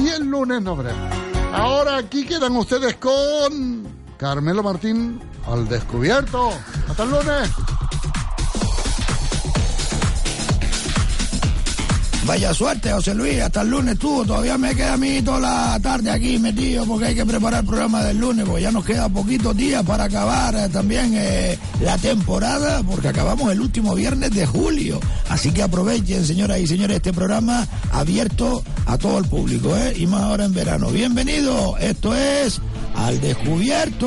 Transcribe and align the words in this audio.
y 0.00 0.08
el 0.08 0.24
lunes 0.24 0.62
no 0.62 0.76
veremos. 0.76 1.14
Ahora 1.52 1.98
aquí 1.98 2.24
quedan 2.24 2.56
ustedes 2.56 2.96
con 2.96 3.86
Carmelo 4.16 4.62
Martín 4.62 5.20
al 5.46 5.68
descubierto. 5.68 6.50
Hasta 6.88 7.02
el 7.02 7.10
lunes. 7.10 7.50
Vaya 12.26 12.52
suerte, 12.52 12.92
José 12.92 13.14
Luis, 13.14 13.40
hasta 13.40 13.62
el 13.62 13.70
lunes 13.70 13.98
tú. 13.98 14.24
Todavía 14.24 14.58
me 14.58 14.74
queda 14.74 14.92
a 14.94 14.96
mí 14.96 15.22
toda 15.22 15.40
la 15.40 15.80
tarde 15.80 16.10
aquí 16.10 16.38
metido 16.38 16.84
porque 16.84 17.06
hay 17.06 17.14
que 17.14 17.24
preparar 17.24 17.60
el 17.60 17.66
programa 17.66 18.04
del 18.04 18.18
lunes, 18.18 18.44
porque 18.46 18.62
ya 18.62 18.70
nos 18.70 18.84
queda 18.84 19.08
poquitos 19.08 19.56
días 19.56 19.82
para 19.84 20.04
acabar 20.04 20.54
eh, 20.54 20.68
también 20.68 21.14
eh, 21.16 21.58
la 21.80 21.96
temporada, 21.98 22.82
porque 22.82 23.08
acabamos 23.08 23.50
el 23.50 23.60
último 23.60 23.94
viernes 23.94 24.32
de 24.32 24.46
julio. 24.46 25.00
Así 25.28 25.50
que 25.52 25.62
aprovechen, 25.62 26.24
señoras 26.26 26.60
y 26.60 26.66
señores, 26.66 26.96
este 26.96 27.12
programa 27.12 27.66
abierto 27.92 28.62
a 28.86 28.98
todo 28.98 29.18
el 29.18 29.24
público, 29.24 29.76
¿eh? 29.76 29.94
y 29.96 30.06
más 30.06 30.22
ahora 30.22 30.44
en 30.44 30.52
verano. 30.52 30.88
Bienvenido, 30.88 31.78
esto 31.78 32.14
es 32.14 32.60
Al 32.94 33.20
Descubierto. 33.20 34.06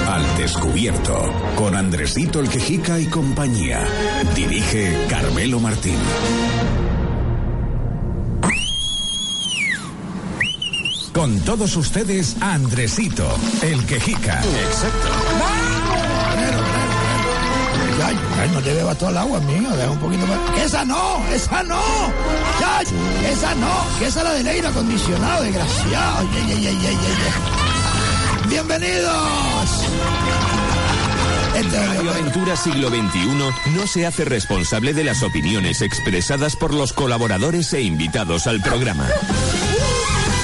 Al 0.08 0.38
descubierto, 0.38 1.14
con 1.56 1.76
Andresito 1.76 2.40
el 2.40 2.48
Quejica 2.48 2.98
y 2.98 3.08
compañía. 3.08 3.86
Dirige 4.34 5.08
Carmelo 5.10 5.60
Martín. 5.60 5.98
Con 11.14 11.40
todos 11.42 11.76
ustedes, 11.76 12.36
Andresito, 12.42 13.28
el 13.62 13.86
Quejica. 13.86 14.42
Exacto. 14.42 15.10
Ay, 18.06 18.18
ay, 18.40 18.50
no 18.54 18.62
te 18.62 18.74
bebas 18.74 18.98
todo 18.98 19.10
el 19.10 19.18
agua, 19.18 19.40
mío, 19.42 19.70
deja 19.72 19.92
un 19.92 20.00
poquito 20.00 20.26
más. 20.26 20.38
¡Que 20.56 20.64
esa 20.64 20.86
no! 20.86 21.22
¡Esa 21.34 21.64
no! 21.64 21.82
¡Ay, 22.66 22.86
¡Esa 23.32 23.56
no! 23.56 24.00
¡Que 24.00 24.06
esa 24.06 24.20
es 24.20 24.26
la 24.26 24.34
del 24.34 24.48
aire 24.48 24.68
acondicionado, 24.68 25.44
desgraciado! 25.44 26.20
¡Ay, 26.20 26.28
ay, 26.34 26.54
ay, 26.54 26.68
ay, 26.68 26.88
ay, 26.88 26.98
ay! 26.98 28.50
¡Bienvenidos! 28.50 29.86
Este 31.56 31.76
es 31.76 31.88
Radio 31.90 32.12
Aventura 32.12 32.56
Siglo 32.56 32.90
XXI 32.90 33.26
no 33.76 33.88
se 33.88 34.06
hace 34.06 34.24
responsable 34.24 34.94
de 34.94 35.04
las 35.04 35.24
opiniones 35.24 35.82
expresadas 35.82 36.56
por 36.56 36.74
los 36.74 36.94
colaboradores 36.94 37.74
e 37.74 37.82
invitados 37.82 38.48
al 38.48 38.62
programa. 38.62 39.08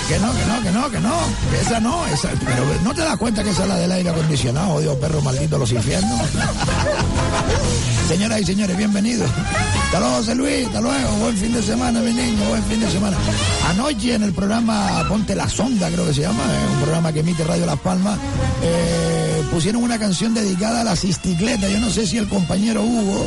Que 0.08 0.20
no, 0.20 0.32
que 0.32 0.46
no, 0.46 0.62
que 0.62 0.72
no, 0.72 0.92
que 0.92 1.00
no. 1.00 1.16
Esa 1.60 1.80
no, 1.80 2.06
esa. 2.06 2.30
Pero 2.46 2.64
no 2.84 2.94
te 2.94 3.02
das 3.02 3.18
cuenta 3.18 3.44
que 3.44 3.50
esa 3.50 3.64
es 3.64 3.70
la 3.70 3.76
del 3.76 3.92
aire 3.92 4.10
acondicionado, 4.12 4.76
odio 4.76 5.00
perro 5.00 5.20
maldito 5.22 5.58
los 5.58 5.72
infiernos. 5.72 6.22
Señoras 8.08 8.42
y 8.42 8.46
señores, 8.46 8.78
bienvenidos. 8.78 9.28
Hasta 9.86 10.00
luego, 10.00 10.16
José 10.18 10.36
Luis, 10.36 10.68
hasta 10.68 10.82
luego. 10.82 11.10
Buen 11.22 11.38
fin 11.38 11.54
de 11.54 11.64
semana, 11.64 12.02
mi 12.02 12.14
niño, 12.14 12.46
buen 12.50 12.64
fin 12.66 12.80
de 12.82 12.92
semana. 12.92 13.18
Anoche 13.68 14.14
en 14.14 14.22
el 14.22 14.34
programa 14.34 15.04
Ponte 15.10 15.36
la 15.36 15.50
Sonda, 15.50 15.90
creo 15.90 16.06
que 16.06 16.14
se 16.14 16.22
llama, 16.22 16.44
eh, 16.44 16.68
un 16.72 16.82
programa 16.82 17.12
que 17.12 17.22
emite 17.22 17.44
Radio 17.44 17.66
Las 17.66 17.80
Palmas, 17.80 18.20
eh, 18.62 19.44
pusieron 19.52 19.82
una 19.82 19.98
canción 19.98 20.36
dedicada 20.36 20.82
a 20.82 20.84
la 20.84 20.96
cisticleta. 20.96 21.68
Yo 21.68 21.80
no 21.80 21.90
sé 21.90 22.06
si 22.06 22.20
el 22.20 22.28
compañero 22.28 22.84
Hugo 22.84 23.26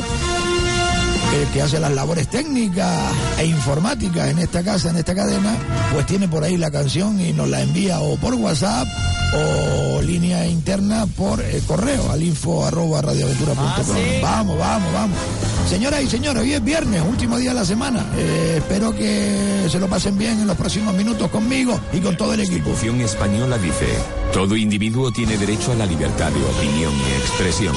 que, 1.31 1.53
que 1.53 1.61
hace 1.61 1.79
las 1.79 1.91
labores 1.91 2.27
técnicas 2.27 3.13
e 3.37 3.45
informáticas 3.45 4.29
en 4.29 4.39
esta 4.39 4.63
casa, 4.63 4.89
en 4.89 4.97
esta 4.97 5.15
cadena, 5.15 5.55
pues 5.93 6.05
tiene 6.05 6.27
por 6.27 6.43
ahí 6.43 6.57
la 6.57 6.71
canción 6.71 7.19
y 7.19 7.33
nos 7.33 7.47
la 7.49 7.61
envía 7.61 7.99
o 7.99 8.17
por 8.17 8.33
WhatsApp 8.35 8.87
o 9.33 10.01
línea 10.01 10.47
interna 10.47 11.05
por 11.05 11.41
eh, 11.41 11.61
correo 11.67 12.11
al 12.11 12.23
info 12.23 12.65
arroba 12.65 13.01
radioaventura.com. 13.01 13.95
Vamos, 14.21 14.57
vamos, 14.57 14.93
vamos. 14.93 15.17
Señoras 15.69 16.01
y 16.01 16.07
señores, 16.07 16.41
hoy 16.41 16.53
es 16.53 16.63
viernes, 16.63 17.03
último 17.07 17.37
día 17.37 17.51
de 17.51 17.59
la 17.59 17.65
semana. 17.65 18.03
Eh, 18.17 18.55
espero 18.57 18.95
que 18.95 19.67
se 19.69 19.79
lo 19.79 19.87
pasen 19.87 20.17
bien 20.17 20.39
en 20.39 20.47
los 20.47 20.57
próximos 20.57 20.95
minutos 20.95 21.29
conmigo 21.29 21.79
y 21.93 21.99
con 21.99 22.17
todo 22.17 22.33
el 22.33 22.39
La 22.39 22.45
equipo. 22.45 22.69
Constitución 22.69 23.01
española 23.01 23.57
dice, 23.59 23.85
todo 24.33 24.55
individuo 24.55 25.11
tiene 25.11 25.37
derecho 25.37 25.71
a 25.73 25.75
la 25.75 25.85
libertad 25.85 26.31
de 26.31 26.43
opinión 26.43 26.91
y 26.91 27.19
expresión. 27.19 27.75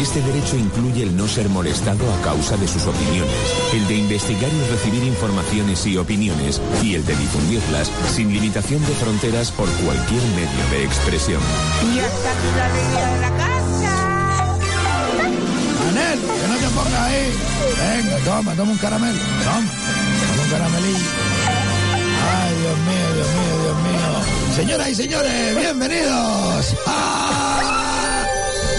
Este 0.00 0.22
derecho 0.22 0.56
incluye 0.56 1.02
el 1.02 1.14
no 1.14 1.28
ser 1.28 1.50
molestado 1.50 2.10
a 2.14 2.22
causa 2.22 2.56
de 2.56 2.68
sus 2.68 2.85
opiniones, 2.86 3.54
el 3.72 3.86
de 3.88 3.94
investigar 3.96 4.50
y 4.52 4.70
recibir 4.70 5.02
informaciones 5.04 5.86
y 5.86 5.96
opiniones, 5.96 6.60
y 6.82 6.94
el 6.94 7.04
de 7.04 7.16
difundirlas 7.16 7.90
sin 8.14 8.32
limitación 8.32 8.80
de 8.86 8.94
fronteras 8.94 9.50
por 9.52 9.68
cualquier 9.84 10.22
medio 10.34 10.70
de 10.70 10.84
expresión. 10.84 11.40
Y 11.94 11.98
hasta 11.98 12.30
aquí 12.30 12.48
la 12.56 12.66
alegría 12.66 13.06
de 13.14 13.20
la 13.20 13.30
casa. 13.36 13.56
Manel, 15.86 16.20
que 16.20 16.48
no 16.48 16.56
te 16.56 16.74
pongas 16.74 17.00
ahí. 17.00 17.32
Venga, 17.78 18.16
toma, 18.24 18.54
toma 18.54 18.72
un 18.72 18.78
caramelo. 18.78 19.18
Toma, 19.18 19.70
toma 20.28 20.42
un 20.42 20.50
caramelillo. 20.50 21.10
Ay, 22.28 22.54
Dios 22.60 22.78
mío, 22.78 23.14
Dios 23.14 23.28
mío, 23.28 23.54
Dios 23.62 23.76
mío. 23.82 24.54
Señoras 24.56 24.88
y 24.88 24.94
señores, 24.94 25.56
bienvenidos. 25.56 26.74
¡Ah! 26.86 27.42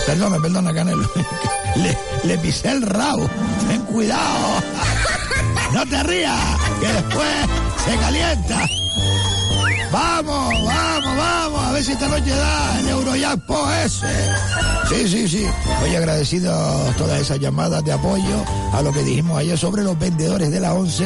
Perdona, 0.07 0.40
perdona, 0.40 0.73
Canelo. 0.73 1.06
Le, 1.75 1.97
le 2.23 2.38
pisé 2.38 2.72
el 2.72 2.81
rabo. 2.81 3.29
Ten 3.68 3.81
cuidado. 3.84 4.63
No 5.73 5.85
te 5.85 6.01
rías, 6.01 6.40
que 6.79 6.88
después 6.88 7.35
se 7.84 7.97
calienta. 7.97 8.66
Vamos, 9.91 10.53
vamos, 10.63 11.18
vamos, 11.18 11.67
si 11.84 11.92
esta 11.92 12.08
noche 12.08 12.32
da 12.32 12.80
el 12.80 12.88
Eurojackpot 12.88 13.70
ese. 13.86 14.08
Sí, 14.90 15.08
sí, 15.08 15.28
sí. 15.28 15.46
Oye, 15.84 15.98
agradecido 15.98 16.52
todas 16.98 17.22
esas 17.22 17.40
llamadas 17.40 17.84
de 17.84 17.92
apoyo 17.92 18.44
a 18.74 18.82
lo 18.82 18.92
que 18.92 19.04
dijimos 19.04 19.38
ayer 19.38 19.58
sobre 19.58 19.84
los 19.84 19.98
vendedores 20.00 20.50
de 20.50 20.60
la 20.60 20.74
11, 20.74 21.06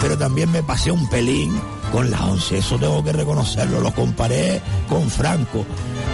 pero 0.00 0.18
también 0.18 0.50
me 0.50 0.62
pasé 0.62 0.90
un 0.90 1.08
pelín 1.08 1.58
con 1.90 2.10
la 2.10 2.24
11, 2.26 2.58
eso 2.58 2.78
tengo 2.78 3.02
que 3.02 3.12
reconocerlo, 3.12 3.80
lo 3.80 3.94
comparé 3.94 4.60
con 4.88 5.08
Franco. 5.10 5.64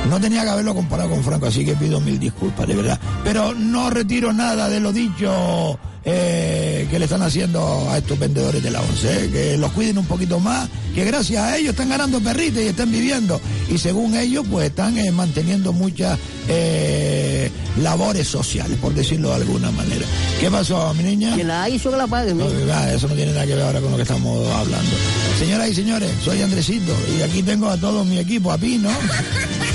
No 0.08 0.20
tenía 0.20 0.44
que 0.44 0.50
haberlo 0.50 0.74
comparado 0.74 1.10
con 1.10 1.24
Franco, 1.24 1.46
así 1.46 1.64
que 1.64 1.74
pido 1.74 2.00
mil 2.00 2.18
disculpas, 2.18 2.66
de 2.66 2.76
verdad. 2.76 3.00
Pero 3.24 3.54
no 3.54 3.90
retiro 3.90 4.32
nada 4.32 4.68
de 4.68 4.78
lo 4.78 4.92
dicho 4.92 5.78
eh, 6.08 6.86
que 6.88 7.00
le 7.00 7.06
están 7.06 7.22
haciendo 7.22 7.90
a 7.90 7.98
estos 7.98 8.16
vendedores 8.16 8.62
de 8.62 8.70
la 8.70 8.80
11, 8.80 9.24
eh, 9.24 9.30
que 9.30 9.56
los 9.56 9.72
cuiden 9.72 9.98
un 9.98 10.06
poquito 10.06 10.38
más, 10.38 10.68
que 10.94 11.04
gracias 11.04 11.42
a 11.42 11.56
ellos 11.56 11.70
están 11.70 11.88
ganando 11.88 12.20
perritos 12.20 12.62
y 12.62 12.66
están 12.66 12.92
viviendo. 12.92 13.40
Y 13.68 13.76
según 13.78 13.95
ellos, 14.04 14.44
pues 14.50 14.66
están 14.68 14.96
eh, 14.98 15.10
manteniendo 15.10 15.72
muchas 15.72 16.18
eh, 16.48 17.50
labores 17.82 18.28
sociales, 18.28 18.78
por 18.80 18.94
decirlo 18.94 19.30
de 19.30 19.36
alguna 19.36 19.70
manera. 19.70 20.04
¿Qué 20.40 20.50
pasó, 20.50 20.92
mi 20.94 21.02
niña? 21.02 21.34
Que 21.36 21.44
la 21.44 21.68
hizo 21.68 21.90
que 21.90 21.96
la 21.96 22.06
pague, 22.06 22.34
No, 22.34 22.44
¿no? 22.44 22.72
ah, 22.72 22.92
eso 22.92 23.08
no 23.08 23.14
tiene 23.14 23.32
nada 23.32 23.46
que 23.46 23.54
ver 23.54 23.64
ahora 23.64 23.80
con 23.80 23.90
lo 23.90 23.96
que 23.96 24.02
estamos 24.02 24.46
hablando. 24.52 24.90
Señoras 25.38 25.68
y 25.70 25.74
señores, 25.74 26.10
soy 26.24 26.42
Andresito 26.42 26.92
y 27.18 27.22
aquí 27.22 27.42
tengo 27.42 27.68
a 27.68 27.76
todo 27.76 28.04
mi 28.04 28.18
equipo, 28.18 28.52
a 28.52 28.58
Pino, 28.58 28.90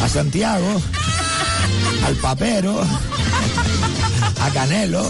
a 0.02 0.08
Santiago, 0.08 0.82
al 2.06 2.16
Papero, 2.16 2.82
a 4.40 4.50
Canelo. 4.52 5.03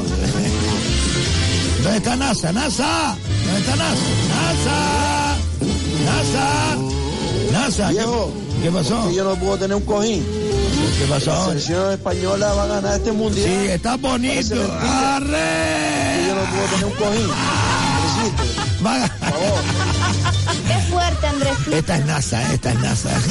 ¿Dónde 1.84 1.98
está 1.98 2.16
NASA? 2.16 2.52
NASA, 2.54 3.16
¿dónde 3.46 3.60
está 3.60 3.76
NASA? 3.76 4.02
NASA, 4.30 5.38
NASA, 6.06 7.01
NASA. 7.52 7.88
¿Qué- 7.90 7.94
Viejo, 7.96 8.32
¿Qué 8.64 8.72
pasó? 8.72 9.08
que 9.10 9.16
yo 9.16 9.24
no 9.24 9.36
puedo 9.36 9.58
tener 9.58 9.76
un 9.78 9.84
cojín. 9.86 10.24
¿Qué 10.98 11.08
La 11.08 11.16
pasó? 11.16 11.48
selección 11.50 11.92
española 11.94 12.54
va 12.54 12.64
a 12.64 12.68
ganar 12.68 12.94
este 12.96 13.12
mundial. 13.12 13.46
Sí, 13.48 13.68
está 13.72 13.98
bonito. 13.98 14.56
¡Arre! 14.82 16.26
yo 16.28 16.36
no 16.36 16.42
puedo 16.50 16.66
tener 16.70 16.86
un 16.86 16.92
cojín. 16.94 17.30
Va 18.86 18.96
a- 19.06 19.08
por 19.08 19.30
favor. 19.30 19.62
Qué 20.68 20.92
fuerte, 20.92 21.28
Andrés. 21.28 21.54
Esta 21.72 21.98
es 21.98 22.06
NASA, 22.06 22.54
esta 22.54 22.72
es 22.72 22.80
NASA. 22.80 23.10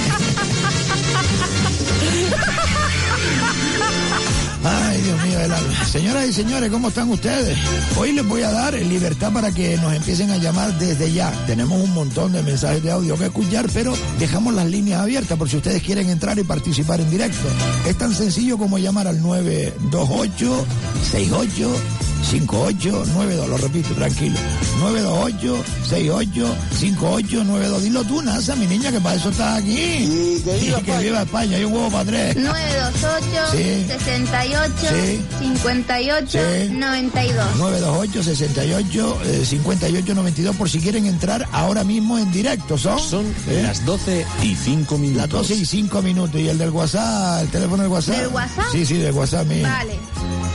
Dios 5.10 5.24
mío 5.24 5.38
del 5.40 5.52
alma. 5.52 5.84
Señoras 5.86 6.28
y 6.28 6.32
señores, 6.32 6.70
¿cómo 6.70 6.88
están 6.88 7.10
ustedes? 7.10 7.58
Hoy 7.98 8.12
les 8.12 8.24
voy 8.28 8.42
a 8.42 8.52
dar 8.52 8.74
libertad 8.74 9.32
para 9.32 9.50
que 9.50 9.76
nos 9.78 9.92
empiecen 9.92 10.30
a 10.30 10.36
llamar 10.36 10.78
desde 10.78 11.12
ya. 11.12 11.32
Tenemos 11.46 11.82
un 11.82 11.92
montón 11.92 12.30
de 12.32 12.44
mensajes 12.44 12.80
de 12.80 12.92
audio 12.92 13.18
que 13.18 13.24
escuchar, 13.24 13.66
pero 13.74 13.92
dejamos 14.20 14.54
las 14.54 14.66
líneas 14.66 15.00
abiertas 15.00 15.36
por 15.36 15.48
si 15.48 15.56
ustedes 15.56 15.82
quieren 15.82 16.08
entrar 16.10 16.38
y 16.38 16.44
participar 16.44 17.00
en 17.00 17.10
directo. 17.10 17.48
Es 17.86 17.98
tan 17.98 18.14
sencillo 18.14 18.56
como 18.56 18.78
llamar 18.78 19.08
al 19.08 19.20
928 19.20 20.66
68 21.10 22.09
5892. 22.22 23.48
Lo 23.48 23.56
repito, 23.56 23.94
tranquilo. 23.94 24.36
928 24.80 25.64
68 25.88 26.56
5892. 26.78 27.82
Dilo 27.82 28.04
tú, 28.04 28.22
Nasa, 28.22 28.54
mi 28.56 28.66
niña, 28.66 28.90
que 28.92 29.00
para 29.00 29.16
eso 29.16 29.30
estás 29.30 29.58
aquí. 29.62 29.72
Y 29.72 30.40
que 30.44 30.56
viva 30.58 30.78
Y 30.80 30.82
que 30.82 30.90
España. 30.90 30.98
viva 31.00 31.22
España. 31.22 31.56
Hay 31.56 31.64
un 31.64 31.72
huevo 31.72 31.90
para 31.90 32.04
tres. 32.04 32.36
928 32.36 33.50
Sí. 33.52 33.86
68 33.88 34.72
Sí. 34.90 35.22
58 35.40 36.38
Sí. 36.38 36.68
92. 36.72 37.56
928 37.56 38.22
68 38.22 39.18
eh, 39.24 39.44
58 39.46 40.14
92 40.14 40.56
por 40.56 40.68
si 40.70 40.80
quieren 40.80 41.06
entrar 41.06 41.46
ahora 41.52 41.84
mismo 41.84 42.18
en 42.18 42.30
directo. 42.32 42.78
Son, 42.78 42.98
Son 42.98 43.26
¿Eh? 43.48 43.62
las 43.62 43.84
12 43.84 44.24
y 44.42 44.54
5 44.54 44.98
minutos. 44.98 45.20
las 45.22 45.30
12 45.30 45.54
y 45.54 45.64
5 45.66 46.02
minutos. 46.02 46.40
Y 46.40 46.48
el 46.48 46.58
del 46.58 46.70
WhatsApp, 46.70 47.42
el 47.42 47.48
teléfono 47.48 47.82
del 47.82 47.92
WhatsApp. 47.92 48.16
¿Del 48.16 48.28
WhatsApp? 48.28 48.64
Sí, 48.72 48.84
sí, 48.86 48.94
del 48.98 49.12
WhatsApp 49.14 49.46
mío. 49.46 49.62
Vale. 49.62 49.94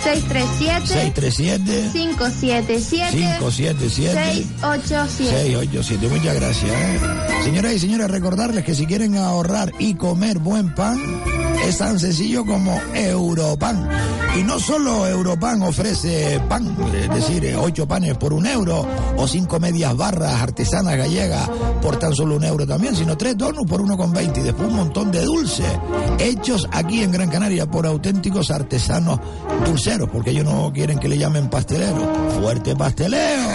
637 0.04 0.88
637 0.88 1.55
577 1.64 3.12
577 3.12 4.46
687. 4.60 5.30
687. 5.30 6.08
Muchas 6.08 6.36
gracias. 6.36 6.72
¿eh? 6.72 7.00
Señoras 7.44 7.74
y 7.74 7.80
señores, 7.80 8.10
recordarles 8.10 8.64
que 8.64 8.76
si 8.76 8.86
quieren 8.86 9.18
ahorrar 9.18 9.72
y 9.80 9.96
comer 9.96 10.40
buen 10.40 10.74
pan, 10.74 10.98
es 11.68 11.78
tan 11.78 12.00
sencillo 12.00 12.46
como 12.46 12.80
Europan. 12.94 13.90
Y 14.38 14.44
no 14.44 14.60
solo 14.60 15.08
Europan 15.08 15.62
ofrece 15.64 16.42
pan, 16.50 16.76
es 16.94 17.10
decir, 17.10 17.46
eh, 17.46 17.56
ocho 17.56 17.88
panes 17.88 18.18
por 18.18 18.34
un 18.34 18.46
euro, 18.46 18.86
o 19.16 19.28
cinco 19.28 19.60
medias 19.60 19.96
barras 19.96 20.42
artesanas 20.42 20.98
gallegas 20.98 21.50
por 21.82 21.98
tan 21.98 22.14
solo 22.14 22.36
un 22.36 22.44
euro 22.44 22.68
también, 22.68 22.96
sino 22.96 23.16
tres 23.16 23.38
donuts 23.38 23.70
por 23.70 23.80
uno 23.80 23.96
con 23.96 24.12
veinte 24.12 24.42
y 24.42 24.44
después 24.44 24.68
un 24.68 24.76
montón 24.76 25.12
de 25.12 25.22
dulces 25.24 25.68
hechos 26.20 26.68
aquí 26.72 27.02
en 27.02 27.12
Gran 27.12 27.30
Canaria 27.30 27.66
por 27.66 27.86
auténticos 27.86 28.52
artesanos 28.52 29.20
dulceros, 29.66 30.10
porque 30.10 30.32
ellos 30.32 30.46
no 30.46 30.72
quieren 30.74 31.00
que 31.00 31.08
le 31.08 31.18
llamen 31.18 31.45
pastelero. 31.50 32.14
Fuerte 32.40 32.76
pasteleo. 32.76 33.50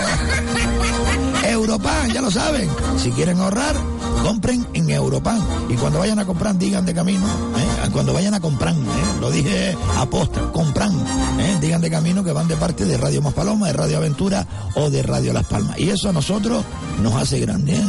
Europan, 1.44 2.10
ya 2.12 2.20
lo 2.20 2.30
saben. 2.30 2.68
Si 2.98 3.10
quieren 3.10 3.38
ahorrar, 3.40 3.74
compren 4.22 4.66
en 4.72 4.90
Europan. 4.90 5.40
Y 5.68 5.74
cuando 5.74 5.98
vayan 5.98 6.18
a 6.18 6.26
comprar, 6.26 6.56
digan 6.56 6.86
de 6.86 6.94
camino. 6.94 7.26
¿eh? 7.26 7.88
Cuando 7.92 8.12
vayan 8.12 8.34
a 8.34 8.40
comprar, 8.40 8.74
¿eh? 8.74 9.20
lo 9.20 9.30
dije 9.30 9.76
aposta, 9.98 10.40
compran. 10.52 10.92
¿eh? 11.40 11.58
Digan 11.60 11.80
de 11.80 11.90
camino 11.90 12.22
que 12.22 12.32
van 12.32 12.48
de 12.48 12.56
parte 12.56 12.84
de 12.84 12.96
Radio 12.96 13.22
Más 13.22 13.34
Paloma, 13.34 13.66
de 13.66 13.72
Radio 13.72 13.96
Aventura 13.98 14.46
o 14.74 14.90
de 14.90 15.02
Radio 15.02 15.32
Las 15.32 15.44
Palmas. 15.46 15.78
Y 15.78 15.90
eso 15.90 16.08
a 16.08 16.12
nosotros 16.12 16.64
nos 17.02 17.14
hace 17.14 17.40
grande. 17.40 17.74
¿eh? 17.74 17.84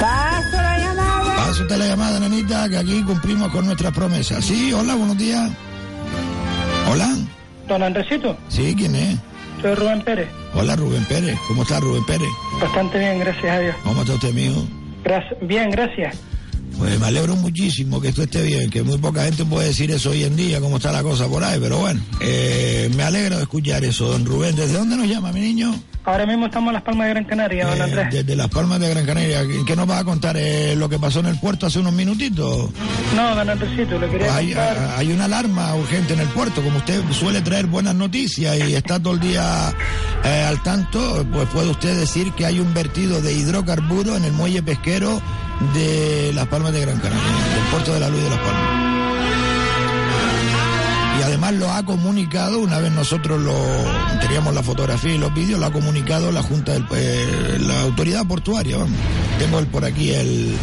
Paso 0.00 0.56
la 0.56 0.78
llamada. 0.78 1.50
Usted 1.52 1.76
la 1.76 1.86
llamada, 1.86 2.20
nenita, 2.20 2.68
que 2.68 2.78
aquí 2.78 3.02
cumplimos 3.02 3.50
con 3.50 3.66
nuestras 3.66 3.92
promesas. 3.92 4.44
Sí, 4.44 4.72
hola, 4.72 4.94
buenos 4.94 5.16
días. 5.16 5.50
Hola. 6.92 7.16
Don 7.68 7.82
Andresito, 7.82 8.36
Sí, 8.48 8.74
¿quién 8.76 8.94
es? 8.94 9.16
soy 9.62 9.74
Rubén 9.74 10.02
Pérez. 10.02 10.28
Hola, 10.54 10.76
Rubén 10.76 11.04
Pérez. 11.06 11.38
¿Cómo 11.48 11.62
está 11.62 11.80
Rubén 11.80 12.04
Pérez? 12.04 12.28
Bastante 12.60 12.98
bien, 12.98 13.18
gracias 13.20 13.44
a 13.46 13.58
Dios. 13.60 13.76
¿Cómo 13.82 14.02
está 14.02 14.12
usted, 14.14 14.34
mijo? 14.34 14.66
Gracias. 15.04 15.34
Bien, 15.40 15.70
gracias. 15.70 16.16
Pues 16.76 16.98
me 17.00 17.06
alegro 17.06 17.34
muchísimo 17.36 17.98
que 18.00 18.08
esto 18.08 18.24
esté 18.24 18.42
bien, 18.42 18.68
que 18.68 18.82
muy 18.82 18.98
poca 18.98 19.24
gente 19.24 19.44
puede 19.46 19.68
decir 19.68 19.90
eso 19.90 20.10
hoy 20.10 20.24
en 20.24 20.36
día, 20.36 20.60
cómo 20.60 20.76
está 20.76 20.90
la 20.92 21.02
cosa 21.02 21.28
por 21.28 21.42
ahí, 21.44 21.58
pero 21.60 21.78
bueno, 21.78 22.00
eh, 22.20 22.90
me 22.94 23.02
alegro 23.04 23.36
de 23.36 23.42
escuchar 23.42 23.84
eso, 23.84 24.08
don 24.10 24.26
Rubén. 24.26 24.54
¿Desde 24.56 24.74
dónde 24.76 24.96
nos 24.96 25.06
llama, 25.06 25.32
mi 25.32 25.40
niño? 25.40 25.74
Ahora 26.04 26.26
mismo 26.26 26.46
estamos 26.46 26.68
en 26.70 26.74
Las 26.74 26.82
Palmas 26.82 27.06
de 27.06 27.10
Gran 27.12 27.24
Canaria, 27.24 27.64
don 27.66 27.78
Eh, 27.78 27.82
Andrés. 27.82 28.08
desde 28.10 28.34
Las 28.34 28.48
Palmas 28.48 28.80
de 28.80 28.88
Gran 28.90 29.06
Canaria. 29.06 29.46
¿Qué- 29.46 29.64
¿Qué 29.64 29.76
nos 29.76 29.88
va 29.88 29.98
a 30.00 30.04
contar? 30.04 30.36
eh, 30.36 30.74
lo 30.76 30.88
que 30.88 30.98
pasó 30.98 31.20
en 31.20 31.26
el 31.26 31.38
puerto 31.38 31.66
hace 31.66 31.78
unos 31.78 31.92
minutitos? 31.92 32.70
No, 33.14 33.34
don 33.36 33.48
Andresito, 33.48 33.98
le 34.00 34.08
Pues 34.08 34.10
quería 34.10 34.34
hay, 34.34 34.46
contar. 34.48 34.94
hay 34.96 35.12
una 35.12 35.24
alarma 35.26 35.74
urgente 35.76 36.14
en 36.14 36.20
el 36.20 36.28
puerto, 36.28 36.60
como 36.62 36.78
usted 36.78 37.00
suele 37.12 37.40
traer 37.42 37.66
buenas 37.66 37.94
noticias 37.94 38.56
y 38.68 38.74
está 38.74 38.98
todo 39.00 39.14
el 39.14 39.20
día 39.20 39.72
eh, 40.24 40.44
al 40.48 40.60
tanto, 40.64 41.24
pues 41.32 41.48
puede 41.50 41.70
usted 41.70 41.96
decir 41.98 42.32
que 42.32 42.46
hay 42.46 42.58
un 42.58 42.72
vertido 42.74 43.20
de 43.20 43.32
hidrocarburos 43.34 44.16
en 44.16 44.24
el 44.24 44.32
muelle 44.32 44.62
pesquero 44.62 45.20
de 45.74 46.32
Las 46.34 46.48
Palmas 46.48 46.72
de 46.72 46.80
Gran 46.80 46.98
Canaria, 46.98 47.22
del 47.54 47.64
puerto 47.70 47.94
de 47.94 48.00
la 48.00 48.08
Luz 48.08 48.22
de 48.22 48.30
Las 48.30 48.38
Palmas. 48.40 48.91
Además 51.52 51.68
lo 51.68 51.72
ha 51.72 51.84
comunicado, 51.84 52.58
una 52.60 52.78
vez 52.78 52.92
nosotros 52.92 53.40
lo 53.40 53.54
teníamos 54.20 54.54
la 54.54 54.62
fotografía 54.62 55.14
y 55.14 55.18
los 55.18 55.32
vídeos, 55.34 55.60
lo 55.60 55.66
ha 55.66 55.72
comunicado 55.72 56.32
la 56.32 56.42
Junta, 56.42 56.72
del, 56.72 56.84
eh, 56.96 57.58
la 57.60 57.82
autoridad 57.82 58.26
portuaria, 58.26 58.76
vamos. 58.78 58.96
Tengo 59.38 59.58
el- 59.58 59.66
por 59.66 59.84
aquí 59.84 60.10
el, 60.10 60.54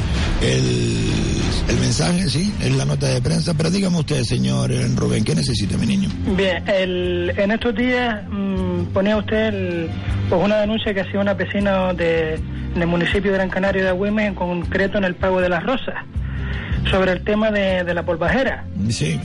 el, 0.41 1.11
el 1.67 1.77
mensaje, 1.79 2.27
sí, 2.29 2.51
es 2.61 2.75
la 2.75 2.85
nota 2.85 3.07
de 3.07 3.21
prensa, 3.21 3.53
pero 3.55 3.69
dígame 3.69 3.99
usted, 3.99 4.23
señor 4.23 4.71
Rubén, 4.95 5.23
¿qué 5.23 5.35
necesita 5.35 5.77
mi 5.77 5.85
niño? 5.85 6.09
Bien, 6.35 6.63
el- 6.67 7.33
en 7.37 7.51
estos 7.51 7.75
días 7.75 8.23
mm, 8.29 8.85
ponía 8.93 9.17
usted 9.17 9.47
el- 9.47 9.89
pues 10.29 10.43
una 10.43 10.57
denuncia 10.57 10.93
que 10.93 11.01
hacía 11.01 11.19
una 11.19 11.33
vecina 11.35 11.93
de, 11.93 12.35
en 12.75 12.81
el 12.81 12.87
municipio 12.87 13.31
de 13.31 13.37
Gran 13.37 13.49
Canaria 13.49 13.83
de 13.83 13.89
Agüimes, 13.89 14.27
en 14.27 14.35
concreto 14.35 14.97
en 14.97 15.03
el 15.03 15.15
Pago 15.15 15.39
de 15.41 15.49
las 15.49 15.63
Rosas, 15.63 15.95
sobre 16.89 17.11
el 17.11 17.23
tema 17.23 17.51
de, 17.51 17.83
de 17.83 17.93
la 17.93 18.03
polvajera. 18.03 18.65
Sí. 18.89 19.19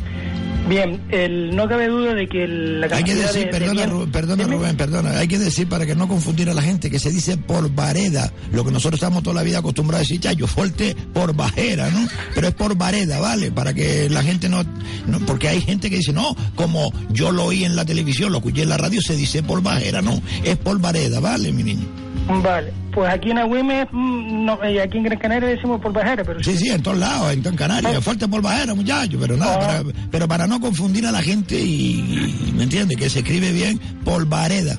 Bien, 0.68 1.02
el, 1.10 1.54
no 1.54 1.68
cabe 1.68 1.88
duda 1.88 2.14
de 2.14 2.26
que 2.26 2.44
el- 2.44 2.80
la 2.80 2.86
Hay 2.96 3.04
que 3.04 3.14
decir, 3.14 3.40
de- 3.40 3.44
de 3.46 3.50
perdona, 3.50 3.72
bien- 3.72 3.90
Rubén, 3.90 4.10
perdona. 4.10 4.44
Rubén, 4.44 4.76
perdona, 4.76 5.18
hay 5.18 5.28
que 5.28 5.38
decir 5.38 5.68
para 5.68 5.84
que 5.84 5.94
no 5.94 6.08
confundir 6.08 6.48
a 6.48 6.54
la 6.54 6.62
gente 6.62 6.90
que 6.90 6.98
se 6.98 7.10
dice 7.10 7.36
por 7.36 7.70
vareda, 7.74 8.32
lo 8.50 8.64
que 8.64 8.70
nosotros 8.70 8.94
estamos 8.98 9.22
toda 9.22 9.34
la 9.36 9.42
vida 9.42 9.58
acostumbrados 9.58 10.06
a 10.06 10.08
decir, 10.08 10.20
chayo, 10.20 10.46
fuerte 10.46 10.96
por 11.12 11.34
bajera, 11.36 11.90
¿no? 11.90 12.08
Pero 12.34 12.48
es 12.48 12.54
por 12.54 12.76
vareda, 12.78 13.20
¿vale? 13.20 13.50
Para 13.52 13.74
que 13.74 14.08
la 14.08 14.22
gente 14.22 14.48
no, 14.48 14.62
no- 15.06 15.18
porque 15.26 15.48
hay 15.48 15.60
gente 15.60 15.90
que 15.90 15.96
dice, 15.96 16.14
no, 16.14 16.34
como 16.54 16.92
yo 17.10 17.30
lo 17.30 17.44
oí 17.44 17.64
en 17.64 17.76
la 17.76 17.84
televisión, 17.84 18.32
lo 18.32 18.38
escuché 18.38 18.62
en 18.62 18.70
la 18.70 18.78
radio, 18.78 19.02
se 19.02 19.14
dice 19.16 19.42
por 19.42 19.62
bajera, 19.62 20.00
no, 20.00 20.22
es 20.44 20.56
por 20.56 20.80
vareda, 20.80 21.20
¿vale, 21.20 21.52
mi 21.52 21.62
niño? 21.62 21.84
Vale, 22.26 22.72
pues 22.92 23.12
aquí 23.12 23.30
en 23.32 23.38
Agüimes, 23.38 23.86
mm, 23.92 24.44
no, 24.46 24.58
y 24.68 24.78
aquí 24.78 24.96
en 24.96 25.04
Gran 25.04 25.18
Canaria 25.18 25.48
decimos 25.50 25.78
polvajera, 25.80 26.24
pero 26.24 26.42
Sí, 26.42 26.56
sí, 26.56 26.70
en 26.70 26.82
todos 26.82 26.96
lados, 26.96 27.32
en, 27.34 27.46
en 27.46 27.54
Canarias, 27.56 27.96
Ah. 27.98 28.00
fuerte 28.00 28.26
por 28.28 28.40
bajera, 28.40 28.74
muchachos, 28.74 29.16
pero 29.20 29.36
nada, 29.36 29.56
Ah. 29.56 29.58
para, 29.82 29.82
pero 30.10 30.26
para 30.28 30.46
no 30.46 30.58
confundir 30.58 31.04
a 31.06 31.12
la 31.12 31.20
gente 31.22 31.54
y, 31.60 32.46
y, 32.48 32.52
¿me 32.56 32.62
entiende? 32.62 32.96
Que 32.96 33.10
se 33.10 33.18
escribe 33.18 33.52
bien 33.52 33.78
por 34.04 34.26
vareda. 34.26 34.76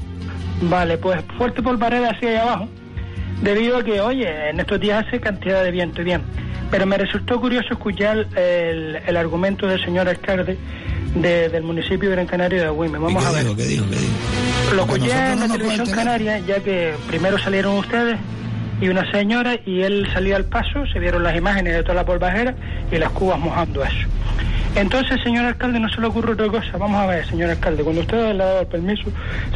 Vale, 0.63 0.97
pues 0.97 1.23
fuerte 1.37 1.61
polvareda 1.61 2.09
hacia 2.11 2.29
allá 2.29 2.41
abajo, 2.43 2.67
debido 3.43 3.77
a 3.77 3.83
que, 3.83 4.01
oye, 4.01 4.49
en 4.49 4.59
estos 4.59 4.79
días 4.79 5.05
hace 5.05 5.19
cantidad 5.19 5.63
de 5.63 5.69
viento 5.69 6.01
y 6.01 6.05
bien. 6.05 6.21
Pero 6.71 6.87
me 6.87 6.97
resultó 6.97 7.39
curioso 7.39 7.67
escuchar 7.73 8.25
el, 8.35 8.95
el 9.05 9.17
argumento 9.17 9.67
del 9.67 9.83
señor 9.85 10.09
alcalde 10.09 10.57
de- 11.15 11.49
del 11.49 11.63
municipio 11.63 12.09
de 12.09 12.15
Gran 12.15 12.27
Canaria 12.27 12.61
de 12.61 12.67
Agüimes. 12.67 12.99
¿Y 12.99 13.03
Vamos 13.03 13.23
qué 13.23 13.29
a 13.29 13.31
ver. 13.31 13.43
dijo? 13.43 13.55
¿Qué 13.55 13.63
dijo? 13.65 13.85
¿Qué 13.89 13.95
dijo? 13.95 14.75
Lo 14.75 14.81
escuché 14.83 15.31
en 15.33 15.39
la 15.39 15.47
televisión 15.47 15.85
tener. 15.85 15.95
canaria, 16.05 16.39
ya 16.39 16.59
que 16.59 16.93
primero 17.07 17.37
salieron 17.37 17.77
ustedes 17.77 18.17
y 18.81 18.89
una 18.89 19.09
señora, 19.11 19.55
y 19.65 19.81
él 19.81 20.07
salió 20.13 20.35
al 20.35 20.45
paso, 20.45 20.85
se 20.91 20.99
vieron 20.99 21.23
las 21.23 21.35
imágenes 21.35 21.73
de 21.75 21.83
toda 21.83 21.95
la 21.95 22.05
polvajera 22.05 22.55
y 22.91 22.97
las 22.97 23.09
cubas 23.11 23.39
mojando 23.39 23.83
eso. 23.83 24.07
Entonces, 24.75 25.21
señor 25.23 25.45
alcalde, 25.45 25.79
no 25.79 25.87
se 25.87 26.01
le 26.01 26.07
ocurre 26.07 26.33
otra 26.33 26.47
cosa. 26.49 26.77
Vamos 26.77 27.01
a 27.01 27.05
ver, 27.05 27.25
señor 27.25 27.49
alcalde, 27.49 27.81
cuando 27.81 28.01
usted 28.01 28.33
le 28.33 28.43
ha 28.43 28.45
dado 28.45 28.59
el 28.61 28.67
permiso, 28.67 29.05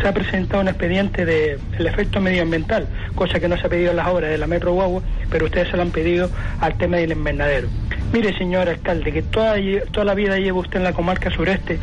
se 0.01 0.07
ha 0.07 0.13
presentado 0.13 0.61
un 0.61 0.69
expediente 0.69 1.25
de 1.25 1.59
el 1.77 1.87
efecto 1.87 2.21
medioambiental, 2.21 2.87
cosa 3.15 3.37
que 3.37 3.49
no 3.49 3.57
se 3.57 3.67
ha 3.67 3.69
pedido 3.69 3.91
en 3.91 3.97
las 3.97 4.07
obras 4.07 4.29
de 4.29 4.37
la 4.37 4.47
Metro 4.47 4.71
Guagua, 4.71 5.01
pero 5.29 5.45
ustedes 5.45 5.67
se 5.67 5.75
lo 5.75 5.81
han 5.81 5.91
pedido 5.91 6.29
al 6.61 6.77
tema 6.77 6.97
del 6.97 7.11
invernadero. 7.11 7.67
Mire, 8.13 8.35
señor 8.37 8.69
alcalde, 8.69 9.11
que 9.11 9.21
toda, 9.21 9.55
toda 9.91 10.05
la 10.05 10.13
vida 10.13 10.37
lleva 10.37 10.59
usted 10.59 10.77
en 10.77 10.85
la 10.85 10.93
comarca 10.93 11.29
sureste 11.29 11.79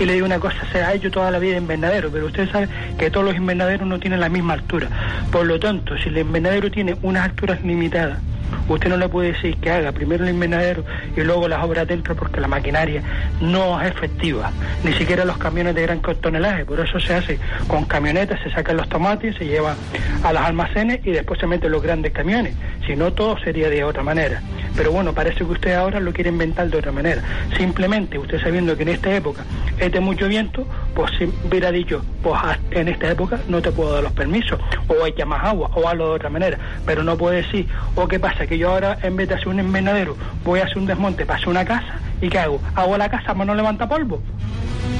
y 0.00 0.06
le 0.06 0.14
digo 0.14 0.24
una 0.24 0.40
cosa, 0.40 0.56
se 0.72 0.82
ha 0.82 0.94
hecho 0.94 1.10
toda 1.10 1.30
la 1.30 1.38
vida 1.38 1.58
invernadero, 1.58 2.10
pero 2.10 2.24
usted 2.24 2.50
sabe 2.50 2.68
que 2.98 3.10
todos 3.10 3.26
los 3.26 3.36
invernaderos 3.36 3.86
no 3.86 4.00
tienen 4.00 4.20
la 4.20 4.30
misma 4.30 4.54
altura. 4.54 4.88
Por 5.30 5.44
lo 5.44 5.60
tanto, 5.60 5.96
si 5.98 6.08
el 6.08 6.16
invernadero 6.16 6.70
tiene 6.70 6.96
unas 7.02 7.24
alturas 7.26 7.62
limitadas, 7.62 8.18
Usted 8.68 8.90
no 8.90 8.96
le 8.96 9.08
puede 9.08 9.32
decir 9.32 9.56
que 9.56 9.70
haga 9.70 9.92
primero 9.92 10.24
el 10.24 10.30
invernadero 10.30 10.84
y 11.16 11.20
luego 11.22 11.48
las 11.48 11.64
obras 11.64 11.86
dentro 11.86 12.14
porque 12.14 12.40
la 12.40 12.48
no 13.40 13.80
es 13.80 13.90
efectiva, 13.90 14.50
ni 14.84 14.92
siquiera 14.94 15.24
los 15.24 15.38
camiones 15.38 15.74
de 15.74 15.82
gran 15.82 16.00
tonelaje. 16.00 16.64
Por 16.64 16.80
eso 16.80 16.98
se 17.00 17.14
hace 17.14 17.38
con 17.66 17.84
camionetas, 17.84 18.40
se 18.42 18.50
sacan 18.50 18.76
los 18.76 18.88
tomates, 18.88 19.36
se 19.36 19.46
llevan 19.46 19.76
a 20.22 20.32
los 20.32 20.42
almacenes 20.42 21.00
y 21.04 21.10
después 21.10 21.40
se 21.40 21.46
meten 21.46 21.70
los 21.70 21.82
grandes 21.82 22.12
camiones. 22.12 22.54
Si 22.86 22.96
no, 22.96 23.12
todo 23.12 23.38
sería 23.38 23.68
de 23.68 23.84
otra 23.84 24.02
manera. 24.02 24.42
Pero 24.76 24.92
bueno, 24.92 25.12
parece 25.12 25.38
que 25.38 25.52
usted 25.52 25.74
ahora 25.74 26.00
lo 26.00 26.12
quiere 26.12 26.30
inventar 26.30 26.70
de 26.70 26.78
otra 26.78 26.92
manera. 26.92 27.22
Simplemente 27.56 28.18
usted 28.18 28.40
sabiendo 28.40 28.76
que 28.76 28.84
en 28.84 28.90
esta 28.90 29.14
época 29.14 29.44
es 29.78 29.90
de 29.90 30.00
mucho 30.00 30.28
viento, 30.28 30.66
pues 30.98 31.12
si 31.16 31.32
hubiera 31.46 31.70
dicho, 31.70 32.04
pues 32.24 32.40
en 32.72 32.88
esta 32.88 33.12
época 33.12 33.38
no 33.46 33.62
te 33.62 33.70
puedo 33.70 33.92
dar 33.92 34.02
los 34.02 34.10
permisos, 34.10 34.58
o 34.88 35.06
echa 35.06 35.24
más 35.24 35.44
agua, 35.44 35.70
o 35.76 35.88
hazlo 35.88 36.08
de 36.08 36.14
otra 36.16 36.28
manera. 36.28 36.58
Pero 36.84 37.04
no 37.04 37.16
puede 37.16 37.42
decir, 37.42 37.68
o 37.94 38.08
qué 38.08 38.18
pasa, 38.18 38.48
que 38.48 38.58
yo 38.58 38.70
ahora 38.72 38.98
en 39.04 39.14
vez 39.14 39.28
de 39.28 39.36
hacer 39.36 39.46
un 39.46 39.60
invernadero, 39.60 40.16
voy 40.42 40.58
a 40.58 40.64
hacer 40.64 40.78
un 40.78 40.86
desmonte 40.86 41.24
para 41.24 41.36
hacer 41.36 41.50
una 41.50 41.64
casa, 41.64 42.00
¿y 42.20 42.28
qué 42.28 42.40
hago? 42.40 42.60
¿Hago 42.74 42.98
la 42.98 43.08
casa 43.08 43.26
para 43.26 43.44
no 43.44 43.54
levanta 43.54 43.88
polvo? 43.88 44.20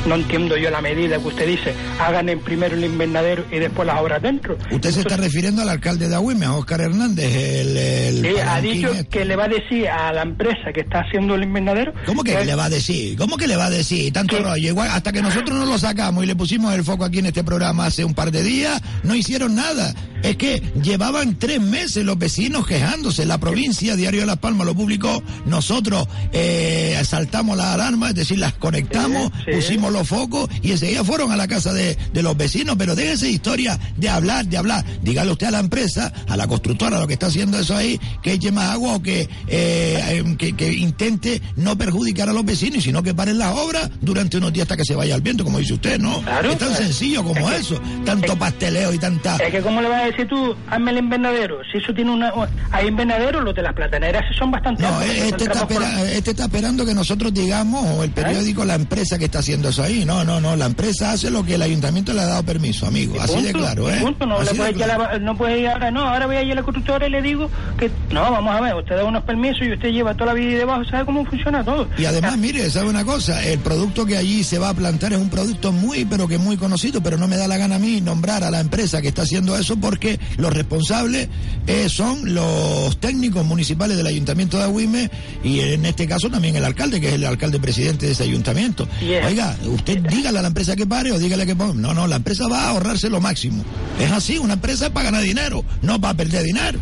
no 0.07 0.15
entiendo 0.15 0.57
yo 0.57 0.71
la 0.71 0.81
medida 0.81 1.19
que 1.19 1.29
usted 1.29 1.47
dice, 1.47 1.75
hagan 2.01 2.29
en 2.29 2.41
primero 2.41 2.75
el 2.75 2.85
invernadero 2.85 3.45
y 3.51 3.59
después 3.59 3.87
las 3.87 4.01
obras 4.01 4.23
dentro. 4.23 4.57
Usted 4.71 4.91
se 4.91 5.01
está 5.01 5.17
refiriendo 5.17 5.63
al 5.63 5.69
alcalde 5.69 6.09
de 6.09 6.15
Agüime, 6.15 6.47
a 6.47 6.55
Oscar 6.55 6.81
Hernández, 6.81 7.35
el... 7.35 7.77
el 7.77 8.39
ha 8.41 8.61
dicho 8.61 8.89
este. 8.89 9.07
que 9.07 9.25
le 9.25 9.37
va 9.37 9.45
a 9.45 9.49
decir 9.49 9.89
a 9.89 10.13
la 10.13 10.23
empresa 10.23 10.73
que 10.73 10.81
está 10.81 11.01
haciendo 11.01 11.35
el 11.35 11.45
invernadero. 11.45 11.93
¿Cómo 12.07 12.23
que 12.23 12.45
le 12.45 12.55
va 12.55 12.67
a 12.67 12.71
decir? 12.71 13.17
¿Cómo 13.17 13.37
que 13.37 13.47
le 13.47 13.57
va 13.57 13.67
a 13.67 13.71
decir? 13.71 14.13
Tanto 14.13 14.39
rollo. 14.43 14.69
Igual, 14.69 14.91
hasta 14.91 15.13
que 15.13 15.23
nosotros 15.23 15.59
no 15.59 15.67
lo 15.67 15.79
sacamos 15.89 16.23
y 16.25 16.27
le 16.27 16.37
pusimos 16.37 16.75
el 16.75 16.85
foco 16.85 17.05
aquí 17.05 17.19
en 17.21 17.27
este 17.27 17.43
programa 17.45 17.87
hace 17.87 18.05
un 18.05 18.13
par 18.15 18.31
de 18.31 18.43
días, 18.43 18.81
no 19.05 19.15
hicieron 19.15 19.55
nada. 19.55 19.95
Es 20.23 20.37
que 20.37 20.61
llevaban 20.83 21.39
tres 21.39 21.61
meses 21.61 22.05
los 22.05 22.19
vecinos 22.19 22.67
quejándose. 22.67 23.25
La 23.25 23.39
provincia, 23.39 23.95
Diario 23.97 24.21
de 24.21 24.27
Las 24.27 24.39
Palmas, 24.39 24.67
lo 24.67 24.75
publicó. 24.75 25.23
Nosotros 25.47 26.09
eh, 26.33 27.01
saltamos 27.05 27.57
las 27.57 27.67
alarmas, 27.67 28.11
es 28.11 28.17
decir, 28.17 28.39
las 28.39 28.53
conectamos, 28.55 29.31
Sí, 29.39 29.53
sí. 29.53 29.57
pusimos 29.61 29.93
los 29.93 30.09
focos 30.09 30.51
y 30.61 30.73
enseguida 30.73 31.05
fueron 31.05 31.31
a 31.31 31.37
la 31.37 31.47
casa 31.47 31.73
de, 31.73 31.97
de 32.13 32.23
los 32.23 32.37
vecinos. 32.37 32.75
Pero 32.77 32.97
déjese 32.97 33.31
historia 33.31 33.79
de 33.97 34.09
hablar, 34.09 34.47
de 34.47 34.57
hablar. 34.59 34.85
Dígale 35.03 35.31
usted 35.31 35.47
a 35.47 35.51
la 35.53 35.61
empresa, 35.61 36.13
a 36.27 36.37
la 36.37 36.49
constructora, 36.49 36.99
lo 36.99 37.07
que 37.07 37.13
está 37.15 37.27
haciendo 37.27 37.59
eso 37.59 37.77
ahí, 37.77 37.99
que 38.23 38.33
eche 38.33 38.51
más 38.51 38.71
agua 38.73 38.97
o 38.97 39.03
que, 39.03 39.21
eh, 39.21 39.29
eh, 39.49 40.35
que, 40.37 40.55
que 40.57 40.73
intente 40.73 41.41
no 41.57 41.79
perjudicar 41.79 42.29
a 42.29 42.33
los 42.33 42.45
vecinos, 42.45 42.83
sino 42.83 43.03
que 43.05 43.15
paren 43.15 43.39
las 43.39 43.57
obras 43.57 43.89
durante 44.01 44.37
unos 44.39 44.53
días 44.53 44.65
hasta 44.65 44.77
que 44.77 44.85
se 44.85 44.97
vaya 44.97 45.15
al 45.15 45.21
viento, 45.23 45.45
como 45.45 45.59
dice 45.61 45.68
usted, 45.75 45.99
¿no? 45.99 46.21
Claro. 46.23 46.51
es 46.51 46.59
tan 46.59 46.75
sencillo 46.75 47.23
como 47.25 47.49
Es 47.49 47.55
que- 47.55 47.61
eso. 47.61 47.81
Tanto 48.05 48.37
pasteleo 48.39 48.93
y 48.93 48.99
tanta... 48.99 49.37
Es 49.37 49.51
que, 49.51 49.61
¿cómo 49.61 49.81
le 49.81 49.89
vas 49.89 50.03
a 50.03 50.07
decir 50.07 50.27
tú, 50.29 50.55
hazme 50.71 50.91
el 50.93 50.99
invernadero? 50.99 51.59
Si 51.71 51.79
eso 51.79 51.93
tiene 51.95 52.11
una. 52.11 52.33
Hay 52.71 52.87
invernaderos, 52.89 53.43
los 53.45 53.55
de 53.55 53.63
las 53.63 53.75
plataneras 53.75 54.25
son 54.37 54.51
bastante. 54.51 54.83
No, 54.83 54.89
altos, 54.99 55.09
este 55.17 55.45
está, 55.45 55.61
espera- 55.61 56.13
este 56.13 56.31
está 56.31 56.45
esperando 56.45 56.85
que 56.87 56.95
nosotros 56.95 57.33
digamos, 57.35 57.85
o 57.97 58.05
el 58.05 58.11
periódico, 58.11 58.65
la 58.65 58.75
empresa 58.75 59.19
que 59.19 59.27
está 59.27 59.41
haciendo 59.41 59.69
eso 59.69 59.83
ahí. 59.83 60.05
No, 60.05 60.25
no, 60.25 60.41
no, 60.41 60.57
la 60.57 60.67
empresa 60.67 61.13
hace 61.13 61.31
lo 61.31 61.45
que 61.45 61.55
el 61.55 61.63
ayuntamiento 61.63 62.13
le 62.13 62.21
ha 62.23 62.27
dado 62.27 62.43
permiso, 62.43 62.87
amigo. 62.87 63.21
Así 63.21 63.41
de 63.43 63.53
claro, 63.53 63.91
¿eh? 63.91 63.99
punto, 64.01 64.27
no, 64.27 64.41
le 64.43 64.49
de 64.51 64.55
puedes 64.55 64.77
echar 64.77 64.89
claro. 64.97 65.13
la- 65.13 65.19
no 65.19 65.37
puedes 65.37 65.61
ir 65.61 65.69
ahora, 65.69 65.91
no, 65.91 66.01
ahora 66.07 66.27
voy 66.27 66.37
a 66.37 66.43
ir 66.43 66.53
a 66.53 66.55
la 66.57 66.63
constructora 66.63 67.07
y 67.07 67.11
le 67.11 67.23
digo 67.23 67.51
que 67.79 67.91
no, 68.11 68.23
vamos 68.31 68.55
a 68.55 68.61
ver, 68.61 68.75
usted 68.75 68.97
da 68.97 69.05
unos 69.05 69.25
permisos 69.25 69.63
y 69.67 69.73
usted 69.73 69.89
lleva 69.91 70.15
toda 70.15 70.27
la 70.27 70.35
vida 70.35 70.59
debajo, 70.59 70.85
sabe 70.85 71.05
cómo 71.05 71.25
funciona 71.25 71.65
todo. 71.65 71.89
Y 71.99 72.05
además, 72.05 72.37
mire, 72.39 72.71
¿sabe 72.71 72.89
una 72.89 73.05
cosa? 73.05 73.45
El 73.45 73.59
producto 73.59 74.07
que 74.07 74.17
allí 74.17 74.45
se 74.45 74.59
va 74.59 74.69
a 74.71 74.75
plantar 74.75 75.13
es 75.13 75.19
un 75.19 75.29
producto 75.31 75.58
muy, 75.73 76.05
pero 76.05 76.29
que 76.29 76.39
muy 76.39 76.57
conocido, 76.57 77.03
pero 77.03 77.17
no 77.19 77.29
me 77.29 77.37
da 77.37 77.49
la 77.49 77.57
gana 77.57 77.77
a 77.77 77.79
mí 77.79 78.01
nombrar 78.01 78.45
a 78.45 78.51
la 78.51 78.61
empresa 78.61 79.03
que 79.03 79.09
está 79.09 79.23
haciendo 79.23 79.57
eso 79.57 79.77
porque 79.77 80.19
los 80.37 80.53
responsables 80.53 81.29
eh, 81.67 81.89
son 81.89 82.35
los 82.35 82.99
técnicos 83.01 83.45
municipales 83.45 83.97
del 83.97 84.07
Ayuntamiento 84.07 84.57
de 84.57 84.65
Agüime 84.65 85.11
y 85.43 85.61
en 85.61 85.85
este 85.85 86.07
caso 86.07 86.31
también 86.31 86.57
el 86.57 86.65
alcalde, 86.65 87.01
que 87.01 87.09
es 87.09 87.15
el 87.15 87.25
alcalde 87.25 87.59
presidente 87.59 88.07
de 88.07 88.13
ese 88.13 88.23
ayuntamiento. 88.23 88.89
Yeah. 89.01 89.27
Oiga, 89.27 89.57
usted 89.67 89.99
dígale 89.99 90.39
a 90.39 90.43
la 90.43 90.49
empresa 90.49 90.77
que 90.77 90.87
pare 90.87 91.13
o 91.13 91.19
dígale 91.19 91.45
que 91.47 91.57
ponga. 91.57 91.75
No, 91.75 91.95
no, 91.95 92.07
la 92.07 92.17
empresa 92.17 92.49
va 92.49 92.65
a 92.65 92.69
ahorrarse 92.71 93.11
lo 93.11 93.21
máximo. 93.21 93.65
Es 94.01 94.11
así, 94.11 94.39
una 94.39 94.55
empresa 94.55 94.87
es 94.87 94.93
para 94.93 95.07
ganar 95.07 95.23
dinero, 95.23 95.65
no 95.83 96.01
para 96.01 96.15
perder 96.15 96.45
dinero. 96.45 96.79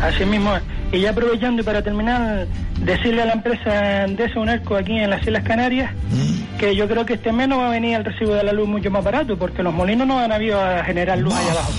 Así 0.00 0.24
mismo 0.24 0.54
es. 0.54 0.62
Y 0.92 1.00
ya 1.00 1.10
aprovechando 1.10 1.62
y 1.62 1.64
para 1.64 1.82
terminar, 1.82 2.46
decirle 2.84 3.22
a 3.22 3.26
la 3.26 3.32
empresa 3.34 3.70
de 4.08 4.30
Unarco 4.36 4.74
aquí 4.76 4.98
en 4.98 5.10
las 5.10 5.22
Islas 5.22 5.44
Canarias 5.44 5.92
Mm. 6.10 6.58
que 6.58 6.74
yo 6.74 6.88
creo 6.88 7.06
que 7.06 7.14
este 7.14 7.30
mes 7.32 7.48
no 7.48 7.58
va 7.58 7.68
a 7.68 7.70
venir 7.70 7.94
el 7.96 8.04
recibo 8.04 8.34
de 8.34 8.42
la 8.42 8.52
luz 8.52 8.68
mucho 8.68 8.90
más 8.90 9.04
barato 9.04 9.38
porque 9.38 9.62
los 9.62 9.72
molinos 9.72 10.06
no 10.06 10.16
van 10.16 10.32
a 10.32 10.34
habido 10.34 10.60
a 10.60 10.82
generar 10.84 11.18
luz 11.18 11.32
allá 11.34 11.52
abajo. 11.52 11.70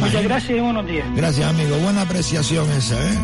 Muchas 0.00 0.22
gracias 0.22 0.58
y 0.58 0.60
buenos 0.60 0.86
días. 0.86 1.06
Gracias, 1.16 1.48
amigo. 1.48 1.76
Buena 1.78 2.02
apreciación 2.02 2.70
esa, 2.72 2.94
¿eh? 2.94 3.18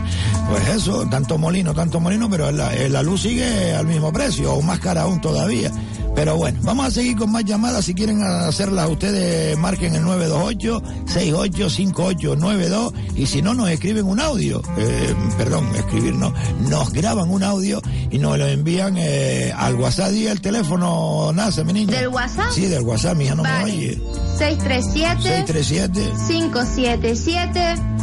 Pues 0.48 0.66
eso, 0.68 1.06
tanto 1.10 1.36
molino, 1.36 1.74
tanto 1.74 2.00
molino, 2.00 2.28
pero 2.30 2.50
la, 2.50 2.74
eh, 2.74 2.88
la 2.88 3.02
luz 3.02 3.20
sigue 3.22 3.74
al 3.74 3.86
mismo 3.86 4.10
precio, 4.12 4.54
o 4.54 4.62
más 4.62 4.80
cara 4.80 5.02
aún 5.02 5.20
todavía. 5.20 5.70
Pero 6.14 6.36
bueno, 6.36 6.58
vamos 6.62 6.86
a 6.86 6.90
seguir 6.92 7.16
con 7.16 7.32
más 7.32 7.44
llamadas. 7.44 7.84
Si 7.84 7.92
quieren 7.94 8.22
hacerlas, 8.22 8.88
ustedes 8.88 9.58
marquen 9.58 9.94
el 9.96 10.04
928-685892 10.04 12.92
y 13.16 13.26
si 13.26 13.42
no, 13.42 13.52
nos 13.54 13.68
escriben 13.68 14.06
un 14.06 14.20
audio. 14.20 14.62
Eh, 14.78 15.14
perdón, 15.36 15.68
escribir 15.76 16.14
no. 16.14 16.32
Nos 16.68 16.92
graban 16.92 17.30
un 17.30 17.42
audio 17.42 17.80
y 18.10 18.18
nos 18.18 18.38
lo 18.38 18.46
envían 18.46 18.96
eh, 18.98 19.52
al 19.56 19.74
WhatsApp 19.76 20.12
y 20.12 20.26
el 20.26 20.40
teléfono 20.40 21.32
nace, 21.32 21.64
mi 21.64 21.72
niña. 21.72 21.98
¿Del 21.98 22.08
WhatsApp? 22.08 22.50
Sí, 22.52 22.66
del 22.66 22.82
WhatsApp, 22.82 23.16
mija, 23.16 23.34
no 23.34 23.42
me 23.42 23.64
oye. 23.64 24.00
637 24.38 25.46
637 25.46 26.12
577 26.26 27.93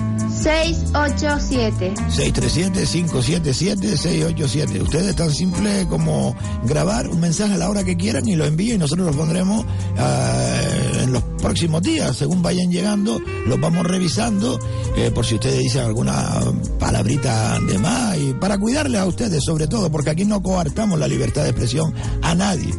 687. 0.42 1.94
637-577-687. 1.94 4.82
Ustedes 4.82 5.16
tan 5.16 5.32
simple 5.32 5.86
como 5.88 6.36
grabar 6.64 7.08
un 7.08 7.20
mensaje 7.20 7.54
a 7.54 7.58
la 7.58 7.70
hora 7.70 7.84
que 7.84 7.96
quieran 7.96 8.28
y 8.28 8.36
lo 8.36 8.46
envíen 8.46 8.76
y 8.76 8.80
nosotros 8.80 9.06
lo 9.08 9.14
pondremos 9.14 9.66
ah, 9.98 10.62
en 11.02 11.14
los 11.14 11.24
próximos 11.42 11.82
días. 11.82 12.18
Según 12.18 12.42
vayan 12.42 12.72
llegando, 12.72 13.22
los 13.46 13.60
vamos 13.60 13.86
revisando 13.86 14.58
eh, 14.96 15.12
por 15.12 15.26
si 15.26 15.36
ustedes 15.36 15.60
dicen 15.60 15.84
alguna 15.84 16.40
palabrita 16.80 17.60
de 17.60 17.78
más 17.78 18.18
y 18.18 18.34
para 18.34 18.58
cuidarles 18.58 19.02
a 19.02 19.06
ustedes 19.06 19.44
sobre 19.44 19.68
todo, 19.68 19.92
porque 19.92 20.12
aquí 20.12 20.24
no 20.26 20.42
coartamos 20.42 20.98
la 20.98 21.08
libertad 21.08 21.44
de 21.44 21.50
expresión 21.50 21.94
a 22.22 22.34
nadie. 22.34 22.74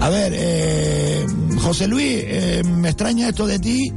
A 0.00 0.08
ver, 0.08 0.32
eh, 0.34 1.26
José 1.60 1.88
Luis, 1.88 2.06
eh, 2.06 2.62
me 2.64 2.90
extraña 2.90 3.28
esto 3.28 3.46
de 3.46 3.58
ti. 3.58 3.92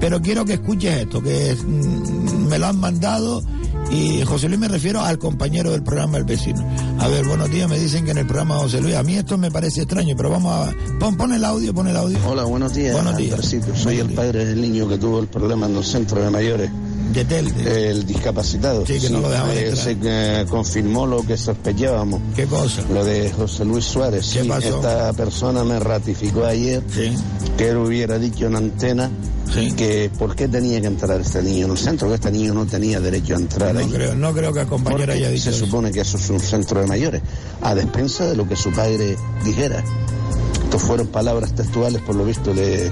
Pero 0.00 0.20
quiero 0.20 0.44
que 0.44 0.54
escuches 0.54 1.02
esto, 1.02 1.22
que 1.22 1.56
mm, 1.64 2.48
me 2.48 2.58
lo 2.58 2.66
han 2.66 2.78
mandado 2.78 3.42
y 3.90 4.22
José 4.24 4.48
Luis 4.48 4.60
me 4.60 4.68
refiero 4.68 5.00
al 5.02 5.18
compañero 5.18 5.70
del 5.70 5.82
programa 5.82 6.18
El 6.18 6.24
Vecino. 6.24 6.64
A 6.98 7.08
ver, 7.08 7.26
buenos 7.26 7.50
días, 7.50 7.68
me 7.68 7.78
dicen 7.78 8.04
que 8.04 8.10
en 8.12 8.18
el 8.18 8.26
programa 8.26 8.56
José 8.56 8.80
Luis, 8.80 8.94
a 8.94 9.02
mí 9.02 9.14
esto 9.14 9.36
me 9.38 9.50
parece 9.50 9.82
extraño, 9.82 10.14
pero 10.16 10.30
vamos 10.30 10.52
a... 10.52 10.72
Pon, 10.98 11.16
pon 11.16 11.32
el 11.32 11.44
audio, 11.44 11.74
pon 11.74 11.88
el 11.88 11.96
audio. 11.96 12.18
Hola, 12.26 12.44
buenos 12.44 12.74
días. 12.74 12.94
Buenos 12.94 13.16
días. 13.16 13.44
Soy 13.44 13.58
Buenos 13.60 13.86
el 13.86 14.08
días. 14.08 14.16
padre 14.20 14.44
del 14.46 14.60
niño 14.60 14.88
que 14.88 14.98
tuvo 14.98 15.20
el 15.20 15.26
problema 15.26 15.66
en 15.66 15.76
el 15.76 15.84
centro 15.84 16.22
de 16.22 16.30
mayores, 16.30 16.70
De 17.12 17.90
el 17.90 18.06
discapacitado. 18.06 18.84
Sí, 18.86 18.98
que 18.98 19.10
no 19.10 19.20
lo 19.20 19.30
dejaban 19.30 19.56
eh. 19.56 19.76
Se 19.76 19.96
eh, 20.02 20.46
confirmó 20.48 21.06
lo 21.06 21.24
que 21.24 21.36
sospechábamos. 21.36 22.20
¿Qué 22.34 22.46
cosa? 22.46 22.82
Lo 22.92 23.04
de 23.04 23.30
José 23.30 23.64
Luis 23.64 23.84
Suárez. 23.84 24.30
¿Qué 24.32 24.42
Sí, 24.42 24.48
pasó? 24.48 24.76
esta 24.76 25.12
persona 25.12 25.62
me 25.64 25.78
ratificó 25.78 26.44
ayer 26.44 26.82
Sí, 26.92 27.12
que 27.56 27.68
él 27.68 27.76
hubiera 27.76 28.18
dicho 28.18 28.46
en 28.46 28.56
antena 28.56 29.10
sí. 29.52 29.72
que 29.72 30.10
por 30.18 30.34
qué 30.34 30.48
tenía 30.48 30.80
que 30.80 30.86
entrar 30.88 31.20
este 31.20 31.42
niño 31.42 31.66
en 31.66 31.72
el 31.72 31.78
centro, 31.78 32.08
que 32.08 32.14
este 32.14 32.30
niño 32.32 32.52
no 32.54 32.66
tenía 32.66 32.98
derecho 33.00 33.34
a 33.34 33.38
entrar 33.38 33.74
No 33.74 33.80
ahí. 33.80 33.86
creo, 33.90 34.14
no 34.16 34.32
creo 34.32 34.52
que 34.52 34.60
el 34.62 34.66
compañero 34.66 35.12
haya 35.12 35.28
dicho 35.28 35.44
se 35.44 35.50
eso. 35.56 35.66
supone 35.66 35.92
que 35.92 36.00
eso 36.00 36.16
es 36.16 36.28
un 36.30 36.40
centro 36.40 36.80
de 36.80 36.86
mayores, 36.86 37.22
a 37.62 37.74
despensa 37.74 38.26
de 38.26 38.34
lo 38.36 38.48
que 38.48 38.56
su 38.56 38.72
padre 38.72 39.16
dijera. 39.44 39.84
Estas 40.64 40.82
fueron 40.82 41.06
palabras 41.06 41.54
textuales, 41.54 42.02
por 42.02 42.16
lo 42.16 42.24
visto, 42.24 42.52
de 42.52 42.90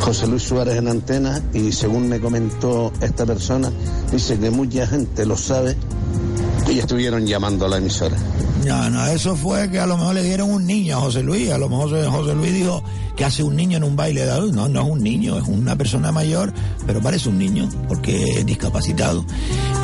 José 0.00 0.26
Luis 0.26 0.42
Suárez 0.42 0.76
en 0.76 0.88
antena 0.88 1.42
y 1.52 1.72
según 1.72 2.08
me 2.08 2.20
comentó 2.20 2.92
esta 3.00 3.26
persona, 3.26 3.70
dice 4.12 4.38
que 4.38 4.50
mucha 4.50 4.86
gente 4.86 5.26
lo 5.26 5.36
sabe 5.36 5.76
y 6.70 6.78
estuvieron 6.78 7.26
llamando 7.26 7.66
a 7.66 7.68
la 7.68 7.78
emisora. 7.78 8.16
No, 8.64 8.90
no, 8.90 9.06
eso 9.06 9.36
fue 9.36 9.70
que 9.70 9.78
a 9.78 9.86
lo 9.86 9.96
mejor 9.96 10.14
le 10.16 10.24
dieron 10.24 10.50
un 10.50 10.66
niño 10.66 10.96
a 10.96 11.00
José 11.00 11.22
Luis. 11.22 11.50
A 11.52 11.58
lo 11.58 11.68
mejor 11.68 11.90
José 12.10 12.34
Luis 12.34 12.52
dijo 12.52 12.82
que 13.14 13.24
hace 13.24 13.44
un 13.44 13.54
niño 13.54 13.76
en 13.76 13.84
un 13.84 13.94
baile 13.94 14.24
de 14.24 14.32
adultos. 14.32 14.56
No, 14.56 14.68
no 14.68 14.82
es 14.82 14.90
un 14.90 15.02
niño, 15.04 15.38
es 15.38 15.46
una 15.46 15.76
persona 15.76 16.10
mayor, 16.10 16.52
pero 16.84 17.00
parece 17.00 17.28
un 17.28 17.38
niño 17.38 17.68
porque 17.86 18.24
es 18.38 18.46
discapacitado. 18.46 19.24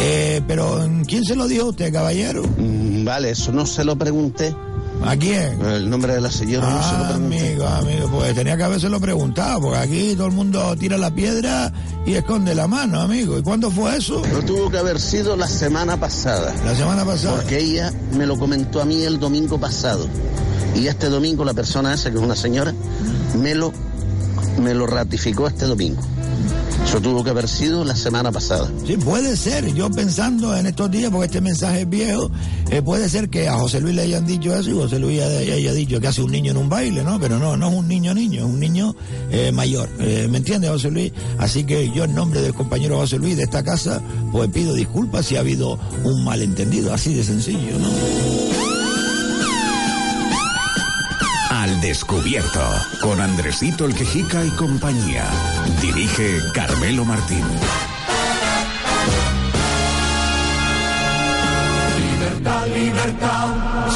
Eh, 0.00 0.40
pero, 0.48 0.80
¿quién 1.06 1.24
se 1.24 1.36
lo 1.36 1.46
dijo 1.46 1.66
a 1.66 1.68
usted, 1.70 1.92
caballero? 1.92 2.42
Mm, 2.58 3.04
Vale, 3.04 3.30
eso 3.30 3.52
no 3.52 3.66
se 3.66 3.84
lo 3.84 3.96
pregunté, 3.96 4.54
¿A 5.04 5.16
quién? 5.16 5.60
el 5.64 5.90
nombre 5.90 6.14
de 6.14 6.20
la 6.20 6.30
señora 6.30 6.68
no 6.68 6.82
se 6.82 6.98
lo 6.98 7.04
Ah, 7.04 7.14
amigo, 7.14 7.66
amigo, 7.66 8.08
pues 8.08 8.34
tenía 8.34 8.56
que 8.56 8.62
habérselo 8.62 9.00
preguntado, 9.00 9.60
porque 9.60 9.78
aquí 9.78 10.14
todo 10.14 10.28
el 10.28 10.32
mundo 10.32 10.74
tira 10.76 10.96
la 10.96 11.10
piedra 11.10 11.72
y 12.06 12.14
esconde 12.14 12.54
la 12.54 12.66
mano, 12.68 13.00
amigo. 13.00 13.38
¿Y 13.38 13.42
cuándo 13.42 13.70
fue 13.70 13.96
eso? 13.96 14.22
No 14.32 14.40
tuvo 14.42 14.70
que 14.70 14.78
haber 14.78 15.00
sido 15.00 15.36
la 15.36 15.48
semana 15.48 15.98
pasada. 15.98 16.54
La 16.64 16.74
semana 16.74 17.04
pasada. 17.04 17.36
Porque 17.36 17.58
ella 17.58 17.92
me 18.16 18.26
lo 18.26 18.38
comentó 18.38 18.80
a 18.80 18.84
mí 18.84 19.02
el 19.02 19.18
domingo 19.18 19.58
pasado. 19.58 20.06
Y 20.74 20.86
este 20.86 21.08
domingo 21.08 21.44
la 21.44 21.54
persona 21.54 21.92
esa, 21.94 22.10
que 22.10 22.16
es 22.16 22.22
una 22.22 22.36
señora, 22.36 22.72
me 23.40 23.54
lo, 23.54 23.72
me 24.58 24.74
lo 24.74 24.86
ratificó 24.86 25.46
este 25.46 25.66
domingo. 25.66 26.02
Eso 26.84 27.00
tuvo 27.00 27.24
que 27.24 27.30
haber 27.30 27.48
sido 27.48 27.84
la 27.84 27.94
semana 27.96 28.30
pasada. 28.32 28.70
Sí, 28.86 28.96
puede 28.96 29.36
ser. 29.36 29.72
Yo 29.72 29.88
pensando 29.90 30.54
en 30.54 30.66
estos 30.66 30.90
días, 30.90 31.10
porque 31.10 31.26
este 31.26 31.40
mensaje 31.40 31.82
es 31.82 31.88
viejo, 31.88 32.30
eh, 32.70 32.82
puede 32.82 33.08
ser 33.08 33.30
que 33.30 33.48
a 33.48 33.54
José 33.54 33.80
Luis 33.80 33.94
le 33.94 34.02
hayan 34.02 34.26
dicho 34.26 34.54
eso 34.54 34.70
y 34.70 34.74
José 34.74 34.98
Luis 34.98 35.22
haya, 35.22 35.54
haya 35.54 35.72
dicho 35.72 36.00
que 36.00 36.08
hace 36.08 36.22
un 36.22 36.32
niño 36.32 36.50
en 36.50 36.58
un 36.58 36.68
baile, 36.68 37.02
¿no? 37.02 37.18
Pero 37.18 37.38
no, 37.38 37.56
no 37.56 37.70
es 37.70 37.74
un 37.76 37.88
niño 37.88 38.12
niño, 38.12 38.40
es 38.40 38.46
un 38.46 38.60
niño 38.60 38.94
eh, 39.30 39.52
mayor. 39.52 39.88
Eh, 40.00 40.26
¿Me 40.30 40.38
entiende, 40.38 40.68
José 40.68 40.90
Luis? 40.90 41.12
Así 41.38 41.64
que 41.64 41.90
yo 41.92 42.04
en 42.04 42.14
nombre 42.14 42.42
del 42.42 42.52
compañero 42.52 42.98
José 42.98 43.18
Luis 43.18 43.36
de 43.36 43.44
esta 43.44 43.62
casa, 43.62 44.02
pues 44.30 44.50
pido 44.50 44.74
disculpas 44.74 45.26
si 45.26 45.36
ha 45.36 45.40
habido 45.40 45.78
un 46.04 46.24
malentendido, 46.24 46.92
así 46.92 47.14
de 47.14 47.24
sencillo, 47.24 47.78
¿no? 47.78 48.61
Al 51.52 51.82
descubierto, 51.82 52.62
con 53.02 53.20
Andresito 53.20 53.84
el 53.84 53.94
Quejica 53.94 54.42
y 54.42 54.48
compañía. 54.52 55.26
Dirige 55.82 56.38
Carmelo 56.54 57.04
Martín. 57.04 57.44
Libertad, 61.98 62.66
libertad, 62.68 63.48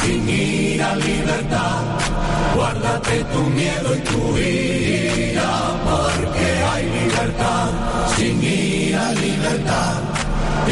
sin 0.03 0.29
ir 0.29 0.83
a 0.83 0.97
libertad. 0.97 1.83
Guárdate 2.55 3.25
tu 3.25 3.43
miedo 3.45 3.97
y 3.97 4.01
tu 4.01 4.37
ira, 4.37 5.81
porque 5.83 6.47
hay 6.71 6.85
libertad, 6.85 7.71
sin 8.19 8.45
ira 8.45 9.13
libertad. 9.13 10.03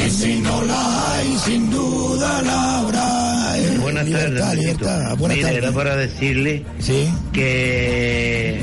Y 0.04 0.10
si 0.10 0.40
no 0.42 0.60
la 0.62 1.14
hay, 1.14 1.38
sin 1.46 1.70
duda 1.70 2.42
la 2.42 2.78
habrá. 2.78 3.13
Eh, 3.84 3.92
Buenas 3.92 4.06
Libertad, 4.06 4.38
tardes. 4.46 4.58
libertad. 4.60 5.16
Buenas 5.18 5.36
Mira, 5.36 5.48
tardes. 5.48 5.62
era 5.64 5.72
para 5.72 5.96
decirle 5.96 6.64
Sí. 6.78 7.08
que 7.32 8.58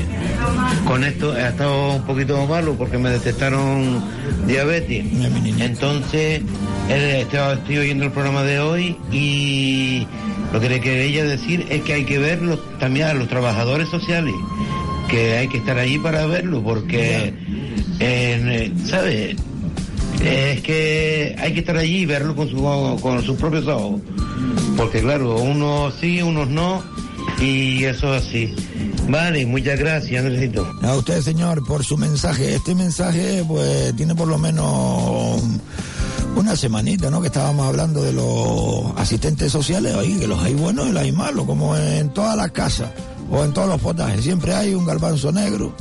con 0.86 1.04
esto 1.04 1.36
he 1.36 1.48
estado 1.48 1.94
un 1.96 2.02
poquito 2.02 2.44
malo 2.46 2.74
porque 2.74 2.98
me 2.98 3.10
detectaron 3.10 4.02
diabetes. 4.46 5.04
Entonces, 5.60 6.42
eh, 6.88 7.26
estoy, 7.30 7.78
oyendo 7.78 8.04
el 8.04 8.10
programa 8.10 8.42
de 8.42 8.58
hoy 8.58 8.96
y 9.12 10.06
lo 10.52 10.60
que 10.60 10.68
le 10.68 10.80
quería 10.80 11.24
decir 11.24 11.66
es 11.70 11.82
que 11.82 11.92
hay 11.94 12.04
que 12.04 12.18
verlo 12.18 12.58
también 12.80 13.06
a 13.06 13.14
los 13.14 13.28
trabajadores 13.28 13.88
sociales, 13.88 14.34
que 15.08 15.36
hay 15.38 15.48
que 15.48 15.58
estar 15.58 15.78
allí 15.78 15.98
para 15.98 16.26
verlo 16.26 16.62
porque, 16.62 17.32
eh, 18.00 18.72
¿sabes? 18.84 19.36
Es 20.24 20.60
que 20.62 21.34
hay 21.38 21.52
que 21.52 21.60
estar 21.60 21.76
allí 21.76 21.98
y 21.98 22.06
verlo 22.06 22.34
con, 22.36 22.48
su, 22.48 22.98
con 23.00 23.22
sus 23.24 23.36
propios 23.36 23.66
ojos. 23.66 24.00
Porque 24.76 25.00
claro, 25.00 25.36
unos 25.36 25.94
sí, 26.00 26.22
unos 26.22 26.48
no, 26.48 26.82
y 27.40 27.84
eso 27.84 28.14
es 28.14 28.26
así. 28.26 28.54
Vale, 29.08 29.44
muchas 29.46 29.78
gracias, 29.78 30.24
Andresito. 30.24 30.66
A 30.82 30.94
usted, 30.94 31.20
señor, 31.22 31.64
por 31.66 31.84
su 31.84 31.96
mensaje. 31.96 32.54
Este 32.54 32.74
mensaje, 32.74 33.44
pues, 33.46 33.94
tiene 33.96 34.14
por 34.14 34.28
lo 34.28 34.38
menos 34.38 35.42
una 36.36 36.56
semanita, 36.56 37.10
¿no? 37.10 37.20
Que 37.20 37.26
estábamos 37.26 37.66
hablando 37.66 38.02
de 38.02 38.12
los 38.12 38.96
asistentes 38.96 39.52
sociales, 39.52 39.94
ahí, 39.94 40.18
que 40.18 40.26
los 40.26 40.40
hay 40.42 40.54
buenos 40.54 40.88
y 40.88 40.92
los 40.92 41.02
hay 41.02 41.12
malos, 41.12 41.46
como 41.46 41.76
en 41.76 42.10
todas 42.10 42.36
las 42.36 42.50
casas 42.52 42.90
o 43.30 43.44
en 43.44 43.52
todos 43.52 43.68
los 43.68 43.80
potajes. 43.80 44.22
Siempre 44.22 44.54
hay 44.54 44.74
un 44.74 44.86
garbanzo 44.86 45.32
negro, 45.32 45.74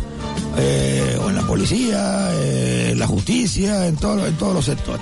eh, 0.58 1.18
o 1.24 1.30
en 1.30 1.36
la 1.36 1.42
policía, 1.44 2.30
eh, 2.34 2.90
en 2.92 3.00
la 3.00 3.08
justicia, 3.08 3.88
en, 3.88 3.96
en 3.96 3.98
todos 4.38 4.54
los 4.54 4.66
sectores. 4.66 5.02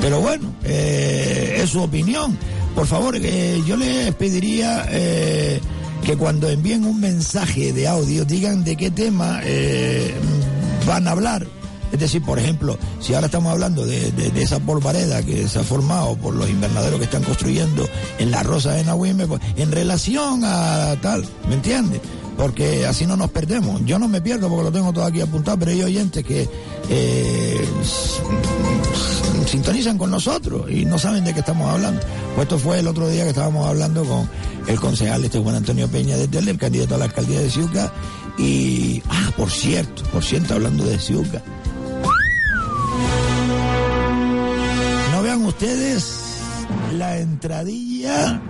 Pero 0.00 0.20
bueno, 0.20 0.54
eh, 0.64 1.60
es 1.62 1.70
su 1.70 1.82
opinión. 1.82 2.36
Por 2.74 2.86
favor, 2.86 3.16
eh, 3.16 3.62
yo 3.66 3.76
les 3.76 4.12
pediría 4.14 4.86
eh, 4.90 5.60
que 6.04 6.16
cuando 6.16 6.48
envíen 6.50 6.84
un 6.84 7.00
mensaje 7.00 7.72
de 7.72 7.86
audio 7.86 8.24
digan 8.24 8.64
de 8.64 8.76
qué 8.76 8.90
tema 8.90 9.40
eh, 9.44 10.12
van 10.86 11.06
a 11.06 11.12
hablar. 11.12 11.46
Es 11.92 12.00
decir, 12.00 12.22
por 12.22 12.40
ejemplo, 12.40 12.76
si 13.00 13.14
ahora 13.14 13.26
estamos 13.26 13.52
hablando 13.52 13.86
de, 13.86 14.10
de- 14.10 14.42
esa 14.42 14.58
polvareda 14.58 15.22
que 15.22 15.46
se 15.48 15.60
ha 15.60 15.62
formado 15.62 16.16
por 16.16 16.34
los 16.34 16.50
invernaderos 16.50 16.98
que 16.98 17.04
están 17.04 17.22
construyendo 17.22 17.88
en 18.18 18.32
la 18.32 18.42
Rosa 18.42 18.72
de 18.72 18.82
Nahuime, 18.82 19.28
pues 19.28 19.40
en 19.56 19.70
relación 19.70 20.42
a 20.44 20.96
tal, 21.00 21.24
¿me 21.48 21.54
entiendes? 21.54 22.00
Porque 22.36 22.86
así 22.86 23.06
no 23.06 23.16
nos 23.16 23.30
perdemos. 23.30 23.84
Yo 23.84 23.98
no 23.98 24.08
me 24.08 24.20
pierdo 24.20 24.48
porque 24.48 24.64
lo 24.64 24.72
tengo 24.72 24.92
todo 24.92 25.04
aquí 25.04 25.20
apuntado, 25.20 25.58
pero 25.58 25.70
hay 25.70 25.82
oyentes 25.82 26.24
que 26.24 26.48
eh, 26.88 27.68
sintonizan 29.46 29.98
con 29.98 30.10
nosotros 30.10 30.70
y 30.70 30.84
no 30.84 30.98
saben 30.98 31.24
de 31.24 31.32
qué 31.32 31.40
estamos 31.40 31.68
hablando. 31.68 32.00
Pues 32.34 32.46
esto 32.46 32.58
fue 32.58 32.80
el 32.80 32.88
otro 32.88 33.08
día 33.08 33.22
que 33.24 33.30
estábamos 33.30 33.66
hablando 33.66 34.04
con 34.04 34.28
el 34.66 34.80
concejal 34.80 35.24
este 35.24 35.38
Juan 35.38 35.56
Antonio 35.56 35.88
Peña 35.88 36.16
de 36.16 36.28
Tele, 36.28 36.50
el 36.50 36.58
candidato 36.58 36.96
a 36.96 36.98
la 36.98 37.04
alcaldía 37.04 37.40
de 37.40 37.50
Ciuca. 37.50 37.92
Y, 38.36 39.02
ah, 39.08 39.30
por 39.36 39.50
cierto, 39.50 40.02
por 40.12 40.24
cierto, 40.24 40.54
hablando 40.54 40.84
de 40.84 40.98
Ciuca. 40.98 41.42
No 45.12 45.22
vean 45.22 45.44
ustedes 45.44 46.38
la 46.98 47.18
entradilla 47.18 48.40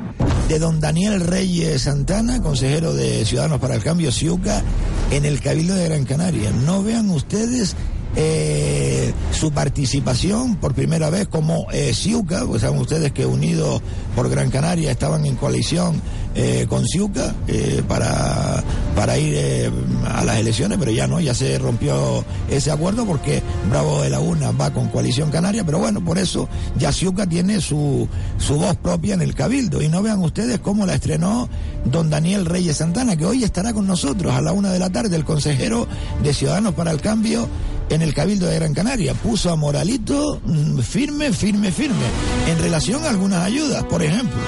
de 0.48 0.58
don 0.58 0.78
Daniel 0.78 1.20
Reyes 1.20 1.82
Santana, 1.82 2.42
consejero 2.42 2.92
de 2.92 3.24
Ciudadanos 3.24 3.60
para 3.60 3.74
el 3.74 3.82
Cambio, 3.82 4.12
Ciuca, 4.12 4.62
en 5.10 5.24
el 5.24 5.40
Cabildo 5.40 5.74
de 5.74 5.84
Gran 5.88 6.04
Canaria. 6.04 6.50
No 6.50 6.82
vean 6.82 7.08
ustedes 7.10 7.74
eh, 8.16 9.12
su 9.33 9.52
participación 9.52 10.56
por 10.56 10.75
primera 10.75 11.11
vez 11.11 11.28
como 11.28 11.66
eh, 11.73 11.92
Ciuca, 11.92 12.44
pues 12.47 12.62
saben 12.62 12.80
ustedes 12.80 13.12
que 13.12 13.26
Unidos 13.26 13.83
por 14.14 14.28
Gran 14.28 14.50
Canaria 14.50 14.90
estaban 14.90 15.26
en 15.26 15.37
coalición 15.37 16.00
eh, 16.37 16.66
con 16.68 16.87
Ciuca 16.87 17.35
eh, 17.47 17.83
para, 17.87 18.62
para 18.97 19.18
ir 19.18 19.71
a 20.06 20.25
las 20.25 20.38
elecciones, 20.38 20.78
pero 20.78 20.90
ya 20.90 21.06
no, 21.06 21.21
ya 21.21 21.35
se 21.35 21.59
rompió 21.59 22.25
ese 22.49 22.71
acuerdo 22.71 23.04
porque 23.04 23.42
Bravo 23.68 24.02
de 24.02 24.11
la 24.11 24.21
Una 24.21 24.50
va 24.52 24.73
con 24.73 24.88
coalición 24.88 25.30
canaria, 25.30 25.64
pero 25.64 25.78
bueno, 25.78 26.04
por 26.04 26.18
eso 26.18 26.49
ya 26.76 26.92
Ciuca 26.92 27.26
tiene 27.26 27.61
su, 27.61 28.09
su 28.38 28.56
voz 28.56 28.76
propia 28.76 29.14
en 29.14 29.23
el 29.23 29.35
Cabildo. 29.35 29.83
Y 29.83 29.88
no 29.88 30.02
vean 30.02 30.23
ustedes 30.23 30.59
cómo 30.61 30.87
la 30.87 30.94
estrenó 30.94 31.49
don 31.85 32.11
Daniel 32.11 32.47
Reyes 32.47 32.78
Santana, 32.78 33.16
que 33.16 33.26
hoy 33.26 33.44
estará 33.44 33.73
con 33.73 33.87
nosotros 33.87 34.35
a 34.35 34.40
la 34.40 34.52
una 34.52 34.71
de 34.71 34.78
la 34.78 34.90
tarde, 34.90 35.16
el 35.16 35.25
consejero 35.25 35.87
de 36.23 36.35
Ciudadanos 36.35 36.75
para 36.75 36.90
el 36.90 37.00
Cambio 37.00 37.49
en 37.88 38.02
el 38.02 38.14
Cabildo 38.14 38.46
de 38.46 38.56
Gran 38.56 38.74
Canaria. 38.74 39.14
Puso 39.14 39.50
a 39.50 39.56
Moralito 39.56 40.40
mm, 40.44 40.78
firme, 40.80 41.32
firme, 41.32 41.70
firme, 41.70 42.06
en 42.49 42.58
relación 42.58 43.04
a 43.04 43.10
algunas 43.10 43.42
ayudas, 43.42 43.84
por 43.84 44.02
ejemplo. 44.02 44.38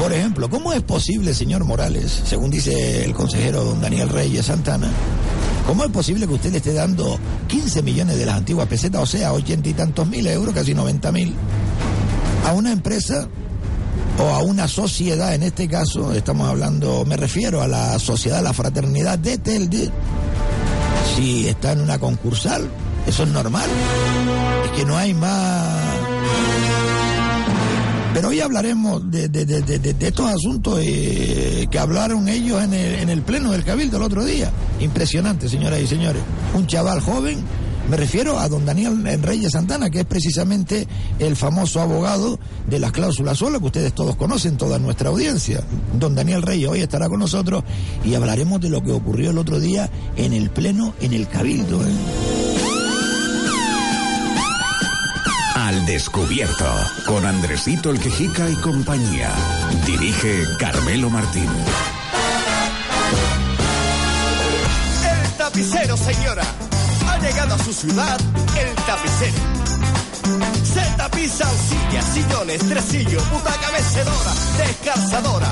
Por 0.00 0.12
ejemplo, 0.12 0.48
¿cómo 0.48 0.72
es 0.72 0.82
posible, 0.82 1.34
señor 1.34 1.64
Morales, 1.64 2.22
según 2.24 2.50
dice 2.50 3.04
el 3.04 3.12
consejero 3.12 3.64
don 3.64 3.80
Daniel 3.82 4.08
Reyes 4.08 4.46
Santana, 4.46 4.90
cómo 5.66 5.84
es 5.84 5.90
posible 5.90 6.26
que 6.26 6.34
usted 6.34 6.50
le 6.50 6.56
esté 6.56 6.72
dando 6.72 7.18
15 7.48 7.82
millones 7.82 8.16
de 8.16 8.24
las 8.24 8.36
antiguas 8.36 8.66
pesetas, 8.66 9.02
o 9.02 9.06
sea, 9.06 9.32
ochenta 9.34 9.68
y 9.68 9.74
tantos 9.74 10.08
mil 10.08 10.26
euros, 10.26 10.54
casi 10.54 10.74
90 10.74 11.12
mil, 11.12 11.34
a 12.46 12.52
una 12.54 12.72
empresa 12.72 13.28
o 14.18 14.28
a 14.30 14.42
una 14.42 14.66
sociedad, 14.68 15.34
en 15.34 15.42
este 15.42 15.68
caso 15.68 16.12
estamos 16.12 16.48
hablando, 16.48 17.04
me 17.04 17.16
refiero 17.16 17.60
a 17.60 17.68
la 17.68 17.98
sociedad, 17.98 18.42
la 18.42 18.52
fraternidad 18.52 19.18
de 19.18 19.38
Telde, 19.38 19.90
si 21.20 21.46
está 21.48 21.72
en 21.72 21.80
una 21.82 21.98
concursal, 21.98 22.66
eso 23.06 23.24
es 23.24 23.28
normal, 23.28 23.68
es 24.64 24.70
que 24.70 24.84
no 24.86 24.96
hay 24.96 25.12
más... 25.12 25.76
Pero 28.14 28.28
hoy 28.28 28.40
hablaremos 28.40 29.08
de, 29.10 29.28
de- 29.28 29.44
de- 29.44 29.60
de- 29.78 30.06
estos 30.08 30.26
asuntos 30.26 30.80
eh, 30.82 31.68
que 31.70 31.78
hablaron 31.78 32.26
ellos 32.28 32.60
en 32.62 32.72
el, 32.74 32.94
en 32.96 33.08
el 33.10 33.20
pleno 33.22 33.52
del 33.52 33.64
Cabildo 33.64 33.98
el 33.98 34.02
otro 34.02 34.24
día. 34.24 34.50
Impresionante, 34.80 35.48
señoras 35.48 35.80
y 35.80 35.86
señores. 35.86 36.22
Un 36.54 36.66
chaval 36.66 37.00
joven, 37.00 37.38
me 37.90 37.96
refiero 37.96 38.38
a 38.38 38.48
don 38.48 38.64
Daniel 38.64 39.02
Reyes 39.20 39.50
Santana, 39.52 39.90
que 39.90 40.00
es 40.00 40.04
precisamente 40.04 40.86
el 41.18 41.34
famoso 41.34 41.80
abogado 41.80 42.38
de 42.68 42.78
las 42.78 42.92
cláusulas 42.92 43.38
solas 43.38 43.60
que 43.60 43.66
ustedes 43.66 43.92
todos 43.92 44.14
conocen, 44.14 44.56
toda 44.56 44.78
nuestra 44.78 45.08
audiencia. 45.08 45.60
Don 45.98 46.14
Daniel 46.14 46.42
Reyes 46.42 46.68
hoy 46.68 46.80
estará 46.82 47.08
con 47.08 47.18
nosotros 47.18 47.64
y 48.04 48.14
hablaremos 48.14 48.60
de 48.60 48.70
lo 48.70 48.80
que 48.80 48.92
ocurrió 48.92 49.32
el 49.32 49.38
otro 49.38 49.58
día 49.58 49.90
en 50.16 50.32
el 50.32 50.50
pleno, 50.50 50.94
en 51.00 51.14
el 51.14 51.26
Cabildo. 51.26 51.82
¿eh? 51.82 51.92
Al 55.56 55.84
descubierto, 55.84 56.66
con 57.06 57.26
Andresito 57.26 57.90
el 57.90 57.98
Quejica 57.98 58.48
y 58.48 58.54
compañía. 58.54 59.32
Dirige 59.84 60.44
Carmelo 60.60 61.10
Martín. 61.10 61.50
El 65.24 65.32
tapicero, 65.32 65.96
señora. 65.96 66.44
A 67.40 67.58
su 67.58 67.72
ciudad 67.72 68.20
el 68.54 68.74
tapicero. 68.84 69.38
Se 70.62 70.96
tapizan 70.96 71.48
sillas, 71.68 72.04
sillones, 72.12 72.60
tresillos, 72.60 73.30
butaca 73.30 73.72
mecedora, 73.72 74.32
descansadora 74.58 75.48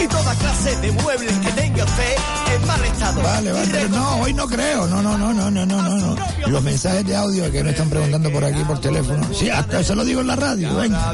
y 0.00 0.06
toda 0.06 0.34
clase 0.34 0.76
de 0.76 0.92
muebles 0.92 1.32
que 1.38 1.52
tenga 1.52 1.84
usted 1.84 2.14
en 2.54 2.66
mal 2.66 2.84
estado. 2.84 3.22
Vale, 3.22 3.52
vale. 3.52 3.88
No, 3.88 4.20
hoy 4.20 4.32
no 4.32 4.46
creo. 4.46 4.86
No, 4.86 5.02
no, 5.02 5.18
no, 5.18 5.32
no, 5.32 5.50
no, 5.50 5.66
no, 5.66 5.82
no. 5.82 5.96
no. 5.96 6.16
Los 6.46 6.62
mensajes 6.62 7.04
de 7.04 7.16
audio 7.16 7.50
que 7.50 7.62
nos 7.62 7.72
están 7.72 7.90
preguntando 7.90 8.30
por 8.30 8.44
aquí 8.44 8.62
por 8.64 8.80
teléfono. 8.80 9.26
Sí, 9.32 9.50
hasta 9.50 9.80
eso 9.80 9.94
lo 9.94 10.04
digo 10.04 10.20
en 10.20 10.28
la 10.28 10.36
radio. 10.36 10.74
Venga. 10.76 11.12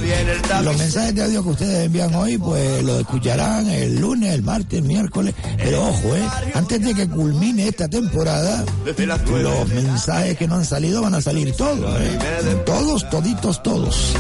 Los 0.63 0.77
mensajes 0.77 1.15
de 1.15 1.25
audio 1.25 1.43
que 1.43 1.49
ustedes 1.51 1.87
envían 1.87 2.15
hoy, 2.15 2.37
pues 2.37 2.83
los 2.83 3.01
escucharán 3.01 3.69
el 3.69 4.01
lunes, 4.01 4.35
el 4.35 4.43
martes, 4.43 4.79
el 4.81 4.85
miércoles. 4.85 5.35
Pero 5.57 5.89
ojo, 5.89 6.17
eh, 6.17 6.29
antes 6.55 6.83
de 6.83 6.95
que 6.95 7.09
culmine 7.09 7.69
esta 7.69 7.89
temporada, 7.89 8.65
los 8.85 9.69
mensajes 9.69 10.37
que 10.37 10.47
no 10.47 10.57
han 10.57 10.65
salido 10.65 11.03
van 11.03 11.15
a 11.15 11.21
salir 11.21 11.55
todos. 11.57 12.01
Eh. 12.01 12.63
Todos, 12.67 13.09
toditos, 13.09 13.63
todos. 13.63 14.15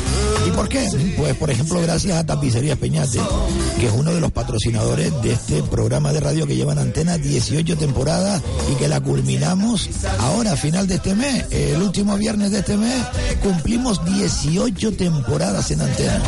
¿Y 0.47 0.51
por 0.51 0.69
qué? 0.69 0.87
Pues 1.17 1.35
por 1.37 1.51
ejemplo, 1.51 1.81
gracias 1.83 2.17
a 2.17 2.25
Tapicerías 2.25 2.79
Peñate, 2.79 3.21
que 3.79 3.87
es 3.87 3.93
uno 3.93 4.13
de 4.13 4.21
los 4.21 4.33
patrocinadores 4.33 4.54
de 4.55 5.33
este 5.33 5.65
programa 5.65 6.13
de 6.13 6.21
radio 6.21 6.47
que 6.47 6.55
lleva 6.55 6.75
en 6.75 6.79
antena 6.79 7.19
18 7.19 7.77
temporadas 7.77 8.41
y 8.71 8.77
que 8.77 8.87
la 8.87 9.01
culminamos 9.01 9.91
ahora, 10.21 10.57
final 10.57 10.87
de 10.87 10.95
este 10.95 11.13
mes, 11.17 11.45
el 11.51 11.83
último 11.83 12.17
viernes 12.17 12.53
de 12.53 12.61
este 12.61 12.77
mes, 12.77 13.05
cumplimos 13.43 14.05
18 14.05 14.93
temporadas 14.93 15.73
en 15.73 15.81
antena. 15.81 16.23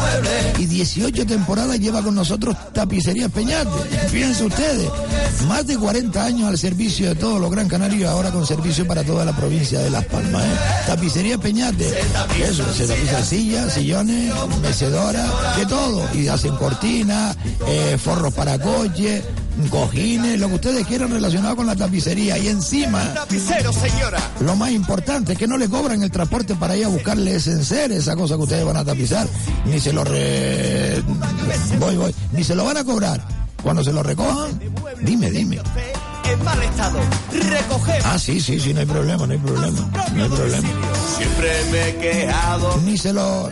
Y 0.58 0.66
18 0.66 1.24
temporadas 1.24 1.78
lleva 1.78 2.02
con 2.02 2.16
nosotros 2.16 2.56
Tapicería 2.72 3.28
Peñate. 3.28 3.70
Fíjense 4.10 4.44
ustedes, 4.44 4.90
más 5.46 5.66
de 5.68 5.78
40 5.78 6.24
años 6.24 6.48
al 6.48 6.58
servicio 6.58 7.08
de 7.10 7.14
todos 7.14 7.40
los 7.40 7.50
Gran 7.50 7.68
Canarios, 7.68 8.10
ahora 8.10 8.32
con 8.32 8.44
servicio 8.44 8.88
para 8.88 9.04
toda 9.04 9.24
la 9.24 9.36
provincia 9.36 9.78
de 9.78 9.90
Las 9.90 10.04
Palmas. 10.06 10.42
¿eh? 10.42 10.58
Tapicería 10.88 11.38
Peñate, 11.38 11.88
eso, 12.42 12.64
se 12.74 12.88
tapizan 12.88 13.24
sillas, 13.24 13.72
sillones, 13.72 14.32
mecedoras, 14.62 15.30
de 15.56 15.66
todo. 15.66 16.02
Y 16.12 16.26
hacen 16.26 16.56
cortinas, 16.56 17.36
eh, 17.68 17.96
forros 18.16 18.34
para 18.34 18.58
coches 18.58 19.22
cojines, 19.70 20.40
lo 20.40 20.48
que 20.48 20.54
ustedes 20.54 20.86
quieran 20.86 21.10
relacionado 21.10 21.56
con 21.56 21.66
la 21.66 21.76
tapicería. 21.76 22.38
Y 22.38 22.48
encima, 22.48 23.02
Tapicero, 23.12 23.72
señora. 23.72 24.18
lo 24.40 24.56
más 24.56 24.70
importante 24.70 25.32
es 25.32 25.38
que 25.38 25.46
no 25.46 25.58
le 25.58 25.68
cobran 25.68 26.02
el 26.02 26.10
transporte 26.10 26.54
para 26.54 26.76
ir 26.76 26.86
a 26.86 26.88
buscarle 26.88 27.32
encer 27.34 27.92
esa 27.92 28.16
cosa 28.16 28.36
que 28.36 28.42
ustedes 28.42 28.64
van 28.64 28.76
a 28.78 28.84
tapizar, 28.84 29.26
ni 29.66 29.78
se 29.80 29.92
lo 29.92 30.04
re... 30.04 31.02
voy, 31.78 31.96
voy, 31.96 32.14
ni 32.32 32.42
se 32.42 32.54
lo 32.54 32.64
van 32.64 32.78
a 32.78 32.84
cobrar. 32.84 33.22
Cuando 33.62 33.84
se 33.84 33.92
lo 33.92 34.02
recojan, 34.02 34.58
dime, 35.02 35.30
dime. 35.30 35.58
En 36.30 36.44
mal 36.44 36.62
estado. 36.62 36.98
Recogemos. 37.32 38.04
Ah, 38.04 38.18
sí, 38.18 38.40
sí, 38.40 38.58
sí, 38.60 38.74
no 38.74 38.80
hay 38.80 38.86
problema, 38.86 39.26
no 39.26 39.32
hay 39.32 39.38
problema, 39.38 39.90
no 40.14 40.22
hay 40.22 40.28
problema. 40.28 40.68
Siempre 41.16 41.52
me 41.70 41.88
he 41.88 41.96
quejado. 41.96 42.80
Ni 42.84 42.98
se 42.98 43.12
lo... 43.12 43.50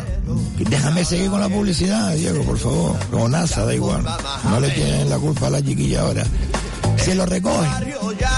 Déjame 0.58 1.04
seguir 1.04 1.30
con 1.30 1.40
la 1.40 1.48
publicidad, 1.48 2.14
Diego, 2.14 2.42
por 2.44 2.58
favor. 2.58 2.96
Como 3.10 3.28
NASA, 3.28 3.64
da 3.64 3.74
igual. 3.74 4.04
No 4.48 4.60
le 4.60 4.70
tienen 4.70 5.10
la 5.10 5.18
culpa 5.18 5.46
a 5.48 5.50
la 5.50 5.62
chiquilla 5.62 6.00
ahora. 6.02 6.24
Se 6.96 7.14
lo 7.14 7.26
recogen. 7.26 7.70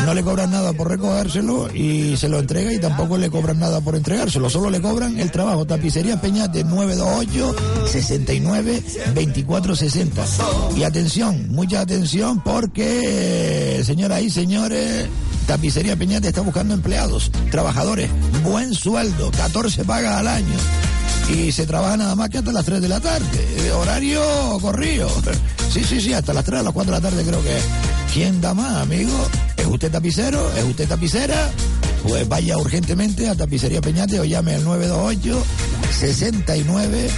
No 0.05 0.15
le 0.15 0.23
cobran 0.23 0.51
nada 0.51 0.73
por 0.73 0.89
recogérselo 0.89 1.75
y 1.75 2.17
se 2.17 2.29
lo 2.29 2.39
entrega 2.39 2.73
y 2.73 2.79
tampoco 2.79 3.19
le 3.19 3.31
cobran 3.31 3.59
nada 3.59 3.81
por 3.81 3.97
entregárselo. 3.97 4.49
Solo 4.51 4.71
le 4.71 4.81
cobran 4.81 5.19
el 5.19 5.31
trabajo. 5.31 5.65
Tapicería 5.67 6.21
Peñate 6.21 6.65
928 6.65 7.55
69 7.91 8.83
24 9.15 9.77
60. 9.77 10.25
Y 10.77 10.83
atención, 10.85 11.49
mucha 11.51 11.81
atención 11.81 12.41
porque, 12.43 13.79
eh, 13.81 13.85
señoras 13.85 14.23
y 14.23 14.31
señores, 14.31 15.07
Tapicería 15.47 15.97
Peñate 15.97 16.29
está 16.29 16.41
buscando 16.43 16.75
empleados, 16.75 17.31
trabajadores, 17.51 18.11
buen 18.45 18.75
sueldo, 18.75 19.31
14 19.33 19.85
pagas 19.85 20.17
al 20.19 20.29
año. 20.29 20.55
Y 21.33 21.51
se 21.51 21.67
trabaja 21.67 21.97
nada 21.97 22.15
más 22.15 22.29
que 22.29 22.39
hasta 22.39 22.53
las 22.53 22.65
3 22.65 22.81
de 22.81 22.89
la 22.89 23.01
tarde. 23.01 23.27
eh, 23.59 23.73
Horario 23.73 24.21
corrido. 24.61 25.09
Sí, 25.69 25.83
sí, 25.85 26.01
sí, 26.01 26.13
hasta 26.15 26.33
las 26.33 26.45
3 26.45 26.61
a 26.61 26.63
las 26.63 26.73
4 26.73 26.95
de 26.95 27.01
la 27.03 27.11
tarde 27.11 27.23
creo 27.23 27.43
que 27.43 27.55
es. 27.55 27.65
¿Quién 28.17 28.41
da 28.41 28.55
más, 28.55 28.81
amigo? 28.81 29.13
¿Es 29.59 29.67
usted 29.67 29.91
tapicero? 29.91 30.51
¿Es 30.57 30.65
usted 30.65 30.89
tapicera? 30.89 31.51
Pues 32.03 32.27
vaya 32.27 32.57
urgentemente 32.57 33.29
a 33.29 33.35
Tapicería 33.35 33.83
Peñate 33.83 34.19
o 34.19 34.25
llame 34.25 34.55
al 34.55 34.65
928 34.65 35.45
69 35.91 37.11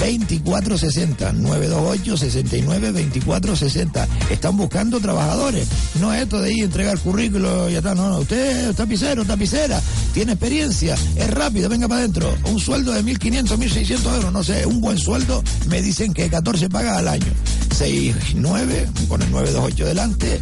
24 0.00 0.78
60 0.78 1.32
928 1.32 2.16
69 2.16 2.92
24 2.92 3.56
60 3.56 4.08
están 4.30 4.56
buscando 4.56 5.00
trabajadores. 5.00 5.66
No 6.00 6.14
es 6.14 6.22
esto 6.22 6.40
de 6.40 6.52
ir 6.52 6.62
a 6.62 6.66
entregar 6.66 7.00
currículo 7.00 7.68
y 7.68 7.74
está 7.74 7.96
no, 7.96 8.08
no 8.10 8.18
usted 8.20 8.70
es 8.70 8.76
tapicero 8.76 9.24
tapicera. 9.24 9.82
Tiene 10.12 10.34
experiencia. 10.34 10.94
Es 11.16 11.30
rápido 11.30 11.68
venga 11.68 11.88
para 11.88 12.02
adentro. 12.02 12.32
Un 12.44 12.60
sueldo 12.60 12.92
de 12.92 13.02
1500 13.02 13.58
1600 13.58 14.14
euros. 14.14 14.32
No 14.32 14.44
sé 14.44 14.64
un 14.66 14.80
buen 14.80 14.98
sueldo 14.98 15.42
me 15.68 15.82
dicen 15.82 16.14
que 16.14 16.30
14 16.30 16.68
paga 16.68 16.98
al 16.98 17.08
año 17.08 17.32
69 17.74 18.88
con 19.08 19.20
el 19.20 19.30
928 19.32 19.86
delante 19.86 20.40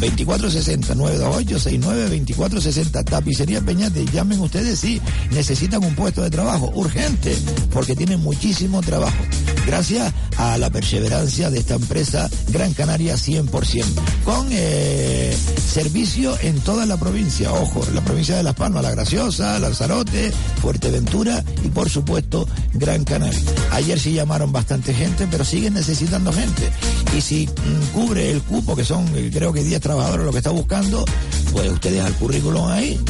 2460 0.00 0.94
928 0.94 1.58
69 1.58 2.02
2460 2.02 3.04
Tapicería 3.04 3.60
Peñate, 3.60 4.06
llamen 4.06 4.40
ustedes 4.40 4.80
si 4.80 5.00
necesitan 5.30 5.84
un 5.84 5.94
puesto 5.94 6.22
de 6.22 6.30
trabajo 6.30 6.72
urgente, 6.74 7.36
porque 7.70 7.94
tienen 7.94 8.20
muchísimo 8.20 8.80
trabajo. 8.80 9.22
Gracias 9.66 10.12
a 10.38 10.56
la 10.56 10.70
perseverancia 10.70 11.50
de 11.50 11.58
esta 11.58 11.74
empresa 11.74 12.30
Gran 12.48 12.72
Canaria 12.72 13.14
100%, 13.14 13.84
con 14.24 14.48
eh, 14.50 15.36
servicio 15.66 16.36
en 16.40 16.58
toda 16.60 16.86
la 16.86 16.96
provincia, 16.96 17.52
ojo, 17.52 17.86
la 17.94 18.00
provincia 18.00 18.36
de 18.36 18.42
Las 18.42 18.54
Palmas, 18.54 18.82
La 18.82 18.92
Graciosa, 18.92 19.58
Lanzarote, 19.58 20.32
Fuerteventura 20.62 21.44
y 21.62 21.68
por 21.68 21.90
supuesto 21.90 22.48
Gran 22.72 23.04
Canaria. 23.04 23.40
Ayer 23.72 24.00
sí 24.00 24.14
llamaron 24.14 24.50
bastante 24.50 24.94
gente, 24.94 25.28
pero 25.30 25.44
siguen 25.44 25.74
necesitando 25.74 26.32
gente. 26.32 26.70
Y 27.16 27.20
si 27.20 27.46
mm, 27.46 27.92
cubre 27.92 28.30
el 28.30 28.42
cupo, 28.42 28.74
que 28.74 28.84
son 28.84 29.06
eh, 29.14 29.30
creo 29.32 29.52
que 29.52 29.62
10 29.62 29.80
trabajadores 29.90 30.26
lo 30.26 30.30
que 30.30 30.38
está 30.38 30.50
buscando, 30.50 31.04
pues 31.52 31.68
ustedes 31.68 32.00
al 32.04 32.14
currículum 32.14 32.64
ahí 32.68 33.00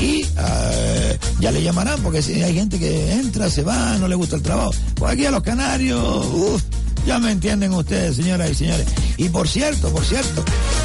y 0.00 0.24
eh, 0.38 1.18
ya 1.40 1.50
le 1.50 1.60
llamarán 1.60 2.00
porque 2.02 2.22
si 2.22 2.40
hay 2.40 2.54
gente 2.54 2.78
que 2.78 3.12
entra, 3.14 3.50
se 3.50 3.64
va, 3.64 3.98
no 3.98 4.06
le 4.06 4.14
gusta 4.14 4.36
el 4.36 4.42
trabajo. 4.42 4.70
Pues 4.94 5.12
aquí 5.12 5.26
a 5.26 5.32
los 5.32 5.42
canarios, 5.42 6.00
uf, 6.32 6.62
ya 7.04 7.18
me 7.18 7.32
entienden 7.32 7.72
ustedes, 7.74 8.14
señoras 8.14 8.50
y 8.50 8.54
señores. 8.54 8.86
Y 9.16 9.28
por 9.28 9.48
cierto, 9.48 9.90
por 9.90 10.04
cierto, 10.04 10.44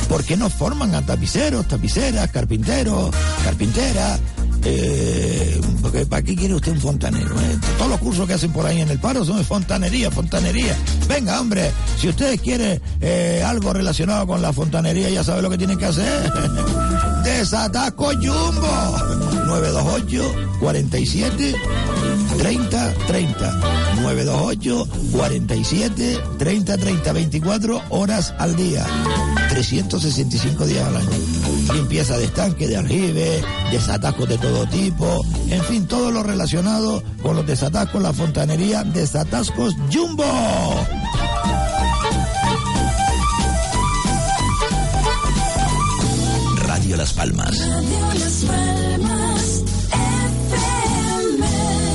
¿por 0.10 0.24
qué 0.24 0.36
no 0.36 0.50
forman 0.50 0.96
a 0.96 1.06
tapiceros, 1.06 1.68
tapiceras, 1.68 2.32
carpinteros, 2.32 3.12
carpinteras? 3.44 4.20
Eh, 4.68 5.62
porque 5.82 6.06
¿para 6.08 6.24
qué 6.24 6.36
quiere 6.36 6.56
usted 6.56 6.72
un 6.72 6.82
fontanero? 6.82 7.40
eh? 7.40 7.58
Todos 7.78 7.92
los 7.92 8.00
cursos 8.00 8.28
que 8.28 8.34
hacen 8.34 8.52
por 8.52 8.66
ahí 8.66 8.82
en 8.82 8.90
el 8.90 9.00
paro 9.00 9.24
son 9.24 9.38
de 9.38 9.44
fontanería, 9.44 10.10
fontanería. 10.10 10.76
Venga, 11.08 11.40
hombre, 11.40 11.72
si 12.00 12.10
ustedes 12.10 12.42
quieren 12.42 12.82
eh, 13.00 13.44
algo 13.46 13.74
relacionado 13.74 14.26
con 14.26 14.42
la 14.42 14.52
fontanería, 14.52 15.10
ya 15.10 15.24
sabe 15.24 15.42
lo 15.44 15.50
que 15.50 15.58
tienen 15.58 15.78
que 15.78 15.86
hacer. 15.86 16.32
Desatasco 17.24 18.12
Jumbo 18.14 18.96
928 19.46 20.58
47 20.60 21.56
30 22.38 22.94
30 23.08 23.52
928 24.02 24.88
47 25.12 26.20
30 26.38 26.78
30 26.78 27.14
24 27.14 27.82
horas 27.90 28.34
al 28.38 28.56
día 28.56 28.86
365 29.50 30.66
días 30.66 30.88
al 30.88 30.98
año 30.98 31.10
limpieza 31.74 32.18
de 32.18 32.26
estanque, 32.26 32.68
de 32.68 32.78
aljibe, 32.78 33.42
desatascos 33.72 34.28
de 34.30 34.38
todo 34.38 34.66
tipo, 34.68 35.26
en 35.50 35.64
fin, 35.64 35.88
todo 35.88 36.12
lo 36.12 36.24
relacionado 36.24 37.04
con 37.22 37.36
los 37.36 37.46
desatascos, 37.46 38.02
la 38.02 38.14
fontanería, 38.14 38.84
desatascos 38.84 39.76
Jumbo. 39.92 40.24
Radio 46.66 46.98
Las 46.98 47.14
Palmas. 47.14 47.58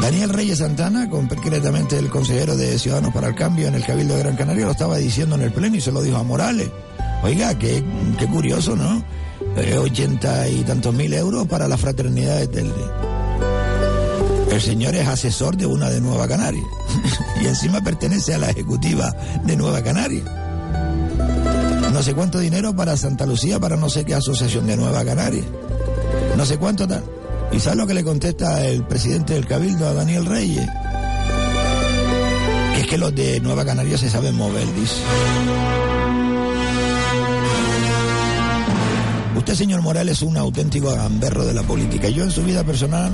Daniel 0.00 0.30
Reyes 0.30 0.58
Santana, 0.58 1.08
concretamente 1.08 1.98
el 1.98 2.10
consejero 2.10 2.56
de 2.56 2.78
Ciudadanos 2.78 3.14
para 3.14 3.28
el 3.28 3.34
Cambio 3.34 3.68
en 3.68 3.74
el 3.74 3.84
Cabildo 3.84 4.14
de 4.14 4.20
Gran 4.20 4.36
Canaria, 4.36 4.66
lo 4.66 4.72
estaba 4.72 4.98
diciendo 4.98 5.34
en 5.34 5.42
el 5.42 5.52
pleno 5.52 5.76
y 5.76 5.80
se 5.80 5.90
lo 5.90 6.02
dijo 6.02 6.18
a 6.18 6.22
Morales. 6.22 6.68
Oiga, 7.22 7.58
qué, 7.58 7.82
qué 8.18 8.26
curioso, 8.26 8.76
¿no? 8.76 9.02
Eh, 9.56 9.78
Ochenta 9.78 10.46
y 10.46 10.62
tantos 10.62 10.92
mil 10.92 11.12
euros 11.14 11.46
para 11.46 11.66
la 11.66 11.78
fraternidad 11.78 12.38
de 12.38 12.48
Telde. 12.48 13.13
El 14.54 14.60
señor 14.60 14.94
es 14.94 15.08
asesor 15.08 15.56
de 15.56 15.66
una 15.66 15.90
de 15.90 16.00
Nueva 16.00 16.28
Canaria. 16.28 16.62
y 17.42 17.46
encima 17.46 17.80
pertenece 17.80 18.34
a 18.34 18.38
la 18.38 18.50
ejecutiva 18.50 19.10
de 19.44 19.56
Nueva 19.56 19.82
Canaria. 19.82 20.22
No 21.92 22.00
sé 22.04 22.14
cuánto 22.14 22.38
dinero 22.38 22.74
para 22.74 22.96
Santa 22.96 23.26
Lucía, 23.26 23.58
para 23.58 23.76
no 23.76 23.90
sé 23.90 24.04
qué 24.04 24.14
asociación 24.14 24.68
de 24.68 24.76
Nueva 24.76 25.04
Canaria. 25.04 25.42
No 26.36 26.46
sé 26.46 26.56
cuánto 26.56 26.86
tal. 26.86 27.02
¿Y 27.50 27.58
sabes 27.58 27.78
lo 27.78 27.86
que 27.88 27.94
le 27.94 28.04
contesta 28.04 28.64
el 28.64 28.84
presidente 28.84 29.34
del 29.34 29.44
Cabildo 29.44 29.88
a 29.88 29.92
Daniel 29.92 30.24
Reyes? 30.24 30.68
Que 32.74 32.80
es 32.82 32.86
que 32.86 32.98
los 32.98 33.12
de 33.12 33.40
Nueva 33.40 33.64
Canaria 33.64 33.98
se 33.98 34.08
saben 34.08 34.36
mover, 34.36 34.72
dice. 34.76 34.94
Usted, 39.44 39.56
señor 39.56 39.82
Morales, 39.82 40.16
es 40.16 40.22
un 40.22 40.38
auténtico 40.38 40.88
gamberro 40.94 41.44
de 41.44 41.52
la 41.52 41.62
política. 41.62 42.08
Yo 42.08 42.24
en 42.24 42.30
su 42.30 42.42
vida 42.42 42.64
personal 42.64 43.12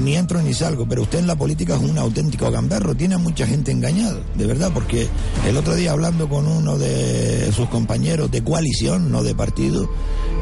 ni 0.00 0.16
entro 0.16 0.42
ni 0.42 0.52
salgo, 0.52 0.84
pero 0.84 1.02
usted 1.02 1.20
en 1.20 1.28
la 1.28 1.36
política 1.36 1.76
es 1.76 1.80
un 1.80 1.96
auténtico 1.96 2.50
gamberro. 2.50 2.96
Tiene 2.96 3.14
a 3.14 3.18
mucha 3.18 3.46
gente 3.46 3.70
engañada, 3.70 4.18
de 4.34 4.46
verdad, 4.48 4.72
porque 4.74 5.06
el 5.46 5.56
otro 5.56 5.76
día 5.76 5.92
hablando 5.92 6.28
con 6.28 6.48
uno 6.48 6.76
de 6.76 7.52
sus 7.52 7.68
compañeros 7.68 8.32
de 8.32 8.42
coalición, 8.42 9.12
no 9.12 9.22
de 9.22 9.32
partido, 9.32 9.88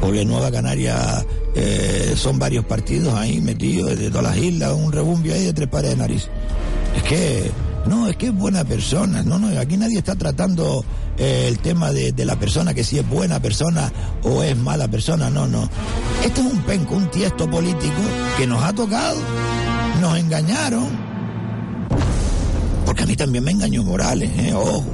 porque 0.00 0.24
Nueva 0.24 0.50
Canaria 0.50 1.26
eh, 1.54 2.14
son 2.16 2.38
varios 2.38 2.64
partidos 2.64 3.12
ahí 3.12 3.42
metidos 3.42 3.98
de 3.98 4.08
todas 4.08 4.34
las 4.34 4.38
islas, 4.38 4.72
un 4.72 4.92
rebumbio 4.92 5.34
ahí 5.34 5.44
de 5.44 5.52
tres 5.52 5.68
pares 5.68 5.90
de 5.90 5.96
nariz. 5.98 6.28
Es 6.96 7.02
que, 7.02 7.50
no, 7.86 8.08
es 8.08 8.16
que 8.16 8.26
es 8.26 8.34
buena 8.34 8.64
persona. 8.64 9.22
No, 9.22 9.38
no, 9.38 9.58
aquí 9.58 9.76
nadie 9.76 9.98
está 9.98 10.14
tratando 10.14 10.84
eh, 11.16 11.46
el 11.48 11.58
tema 11.58 11.92
de, 11.92 12.12
la 12.24 12.36
persona, 12.36 12.74
que 12.74 12.84
si 12.84 12.98
es 12.98 13.08
buena 13.08 13.40
persona 13.40 13.90
o 14.22 14.42
es 14.42 14.56
mala 14.56 14.88
persona. 14.88 15.30
No, 15.30 15.46
no. 15.46 15.68
Este 16.24 16.40
es 16.40 16.46
un 16.46 16.58
penco, 16.62 16.96
un 16.96 17.10
tiesto 17.10 17.48
político 17.48 18.00
que 18.36 18.46
nos 18.46 18.62
ha 18.62 18.72
tocado. 18.72 19.18
Nos 20.00 20.18
engañaron. 20.18 20.88
Porque 22.84 23.02
a 23.04 23.06
mí 23.06 23.16
también 23.16 23.44
me 23.44 23.52
engañó 23.52 23.82
Morales, 23.82 24.30
eh, 24.36 24.52
ojo. 24.54 24.84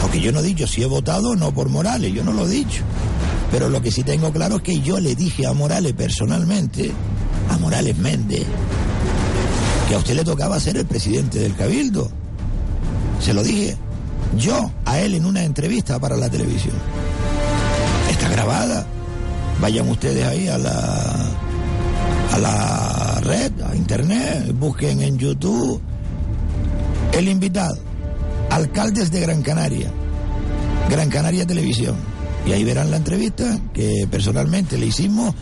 Porque 0.00 0.20
yo 0.20 0.32
no 0.32 0.40
he 0.40 0.42
dicho 0.42 0.66
si 0.66 0.82
he 0.82 0.86
votado 0.86 1.30
o 1.30 1.36
no 1.36 1.52
por 1.52 1.68
Morales, 1.68 2.12
yo 2.12 2.24
no 2.24 2.32
lo 2.32 2.46
he 2.46 2.50
dicho. 2.50 2.82
Pero 3.52 3.68
lo 3.68 3.80
que 3.82 3.90
sí 3.90 4.02
tengo 4.02 4.32
claro 4.32 4.56
es 4.56 4.62
que 4.62 4.80
yo 4.80 4.98
le 4.98 5.14
dije 5.14 5.46
a 5.46 5.52
Morales 5.52 5.92
personalmente, 5.92 6.90
a 7.50 7.58
Morales 7.58 7.96
Méndez, 7.98 8.46
que 9.88 9.94
a 9.94 9.98
usted 9.98 10.14
le 10.14 10.24
tocaba 10.24 10.58
ser 10.60 10.76
el 10.76 10.86
presidente 10.86 11.38
del 11.38 11.54
Cabildo. 11.54 12.10
Se 13.20 13.34
lo 13.34 13.42
dije 13.42 13.76
yo 14.36 14.70
a 14.84 14.98
él 15.00 15.14
en 15.14 15.26
una 15.26 15.44
entrevista 15.44 15.98
para 15.98 16.16
la 16.16 16.28
televisión. 16.28 16.74
Está 18.10 18.28
grabada. 18.28 18.86
Vayan 19.60 19.88
ustedes 19.88 20.24
ahí 20.26 20.48
a 20.48 20.58
la 20.58 21.28
a 22.32 22.38
la 22.38 23.20
red, 23.20 23.52
a 23.60 23.76
internet, 23.76 24.52
busquen 24.54 25.02
en 25.02 25.18
YouTube 25.18 25.82
el 27.12 27.28
invitado, 27.28 27.78
alcaldes 28.48 29.10
de 29.10 29.20
Gran 29.20 29.42
Canaria, 29.42 29.90
Gran 30.88 31.10
Canaria 31.10 31.46
Televisión. 31.46 31.94
Y 32.46 32.52
ahí 32.52 32.64
verán 32.64 32.90
la 32.90 32.96
entrevista 32.96 33.60
que 33.72 34.08
personalmente 34.10 34.78
le 34.78 34.86
hicimos 34.86 35.34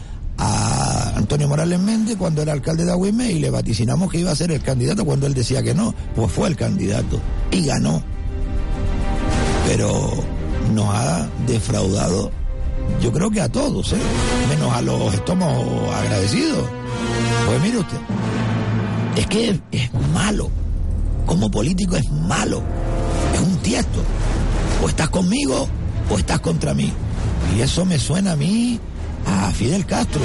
Antonio 1.30 1.46
Morales 1.46 1.78
Méndez 1.78 2.16
cuando 2.16 2.42
era 2.42 2.52
alcalde 2.52 2.84
de 2.84 2.90
Agüime 2.90 3.30
y 3.30 3.38
le 3.38 3.50
vaticinamos 3.50 4.10
que 4.10 4.18
iba 4.18 4.32
a 4.32 4.34
ser 4.34 4.50
el 4.50 4.60
candidato 4.62 5.04
cuando 5.04 5.28
él 5.28 5.34
decía 5.34 5.62
que 5.62 5.72
no. 5.72 5.94
Pues 6.16 6.32
fue 6.32 6.48
el 6.48 6.56
candidato 6.56 7.20
y 7.52 7.66
ganó. 7.66 8.02
Pero 9.64 10.24
nos 10.74 10.92
ha 10.92 11.28
defraudado, 11.46 12.32
yo 13.00 13.12
creo 13.12 13.30
que 13.30 13.40
a 13.40 13.48
todos, 13.48 13.92
¿eh? 13.92 13.96
menos 14.48 14.72
a 14.74 14.82
los 14.82 15.14
estómagos 15.14 15.94
agradecidos. 15.94 16.68
Pues 17.46 17.62
mire 17.62 17.78
usted, 17.78 17.98
es 19.14 19.26
que 19.28 19.50
es, 19.50 19.60
es 19.70 19.92
malo, 20.12 20.50
como 21.26 21.48
político 21.48 21.94
es 21.94 22.10
malo, 22.10 22.60
es 23.32 23.40
un 23.40 23.56
tiesto. 23.58 24.00
O 24.82 24.88
estás 24.88 25.10
conmigo 25.10 25.68
o 26.10 26.18
estás 26.18 26.40
contra 26.40 26.74
mí. 26.74 26.92
Y 27.56 27.60
eso 27.60 27.84
me 27.84 28.00
suena 28.00 28.32
a 28.32 28.36
mí 28.36 28.80
a 29.26 29.50
Fidel 29.52 29.86
Castro, 29.86 30.22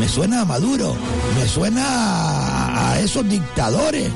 me 0.00 0.08
suena 0.08 0.42
a 0.42 0.44
Maduro, 0.44 0.94
me 1.38 1.46
suena 1.46 2.92
a, 2.92 3.00
esos 3.00 3.28
dictadores 3.28 4.10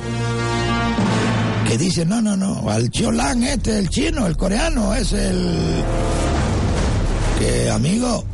que 1.67 1.77
dicen, 1.77 2.09
no, 2.09 2.21
no, 2.21 2.35
no, 2.35 2.69
al 2.69 2.89
Chiolán 2.89 3.43
este, 3.43 3.77
el 3.77 3.89
chino, 3.89 4.27
el 4.27 4.35
coreano, 4.37 4.95
es 4.95 5.13
el... 5.13 5.83
Que, 7.37 7.69
amigo, 7.69 8.25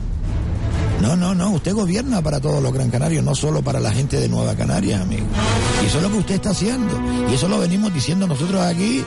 no, 1.02 1.16
no, 1.16 1.36
no, 1.36 1.52
usted 1.52 1.74
gobierna 1.74 2.22
para 2.22 2.40
todos 2.40 2.64
los 2.64 2.74
gran 2.74 2.90
canarios, 2.90 3.24
no 3.24 3.36
solo 3.36 3.62
para 3.62 3.80
la 3.80 3.92
gente 3.92 4.20
de 4.20 4.30
Nueva 4.30 4.56
Canarias, 4.56 5.02
amigo. 5.02 5.26
Y 5.84 5.88
eso 5.88 5.98
es 5.98 6.04
lo 6.04 6.10
que 6.10 6.18
usted 6.18 6.36
está 6.36 6.52
haciendo. 6.52 7.00
Y 7.30 7.36
eso 7.36 7.48
lo 7.48 7.60
venimos 7.60 7.94
diciendo 7.94 8.26
nosotros 8.26 8.62
aquí. 8.62 9.04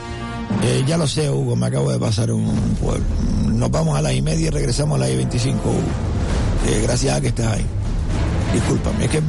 Eh, 0.63 0.83
ya 0.87 0.97
lo 0.97 1.07
sé, 1.07 1.29
Hugo, 1.29 1.55
me 1.55 1.67
acabo 1.67 1.91
de 1.91 1.99
pasar 1.99 2.31
un 2.31 2.55
pueblo. 2.81 3.03
Nos 3.47 3.69
vamos 3.71 3.97
a 3.97 4.01
las 4.01 4.13
y 4.13 4.21
media 4.21 4.47
y 4.47 4.49
regresamos 4.49 4.95
a 4.95 4.99
las 4.99 5.09
y 5.09 5.15
25, 5.17 5.69
Hugo. 5.69 5.79
Eh, 6.67 6.81
gracias 6.83 7.17
a 7.17 7.21
que 7.21 7.27
estás 7.27 7.47
ahí. 7.47 7.65
Discúlpame, 8.53 9.05
es 9.05 9.11
que, 9.11 9.21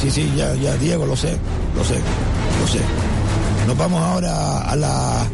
sí, 0.00 0.10
sí, 0.10 0.32
ya, 0.36 0.54
ya, 0.54 0.76
Diego, 0.76 1.06
lo 1.06 1.16
sé, 1.16 1.36
lo 1.74 1.82
sé, 1.84 1.94
lo 2.60 2.66
sé. 2.68 2.80
Nos 3.66 3.76
vamos 3.76 4.00
ahora 4.02 4.60
a 4.62 4.76
la 4.76 5.26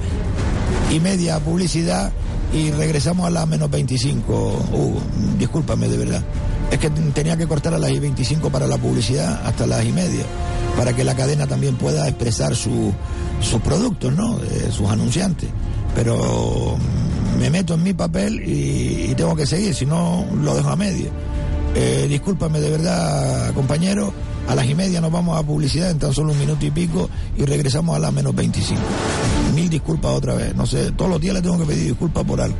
y 0.90 1.00
media 1.00 1.38
publicidad 1.40 2.12
y 2.54 2.70
regresamos 2.70 3.26
a 3.26 3.30
la 3.30 3.44
menos 3.46 3.68
25. 3.70 4.32
Hugo, 4.72 5.00
discúlpame 5.38 5.88
de 5.88 5.96
verdad. 5.98 6.22
Es 6.70 6.78
que 6.78 6.88
tenía 6.90 7.36
que 7.36 7.46
cortar 7.46 7.74
a 7.74 7.78
las 7.78 7.90
y 7.90 7.98
25 7.98 8.48
para 8.50 8.66
la 8.66 8.78
publicidad 8.78 9.42
hasta 9.44 9.66
las 9.66 9.84
y 9.84 9.92
media, 9.92 10.22
para 10.76 10.94
que 10.94 11.02
la 11.04 11.14
cadena 11.14 11.46
también 11.46 11.74
pueda 11.76 12.08
expresar 12.08 12.54
su- 12.54 12.92
sus 13.40 13.60
productos, 13.60 14.14
¿no? 14.14 14.38
Eh, 14.38 14.70
sus 14.70 14.88
anunciantes. 14.88 15.50
Pero 15.94 16.76
mm, 16.78 17.38
me 17.40 17.50
meto 17.50 17.74
en 17.74 17.82
mi 17.82 17.92
papel 17.92 18.40
y, 18.48 19.10
y 19.10 19.14
tengo 19.16 19.34
que 19.36 19.46
seguir, 19.46 19.74
si 19.74 19.84
no 19.84 20.24
lo 20.40 20.54
dejo 20.54 20.70
a 20.70 20.76
media. 20.76 21.10
Eh, 21.74 22.06
discúlpame 22.08 22.60
de 22.60 22.70
verdad, 22.70 23.52
compañero. 23.54 24.12
A 24.48 24.54
las 24.54 24.66
y 24.66 24.74
media 24.74 25.00
nos 25.00 25.12
vamos 25.12 25.38
a 25.38 25.42
publicidad 25.44 25.90
en 25.90 25.98
tan 25.98 26.12
solo 26.12 26.32
un 26.32 26.38
minuto 26.38 26.66
y 26.66 26.70
pico 26.70 27.08
y 27.36 27.44
regresamos 27.44 27.94
a 27.94 27.98
las 28.00 28.12
menos 28.12 28.34
25. 28.34 28.80
Mil 29.54 29.70
disculpas 29.70 30.12
otra 30.12 30.34
vez. 30.34 30.54
No 30.54 30.66
sé, 30.66 30.90
todos 30.92 31.10
los 31.10 31.20
días 31.20 31.34
le 31.34 31.42
tengo 31.42 31.58
que 31.58 31.64
pedir 31.64 31.88
disculpas 31.88 32.24
por 32.24 32.40
algo. 32.40 32.56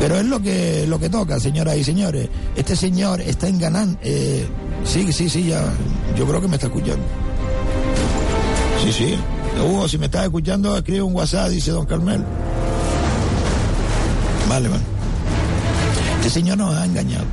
Pero 0.00 0.16
es 0.16 0.24
lo 0.26 0.40
que, 0.40 0.84
lo 0.88 0.98
que 0.98 1.08
toca, 1.08 1.38
señoras 1.38 1.76
y 1.76 1.84
señores. 1.84 2.28
Este 2.56 2.74
señor 2.74 3.20
está 3.20 3.48
enganando. 3.48 3.98
Eh, 4.02 4.46
sí, 4.84 5.12
sí, 5.12 5.28
sí, 5.28 5.44
ya. 5.44 5.62
Yo 6.16 6.26
creo 6.26 6.40
que 6.40 6.48
me 6.48 6.56
está 6.56 6.66
escuchando. 6.66 7.04
Sí, 8.84 8.92
sí. 8.92 9.14
Hugo, 9.64 9.86
si 9.86 9.96
me 9.96 10.06
estás 10.06 10.24
escuchando, 10.24 10.76
escribe 10.76 11.02
un 11.02 11.14
WhatsApp, 11.14 11.50
dice 11.50 11.70
don 11.70 11.86
Carmel. 11.86 12.24
Vale, 14.48 14.68
vale. 14.68 14.82
Este 16.16 16.30
señor 16.30 16.58
nos 16.58 16.74
ha 16.74 16.84
engañado. 16.84 17.24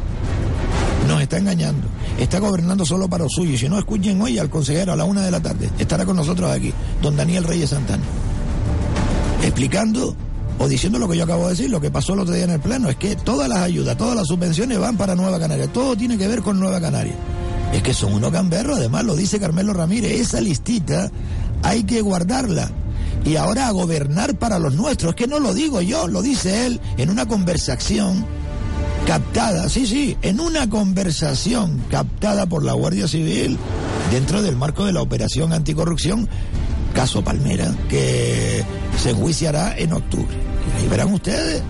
Nos 1.09 1.23
está 1.23 1.39
engañando. 1.39 1.87
Está 2.19 2.37
gobernando 2.37 2.85
solo 2.85 3.09
para 3.09 3.23
los 3.23 3.33
suyos. 3.33 3.59
Si 3.59 3.67
no, 3.67 3.79
escuchen 3.79 4.21
hoy 4.21 4.37
al 4.37 4.47
consejero 4.47 4.93
a 4.93 4.95
la 4.95 5.05
una 5.05 5.23
de 5.23 5.31
la 5.31 5.39
tarde. 5.39 5.67
Estará 5.79 6.05
con 6.05 6.15
nosotros 6.15 6.51
aquí, 6.51 6.71
don 7.01 7.17
Daniel 7.17 7.45
Reyes 7.45 7.71
Santana. 7.71 8.03
Explicando 9.41 10.15
o 10.59 10.67
diciendo 10.67 10.99
lo 10.99 11.09
que 11.09 11.17
yo 11.17 11.23
acabo 11.23 11.45
de 11.45 11.49
decir, 11.49 11.67
lo 11.71 11.81
que 11.81 11.89
pasó 11.89 12.13
el 12.13 12.19
otro 12.19 12.35
día 12.35 12.43
en 12.43 12.51
el 12.51 12.59
plano. 12.59 12.89
Es 12.89 12.97
que 12.97 13.15
todas 13.15 13.49
las 13.49 13.57
ayudas, 13.57 13.97
todas 13.97 14.15
las 14.15 14.27
subvenciones 14.27 14.77
van 14.77 14.97
para 14.97 15.15
Nueva 15.15 15.39
Canaria. 15.39 15.67
Todo 15.73 15.97
tiene 15.97 16.15
que 16.15 16.27
ver 16.27 16.43
con 16.43 16.59
Nueva 16.59 16.79
Canaria. 16.79 17.15
Es 17.73 17.81
que 17.81 17.95
son 17.95 18.13
unos 18.13 18.31
gamberros, 18.31 18.77
además 18.77 19.03
lo 19.03 19.15
dice 19.15 19.39
Carmelo 19.39 19.73
Ramírez. 19.73 20.11
Esa 20.11 20.39
listita 20.41 21.09
hay 21.63 21.85
que 21.85 22.01
guardarla. 22.01 22.69
Y 23.25 23.35
ahora 23.35 23.67
a 23.67 23.71
gobernar 23.71 24.37
para 24.37 24.59
los 24.59 24.75
nuestros. 24.75 25.13
Es 25.13 25.15
que 25.15 25.25
no 25.25 25.39
lo 25.39 25.55
digo 25.55 25.81
yo, 25.81 26.07
lo 26.07 26.21
dice 26.21 26.67
él 26.67 26.79
en 26.97 27.09
una 27.09 27.27
conversación 27.27 28.27
captada, 29.09 29.67
sí, 29.69 29.87
sí, 29.87 30.15
en 30.21 30.39
una 30.39 30.69
conversación 30.69 31.81
captada 31.89 32.45
por 32.45 32.63
la 32.63 32.73
Guardia 32.73 33.07
Civil 33.07 33.57
dentro 34.11 34.43
del 34.43 34.55
marco 34.55 34.85
de 34.85 34.93
la 34.93 35.01
operación 35.01 35.51
anticorrupción, 35.51 36.29
caso 36.93 37.23
Palmera, 37.23 37.73
que 37.89 38.63
se 39.01 39.09
enjuiciará 39.09 39.75
en 39.75 39.93
octubre. 39.93 40.37
Y 40.77 40.83
ahí 40.83 40.87
verán 40.89 41.11
ustedes 41.11 41.63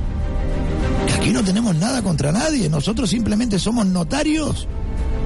que 1.08 1.14
aquí 1.14 1.30
no 1.30 1.42
tenemos 1.42 1.74
nada 1.76 2.02
contra 2.02 2.34
nadie, 2.34 2.68
nosotros 2.68 3.10
simplemente 3.10 3.58
somos 3.58 3.86
notarios 3.86 4.68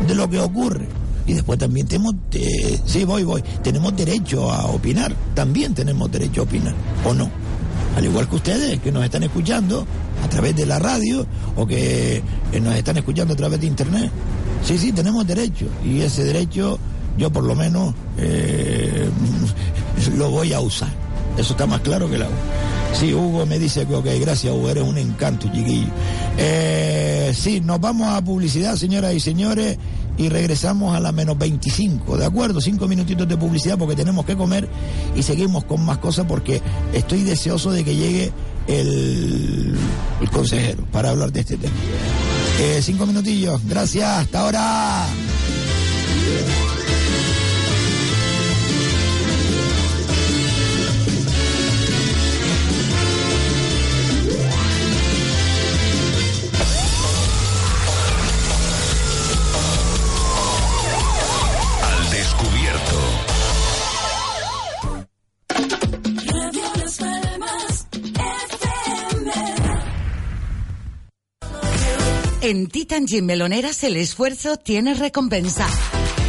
de 0.07 0.13
lo 0.13 0.29
que 0.29 0.39
ocurre. 0.39 0.87
Y 1.25 1.33
después 1.33 1.57
también 1.57 1.87
tenemos, 1.87 2.13
sí, 2.85 3.05
voy, 3.05 3.23
voy, 3.23 3.43
tenemos 3.63 3.95
derecho 3.95 4.51
a 4.51 4.67
opinar, 4.67 5.15
también 5.33 5.73
tenemos 5.73 6.11
derecho 6.11 6.41
a 6.41 6.43
opinar, 6.43 6.75
¿o 7.05 7.13
no? 7.15 7.27
Al 7.97 8.05
igual 8.05 8.29
que 8.29 8.35
ustedes 8.35 8.79
que 8.81 8.91
nos 8.91 9.03
están 9.03 9.23
escuchando 9.23 9.87
través 10.33 10.55
de 10.55 10.65
la 10.65 10.79
radio 10.79 11.25
o 11.55 11.67
que 11.67 12.17
eh, 12.51 12.59
nos 12.59 12.75
están 12.75 12.97
escuchando 12.97 13.35
a 13.35 13.37
través 13.37 13.59
de 13.59 13.67
internet. 13.67 14.09
Sí, 14.63 14.79
sí, 14.79 14.91
tenemos 14.91 15.27
derecho 15.27 15.67
y 15.85 16.01
ese 16.01 16.23
derecho 16.23 16.79
yo 17.17 17.31
por 17.31 17.43
lo 17.43 17.53
menos 17.53 17.93
eh, 18.17 19.07
lo 20.17 20.31
voy 20.31 20.51
a 20.53 20.59
usar. 20.59 20.91
Eso 21.37 21.53
está 21.53 21.67
más 21.67 21.81
claro 21.81 22.09
que 22.09 22.15
el 22.15 22.23
agua. 22.23 22.35
Sí, 22.93 23.13
Hugo 23.13 23.45
me 23.45 23.59
dice 23.59 23.85
que 23.85 23.95
ok, 23.95 24.07
gracias 24.19 24.53
Hugo, 24.53 24.69
eres 24.69 24.83
un 24.83 24.97
encanto, 24.97 25.47
chiquillo. 25.53 25.87
Eh, 26.37 27.31
sí, 27.35 27.61
nos 27.61 27.79
vamos 27.79 28.07
a 28.07 28.23
publicidad, 28.23 28.75
señoras 28.75 29.13
y 29.13 29.19
señores, 29.19 29.77
y 30.17 30.29
regresamos 30.29 30.95
a 30.95 30.99
la 30.99 31.11
menos 31.11 31.37
25, 31.37 32.17
¿de 32.17 32.25
acuerdo? 32.25 32.59
Cinco 32.59 32.87
minutitos 32.87 33.27
de 33.27 33.37
publicidad 33.37 33.77
porque 33.77 33.95
tenemos 33.95 34.25
que 34.25 34.35
comer 34.35 34.67
y 35.15 35.21
seguimos 35.21 35.63
con 35.65 35.85
más 35.85 35.99
cosas 35.99 36.25
porque 36.27 36.61
estoy 36.93 37.21
deseoso 37.21 37.71
de 37.71 37.83
que 37.83 37.95
llegue 37.95 38.31
el, 38.67 39.75
consejero 40.31 40.85
para 40.91 41.09
hablar 41.09 41.31
de 41.31 41.41
este 41.41 41.57
tema. 41.57 41.73
Eh, 42.59 42.79
cinco 42.81 43.05
minutillos, 43.05 43.61
gracias, 43.67 44.07
hasta 44.07 44.39
ahora. 44.39 45.05
En 72.53 72.67
Titan 72.67 73.07
Gym 73.07 73.25
Meloneras 73.25 73.83
el 73.83 73.97
esfuerzo 73.97 74.57
tiene 74.57 74.93
recompensa. 74.93 75.67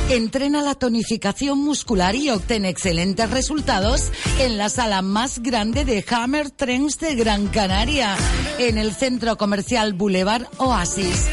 Entrena 0.08 0.62
la 0.62 0.74
tonificación 0.74 1.58
muscular 1.58 2.14
y 2.14 2.30
obtén 2.30 2.64
excelentes 2.64 3.30
resultados 3.30 4.10
en 4.38 4.56
la 4.56 4.70
sala 4.70 5.02
más 5.02 5.42
grande 5.42 5.84
de 5.84 6.02
Hammer 6.08 6.50
Trends 6.50 6.98
de 6.98 7.14
Gran 7.14 7.48
Canaria, 7.48 8.16
en 8.58 8.78
el 8.78 8.94
centro 8.94 9.37
comercial 9.37 9.92
Boulevard 9.92 10.46
Oasis. 10.56 11.26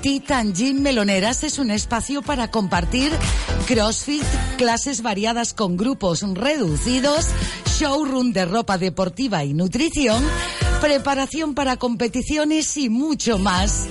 Titan 0.00 0.54
Gym 0.54 0.80
Meloneras 0.80 1.44
es 1.44 1.58
un 1.58 1.70
espacio 1.70 2.22
para 2.22 2.50
compartir 2.50 3.12
CrossFit, 3.66 4.24
clases 4.56 5.02
variadas 5.02 5.52
con 5.52 5.76
grupos 5.76 6.22
reducidos, 6.22 7.26
showroom 7.78 8.32
de 8.32 8.46
ropa 8.46 8.78
deportiva 8.78 9.44
y 9.44 9.52
nutrición, 9.52 10.24
preparación 10.80 11.52
para 11.54 11.76
competiciones 11.76 12.78
y 12.78 12.88
mucho 12.88 13.38
más. 13.38 13.90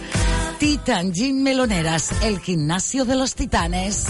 Titan 0.60 1.14
Gym 1.14 1.42
Meloneras, 1.42 2.12
el 2.22 2.40
gimnasio 2.40 3.06
de 3.06 3.16
los 3.16 3.34
titanes. 3.34 4.06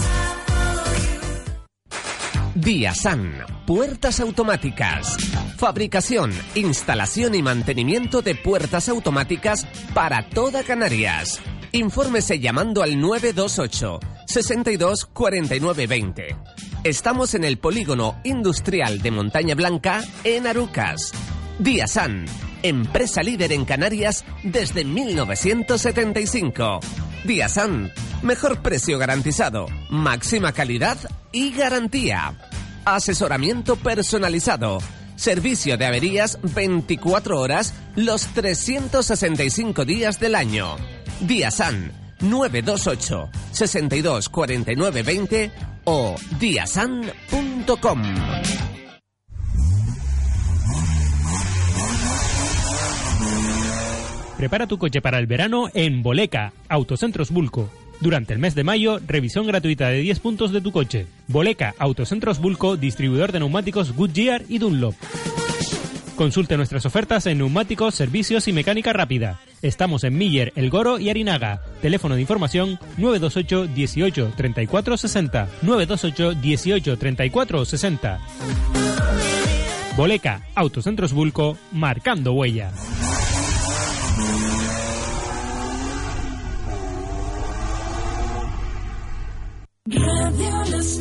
Diasan, 2.56 3.34
puertas 3.68 4.18
automáticas. 4.18 5.16
Fabricación, 5.58 6.32
instalación 6.56 7.36
y 7.36 7.42
mantenimiento 7.44 8.20
de 8.20 8.34
puertas 8.34 8.88
automáticas 8.88 9.64
para 9.94 10.28
toda 10.28 10.64
Canarias. 10.64 11.40
Infórmese 11.70 12.40
llamando 12.40 12.82
al 12.82 13.00
928 13.00 14.00
62 14.26 15.06
49 15.06 15.86
20. 15.86 16.36
Estamos 16.82 17.34
en 17.36 17.44
el 17.44 17.58
polígono 17.58 18.20
industrial 18.24 19.00
de 19.02 19.12
Montaña 19.12 19.54
Blanca 19.54 20.02
en 20.24 20.48
Arucas. 20.48 21.12
Diasan, 21.60 22.24
empresa 22.62 23.22
líder 23.22 23.52
en 23.52 23.66
Canarias 23.66 24.24
desde 24.42 24.82
1975. 24.82 26.80
Diasan, 27.24 27.92
mejor 28.22 28.62
precio 28.62 28.96
garantizado, 28.96 29.66
máxima 29.90 30.52
calidad 30.52 30.96
y 31.32 31.52
garantía. 31.52 32.32
Asesoramiento 32.86 33.76
personalizado. 33.76 34.78
Servicio 35.16 35.76
de 35.76 35.84
averías 35.84 36.38
24 36.42 37.38
horas 37.38 37.74
los 37.94 38.26
365 38.28 39.84
días 39.84 40.18
del 40.18 40.36
año. 40.36 40.76
Diasan 41.20 41.92
928 42.20 43.28
62 43.52 44.30
49 44.30 45.02
20 45.02 45.50
o 45.84 46.16
diasan.com. 46.38 48.02
Prepara 54.40 54.66
tu 54.66 54.78
coche 54.78 55.02
para 55.02 55.18
el 55.18 55.26
verano 55.26 55.68
en 55.74 56.02
Boleca, 56.02 56.54
Autocentros 56.70 57.30
Bulco. 57.30 57.68
Durante 58.00 58.32
el 58.32 58.38
mes 58.38 58.54
de 58.54 58.64
mayo, 58.64 58.98
revisión 59.06 59.46
gratuita 59.46 59.90
de 59.90 59.98
10 59.98 60.18
puntos 60.20 60.50
de 60.50 60.62
tu 60.62 60.72
coche. 60.72 61.06
Boleca, 61.28 61.74
Autocentros 61.78 62.38
Bulco, 62.38 62.78
distribuidor 62.78 63.32
de 63.32 63.40
neumáticos 63.40 63.94
Goodyear 63.94 64.44
y 64.48 64.56
Dunlop. 64.56 64.94
Consulte 66.16 66.56
nuestras 66.56 66.86
ofertas 66.86 67.26
en 67.26 67.36
neumáticos, 67.36 67.94
servicios 67.94 68.48
y 68.48 68.54
mecánica 68.54 68.94
rápida. 68.94 69.40
Estamos 69.60 70.04
en 70.04 70.16
Miller, 70.16 70.54
El 70.56 70.70
Goro 70.70 70.98
y 70.98 71.10
Arinaga. 71.10 71.60
Teléfono 71.82 72.14
de 72.14 72.22
información 72.22 72.78
928 72.96 73.66
18 73.66 74.32
34 74.38 74.96
60. 74.96 75.48
928 75.60 76.40
18 76.40 76.96
34 76.96 77.64
60. 77.66 78.20
Boleca, 79.98 80.40
Autocentros 80.54 81.12
Bulco, 81.12 81.58
marcando 81.72 82.32
huella. 82.32 82.72
Radio 89.92 90.64
Las 90.70 91.00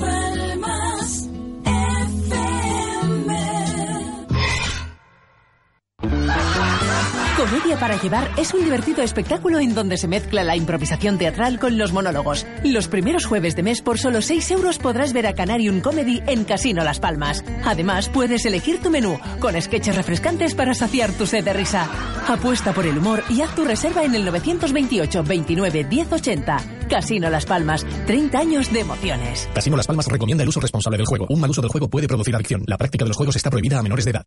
Comedia 7.39 7.80
para 7.80 7.95
llevar 7.95 8.30
es 8.36 8.54
un 8.54 8.65
divertido 8.65 9.02
espectáculo 9.02 9.60
en 9.60 9.73
donde 9.73 9.95
se 9.95 10.10
mezcla 10.10 10.43
la 10.43 10.58
improvisación 10.58 11.17
teatral 11.17 11.58
con 11.58 11.78
los 11.78 11.93
monólogos. 11.93 12.45
Los 12.65 12.89
primeros 12.89 13.25
jueves 13.25 13.56
de 13.56 13.63
mes 13.63 13.82
por 13.82 13.97
solo 13.97 14.21
6 14.21 14.52
euros 14.52 14.78
podrás 14.78 15.13
ver 15.13 15.25
a 15.25 15.36
Canarium 15.36 15.80
Comedy 15.80 16.21
en 16.28 16.43
Casino 16.43 16.84
Las 16.84 16.99
Palmas. 16.99 17.45
Además, 17.63 18.10
puedes 18.10 18.45
elegir 18.45 18.82
tu 18.82 18.89
menú 18.89 19.17
con 19.39 19.60
sketches 19.62 19.95
refrescantes 19.95 20.54
para 20.54 20.73
saciar 20.73 21.13
tu 21.13 21.25
sed 21.25 21.45
de 21.45 21.54
risa. 21.54 21.88
Apuesta 22.28 22.73
por 22.73 22.86
el 22.86 22.97
humor 22.97 23.23
y 23.30 23.39
haz 23.39 23.56
tu 23.56 23.63
reserva 23.63 24.04
en 24.04 24.15
el 24.15 24.25
928 24.25 25.23
29 25.23 25.86
1080. 25.86 26.58
Casino 26.89 27.30
Las 27.30 27.45
Palmas, 27.45 27.86
30 28.06 28.38
años 28.38 28.73
de 28.73 28.82
emociones. 28.82 29.47
Casino 29.54 29.78
Las 29.78 29.88
Palmas 29.88 30.08
recomienda 30.08 30.43
el 30.43 30.49
uso 30.49 30.60
responsable 30.60 30.97
del 30.97 31.06
juego. 31.06 31.25
Un 31.30 31.39
mal 31.39 31.49
uso 31.49 31.62
del 31.62 31.71
juego 31.71 31.88
puede 31.88 32.10
producir 32.10 32.36
adicción. 32.36 32.63
La 32.67 32.78
práctica 32.78 33.06
de 33.06 33.10
los 33.10 33.17
juegos 33.17 33.38
está 33.38 33.49
prohibida 33.49 33.80
a 33.80 33.82
menores 33.82 34.04
de 34.04 34.12
edad. 34.12 34.25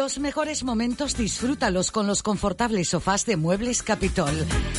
Los 0.00 0.18
mejores 0.18 0.64
momentos 0.64 1.14
disfrútalos 1.14 1.90
con 1.90 2.06
los 2.06 2.22
confortables 2.22 2.88
sofás 2.88 3.26
de 3.26 3.36
Muebles 3.36 3.82
Capitol 3.82 4.32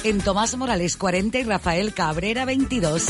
en 0.04 0.20
Tomás 0.20 0.58
Morales 0.58 0.98
40 0.98 1.38
y 1.38 1.44
Rafael 1.44 1.94
Cabrera 1.94 2.44
22. 2.44 3.06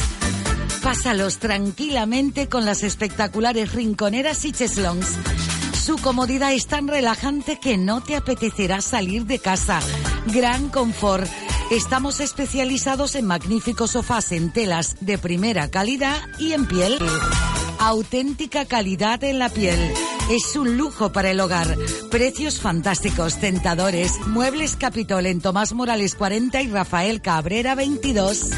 Pásalos 0.83 1.37
tranquilamente 1.37 2.49
con 2.49 2.65
las 2.65 2.83
espectaculares 2.83 3.71
rinconeras 3.71 4.43
y 4.43 4.51
cheslongs. 4.51 5.07
Su 5.85 5.95
comodidad 5.99 6.51
es 6.51 6.67
tan 6.67 6.89
relajante 6.89 7.61
que 7.61 7.77
no 7.77 8.03
te 8.03 8.17
apetecerá 8.17 8.81
salir 8.81 9.25
de 9.25 9.39
casa. 9.39 9.79
Gran 10.33 10.67
confort. 10.67 11.29
Estamos 11.71 12.19
especializados 12.19 13.15
en 13.15 13.25
magníficos 13.25 13.91
sofás 13.91 14.33
en 14.33 14.51
telas 14.51 14.97
de 14.99 15.17
primera 15.17 15.71
calidad 15.71 16.17
y 16.37 16.51
en 16.51 16.65
piel. 16.65 16.97
Auténtica 17.79 18.65
calidad 18.65 19.23
en 19.23 19.39
la 19.39 19.47
piel. 19.47 19.79
Es 20.29 20.57
un 20.57 20.75
lujo 20.75 21.13
para 21.13 21.31
el 21.31 21.39
hogar. 21.39 21.77
Precios 22.09 22.59
fantásticos, 22.59 23.39
tentadores. 23.39 24.19
Muebles 24.27 24.75
Capitol 24.75 25.25
en 25.25 25.39
Tomás 25.39 25.71
Morales 25.71 26.15
40 26.15 26.61
y 26.61 26.67
Rafael 26.67 27.21
Cabrera 27.21 27.73
22. 27.73 28.49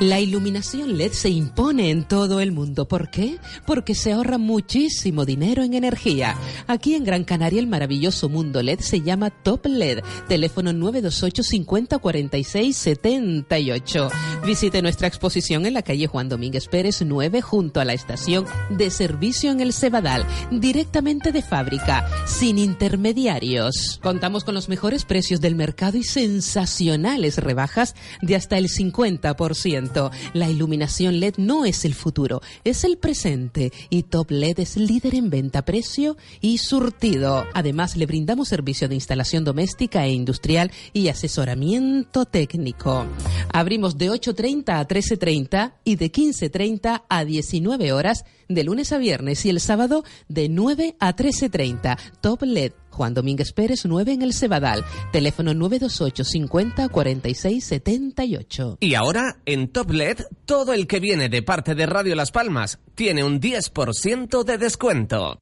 La 0.00 0.18
iluminación 0.18 0.96
LED 0.96 1.12
se 1.12 1.28
impone 1.28 1.90
en 1.90 2.04
todo 2.04 2.40
el 2.40 2.52
mundo. 2.52 2.88
¿Por 2.88 3.10
qué? 3.10 3.36
Porque 3.66 3.94
se 3.94 4.14
ahorra 4.14 4.38
muchísimo 4.38 5.26
dinero 5.26 5.62
en 5.62 5.74
energía. 5.74 6.38
Aquí 6.66 6.94
en 6.94 7.04
Gran 7.04 7.22
Canaria 7.24 7.60
el 7.60 7.66
maravilloso 7.66 8.30
mundo 8.30 8.62
LED 8.62 8.80
se 8.80 9.02
llama 9.02 9.28
Top 9.28 9.66
LED. 9.66 10.02
Teléfono 10.26 10.72
928 10.72 11.42
50 11.42 11.98
46 11.98 12.74
78. 12.74 14.08
Visite 14.46 14.80
nuestra 14.80 15.06
exposición 15.06 15.66
en 15.66 15.74
la 15.74 15.82
calle 15.82 16.06
Juan 16.06 16.30
Domínguez 16.30 16.68
Pérez 16.68 17.02
9 17.04 17.42
junto 17.42 17.78
a 17.78 17.84
la 17.84 17.92
estación 17.92 18.46
de 18.70 18.88
servicio 18.88 19.50
en 19.50 19.60
el 19.60 19.74
Cebadal. 19.74 20.24
Directamente 20.50 21.30
de 21.30 21.42
fábrica, 21.42 22.08
sin 22.26 22.56
intermediarios. 22.56 24.00
Contamos 24.02 24.44
con 24.44 24.54
los 24.54 24.70
mejores 24.70 25.04
precios 25.04 25.42
del 25.42 25.56
mercado 25.56 25.98
y 25.98 26.04
sensacionales 26.04 27.36
rebajas 27.36 27.94
de 28.22 28.34
hasta 28.34 28.56
el 28.56 28.70
50%. 28.70 29.89
La 30.32 30.48
iluminación 30.48 31.20
LED 31.20 31.34
no 31.38 31.64
es 31.64 31.84
el 31.84 31.94
futuro, 31.94 32.42
es 32.64 32.84
el 32.84 32.98
presente. 32.98 33.72
Y 33.88 34.04
Top 34.04 34.30
LED 34.30 34.60
es 34.60 34.76
líder 34.76 35.14
en 35.14 35.30
venta, 35.30 35.62
precio 35.62 36.16
y 36.40 36.58
surtido. 36.58 37.46
Además, 37.54 37.96
le 37.96 38.06
brindamos 38.06 38.48
servicio 38.48 38.88
de 38.88 38.94
instalación 38.94 39.44
doméstica 39.44 40.06
e 40.06 40.12
industrial 40.12 40.70
y 40.92 41.08
asesoramiento 41.08 42.24
técnico. 42.24 43.06
Abrimos 43.52 43.98
de 43.98 44.10
8.30 44.10 44.80
a 44.80 44.86
13.30 44.86 45.72
y 45.84 45.96
de 45.96 46.12
15.30 46.12 47.02
a 47.08 47.24
19 47.24 47.92
horas 47.92 48.24
de 48.48 48.64
lunes 48.64 48.92
a 48.92 48.98
viernes 48.98 49.44
y 49.46 49.50
el 49.50 49.60
sábado 49.60 50.04
de 50.28 50.48
9 50.48 50.96
a 50.98 51.14
13.30. 51.14 51.98
Top 52.20 52.42
LED. 52.42 52.72
Juan 52.90 53.14
Domínguez 53.14 53.52
Pérez 53.52 53.84
9 53.84 54.12
en 54.12 54.22
el 54.22 54.34
Cebadal. 54.34 54.84
Teléfono 55.12 55.54
928 55.54 56.24
50 56.24 56.88
46 56.88 57.64
78. 57.64 58.78
Y 58.80 58.94
ahora, 58.94 59.38
en 59.46 59.68
Top 59.68 59.90
LED, 59.90 60.18
todo 60.44 60.72
el 60.72 60.86
que 60.86 61.00
viene 61.00 61.28
de 61.28 61.42
parte 61.42 61.74
de 61.74 61.86
Radio 61.86 62.14
Las 62.14 62.30
Palmas 62.30 62.78
tiene 62.94 63.24
un 63.24 63.40
10% 63.40 64.44
de 64.44 64.58
descuento. 64.58 65.38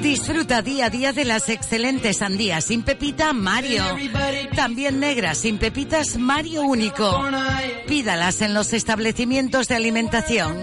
Disfruta 0.00 0.62
día 0.62 0.86
a 0.86 0.90
día 0.90 1.12
de 1.12 1.24
las 1.24 1.48
excelentes 1.48 2.18
sandías 2.18 2.66
sin 2.66 2.82
pepita 2.82 3.32
Mario. 3.32 3.82
También 4.54 5.00
negras 5.00 5.38
sin 5.38 5.58
pepitas 5.58 6.16
Mario 6.16 6.62
único. 6.62 7.20
Pídalas 7.88 8.40
en 8.40 8.54
los 8.54 8.72
establecimientos 8.72 9.66
de 9.66 9.74
alimentación. 9.74 10.62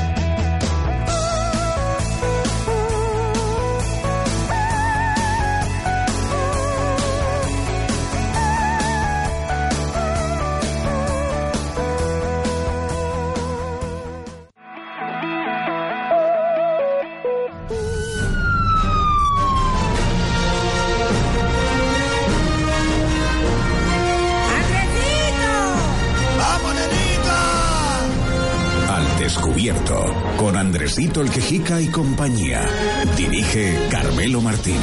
Andresito 30.91 31.21
el 31.21 31.29
Quejica 31.29 31.79
y 31.79 31.87
compañía. 31.87 32.67
Dirige 33.15 33.87
Carmelo 33.89 34.41
Martín. 34.41 34.75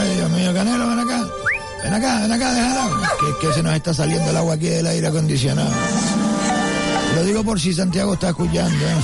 Ay, 0.00 0.16
Dios 0.16 0.30
mío, 0.32 0.52
Canelo, 0.52 0.88
ven 0.88 0.98
acá. 0.98 1.24
Ven 1.84 1.94
acá, 1.94 2.20
ven 2.22 2.32
acá, 2.32 2.52
déjala. 2.52 2.90
Que, 3.20 3.46
que 3.46 3.54
se 3.54 3.62
nos 3.62 3.72
está 3.76 3.94
saliendo 3.94 4.28
el 4.28 4.36
agua 4.36 4.54
aquí 4.54 4.66
del 4.66 4.84
aire 4.88 5.06
acondicionado. 5.06 5.70
Lo 7.14 7.22
digo 7.22 7.44
por 7.44 7.60
si 7.60 7.72
Santiago 7.72 8.14
está 8.14 8.30
escuchando. 8.30 8.74
¿eh? 8.86 8.96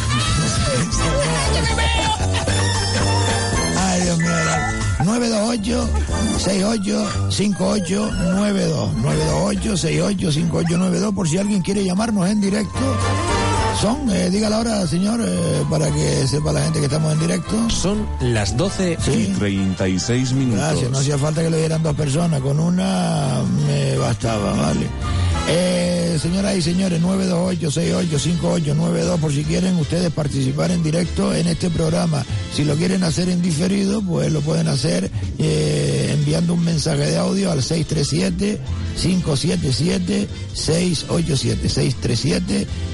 Ay, 3.79 4.03
Dios 4.03 4.19
mío. 4.19 4.29
la- 4.31 4.75
928 5.05 5.89
68 6.39 7.31
58 7.31 8.11
92 8.35 8.95
928 8.97 9.77
68 9.77 10.33
58 10.33 10.77
92 10.79 11.15
por 11.15 11.29
si 11.29 11.39
alguien 11.39 11.63
quiere 11.63 11.85
llamarnos 11.85 12.29
en 12.29 12.41
directo. 12.41 12.79
Son, 13.81 14.11
eh, 14.11 14.29
diga 14.29 14.51
la 14.51 14.59
hora, 14.59 14.87
señor, 14.89 15.21
eh, 15.23 15.65
para 15.71 15.89
que 15.89 16.27
sepa 16.27 16.53
la 16.53 16.63
gente 16.63 16.81
que 16.81 16.87
estamos 16.87 17.13
en 17.13 17.21
directo. 17.21 17.71
Son 17.71 18.09
las 18.21 18.57
12 18.57 18.99
y 19.07 19.27
36 19.27 20.33
minutos. 20.33 20.59
Gracias, 20.59 20.91
no 20.91 20.99
hacía 20.99 21.17
falta 21.17 21.43
que 21.43 21.51
lo 21.51 21.57
dieran 21.57 21.81
dos 21.83 21.95
personas, 21.95 22.41
con 22.41 22.59
una 22.59 23.41
me 23.69 23.97
bastaba, 23.97 24.53
vale. 24.55 24.89
Eh, 25.51 26.19
señoras 26.21 26.55
y 26.57 26.63
señores, 26.63 27.01
928-685892, 27.01 29.19
por 29.19 29.33
si 29.33 29.45
quieren 29.45 29.77
ustedes 29.77 30.13
participar 30.13 30.71
en 30.71 30.83
directo 30.83 31.35
en 31.35 31.47
este 31.47 31.71
programa. 31.71 32.23
Si 32.55 32.65
lo 32.65 32.77
quieren 32.77 33.03
hacer 33.03 33.31
en 33.31 33.41
diferido, 33.41 34.03
pues 34.03 34.31
lo 34.31 34.43
pueden 34.43 34.69
hacer 34.69 35.11
eh, 35.39 36.11
enviando 36.13 36.53
un 36.53 36.63
mensaje 36.65 37.07
de 37.07 37.17
audio 37.17 37.51
al 37.51 37.63
637-577-687. 37.63 40.29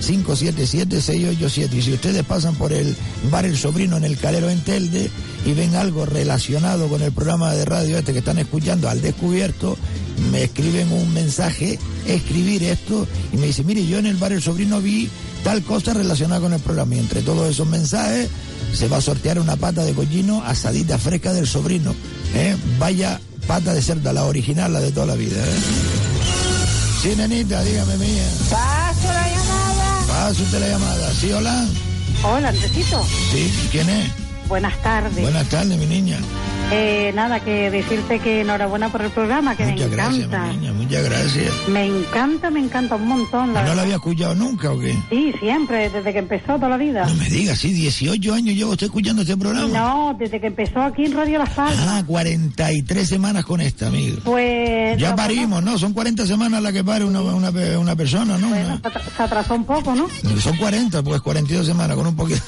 637-577-687. 0.00 1.72
Y 1.72 1.82
si 1.82 1.92
ustedes 1.92 2.22
pasan 2.22 2.54
por 2.54 2.72
el 2.72 2.94
bar 3.32 3.46
El 3.46 3.56
Sobrino 3.56 3.96
en 3.96 4.04
el 4.04 4.16
Calero 4.16 4.48
en 4.48 4.60
Telde 4.60 5.10
y 5.44 5.54
ven 5.54 5.74
algo 5.74 6.06
relacionado 6.06 6.86
con 6.86 7.02
el 7.02 7.10
programa 7.10 7.52
de 7.52 7.64
radio 7.64 7.98
este 7.98 8.12
que 8.12 8.20
están 8.20 8.38
escuchando 8.38 8.88
al 8.88 9.02
descubierto, 9.02 9.76
me 10.30 10.44
escriben 10.44 10.90
un 10.92 11.12
mensaje, 11.12 11.78
escribir 12.06 12.64
esto, 12.64 13.06
y 13.32 13.36
me 13.36 13.46
dice, 13.46 13.64
mire, 13.64 13.86
yo 13.86 13.98
en 13.98 14.06
el 14.06 14.16
bar 14.16 14.32
El 14.32 14.42
Sobrino 14.42 14.80
vi 14.80 15.08
tal 15.44 15.62
cosa 15.62 15.94
relacionada 15.94 16.40
con 16.40 16.52
el 16.52 16.60
programa. 16.60 16.94
Y 16.96 16.98
entre 16.98 17.22
todos 17.22 17.48
esos 17.48 17.68
mensajes 17.68 18.28
se 18.72 18.88
va 18.88 18.96
a 18.96 19.00
sortear 19.00 19.38
una 19.38 19.56
pata 19.56 19.84
de 19.84 19.92
cochino 19.92 20.42
asadita 20.44 20.98
fresca 20.98 21.32
del 21.32 21.46
sobrino. 21.46 21.94
¿eh? 22.34 22.56
Vaya 22.78 23.20
pata 23.46 23.74
de 23.74 23.82
cerdo, 23.82 24.12
la 24.12 24.24
original, 24.24 24.72
la 24.72 24.80
de 24.80 24.90
toda 24.90 25.06
la 25.06 25.14
vida. 25.14 25.36
¿eh? 25.36 25.58
Sí, 27.02 27.12
nenita, 27.16 27.62
dígame 27.62 27.96
mía. 27.98 28.24
Paso 28.50 29.08
la 29.08 29.28
llamada. 29.28 30.06
Pasa 30.08 30.42
usted 30.42 30.60
la 30.60 30.68
llamada. 30.68 31.12
¿Sí, 31.12 31.30
hola? 31.32 31.66
Hola, 32.24 32.48
Andresito. 32.48 33.04
Sí, 33.30 33.52
¿quién 33.70 33.88
es? 33.90 34.10
Buenas 34.48 34.80
tardes. 34.82 35.20
Buenas 35.20 35.48
tardes, 35.48 35.78
mi 35.78 35.86
niña. 35.86 36.18
Eh, 36.76 37.12
nada, 37.14 37.40
que 37.40 37.70
decirte 37.70 38.18
que 38.18 38.40
enhorabuena 38.40 38.88
por 38.90 39.02
el 39.02 39.10
programa, 39.10 39.56
que 39.56 39.64
Muchas 39.64 39.88
me 39.88 39.94
encanta. 39.94 40.46
niña, 40.52 40.72
muchas 40.72 41.04
gracias. 41.04 41.52
Me 41.68 41.86
encanta, 41.86 42.50
me 42.50 42.60
encanta 42.60 42.96
un 42.96 43.06
montón. 43.06 43.52
La 43.54 43.60
¿No 43.60 43.68
la 43.68 43.68
verdad. 43.68 43.84
había 43.84 43.94
escuchado 43.96 44.34
nunca 44.34 44.72
o 44.72 44.78
qué? 44.80 44.96
Sí, 45.10 45.32
siempre, 45.38 45.88
desde 45.90 46.12
que 46.12 46.18
empezó 46.18 46.54
toda 46.56 46.68
la 46.70 46.76
vida. 46.76 47.06
No 47.06 47.14
me 47.14 47.28
diga, 47.28 47.54
sí, 47.54 47.72
18 47.72 48.34
años 48.34 48.54
llevo 48.56 48.72
usted 48.72 48.86
escuchando 48.86 49.22
este 49.22 49.36
programa. 49.36 49.68
No, 49.68 50.16
desde 50.18 50.40
que 50.40 50.48
empezó 50.48 50.80
aquí 50.82 51.04
en 51.04 51.12
Radio 51.14 51.38
Las 51.38 51.50
Palmas. 51.50 51.86
Ah, 51.86 52.02
43 52.06 53.08
semanas 53.08 53.44
con 53.44 53.60
esta, 53.60 53.86
amigo. 53.88 54.18
Pues... 54.24 54.98
Ya 54.98 55.10
lo- 55.10 55.16
parimos, 55.16 55.62
¿no? 55.62 55.78
Son 55.78 55.92
40 55.92 56.26
semanas 56.26 56.60
las 56.62 56.72
que 56.72 56.82
pare 56.82 57.04
una, 57.04 57.20
una, 57.20 57.50
una 57.78 57.94
persona, 57.96 58.36
¿no? 58.38 58.48
Una- 58.48 58.76
Se 58.76 58.82
atra- 58.82 59.02
se 59.16 59.22
atrasó 59.22 59.54
un 59.54 59.64
poco, 59.64 59.94
¿no? 59.94 60.08
son 60.40 60.56
40, 60.56 61.02
pues 61.02 61.20
42 61.20 61.66
semanas 61.66 61.96
con 61.96 62.06
un 62.06 62.16
poquito. 62.16 62.40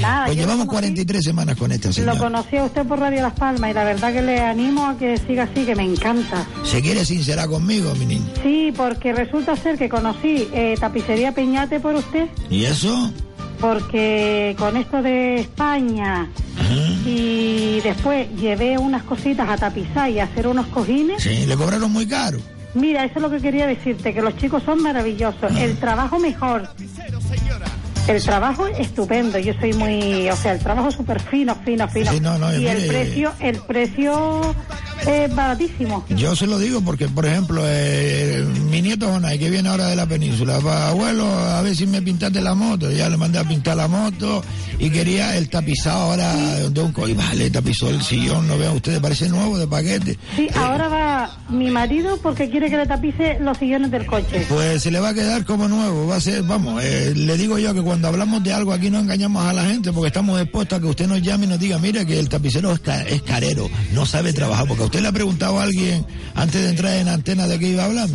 Nada, 0.00 0.26
pues 0.26 0.36
llevamos 0.36 0.66
lo 0.66 0.72
conocí- 0.72 0.74
43 0.74 1.24
semanas 1.24 1.56
con 1.56 1.70
esta 1.72 1.88
Lo 1.88 1.92
señora. 1.94 2.18
conocí 2.18 2.56
a 2.56 2.64
usted 2.64 2.84
por 2.86 2.98
Radio 2.98 3.22
Las 3.22 3.32
Palmas 3.34 3.53
y 3.56 3.72
la 3.72 3.84
verdad 3.84 4.12
que 4.12 4.22
le 4.22 4.40
animo 4.40 4.86
a 4.86 4.96
que 4.98 5.16
siga 5.18 5.44
así, 5.44 5.64
que 5.64 5.74
me 5.74 5.84
encanta. 5.84 6.46
¿Se 6.64 6.80
quiere 6.82 7.04
sincerar 7.04 7.48
conmigo, 7.48 7.94
mi 7.94 8.06
niño? 8.06 8.26
Sí, 8.42 8.72
porque 8.76 9.12
resulta 9.12 9.56
ser 9.56 9.78
que 9.78 9.88
conocí 9.88 10.48
eh, 10.52 10.74
Tapicería 10.78 11.32
Peñate 11.32 11.80
por 11.80 11.94
usted, 11.94 12.28
¿Y 12.50 12.64
eso? 12.64 13.12
porque 13.60 14.54
con 14.58 14.76
esto 14.76 15.00
de 15.00 15.36
España 15.40 16.28
y 17.06 17.80
después 17.82 18.28
llevé 18.36 18.76
unas 18.78 19.02
cositas 19.04 19.48
a 19.48 19.56
tapizar 19.56 20.10
y 20.10 20.18
a 20.20 20.24
hacer 20.24 20.46
unos 20.48 20.66
cojines. 20.66 21.22
Sí, 21.22 21.46
le 21.46 21.56
cobraron 21.56 21.90
muy 21.92 22.06
caro. 22.06 22.38
Mira, 22.74 23.04
eso 23.04 23.14
es 23.16 23.22
lo 23.22 23.30
que 23.30 23.40
quería 23.40 23.66
decirte, 23.66 24.12
que 24.12 24.20
los 24.20 24.36
chicos 24.36 24.62
son 24.64 24.82
maravillosos, 24.82 25.52
el 25.56 25.76
trabajo 25.78 26.18
mejor. 26.18 26.68
El 28.06 28.22
trabajo 28.22 28.66
estupendo, 28.66 29.38
yo 29.38 29.54
soy 29.58 29.72
muy, 29.72 30.28
o 30.28 30.36
sea, 30.36 30.52
el 30.52 30.58
trabajo 30.58 30.90
súper 30.90 31.20
fino, 31.20 31.54
fino, 31.64 31.88
fino. 31.88 32.12
Sí, 32.12 32.20
no, 32.20 32.36
no, 32.38 32.52
y 32.52 32.66
el 32.66 32.76
mire- 32.76 32.88
precio, 32.88 33.32
el 33.40 33.56
precio 33.60 34.54
es 35.06 35.34
baratísimo. 35.34 36.04
Yo 36.10 36.34
se 36.36 36.46
lo 36.46 36.58
digo 36.58 36.80
porque, 36.80 37.08
por 37.08 37.26
ejemplo, 37.26 37.62
eh, 37.64 38.44
mi 38.70 38.82
nieto 38.82 39.06
Jonay, 39.10 39.38
que 39.38 39.50
viene 39.50 39.68
ahora 39.68 39.86
de 39.88 39.96
la 39.96 40.06
península, 40.06 40.58
va, 40.58 40.88
abuelo, 40.88 41.26
a 41.26 41.62
ver 41.62 41.74
si 41.76 41.86
me 41.86 42.02
pintaste 42.02 42.40
la 42.40 42.54
moto. 42.54 42.90
Ya 42.90 43.08
le 43.08 43.16
mandé 43.16 43.38
a 43.38 43.44
pintar 43.44 43.76
la 43.76 43.88
moto 43.88 44.42
y 44.78 44.90
quería 44.90 45.36
el 45.36 45.48
tapizado 45.48 45.98
ahora 46.10 46.34
de 46.68 46.80
un 46.80 46.92
co- 46.92 47.08
y 47.08 47.14
vale, 47.14 47.50
tapizó 47.50 47.88
el 47.90 48.02
sillón, 48.02 48.46
no 48.48 48.58
vean 48.58 48.74
ustedes, 48.76 49.00
parece 49.00 49.28
nuevo 49.28 49.58
de 49.58 49.66
paquete. 49.66 50.18
Sí, 50.36 50.48
ahora 50.54 50.88
va 50.88 51.38
mi 51.48 51.70
marido 51.70 52.18
porque 52.22 52.50
quiere 52.50 52.70
que 52.70 52.76
le 52.76 52.86
tapice 52.86 53.38
los 53.40 53.56
sillones 53.58 53.90
del 53.90 54.06
coche. 54.06 54.46
Pues 54.48 54.82
se 54.82 54.90
le 54.90 55.00
va 55.00 55.10
a 55.10 55.14
quedar 55.14 55.44
como 55.44 55.68
nuevo, 55.68 56.06
va 56.08 56.16
a 56.16 56.20
ser, 56.20 56.42
vamos, 56.42 56.82
eh, 56.82 57.12
le 57.14 57.36
digo 57.36 57.58
yo 57.58 57.72
que 57.74 57.82
cuando 57.82 58.08
hablamos 58.08 58.42
de 58.42 58.52
algo 58.52 58.72
aquí 58.72 58.90
no 58.90 58.98
engañamos 59.00 59.44
a 59.44 59.52
la 59.52 59.64
gente 59.64 59.92
porque 59.92 60.08
estamos 60.08 60.40
expuestos 60.40 60.78
a 60.78 60.80
que 60.80 60.86
usted 60.88 61.06
nos 61.06 61.22
llame 61.22 61.46
y 61.46 61.48
nos 61.48 61.60
diga, 61.60 61.78
mira 61.78 62.04
que 62.04 62.18
el 62.18 62.28
tapicero 62.28 62.72
es, 62.72 62.80
ca- 62.80 63.02
es 63.02 63.22
carero, 63.22 63.68
no 63.92 64.04
sabe 64.06 64.32
trabajar, 64.32 64.66
porque 64.66 64.82
usted 64.84 64.93
¿Usted 64.94 65.02
le 65.02 65.08
ha 65.08 65.12
preguntado 65.12 65.58
a 65.58 65.64
alguien 65.64 66.06
antes 66.36 66.62
de 66.62 66.68
entrar 66.68 66.94
en 66.98 67.08
antena 67.08 67.48
de 67.48 67.58
qué 67.58 67.70
iba 67.70 67.82
a 67.82 67.86
hablar? 67.86 68.08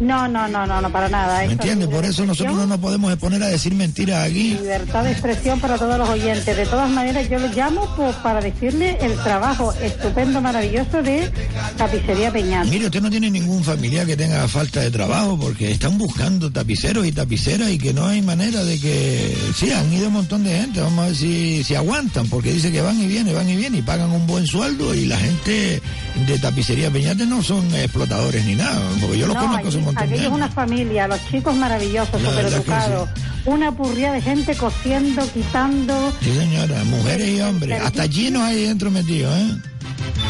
No, 0.00 0.28
no, 0.28 0.46
no, 0.46 0.64
no, 0.66 0.80
no, 0.80 0.92
para 0.92 1.08
nada. 1.08 1.38
¿Me 1.38 1.44
Eso 1.44 1.52
entiende? 1.52 1.84
es 1.86 1.90
Por 1.90 2.04
eso 2.04 2.24
nosotros 2.24 2.56
no 2.56 2.66
nos 2.66 2.78
podemos 2.78 3.10
exponer 3.12 3.42
a 3.42 3.48
decir 3.48 3.74
mentiras 3.74 4.28
aquí. 4.28 4.50
Libertad 4.54 5.02
de 5.04 5.12
expresión 5.12 5.58
para 5.60 5.76
todos 5.76 5.98
los 5.98 6.08
oyentes. 6.08 6.56
De 6.56 6.66
todas 6.66 6.88
maneras, 6.90 7.28
yo 7.28 7.38
les 7.38 7.56
llamo 7.56 7.84
pues, 7.96 8.14
para 8.16 8.40
decirle 8.40 8.96
el 9.00 9.14
trabajo 9.22 9.72
estupendo, 9.82 10.40
maravilloso 10.40 11.02
de 11.02 11.30
Tapicería 11.76 12.32
Peñal. 12.32 12.68
Mire, 12.68 12.86
usted 12.86 13.02
no 13.02 13.10
tiene 13.10 13.30
ningún 13.30 13.64
familiar 13.64 14.06
que 14.06 14.16
tenga 14.16 14.46
falta 14.46 14.80
de 14.80 14.90
trabajo 14.90 15.38
porque 15.38 15.72
están 15.72 15.98
buscando 15.98 16.50
tapiceros 16.50 17.04
y 17.06 17.12
tapiceras 17.12 17.70
y 17.70 17.78
que 17.78 17.92
no 17.92 18.06
hay 18.06 18.22
manera 18.22 18.62
de 18.62 18.78
que... 18.78 19.36
Sí, 19.56 19.72
han 19.72 19.92
ido 19.92 20.06
un 20.08 20.14
montón 20.14 20.44
de 20.44 20.60
gente, 20.60 20.80
vamos 20.80 21.04
a 21.04 21.06
ver 21.08 21.16
si, 21.16 21.64
si 21.64 21.74
aguantan, 21.74 22.28
porque 22.28 22.52
dice 22.52 22.70
que 22.70 22.80
van 22.80 23.00
y 23.00 23.06
vienen, 23.06 23.34
van 23.34 23.48
y 23.48 23.56
vienen 23.56 23.80
y 23.80 23.82
pagan 23.82 24.10
un 24.10 24.26
buen 24.26 24.46
sueldo 24.46 24.94
y 24.94 25.06
la 25.06 25.16
gente 25.16 25.82
de 26.26 26.38
Tapicería 26.38 26.90
Peñate 26.90 27.26
no 27.26 27.42
son 27.42 27.74
explotadores 27.74 28.44
ni 28.44 28.54
nada, 28.54 28.80
porque 29.00 29.18
yo 29.18 29.26
los 29.26 29.34
No, 29.34 29.42
conozco 29.42 29.70
de 29.94 30.04
aquello 30.04 30.28
es 30.28 30.32
una 30.34 30.48
familia, 30.48 31.08
los 31.08 31.24
chicos 31.28 31.54
maravillosos, 31.56 32.20
súper 32.20 32.46
educados. 32.46 33.08
Una 33.44 33.72
purría 33.72 34.12
de 34.12 34.20
gente 34.20 34.54
cosiendo, 34.56 35.22
quitando. 35.32 36.12
Sí, 36.20 36.32
señora, 36.34 36.84
mujeres 36.84 37.28
y 37.28 37.40
hombres, 37.40 37.80
hasta 37.82 38.06
llenos 38.06 38.42
ahí 38.42 38.64
dentro 38.64 38.90
metidos, 38.90 39.34
¿eh? 39.36 39.56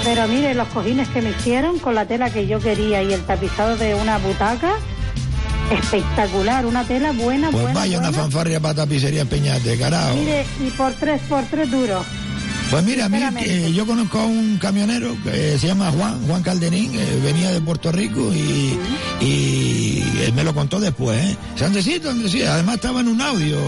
Pero 0.04 0.28
mire, 0.28 0.54
los 0.54 0.68
cojines 0.68 1.08
que 1.08 1.22
me 1.22 1.30
hicieron 1.30 1.78
con 1.78 1.94
la 1.94 2.06
tela 2.06 2.30
que 2.30 2.46
yo 2.46 2.60
quería 2.60 3.02
y 3.02 3.12
el 3.12 3.22
tapizado 3.22 3.76
de 3.76 3.94
una 3.94 4.18
butaca, 4.18 4.74
espectacular, 5.70 6.64
una 6.66 6.84
tela 6.84 7.12
buena, 7.12 7.50
Pues 7.50 7.62
buena. 7.64 7.80
vaya 7.80 7.98
una 7.98 8.12
fanfarria 8.12 8.60
para 8.60 8.74
Tapicería 8.74 9.24
Peñate, 9.24 9.76
carajo. 9.78 10.14
Mire, 10.16 10.44
y 10.64 10.70
por 10.70 10.92
tres, 10.94 11.20
por 11.28 11.44
tres 11.44 11.70
duros. 11.70 12.04
Pues 12.70 12.84
mira, 12.84 13.06
a 13.06 13.08
mí, 13.08 13.18
eh, 13.40 13.72
yo 13.74 13.86
conozco 13.86 14.18
a 14.18 14.26
un 14.26 14.58
camionero 14.58 15.16
que 15.24 15.58
se 15.58 15.68
llama 15.68 15.90
Juan, 15.90 16.20
Juan 16.26 16.42
Calderín, 16.42 16.94
eh, 16.94 17.20
venía 17.24 17.50
de 17.50 17.62
Puerto 17.62 17.90
Rico 17.90 18.30
y, 18.34 18.78
y 19.20 20.02
él 20.22 20.32
me 20.32 20.44
lo 20.44 20.54
contó 20.54 20.78
después, 20.78 21.18
¿eh? 21.18 21.36
Andresito, 21.64 22.10
Andresito, 22.10 22.50
además 22.50 22.76
estaba 22.76 23.00
en 23.00 23.08
un 23.08 23.20
audio, 23.20 23.58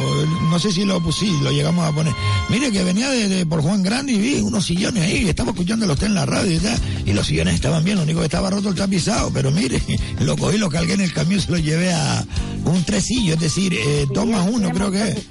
no 0.48 0.58
sé 0.58 0.70
si 0.70 0.84
lo 0.84 1.02
pusí, 1.02 1.30
lo 1.42 1.50
llegamos 1.50 1.86
a 1.86 1.92
poner. 1.92 2.14
Mire 2.48 2.70
que 2.70 2.84
venía 2.84 3.10
de, 3.10 3.28
de 3.28 3.46
por 3.46 3.60
Juan 3.60 3.82
Grande 3.82 4.12
y 4.12 4.18
vi 4.18 4.34
unos 4.40 4.66
sillones 4.66 5.02
ahí, 5.02 5.28
estaba 5.28 5.50
escuchándolo 5.50 5.94
usted 5.94 6.06
en 6.06 6.14
la 6.14 6.26
radio 6.26 6.52
y 6.52 6.58
tal, 6.58 6.78
y 7.04 7.12
los 7.12 7.26
sillones 7.26 7.54
estaban 7.54 7.84
bien, 7.84 7.96
lo 7.96 8.04
único 8.04 8.20
que 8.20 8.26
estaba 8.26 8.50
roto 8.50 8.68
el 8.68 8.74
tapizado, 8.74 9.30
pero 9.32 9.50
mire, 9.50 9.82
lo 10.20 10.36
cogí, 10.36 10.58
lo 10.58 10.70
cargué 10.70 10.94
en 10.94 11.00
el 11.00 11.12
camión, 11.12 11.40
se 11.40 11.50
lo 11.50 11.58
llevé 11.58 11.92
a 11.92 12.24
un 12.64 12.84
tresillo, 12.84 13.34
es 13.34 13.40
decir, 13.40 13.74
eh, 13.74 14.06
dos 14.12 14.26
más 14.26 14.48
uno 14.48 14.70
creo 14.70 14.90
que 14.90 15.02
es. 15.08 15.26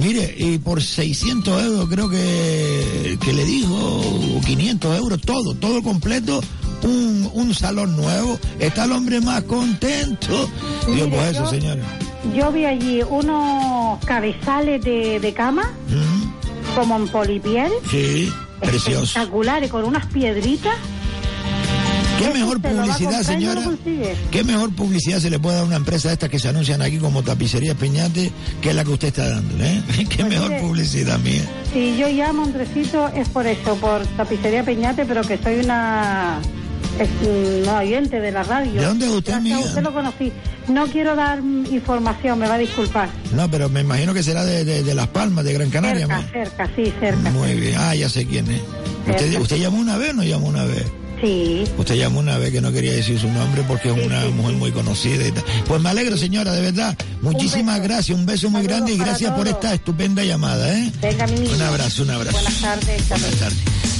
Mire, 0.00 0.34
y 0.36 0.58
por 0.58 0.82
600 0.82 1.62
euros 1.64 1.88
creo 1.88 2.08
que, 2.08 3.18
que 3.20 3.32
le 3.32 3.44
dijo, 3.44 3.74
o 3.74 4.40
500 4.40 4.98
euros, 4.98 5.20
todo, 5.22 5.54
todo 5.54 5.82
completo, 5.82 6.42
un, 6.82 7.30
un 7.32 7.54
salón 7.54 7.96
nuevo. 7.96 8.38
Está 8.58 8.84
el 8.84 8.92
hombre 8.92 9.20
más 9.20 9.42
contento. 9.42 10.48
Digo, 10.86 11.08
pues 11.10 11.30
eso, 11.32 11.44
yo- 11.44 11.50
señores. 11.50 11.84
Yo 12.34 12.50
vi 12.50 12.64
allí 12.64 13.02
unos 13.08 14.04
cabezales 14.04 14.82
de, 14.84 15.20
de 15.20 15.32
cama, 15.32 15.70
como 16.74 16.96
en 16.96 17.06
polipiel, 17.08 17.70
Sí, 17.90 18.32
precioso. 18.60 19.04
espectaculares, 19.04 19.70
con 19.70 19.84
unas 19.84 20.06
piedritas. 20.06 20.74
¿Qué 22.18 22.30
mejor 22.30 22.60
publicidad, 22.62 23.22
señora? 23.22 23.62
¿Qué 24.30 24.42
mejor 24.42 24.74
publicidad 24.74 25.18
se 25.20 25.28
le 25.30 25.38
puede 25.38 25.56
dar 25.56 25.64
a 25.64 25.66
una 25.68 25.76
empresa 25.76 26.08
de 26.08 26.14
estas 26.14 26.30
que 26.30 26.38
se 26.38 26.48
anuncian 26.48 26.80
aquí 26.80 26.96
como 26.98 27.22
Tapicería 27.22 27.74
Peñate 27.74 28.32
que 28.62 28.72
la 28.72 28.84
que 28.84 28.90
usted 28.90 29.08
está 29.08 29.28
dando? 29.28 29.62
¿eh? 29.62 29.82
¿Qué 30.08 30.24
mejor 30.24 30.48
mire, 30.48 30.62
publicidad 30.62 31.18
mía? 31.18 31.42
Si 31.74 31.96
yo 31.98 32.08
llamo 32.08 32.42
a 32.42 32.46
Andresito 32.46 33.08
es 33.08 33.28
por 33.28 33.46
eso, 33.46 33.76
por 33.76 34.04
tapicería 34.16 34.64
Peñate, 34.64 35.04
pero 35.04 35.20
que 35.22 35.36
soy 35.38 35.60
una 35.60 36.40
es, 36.98 37.66
no 37.66 37.76
oyente 37.78 38.20
de 38.20 38.32
la 38.32 38.42
radio. 38.42 38.80
¿De 38.80 38.86
dónde 38.86 39.06
es 39.06 39.12
usted, 39.12 39.32
amiga? 39.34 39.58
usted 39.58 39.82
lo 39.82 39.92
conocí. 39.92 40.32
No 40.68 40.86
quiero 40.88 41.14
dar 41.14 41.38
información, 41.38 42.38
me 42.38 42.48
va 42.48 42.54
a 42.54 42.58
disculpar. 42.58 43.08
No, 43.34 43.50
pero 43.50 43.68
me 43.68 43.80
imagino 43.82 44.12
que 44.14 44.22
será 44.22 44.44
de, 44.44 44.64
de- 44.64 44.82
de 44.82 44.94
Las 44.94 45.08
Palmas, 45.08 45.44
de 45.44 45.52
Gran 45.52 45.70
Canaria. 45.70 46.06
cerca, 46.06 46.22
¿no? 46.22 46.28
cerca, 46.32 46.70
sí, 46.74 46.92
cerca. 47.00 47.30
Muy 47.30 47.54
bien. 47.54 47.76
Ah, 47.78 47.94
ya 47.94 48.08
sé 48.08 48.26
quién 48.26 48.50
es. 48.50 48.60
¿Usted, 49.06 49.18
Cerca. 49.26 49.40
¿Usted 49.40 49.56
llamó 49.58 49.78
una 49.78 49.96
vez 49.96 50.10
o 50.10 50.14
no 50.14 50.24
llamó 50.24 50.46
una 50.48 50.64
vez? 50.64 50.84
Sí. 51.20 51.64
Usted 51.78 51.94
llamó 51.94 52.18
una 52.20 52.36
vez 52.36 52.50
que 52.52 52.60
no 52.60 52.70
quería 52.72 52.92
decir 52.92 53.18
su 53.18 53.28
nombre 53.30 53.62
porque 53.66 53.90
es 53.90 54.04
una 54.06 54.24
mujer 54.26 54.54
muy 54.56 54.70
conocida 54.72 55.26
y 55.26 55.32
tal. 55.32 55.44
Pues 55.66 55.80
me 55.80 55.88
alegro, 55.88 56.16
señora, 56.16 56.52
de 56.52 56.60
verdad. 56.60 56.94
Muchísimas 57.22 57.80
gracias, 57.80 58.18
un 58.18 58.26
beso 58.26 58.50
muy 58.50 58.62
grande 58.64 58.92
y 58.92 58.98
gracias 58.98 59.32
por 59.32 59.46
esta 59.48 59.72
estupenda 59.72 60.24
llamada, 60.24 60.76
¿eh? 60.78 60.92
Venga, 61.00 61.26
mi. 61.28 61.46
Un 61.46 61.62
abrazo, 61.62 62.02
un 62.02 62.10
abrazo. 62.10 62.36
Buenas 62.36 62.60
tardes. 62.60 63.08
Buenas 63.08 63.30
tardes. 63.36 63.95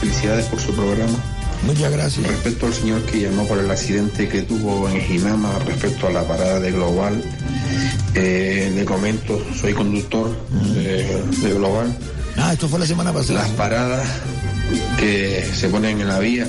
Felicidades 0.00 0.46
por 0.46 0.60
su 0.60 0.74
programa. 0.74 1.18
Muchas 1.64 1.90
gracias. 1.92 2.26
Respecto 2.26 2.66
al 2.66 2.74
señor 2.74 3.02
que 3.02 3.20
llamó 3.20 3.46
por 3.46 3.58
el 3.58 3.70
accidente 3.70 4.28
que 4.28 4.42
tuvo 4.42 4.88
en 4.88 5.00
Ginama 5.00 5.58
respecto 5.66 6.06
a 6.06 6.10
la 6.10 6.22
parada 6.22 6.60
de 6.60 6.70
Global, 6.70 7.22
eh, 8.14 8.72
le 8.74 8.84
comento, 8.84 9.42
soy 9.60 9.72
conductor 9.72 10.36
de, 10.74 11.22
de 11.42 11.54
Global. 11.54 11.96
Ah, 12.36 12.52
esto 12.52 12.68
fue 12.68 12.78
la 12.78 12.86
semana 12.86 13.12
pasada. 13.12 13.40
Las 13.40 13.50
paradas 13.50 14.06
que 14.98 15.44
se 15.54 15.68
ponen 15.68 16.00
en 16.00 16.08
la 16.08 16.18
vía, 16.18 16.46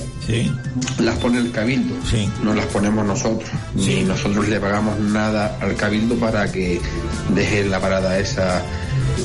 las 0.98 1.16
pone 1.18 1.38
el 1.38 1.50
cabildo, 1.50 1.94
no 2.42 2.54
las 2.54 2.66
ponemos 2.66 3.04
nosotros. 3.04 3.50
Ni 3.74 4.02
nosotros 4.02 4.48
le 4.48 4.60
pagamos 4.60 4.98
nada 5.00 5.58
al 5.60 5.74
cabildo 5.76 6.16
para 6.16 6.50
que 6.50 6.80
deje 7.34 7.64
la 7.64 7.80
parada 7.80 8.18
esa 8.18 8.62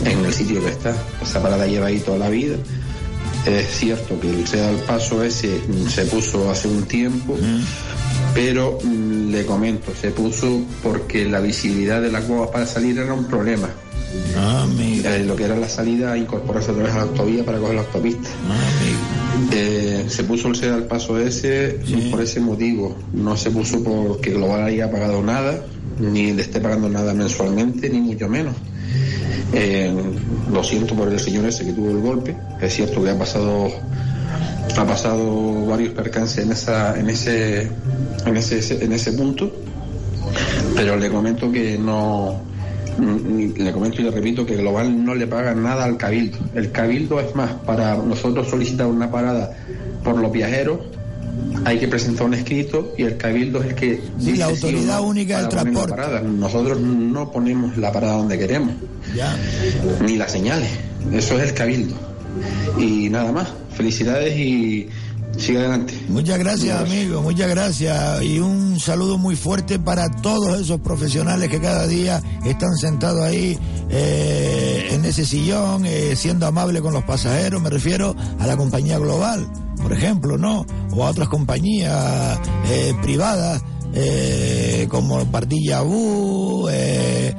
en 0.05 0.25
el 0.25 0.33
sitio 0.33 0.63
que 0.63 0.71
está. 0.71 0.95
Esa 1.21 1.41
parada 1.41 1.67
lleva 1.67 1.87
ahí 1.87 1.99
toda 1.99 2.17
la 2.17 2.29
vida. 2.29 2.55
Es 3.45 3.67
cierto 3.77 4.19
que 4.19 4.29
el 4.29 4.47
sea 4.47 4.71
el 4.71 4.77
paso 4.77 5.23
ese 5.23 5.61
mm, 5.67 5.87
se 5.87 6.05
puso 6.05 6.49
hace 6.49 6.67
un 6.67 6.83
tiempo, 6.83 7.37
pero 8.33 8.79
mm, 8.83 9.31
le 9.31 9.45
comento, 9.45 9.91
se 9.99 10.11
puso 10.11 10.61
porque 10.81 11.25
la 11.25 11.39
visibilidad 11.39 12.01
de 12.01 12.11
las 12.11 12.27
guaguas 12.27 12.49
para 12.49 12.65
salir 12.65 12.97
era 12.97 13.13
un 13.13 13.25
problema. 13.25 13.69
Eh, 15.03 15.23
lo 15.25 15.35
que 15.35 15.43
era 15.43 15.55
la 15.55 15.69
salida, 15.69 16.17
incorporarse 16.17 16.71
otra 16.71 16.83
vez 16.83 16.93
a 16.93 16.97
la 16.97 17.03
autovía 17.03 17.45
para 17.45 17.59
coger 17.59 17.75
la 17.75 17.81
autopista. 17.81 18.29
Eh, 19.51 20.05
se 20.07 20.23
puso 20.23 20.47
el 20.47 20.55
SEA 20.55 20.75
al 20.75 20.87
paso 20.87 21.19
ese 21.19 21.79
por 22.09 22.21
ese 22.21 22.39
motivo. 22.39 22.95
No 23.13 23.35
se 23.37 23.51
puso 23.51 23.83
porque 23.83 24.31
Global 24.31 24.63
haya 24.63 24.89
pagado 24.89 25.21
nada, 25.21 25.65
ni 25.99 26.33
le 26.33 26.41
esté 26.41 26.59
pagando 26.59 26.89
nada 26.89 27.13
mensualmente, 27.13 27.89
ni 27.89 27.99
mucho 27.99 28.27
menos. 28.27 28.55
Eh, 29.53 29.93
lo 30.51 30.63
siento 30.63 30.95
por 30.95 31.07
el 31.07 31.19
señor 31.19 31.45
ese 31.45 31.65
que 31.65 31.73
tuvo 31.73 31.91
el 31.91 31.99
golpe. 31.99 32.35
Es 32.61 32.73
cierto 32.73 33.03
que 33.03 33.09
ha 33.09 33.17
pasado 33.17 33.69
ha 34.77 34.85
pasado 34.85 35.65
varios 35.67 35.93
percances 35.93 36.43
en 36.43 36.51
esa 36.51 36.99
en 36.99 37.09
ese 37.09 37.71
en 38.25 38.35
ese 38.35 38.83
en 38.83 38.91
ese 38.91 39.13
punto 39.13 39.49
pero 40.75 40.97
le 40.97 41.09
comento 41.09 41.51
que 41.51 41.77
no 41.77 42.41
le 42.97 43.71
comento 43.71 44.01
y 44.01 44.05
le 44.05 44.11
repito 44.11 44.45
que 44.45 44.55
Global 44.55 45.03
no 45.03 45.15
le 45.15 45.27
paga 45.27 45.53
nada 45.53 45.83
al 45.83 45.97
Cabildo. 45.97 46.37
El 46.53 46.71
Cabildo 46.71 47.19
es 47.19 47.35
más, 47.35 47.51
para 47.65 47.97
nosotros 47.97 48.47
solicitar 48.47 48.87
una 48.87 49.11
parada 49.11 49.51
por 50.03 50.17
los 50.17 50.31
viajeros 50.31 50.79
hay 51.63 51.79
que 51.79 51.87
presentar 51.87 52.25
un 52.25 52.33
escrito 52.33 52.93
y 52.97 53.03
el 53.03 53.17
Cabildo 53.17 53.61
es 53.61 53.69
el 53.69 53.75
que 53.75 54.01
Sí, 54.19 54.35
la 54.35 54.47
dice 54.47 54.57
sí 54.57 54.65
o 54.65 54.69
autoridad 54.69 54.95
no 54.97 55.01
única 55.03 55.35
del 55.37 55.43
la 55.43 55.49
transporte. 55.49 55.89
parada. 55.95 56.21
Nosotros 56.21 56.79
no 56.81 57.31
ponemos 57.31 57.77
la 57.77 57.91
parada 57.91 58.17
donde 58.17 58.37
queremos, 58.37 58.73
Ya. 59.15 59.35
ni 60.01 60.17
las 60.17 60.31
señales. 60.31 60.69
Eso 61.11 61.37
es 61.39 61.49
el 61.49 61.53
Cabildo. 61.55 61.95
Y 62.77 63.09
nada 63.09 63.31
más. 63.31 63.47
Felicidades 63.75 64.37
y 64.37 64.87
siga 65.37 65.59
adelante. 65.61 65.93
Muchas 66.07 66.37
gracias, 66.39 66.79
amigo, 66.79 67.21
muchas 67.21 67.49
gracias. 67.49 68.23
Y 68.23 68.39
un 68.39 68.79
saludo 68.79 69.17
muy 69.17 69.35
fuerte 69.35 69.79
para 69.79 70.09
todos 70.21 70.59
esos 70.61 70.79
profesionales 70.79 71.49
que 71.49 71.59
cada 71.59 71.85
día 71.87 72.21
están 72.45 72.73
sentados 72.77 73.21
ahí 73.21 73.57
eh, 73.89 74.87
en 74.91 75.03
ese 75.05 75.25
sillón, 75.25 75.85
eh, 75.85 76.15
siendo 76.15 76.45
amable 76.47 76.79
con 76.81 76.93
los 76.93 77.03
pasajeros. 77.03 77.61
Me 77.61 77.69
refiero 77.69 78.15
a 78.39 78.47
la 78.47 78.55
compañía 78.55 78.97
global, 78.97 79.45
por 79.81 79.93
ejemplo, 79.93 80.37
¿no? 80.37 80.65
O 80.91 81.05
a 81.05 81.09
otras 81.09 81.27
compañías 81.29 82.39
eh, 82.69 82.93
privadas, 83.01 83.63
eh, 83.93 84.87
como 84.89 85.23
Pardilla 85.25 85.81
Bu, 85.81 86.67
eh, 86.71 87.33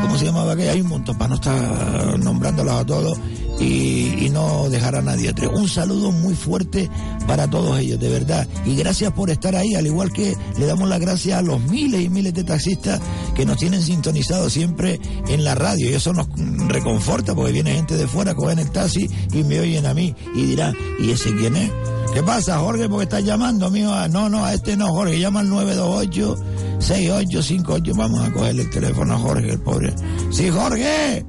¿cómo 0.00 0.16
se 0.18 0.26
llamaba 0.26 0.52
aquella? 0.52 0.72
Hay 0.72 0.80
un 0.80 0.88
montón, 0.88 1.16
para 1.18 1.28
no 1.28 1.34
estar 1.36 2.18
nombrándolos 2.18 2.74
a 2.74 2.84
todos 2.86 3.18
y, 3.58 4.28
no 4.32 4.70
dejar 4.70 4.96
a 4.96 5.02
nadie 5.02 5.28
atrás. 5.28 5.50
Un 5.52 5.68
saludo 5.68 6.10
muy 6.10 6.34
fuerte 6.34 6.88
para 7.26 7.50
todos 7.50 7.78
ellos, 7.78 8.00
de 8.00 8.08
verdad. 8.08 8.48
Y 8.64 8.76
gracias 8.76 9.12
por 9.12 9.28
estar 9.28 9.54
ahí, 9.54 9.74
al 9.74 9.86
igual 9.86 10.10
que 10.10 10.34
le 10.58 10.66
damos 10.66 10.88
las 10.88 11.00
gracias 11.00 11.38
a 11.38 11.42
los 11.42 11.60
miles 11.60 12.00
y 12.00 12.08
miles 12.08 12.32
de 12.32 12.44
taxistas 12.44 12.98
que 13.34 13.44
nos 13.44 13.58
tienen 13.58 13.82
sintonizados 13.82 14.54
siempre 14.54 14.98
en 15.28 15.44
la 15.44 15.54
radio. 15.54 15.90
Y 15.90 15.94
eso 15.94 16.14
nos 16.14 16.28
reconforta 16.68 17.34
porque 17.34 17.52
viene 17.52 17.74
gente 17.74 17.94
de 17.96 18.08
fuera, 18.08 18.34
cogen 18.34 18.58
el 18.58 18.70
taxi 18.70 19.06
y 19.32 19.44
me 19.44 19.60
oyen 19.60 19.84
a 19.84 19.92
mí 19.92 20.14
y 20.34 20.46
dirán, 20.46 20.74
¿y 20.98 21.10
ese 21.10 21.34
quién 21.34 21.54
es? 21.56 21.70
¿Qué 22.14 22.22
pasa, 22.22 22.58
Jorge? 22.58 22.88
Porque 22.88 23.04
estás 23.04 23.24
llamando, 23.24 23.70
mío. 23.70 23.92
Ah, 23.92 24.08
No, 24.08 24.28
no, 24.28 24.44
a 24.44 24.52
este 24.52 24.76
no, 24.76 24.88
Jorge. 24.88 25.18
Llama 25.18 25.40
al 25.40 25.48
928-6858. 25.48 27.96
Vamos 27.96 28.22
a 28.22 28.30
cogerle 28.32 28.62
el 28.62 28.70
teléfono 28.70 29.14
a 29.14 29.18
Jorge, 29.18 29.50
el 29.50 29.60
pobre. 29.60 29.94
Sí, 30.30 30.50
Jorge. 30.50 31.24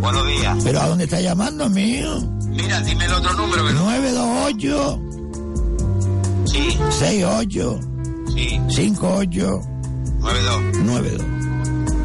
Buenos 0.00 0.26
días. 0.26 0.58
¿Pero 0.64 0.80
a 0.80 0.88
dónde 0.88 1.04
está 1.04 1.20
llamando, 1.20 1.68
mío? 1.70 2.20
Mira, 2.48 2.80
dime 2.82 3.04
el 3.04 3.12
otro 3.12 3.32
número 3.34 3.66
que 3.66 3.72
no. 3.72 3.80
928 3.84 5.00
Sí, 6.46 6.70
68 6.90 7.80
sí, 8.34 8.60
58 8.68 9.60
92. 10.20 10.78
92. 10.84 11.26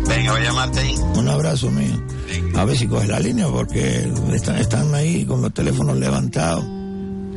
Venga, 0.07 0.31
voy 0.31 0.41
a 0.41 0.43
llamarte 0.43 0.79
ahí. 0.79 0.95
Un 1.15 1.27
abrazo 1.29 1.69
mío. 1.71 2.03
A 2.55 2.65
ver 2.65 2.77
si 2.77 2.87
coge 2.87 3.07
la 3.07 3.19
línea 3.19 3.47
porque 3.47 4.11
están, 4.33 4.57
están 4.57 4.93
ahí 4.95 5.25
con 5.25 5.41
los 5.41 5.53
teléfonos 5.53 5.97
levantados. 5.97 6.65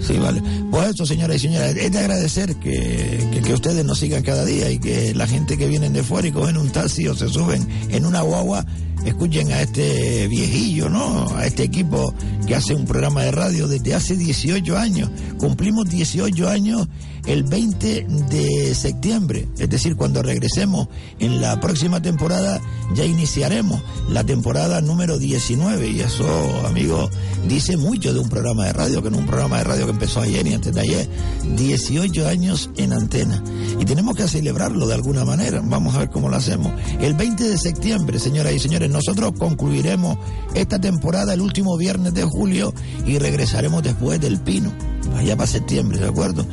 Sí, 0.00 0.18
vale. 0.18 0.42
Pues 0.70 0.88
esto, 0.88 1.06
señoras 1.06 1.36
y 1.36 1.40
señores, 1.40 1.76
es 1.76 1.92
de 1.92 1.98
agradecer 1.98 2.56
que, 2.56 3.28
que, 3.32 3.40
que 3.42 3.54
ustedes 3.54 3.84
nos 3.84 3.98
sigan 3.98 4.22
cada 4.22 4.44
día 4.44 4.70
y 4.70 4.78
que 4.80 5.14
la 5.14 5.26
gente 5.28 5.56
que 5.56 5.68
vienen 5.68 5.92
de 5.92 6.02
fuera 6.02 6.26
y 6.26 6.32
cogen 6.32 6.56
un 6.56 6.70
taxi 6.70 7.06
o 7.06 7.14
se 7.14 7.28
suben 7.28 7.66
en 7.90 8.04
una 8.04 8.22
guagua, 8.22 8.66
escuchen 9.04 9.52
a 9.52 9.62
este 9.62 10.28
viejillo, 10.28 10.88
¿no? 10.88 11.28
A 11.36 11.46
este 11.46 11.64
equipo 11.64 12.14
que 12.46 12.54
hace 12.54 12.74
un 12.74 12.84
programa 12.84 13.22
de 13.22 13.32
radio 13.32 13.68
desde 13.68 13.94
hace 13.94 14.16
18 14.16 14.76
años. 14.76 15.10
Cumplimos 15.38 15.88
18 15.88 16.48
años 16.48 16.88
el 17.26 17.44
20 17.44 18.06
de 18.30 18.74
septiembre, 18.74 19.46
es 19.56 19.70
decir, 19.70 19.94
cuando 19.94 20.22
regresemos 20.22 20.88
en 21.20 21.40
la 21.40 21.60
próxima 21.60 22.02
temporada 22.02 22.60
ya 22.94 23.04
iniciaremos 23.04 23.80
la 24.08 24.24
temporada 24.24 24.80
número 24.80 25.18
19 25.18 25.88
y 25.88 26.00
eso, 26.00 26.26
amigos, 26.66 27.10
dice 27.48 27.76
mucho 27.76 28.12
de 28.12 28.18
un 28.18 28.28
programa 28.28 28.66
de 28.66 28.72
radio, 28.72 29.02
que 29.02 29.10
no 29.10 29.18
un 29.18 29.26
programa 29.26 29.58
de 29.58 29.64
radio 29.64 29.84
que 29.86 29.92
empezó 29.92 30.20
ayer 30.20 30.46
y 30.46 30.54
antes 30.54 30.74
de 30.74 30.80
ayer, 30.80 31.08
18 31.56 32.26
años 32.26 32.70
en 32.76 32.92
antena 32.92 33.42
y 33.78 33.84
tenemos 33.84 34.16
que 34.16 34.26
celebrarlo 34.26 34.86
de 34.88 34.94
alguna 34.94 35.24
manera, 35.24 35.62
vamos 35.64 35.94
a 35.94 36.00
ver 36.00 36.10
cómo 36.10 36.28
lo 36.28 36.36
hacemos. 36.36 36.72
El 37.00 37.14
20 37.14 37.50
de 37.50 37.58
septiembre, 37.58 38.18
señoras 38.18 38.52
y 38.52 38.58
señores, 38.58 38.90
nosotros 38.92 39.32
concluiremos 39.38 40.18
esta 40.54 40.78
temporada 40.78 41.34
el 41.34 41.40
último 41.40 41.76
viernes 41.76 42.14
de 42.14 42.24
julio 42.24 42.72
y 43.06 43.18
regresaremos 43.18 43.82
después 43.82 44.20
del 44.20 44.38
Pino 44.38 44.72
allá 45.16 45.36
para 45.36 45.46
septiembre, 45.46 45.98
¿de 45.98 46.08
acuerdo? 46.08 46.46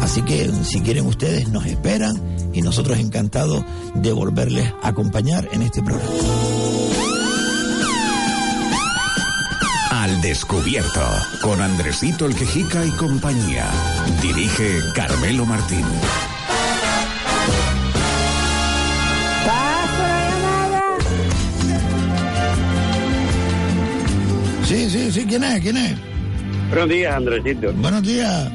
Así 0.00 0.22
que 0.22 0.50
si 0.64 0.80
quieren 0.80 1.06
ustedes 1.06 1.48
nos 1.48 1.66
esperan 1.66 2.20
y 2.52 2.62
nosotros 2.62 2.98
encantados 2.98 3.64
de 3.94 4.12
volverles 4.12 4.72
a 4.82 4.88
acompañar 4.88 5.48
en 5.52 5.62
este 5.62 5.82
programa. 5.82 6.12
Al 9.90 10.20
descubierto, 10.20 11.00
con 11.40 11.62
Andresito 11.62 12.26
el 12.26 12.34
Quejica 12.34 12.84
y 12.84 12.90
compañía. 12.90 13.70
Dirige 14.20 14.80
Carmelo 14.94 15.46
Martín. 15.46 15.84
Sí, 24.74 24.90
sí, 24.90 25.12
sí, 25.12 25.24
¿quién 25.28 25.44
es? 25.44 25.60
¿Quién 25.60 25.76
es? 25.76 25.92
Buenos 26.68 26.88
días, 26.88 27.14
Andresito. 27.14 27.72
Buenos 27.74 28.02
días. 28.02 28.50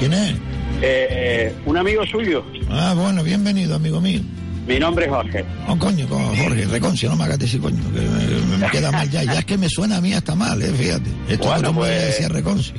¿Quién 0.00 0.12
es? 0.12 0.34
Eh, 0.82 1.54
un 1.64 1.76
amigo 1.76 2.04
suyo. 2.06 2.44
Ah, 2.68 2.92
bueno, 2.96 3.22
bienvenido, 3.22 3.76
amigo 3.76 4.00
mío. 4.00 4.20
Mi 4.66 4.80
nombre 4.80 5.04
es 5.04 5.12
Jorge. 5.12 5.44
Oh, 5.68 5.78
coño, 5.78 6.08
co- 6.08 6.18
Jorge, 6.18 6.64
reconcio, 6.66 7.08
no 7.10 7.14
me 7.16 7.22
hagas 7.24 7.38
decir 7.38 7.60
coño, 7.60 7.78
que 7.92 8.00
me, 8.00 8.56
me 8.58 8.68
queda 8.72 8.90
mal 8.90 9.08
ya. 9.10 9.22
Ya 9.22 9.38
es 9.38 9.44
que 9.44 9.56
me 9.56 9.68
suena 9.68 9.98
a 9.98 10.00
mí 10.00 10.12
hasta 10.12 10.34
mal, 10.34 10.60
eh, 10.60 10.72
fíjate. 10.76 11.08
Esto 11.28 11.46
Bueno, 11.48 11.62
no 11.70 11.74
pues- 11.78 12.04
decía 12.06 12.28
reconcio. 12.28 12.74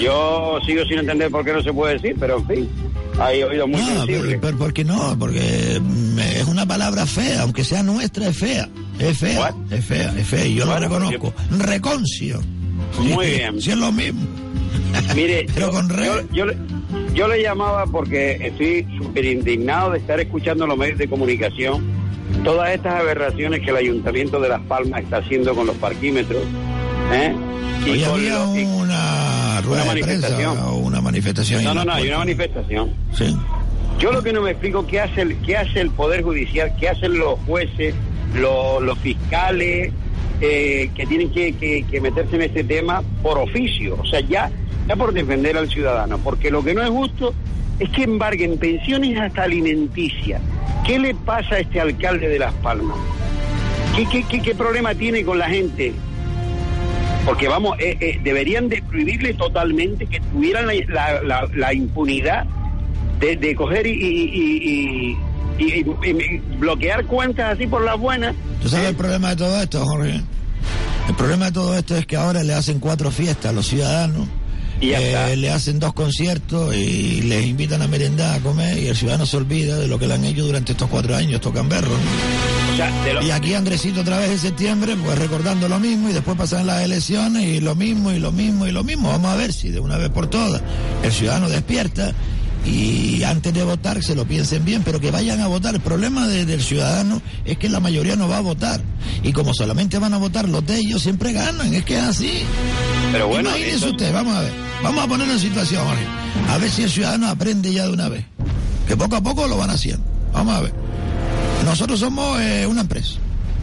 Yo 0.00 0.60
sigo 0.64 0.84
sin 0.84 0.98
entender 1.00 1.30
por 1.32 1.44
qué 1.44 1.52
no 1.52 1.60
se 1.62 1.72
puede 1.72 1.94
decir, 1.94 2.14
pero 2.20 2.38
en 2.38 2.46
fin, 2.46 2.68
hay 3.20 3.42
oídos 3.42 3.68
muy 3.68 3.80
No, 3.80 3.86
sensibles. 3.86 4.22
pero, 4.26 4.40
pero 4.40 4.58
¿por 4.58 4.72
qué 4.72 4.84
no? 4.84 5.16
Porque 5.18 5.80
mm, 5.80 6.18
es 6.18 6.44
una 6.44 6.66
palabra 6.66 7.06
fea, 7.06 7.42
aunque 7.42 7.64
sea 7.64 7.82
nuestra, 7.82 8.28
es 8.28 8.36
fea. 8.38 8.68
Es 8.98 9.18
fea, 9.18 9.54
es 9.70 9.84
fea, 9.84 10.14
es 10.18 10.26
fea, 10.26 10.46
y 10.46 10.54
yo 10.54 10.66
Bueno, 10.66 10.80
lo 10.88 10.98
reconozco. 11.00 11.34
Reconcio. 11.58 12.40
Muy 13.00 13.26
Sí, 13.26 13.32
bien. 13.32 13.60
Sí, 13.60 13.70
es 13.70 13.76
lo 13.78 13.92
mismo. 13.92 14.20
Mire, 15.14 15.46
Pero 15.54 15.66
yo, 15.66 15.72
con 15.72 15.88
re- 15.88 16.04
yo, 16.06 16.20
yo 16.32 16.46
le- 16.46 16.56
yo 17.14 17.28
le 17.28 17.42
llamaba 17.42 17.86
porque 17.86 18.38
estoy 18.40 18.86
súper 18.98 19.24
indignado 19.24 19.90
de 19.92 19.98
estar 19.98 20.18
escuchando 20.20 20.66
los 20.66 20.76
medios 20.78 20.98
de 20.98 21.08
comunicación 21.08 21.84
todas 22.44 22.70
estas 22.70 22.94
aberraciones 23.00 23.60
que 23.60 23.70
el 23.70 23.76
Ayuntamiento 23.76 24.38
de 24.40 24.48
Las 24.50 24.60
Palmas 24.62 25.02
está 25.02 25.16
haciendo 25.18 25.54
con 25.54 25.66
los 25.66 25.76
parquímetros. 25.76 26.42
¿eh? 27.12 27.34
Y 27.86 27.90
Hoy 27.90 28.04
había 28.04 28.42
una 28.42 29.37
rueda 29.68 29.84
una 29.84 29.94
de 29.94 30.00
prensa 30.02 30.28
manifestación. 30.28 30.58
o 30.66 30.74
una 30.76 31.00
manifestación. 31.00 31.64
No, 31.64 31.74
no, 31.74 31.84
no, 31.84 31.92
hay 31.92 32.08
una 32.08 32.18
manifestación. 32.18 32.90
Sí. 33.14 33.36
Yo 33.98 34.12
lo 34.12 34.22
que 34.22 34.32
no 34.32 34.42
me 34.42 34.50
explico 34.52 34.86
qué 34.86 35.00
hace 35.00 35.22
el, 35.22 35.36
qué 35.38 35.56
hace 35.56 35.80
el 35.80 35.90
Poder 35.90 36.22
Judicial, 36.22 36.72
qué 36.78 36.88
hacen 36.88 37.18
los 37.18 37.38
jueces, 37.46 37.94
los, 38.34 38.82
los 38.82 38.98
fiscales, 38.98 39.92
eh, 40.40 40.90
que 40.94 41.06
tienen 41.06 41.30
que, 41.32 41.52
que- 41.54 41.84
que 41.90 42.00
meterse 42.00 42.36
en 42.36 42.42
este 42.42 42.62
tema 42.64 43.02
por 43.22 43.38
oficio, 43.38 43.96
o 44.00 44.06
sea, 44.06 44.20
ya, 44.20 44.50
ya 44.86 44.94
por 44.96 45.12
defender 45.12 45.56
al 45.56 45.68
ciudadano, 45.68 46.18
porque 46.18 46.50
lo 46.50 46.62
que 46.62 46.74
no 46.74 46.82
es 46.82 46.90
justo 46.90 47.34
es 47.80 47.88
que 47.90 48.04
embarguen 48.04 48.56
pensiones 48.58 49.18
hasta 49.18 49.42
alimenticias. 49.44 50.40
¿Qué 50.86 50.98
le 51.00 51.14
pasa 51.14 51.56
a 51.56 51.58
este 51.58 51.80
alcalde 51.80 52.28
de 52.28 52.38
Las 52.38 52.54
Palmas? 52.54 52.96
¿Qué, 53.96 54.06
qué, 54.06 54.22
qué, 54.28 54.40
qué 54.40 54.54
problema 54.54 54.94
tiene 54.94 55.24
con 55.24 55.38
la 55.40 55.48
gente? 55.48 55.92
Porque 57.28 57.46
vamos, 57.46 57.76
eh, 57.78 57.96
eh, 58.00 58.20
deberían 58.24 58.70
de 58.70 58.80
prohibirle 58.82 59.34
totalmente 59.34 60.06
que 60.06 60.18
tuvieran 60.32 60.66
la, 60.66 60.72
la- 60.88 61.22
la- 61.22 61.48
la 61.54 61.74
impunidad 61.74 62.46
de, 63.20 63.36
de 63.36 63.54
coger 63.54 63.86
y, 63.86 63.90
y- 63.90 64.30
y- 64.32 65.16
y- 65.58 65.64
y- 65.64 65.84
y 66.10 66.38
bloquear 66.58 67.04
cuentas 67.04 67.54
así 67.54 67.66
por 67.66 67.84
las 67.84 67.98
buenas. 67.98 68.34
¿Tú 68.62 68.70
sabes 68.70 68.88
el 68.88 68.94
problema 68.96 69.30
de 69.30 69.36
todo 69.36 69.60
esto, 69.60 69.84
Jorge? 69.84 70.22
El 71.08 71.14
problema 71.16 71.46
de 71.46 71.52
todo 71.52 71.76
esto 71.76 71.96
es 71.96 72.06
que 72.06 72.16
ahora 72.16 72.42
le 72.42 72.54
hacen 72.54 72.78
cuatro 72.80 73.10
fiestas 73.10 73.50
a 73.50 73.52
los 73.52 73.66
ciudadanos. 73.66 74.26
eh, 74.80 75.36
le 75.36 75.50
hacen 75.50 75.80
dos 75.80 75.92
conciertos 75.92 76.74
y 76.74 77.22
les 77.22 77.44
invitan 77.44 77.82
a 77.82 77.88
merendar, 77.88 78.36
a 78.38 78.40
comer 78.40 78.78
y 78.78 78.86
el 78.86 78.96
ciudadano 78.96 79.26
se 79.26 79.36
olvida 79.36 79.76
de 79.76 79.86
lo 79.88 79.98
que 79.98 80.06
le 80.06 80.14
han 80.14 80.24
hecho 80.24 80.44
durante 80.46 80.72
estos 80.72 80.88
cuatro 80.88 81.14
años, 81.16 81.40
tocan 81.42 81.68
Y 83.22 83.30
aquí 83.30 83.54
Andresito 83.54 84.00
otra 84.02 84.18
vez 84.18 84.30
en 84.30 84.38
septiembre, 84.38 84.96
pues 85.02 85.18
recordando 85.18 85.68
lo 85.68 85.78
mismo 85.80 86.08
y 86.10 86.12
después 86.12 86.36
pasan 86.36 86.66
las 86.66 86.82
elecciones 86.82 87.44
y 87.44 87.60
lo 87.60 87.74
mismo 87.74 88.12
y 88.12 88.18
lo 88.18 88.30
mismo 88.32 88.66
y 88.66 88.72
lo 88.72 88.84
mismo. 88.84 89.08
Vamos 89.08 89.32
a 89.32 89.36
ver 89.36 89.52
si 89.52 89.70
de 89.70 89.80
una 89.80 89.96
vez 89.96 90.10
por 90.10 90.28
todas 90.28 90.62
el 91.02 91.12
ciudadano 91.12 91.48
despierta 91.48 92.12
y 92.66 93.22
antes 93.22 93.54
de 93.54 93.62
votar 93.64 94.02
se 94.02 94.14
lo 94.14 94.26
piensen 94.26 94.64
bien, 94.64 94.82
pero 94.84 95.00
que 95.00 95.10
vayan 95.10 95.40
a 95.40 95.46
votar. 95.46 95.74
El 95.74 95.80
problema 95.80 96.26
de- 96.26 96.44
del 96.44 96.62
ciudadano 96.62 97.22
es 97.44 97.56
que 97.58 97.68
la 97.68 97.80
mayoría 97.80 98.16
no 98.16 98.28
va 98.28 98.38
a 98.38 98.42
votar 98.42 98.80
y 99.22 99.32
como 99.32 99.54
solamente 99.54 99.98
van 99.98 100.12
a 100.14 100.18
votar 100.18 100.48
los 100.48 100.64
de 100.66 100.76
ellos, 100.78 101.02
siempre 101.02 101.32
ganan, 101.32 101.72
es 101.74 101.84
que 101.84 101.96
es 101.96 102.02
así. 102.04 102.42
Pero 103.12 103.28
bueno, 103.28 103.48
Imagínense 103.50 103.76
eso- 103.76 103.90
usted, 103.90 104.12
vamos 104.12 104.34
a 104.36 104.40
ver, 104.42 104.52
vamos 104.82 105.04
a 105.04 105.08
ponerlo 105.08 105.32
en 105.32 105.40
situación, 105.40 105.84
Jorge. 105.86 106.04
a 106.48 106.58
ver 106.58 106.70
si 106.70 106.82
el 106.82 106.90
ciudadano 106.90 107.28
aprende 107.28 107.72
ya 107.72 107.84
de 107.86 107.92
una 107.92 108.08
vez, 108.08 108.24
que 108.86 108.96
poco 108.96 109.16
a 109.16 109.20
poco 109.22 109.46
lo 109.48 109.56
van 109.56 109.70
haciendo. 109.70 110.04
Vamos 110.32 110.54
a 110.54 110.60
ver. 110.60 110.74
Nosotros 111.64 112.00
somos 112.00 112.40
eh, 112.40 112.66
una 112.66 112.82
empresa 112.82 113.18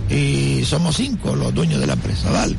y 0.10 0.64
somos 0.66 0.96
cinco 0.98 1.36
los 1.36 1.54
dueños 1.54 1.80
de 1.80 1.88
la 1.88 1.93
empresa, 1.93 2.30
¿vale? 2.32 2.56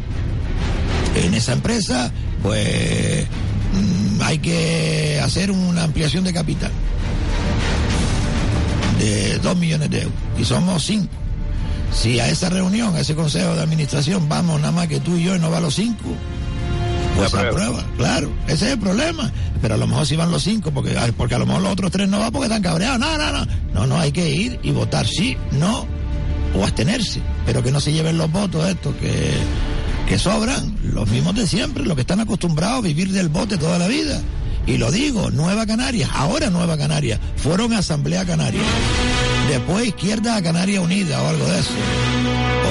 En 1.14 1.34
esa 1.34 1.52
empresa, 1.52 2.10
pues 2.42 3.26
mm, 3.72 4.22
hay 4.22 4.38
que 4.38 5.20
hacer 5.22 5.50
una 5.50 5.84
ampliación 5.84 6.24
de 6.24 6.32
capital 6.32 6.72
de 8.98 9.38
dos 9.38 9.56
millones 9.56 9.90
de 9.90 10.02
euros 10.02 10.18
y 10.38 10.44
somos 10.44 10.84
cinco. 10.84 11.12
Si 11.92 12.20
a 12.20 12.28
esa 12.28 12.50
reunión, 12.50 12.94
a 12.94 13.00
ese 13.00 13.14
consejo 13.14 13.54
de 13.54 13.62
administración 13.62 14.28
vamos 14.28 14.60
nada 14.60 14.72
más 14.72 14.88
que 14.88 15.00
tú 15.00 15.16
y 15.16 15.24
yo 15.24 15.36
y 15.36 15.38
no 15.38 15.50
va 15.50 15.60
los 15.60 15.74
cinco, 15.74 16.10
pues 17.16 17.32
La 17.32 17.40
se 17.40 17.46
prueba. 17.48 17.68
aprueba, 17.68 17.86
claro, 17.96 18.32
ese 18.46 18.66
es 18.66 18.72
el 18.72 18.78
problema. 18.78 19.30
Pero 19.62 19.74
a 19.74 19.76
lo 19.78 19.86
mejor 19.86 20.06
si 20.06 20.16
van 20.16 20.30
los 20.30 20.42
cinco, 20.42 20.70
porque, 20.70 20.94
porque 21.16 21.34
a 21.34 21.38
lo 21.38 21.46
mejor 21.46 21.62
los 21.62 21.72
otros 21.72 21.90
tres 21.90 22.08
no 22.08 22.18
van 22.18 22.30
porque 22.30 22.46
están 22.46 22.62
cabreados. 22.62 22.98
No, 22.98 23.16
no, 23.18 23.32
no. 23.32 23.46
No, 23.74 23.86
no, 23.86 23.98
hay 23.98 24.12
que 24.12 24.30
ir 24.30 24.58
y 24.62 24.70
votar 24.70 25.06
sí, 25.06 25.36
no, 25.52 25.86
o 26.54 26.62
abstenerse. 26.62 27.20
Pero 27.46 27.62
que 27.62 27.70
no 27.72 27.80
se 27.80 27.92
lleven 27.92 28.18
los 28.18 28.30
votos 28.30 28.68
estos 28.68 28.94
que, 28.96 29.32
que 30.08 30.18
sobran, 30.18 30.76
los 30.84 31.08
mismos 31.08 31.34
de 31.34 31.46
siempre, 31.46 31.84
los 31.84 31.94
que 31.94 32.02
están 32.02 32.20
acostumbrados 32.20 32.78
a 32.78 32.82
vivir 32.82 33.10
del 33.12 33.28
voto 33.28 33.58
toda 33.58 33.78
la 33.78 33.86
vida. 33.88 34.20
Y 34.66 34.78
lo 34.78 34.90
digo, 34.90 35.30
Nueva 35.30 35.64
Canarias, 35.64 36.10
ahora 36.12 36.50
Nueva 36.50 36.76
Canarias, 36.76 37.20
fueron 37.36 37.72
a 37.72 37.78
Asamblea 37.78 38.24
Canaria. 38.24 38.60
Después 39.48 39.86
Izquierda 39.86 40.42
Canaria 40.42 40.80
Unida 40.80 41.22
o 41.22 41.28
algo 41.28 41.46
de 41.46 41.60
eso. 41.60 41.70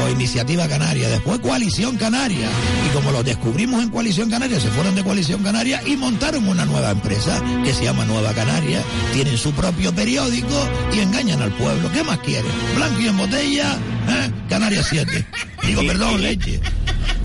Iniciativa 0.10 0.68
Canaria. 0.68 1.10
Después 1.10 1.40
Coalición 1.40 1.98
Canaria. 1.98 2.48
Y 2.86 2.94
como 2.94 3.12
los 3.12 3.24
descubrimos 3.24 3.84
en 3.84 3.90
Coalición 3.90 4.30
Canaria, 4.30 4.60
se 4.60 4.70
fueron 4.70 4.96
de 4.96 5.04
Coalición 5.04 5.44
Canaria 5.44 5.82
y 5.86 5.96
montaron 5.98 6.48
una 6.48 6.66
nueva 6.66 6.92
empresa 6.92 7.42
que 7.64 7.74
se 7.74 7.84
llama 7.84 8.06
Nueva 8.06 8.34
Canaria. 8.34 8.82
Tienen 9.14 9.38
su 9.38 9.52
propio 9.54 9.94
periódico 9.94 10.70
y 10.94 11.00
engañan 11.00 11.42
al 11.42 11.52
pueblo. 11.52 11.92
¿Qué 11.92 12.04
más 12.04 12.20
quieren? 12.20 12.52
Blanco 12.76 13.02
y 13.02 13.08
en 13.08 13.18
botella, 13.18 13.74
¿eh? 13.74 14.32
Canarias 14.50 14.88
7. 14.90 15.26
Digo, 15.66 15.82
perdón, 15.86 16.22
leche. 16.22 16.60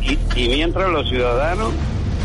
Y, 0.02 0.18
y 0.40 0.48
mientras 0.48 0.90
los 0.90 1.08
ciudadanos, 1.08 1.72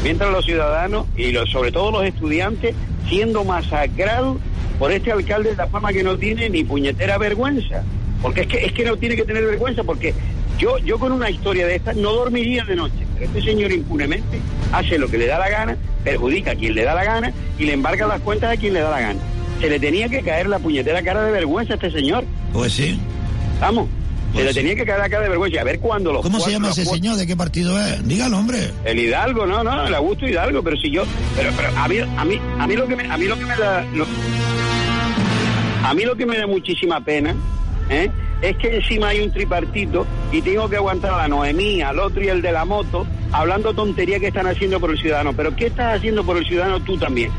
mientras 0.03 0.31
los 0.31 0.45
ciudadanos 0.45 1.07
y 1.17 1.31
los, 1.31 1.49
sobre 1.49 1.71
todo 1.71 1.91
los 1.91 2.05
estudiantes 2.05 2.75
siendo 3.07 3.43
masacrados 3.43 4.37
por 4.79 4.91
este 4.91 5.11
alcalde 5.11 5.51
de 5.51 5.55
La 5.55 5.67
Palma 5.67 5.93
que 5.93 6.03
no 6.03 6.17
tiene 6.17 6.49
ni 6.49 6.63
puñetera 6.63 7.17
vergüenza. 7.17 7.83
Porque 8.21 8.41
es 8.41 8.47
que, 8.47 8.65
es 8.65 8.73
que 8.73 8.85
no 8.85 8.97
tiene 8.97 9.15
que 9.15 9.23
tener 9.23 9.45
vergüenza 9.45 9.83
porque 9.83 10.13
yo, 10.57 10.77
yo 10.79 10.97
con 10.99 11.11
una 11.11 11.29
historia 11.29 11.67
de 11.67 11.75
esta 11.75 11.93
no 11.93 12.13
dormiría 12.13 12.63
de 12.65 12.75
noche, 12.75 13.05
pero 13.13 13.25
este 13.25 13.41
señor 13.41 13.71
impunemente 13.71 14.39
hace 14.71 14.97
lo 14.97 15.07
que 15.07 15.17
le 15.17 15.27
da 15.27 15.37
la 15.39 15.49
gana, 15.49 15.77
perjudica 16.03 16.51
a 16.51 16.55
quien 16.55 16.75
le 16.75 16.83
da 16.83 16.93
la 16.95 17.03
gana 17.03 17.33
y 17.59 17.65
le 17.65 17.73
embarca 17.73 18.07
las 18.07 18.21
cuentas 18.21 18.53
a 18.53 18.57
quien 18.59 18.73
le 18.73 18.79
da 18.81 18.89
la 18.91 18.99
gana. 19.01 19.19
Se 19.61 19.69
le 19.69 19.79
tenía 19.79 20.09
que 20.09 20.21
caer 20.21 20.47
la 20.47 20.59
puñetera 20.59 21.01
cara 21.01 21.23
de 21.23 21.31
vergüenza 21.31 21.73
a 21.73 21.75
este 21.75 21.91
señor. 21.91 22.25
Pues 22.53 22.73
sí. 22.73 22.99
Vamos. 23.59 23.87
Pues 24.33 24.41
se 24.41 24.47
le 24.47 24.53
sí. 24.53 24.59
tenía 24.59 24.75
que 24.75 24.85
caer 24.85 24.99
la 24.99 25.09
cara 25.09 25.23
de 25.23 25.29
vergüenza. 25.29 25.61
A 25.61 25.63
ver 25.63 25.79
cuándo 25.79 26.11
los 26.11 26.21
¿Cómo 26.21 26.39
se 26.41 26.51
llama 26.51 26.69
ese 26.69 26.83
cuatro- 26.83 27.01
señor? 27.01 27.15
¿De 27.15 27.25
qué 27.25 27.35
partido 27.37 27.79
es? 27.81 28.05
Dígalo, 28.05 28.37
hombre. 28.37 28.69
El 28.83 28.99
Hidalgo, 28.99 29.45
no, 29.45 29.63
no, 29.63 29.87
el 29.87 29.95
Augusto 29.95 30.27
Hidalgo, 30.27 30.61
pero 30.61 30.75
si 30.77 30.91
yo, 30.91 31.03
pero, 31.37 31.51
pero 31.55 31.69
a 31.77 31.87
mí, 31.87 31.97
a 31.99 32.25
mí, 32.25 32.39
a 32.59 32.67
mí 32.67 32.75
lo 32.75 32.85
que 32.87 32.95
me, 32.97 33.09
a 33.09 33.17
mí 33.17 33.25
lo 33.25 33.37
que 33.39 33.45
me 33.45 33.55
da, 33.55 33.85
lo- 33.93 34.05
a 35.83 35.93
mí 35.93 36.03
lo 36.03 36.15
que 36.15 36.25
me 36.25 36.37
da 36.37 36.47
muchísima 36.47 36.99
pena, 37.03 37.33
¿eh? 37.89 38.09
Es 38.49 38.57
que 38.57 38.75
encima 38.77 39.09
hay 39.09 39.21
un 39.21 39.31
tripartito 39.31 40.05
y 40.31 40.41
tengo 40.41 40.69
que 40.69 40.75
aguantar 40.77 41.13
a 41.13 41.17
la 41.17 41.27
Noemí, 41.27 41.81
al 41.81 41.99
otro 41.99 42.23
y 42.23 42.27
el 42.27 42.41
de 42.41 42.51
la 42.51 42.65
moto, 42.65 43.05
hablando 43.31 43.73
tontería 43.73 44.19
que 44.19 44.27
están 44.27 44.47
haciendo 44.47 44.79
por 44.79 44.91
el 44.91 44.97
ciudadano. 44.97 45.33
Pero 45.33 45.55
¿qué 45.55 45.67
estás 45.67 45.97
haciendo 45.97 46.23
por 46.23 46.37
el 46.37 46.45
ciudadano 46.45 46.79
tú 46.81 46.97
también? 46.97 47.31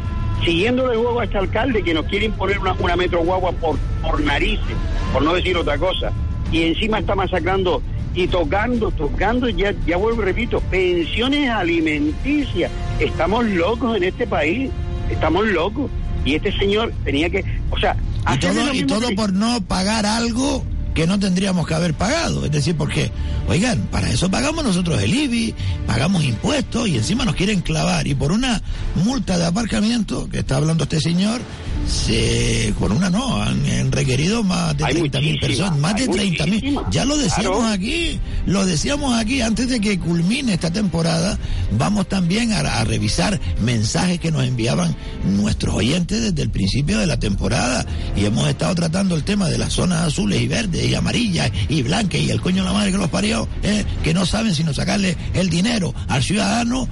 Siguiendo 0.44 0.88
de 0.88 0.96
juego 0.96 1.20
a 1.20 1.24
este 1.24 1.38
alcalde 1.38 1.82
que 1.82 1.94
nos 1.94 2.06
quiere 2.06 2.26
imponer 2.26 2.58
una, 2.58 2.74
una 2.74 2.96
metro 2.96 3.20
guagua 3.24 3.52
por, 3.52 3.78
por 4.02 4.20
narices, 4.20 4.76
por 5.12 5.22
no 5.22 5.32
decir 5.34 5.56
otra 5.56 5.78
cosa. 5.78 6.12
Y 6.52 6.62
encima 6.62 6.98
está 6.98 7.14
masacrando 7.14 7.82
y 8.14 8.26
tocando, 8.28 8.90
tocando, 8.90 9.48
ya, 9.48 9.74
ya 9.86 9.96
vuelvo 9.96 10.22
y 10.22 10.26
repito, 10.26 10.60
pensiones 10.70 11.48
alimenticias. 11.50 12.70
Estamos 12.98 13.44
locos 13.46 13.96
en 13.96 14.04
este 14.04 14.26
país, 14.26 14.70
estamos 15.10 15.46
locos. 15.46 15.90
Y 16.24 16.34
este 16.34 16.50
señor 16.58 16.92
tenía 17.04 17.30
que, 17.30 17.44
o 17.70 17.78
sea, 17.78 17.96
Y 18.34 18.38
todo, 18.38 18.52
lo 18.54 18.74
y 18.74 18.82
mismo 18.82 18.98
todo 18.98 19.08
que- 19.08 19.14
por 19.14 19.32
no 19.32 19.60
pagar 19.62 20.04
algo 20.06 20.64
que 20.96 21.06
no 21.06 21.20
tendríamos 21.20 21.66
que 21.66 21.74
haber 21.74 21.92
pagado. 21.92 22.46
Es 22.46 22.50
decir, 22.50 22.74
porque, 22.74 23.12
oigan, 23.48 23.82
para 23.92 24.08
eso 24.10 24.30
pagamos 24.30 24.64
nosotros 24.64 25.00
el 25.02 25.12
IBI, 25.12 25.54
pagamos 25.86 26.24
impuestos 26.24 26.88
y 26.88 26.96
encima 26.96 27.26
nos 27.26 27.34
quieren 27.36 27.60
clavar. 27.60 28.06
Y 28.06 28.14
por 28.14 28.32
una 28.32 28.62
multa 29.04 29.36
de 29.36 29.44
aparcamiento 29.44 30.26
que 30.30 30.38
está 30.38 30.56
hablando 30.56 30.84
este 30.84 31.02
señor, 31.02 31.42
se, 31.88 32.74
por 32.78 32.92
una 32.92 33.10
no, 33.10 33.40
han, 33.40 33.64
han 33.66 33.92
requerido 33.92 34.42
más 34.42 34.76
de 34.76 34.84
Hay 34.84 34.94
30 34.94 35.20
mil 35.20 35.32
muchísimas, 35.34 35.48
personas, 35.58 35.78
más 35.80 35.94
de 35.94 36.02
hay 36.02 36.08
30 36.08 36.44
mil. 36.46 36.54
muchísimas. 36.54 36.84
Ya 36.90 37.04
lo 37.04 37.16
decíamos 37.16 37.58
Claro. 37.58 37.66
aquí, 37.72 38.20
lo 38.46 38.66
decíamos 38.66 39.16
aquí, 39.18 39.40
antes 39.40 39.68
de 39.68 39.80
que 39.80 39.98
culmine 39.98 40.54
esta 40.54 40.72
temporada, 40.72 41.38
vamos 41.78 42.08
también 42.08 42.52
a, 42.52 42.58
a 42.60 42.84
revisar 42.84 43.40
mensajes 43.60 44.18
que 44.18 44.30
nos 44.32 44.44
enviaban 44.44 44.94
nuestros 45.36 45.74
oyentes 45.76 46.20
desde 46.22 46.42
el 46.42 46.50
principio 46.50 46.98
de 46.98 47.06
la 47.06 47.18
temporada 47.18 47.86
y 48.16 48.24
hemos 48.24 48.48
estado 48.48 48.74
tratando 48.74 49.14
el 49.14 49.22
tema 49.24 49.48
de 49.48 49.58
las 49.58 49.72
zonas 49.72 50.02
azules 50.08 50.40
y 50.40 50.48
verdes 50.48 50.84
y 50.84 50.94
amarillas 50.94 51.50
y 51.68 51.82
blancas 51.82 52.20
y 52.20 52.30
el 52.30 52.40
coño 52.40 52.62
de 52.62 52.68
la 52.68 52.72
madre 52.72 52.92
que 52.92 52.98
los 52.98 53.10
parió, 53.10 53.48
¿eh? 53.62 53.84
que 54.02 54.12
no 54.12 54.26
saben 54.26 54.54
sino 54.54 54.74
sacarle 54.74 55.16
el 55.34 55.48
dinero 55.50 55.94
al 56.08 56.22
ciudadano, 56.22 56.88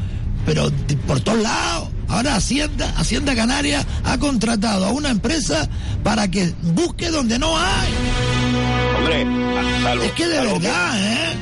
pero 0.46 0.70
por 1.06 1.20
todos 1.20 1.42
lados. 1.42 1.88
Ahora 2.14 2.36
Hacienda, 2.36 2.94
Hacienda 2.96 3.34
Canaria 3.34 3.84
ha 4.04 4.16
contratado 4.18 4.84
a 4.84 4.92
una 4.92 5.10
empresa 5.10 5.68
para 6.04 6.30
que 6.30 6.52
busque 6.62 7.10
donde 7.10 7.40
no 7.40 7.58
hay. 7.58 7.92
Hombre, 8.96 9.26
salvo, 9.82 10.04
Es 10.04 10.12
que 10.12 10.28
de 10.28 10.36
salvo 10.36 10.60
verdad, 10.60 11.12
¿eh? 11.12 11.36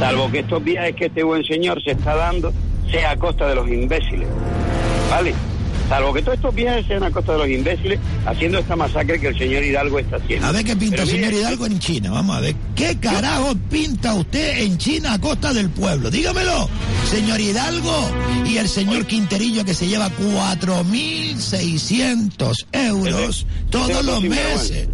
Salvo 0.00 0.32
que 0.32 0.40
estos 0.40 0.64
viajes 0.64 0.96
que 0.96 1.06
este 1.06 1.22
buen 1.22 1.44
señor 1.44 1.80
se 1.80 1.92
está 1.92 2.16
dando 2.16 2.52
sea 2.90 3.12
a 3.12 3.16
costa 3.16 3.46
de 3.46 3.54
los 3.54 3.68
imbéciles. 3.68 4.26
¿Vale? 5.08 5.32
Salvo 5.88 6.12
que 6.12 6.20
todos 6.22 6.36
estos 6.36 6.54
viajes 6.54 6.86
sean 6.86 7.02
a 7.04 7.10
costa 7.10 7.32
de 7.32 7.38
los 7.38 7.48
imbéciles 7.48 7.98
haciendo 8.26 8.58
esta 8.58 8.76
masacre 8.76 9.18
que 9.20 9.28
el 9.28 9.38
señor 9.38 9.62
Hidalgo 9.62 10.00
está 10.00 10.16
haciendo. 10.16 10.46
A 10.46 10.52
ver 10.52 10.64
qué 10.64 10.76
pinta 10.76 10.96
Pero 10.96 11.04
el 11.04 11.10
señor 11.10 11.28
mire, 11.28 11.40
Hidalgo 11.40 11.64
en 11.66 11.78
China. 11.78 12.10
Vamos 12.10 12.36
a 12.36 12.40
ver. 12.40 12.56
¿Qué 12.74 12.98
carajo 12.98 13.54
pinta 13.70 14.14
usted 14.14 14.62
en 14.62 14.76
China 14.78 15.12
a 15.14 15.20
costa 15.20 15.54
del 15.54 15.70
pueblo? 15.70 16.10
Dígamelo, 16.10 16.68
señor 17.08 17.40
Hidalgo. 17.40 18.10
Y 18.46 18.56
el 18.58 18.68
señor 18.68 19.06
Quinterillo 19.06 19.64
que 19.64 19.74
se 19.74 19.86
lleva 19.86 20.10
4.600 20.10 22.66
euros 22.72 23.46
todos 23.70 24.04
los 24.04 24.22
meses. 24.22 24.88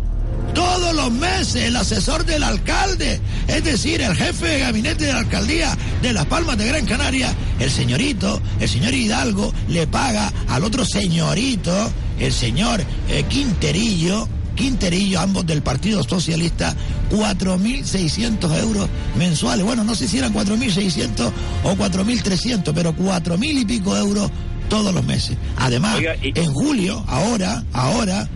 Todos 0.54 0.94
los 0.94 1.10
meses, 1.12 1.64
el 1.64 1.76
asesor 1.76 2.24
del 2.26 2.42
alcalde, 2.42 3.20
es 3.48 3.64
decir, 3.64 4.02
el 4.02 4.14
jefe 4.14 4.46
de 4.46 4.58
gabinete 4.60 5.06
de 5.06 5.12
la 5.12 5.20
alcaldía 5.20 5.76
de 6.02 6.12
Las 6.12 6.26
Palmas 6.26 6.58
de 6.58 6.66
Gran 6.68 6.84
Canaria, 6.84 7.34
el 7.58 7.70
señorito, 7.70 8.40
el 8.60 8.68
señor 8.68 8.92
Hidalgo, 8.92 9.52
le 9.68 9.86
paga 9.86 10.30
al 10.48 10.64
otro 10.64 10.84
señorito, 10.84 11.90
el 12.18 12.32
señor 12.32 12.84
eh, 13.08 13.24
Quinterillo, 13.28 14.28
Quinterillo, 14.54 15.20
ambos 15.20 15.46
del 15.46 15.62
Partido 15.62 16.02
Socialista, 16.04 16.76
4.600 17.10 18.58
euros 18.60 18.88
mensuales. 19.16 19.64
Bueno, 19.64 19.84
no 19.84 19.94
sé 19.94 20.06
si 20.06 20.18
eran 20.18 20.34
4.600 20.34 21.32
o 21.64 21.72
4.300, 21.74 22.72
pero 22.74 22.94
4.000 22.94 23.60
y 23.60 23.64
pico 23.64 23.96
euros 23.96 24.30
todos 24.68 24.92
los 24.94 25.04
meses. 25.04 25.36
Además, 25.56 25.96
Oiga, 25.96 26.14
y- 26.22 26.38
en 26.38 26.52
julio, 26.52 27.02
ahora, 27.08 27.64
ahora, 27.72 28.28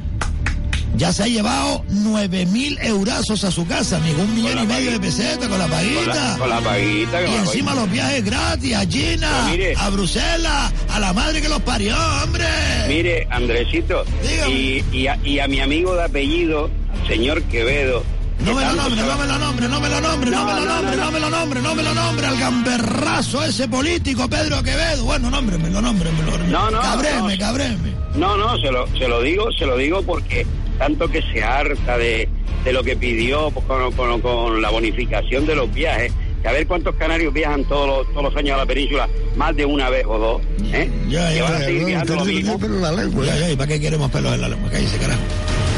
ya 0.97 1.13
se 1.13 1.25
ha 1.25 1.27
llevado 1.27 1.85
9.000 1.91 2.79
eurazos 2.85 3.45
a 3.45 3.51
su 3.51 3.67
casa, 3.67 3.97
amigo. 3.99 4.23
Un 4.23 4.35
millón 4.35 4.63
y 4.63 4.67
medio 4.67 4.91
de 4.93 5.01
pesetas 5.01 5.49
con 5.49 5.59
la 5.59 5.67
Con 5.67 5.71
paguita. 5.77 6.15
la, 6.33 6.39
con 6.39 6.49
la 6.49 6.61
paguita. 6.61 7.23
Y 7.23 7.27
la 7.27 7.37
encima 7.37 7.67
paguita. 7.73 7.75
los 7.75 7.91
viajes 7.93 8.25
gratis 8.25 8.75
a 8.75 8.89
China, 8.89 9.29
mire- 9.51 9.75
a 9.77 9.91
Bruselas, 9.91 10.73
a 10.91 11.01
la 11.01 11.13
madre 11.13 11.41
que 11.43 11.49
los 11.49 11.61
parió, 11.63 11.97
hombre. 12.25 12.45
Mire, 12.89 13.27
Andresito, 13.31 14.05
y, 14.49 14.83
y, 14.93 15.07
a, 15.07 15.19
y 15.25 15.39
a 15.39 15.49
mi 15.49 15.61
amigo 15.61 15.95
de 15.95 16.05
apellido, 16.05 16.71
señor 17.09 17.43
Quevedo. 17.45 18.03
No 18.39 18.53
me 18.55 18.63
nombre, 18.67 19.03
no 19.03 19.17
me 19.17 19.27
lo 19.27 19.39
nombre, 19.39 19.69
no 19.69 19.81
me 19.81 19.89
lo 19.89 20.01
nombre, 20.01 20.31
no, 20.31 20.37
No, 20.41 20.45
me 20.47 20.53
lo 20.61 20.61
no, 20.67 20.75
nombre, 20.75 20.97
no, 20.97 21.05
no, 21.07 21.11
me 21.11 21.21
lo 21.21 21.31
nombre, 21.31 21.61
no 21.63 21.75
me 21.75 21.83
lo 21.83 21.95
nombre, 21.95 22.27
al 22.27 22.37
gamberrazo 22.39 23.43
ese 23.43 23.67
político, 23.67 24.29
Pedro 24.29 24.63
Quevedo. 24.63 25.05
Bueno, 25.05 25.31
nómbremelo, 25.31 25.81
nómbremelo. 25.81 26.37
No, 26.47 26.71
no, 26.71 26.81
Cabreme, 26.83 27.33
no. 27.37 27.39
cabreme. 27.39 27.95
No, 28.15 28.37
no, 28.37 28.59
se 28.59 28.71
lo, 28.71 28.87
se 28.99 29.09
lo 29.09 29.23
digo, 29.23 29.51
se 29.59 29.65
lo 29.65 29.77
digo 29.79 30.03
porque 30.03 30.47
tanto 30.79 31.09
que 31.09 31.23
se 31.23 31.43
harta 31.43 31.97
de, 31.99 32.29
de 32.65 32.73
lo 32.73 32.83
que 32.83 32.97
pidió 32.97 33.51
pues, 33.51 33.65
con, 33.67 33.93
con- 33.93 34.21
con 34.21 34.63
la 34.63 34.71
bonificación 34.71 35.47
de 35.47 35.55
los 35.57 35.73
viajes, 35.73 36.13
que 36.43 36.49
a 36.49 36.53
ver 36.53 36.67
cuántos 36.67 36.95
canarios 36.97 37.33
viajan 37.33 37.65
todos 37.65 37.87
los, 37.89 38.11
todos 38.13 38.25
los 38.25 38.37
años 38.37 38.55
a 38.55 38.59
la 38.59 38.67
península, 38.67 39.09
más 39.37 39.55
de 39.57 39.65
una 39.65 39.89
vez 39.91 40.05
o 40.07 40.19
dos, 40.19 40.43
¿eh? 40.73 40.89
Ya, 41.09 41.33
ya, 41.33 41.43
van 41.45 41.55
a 41.55 41.59
seguir 41.61 41.85
viajando 41.87 42.15
lo 42.17 42.25
mismo. 42.25 42.59
ya, 42.61 42.69
la 42.69 42.93
lengua. 42.93 43.25
Ya, 43.27 43.37
ya, 43.39 43.51
¿y 43.51 43.57
para 43.57 43.69
qué 43.69 43.81
queremos 43.81 44.11
pelos 44.11 44.35
en 44.35 44.41
la 44.43 44.49
lengua? 44.49 44.71
Cállese, 44.71 44.99
carajo. 44.99 45.21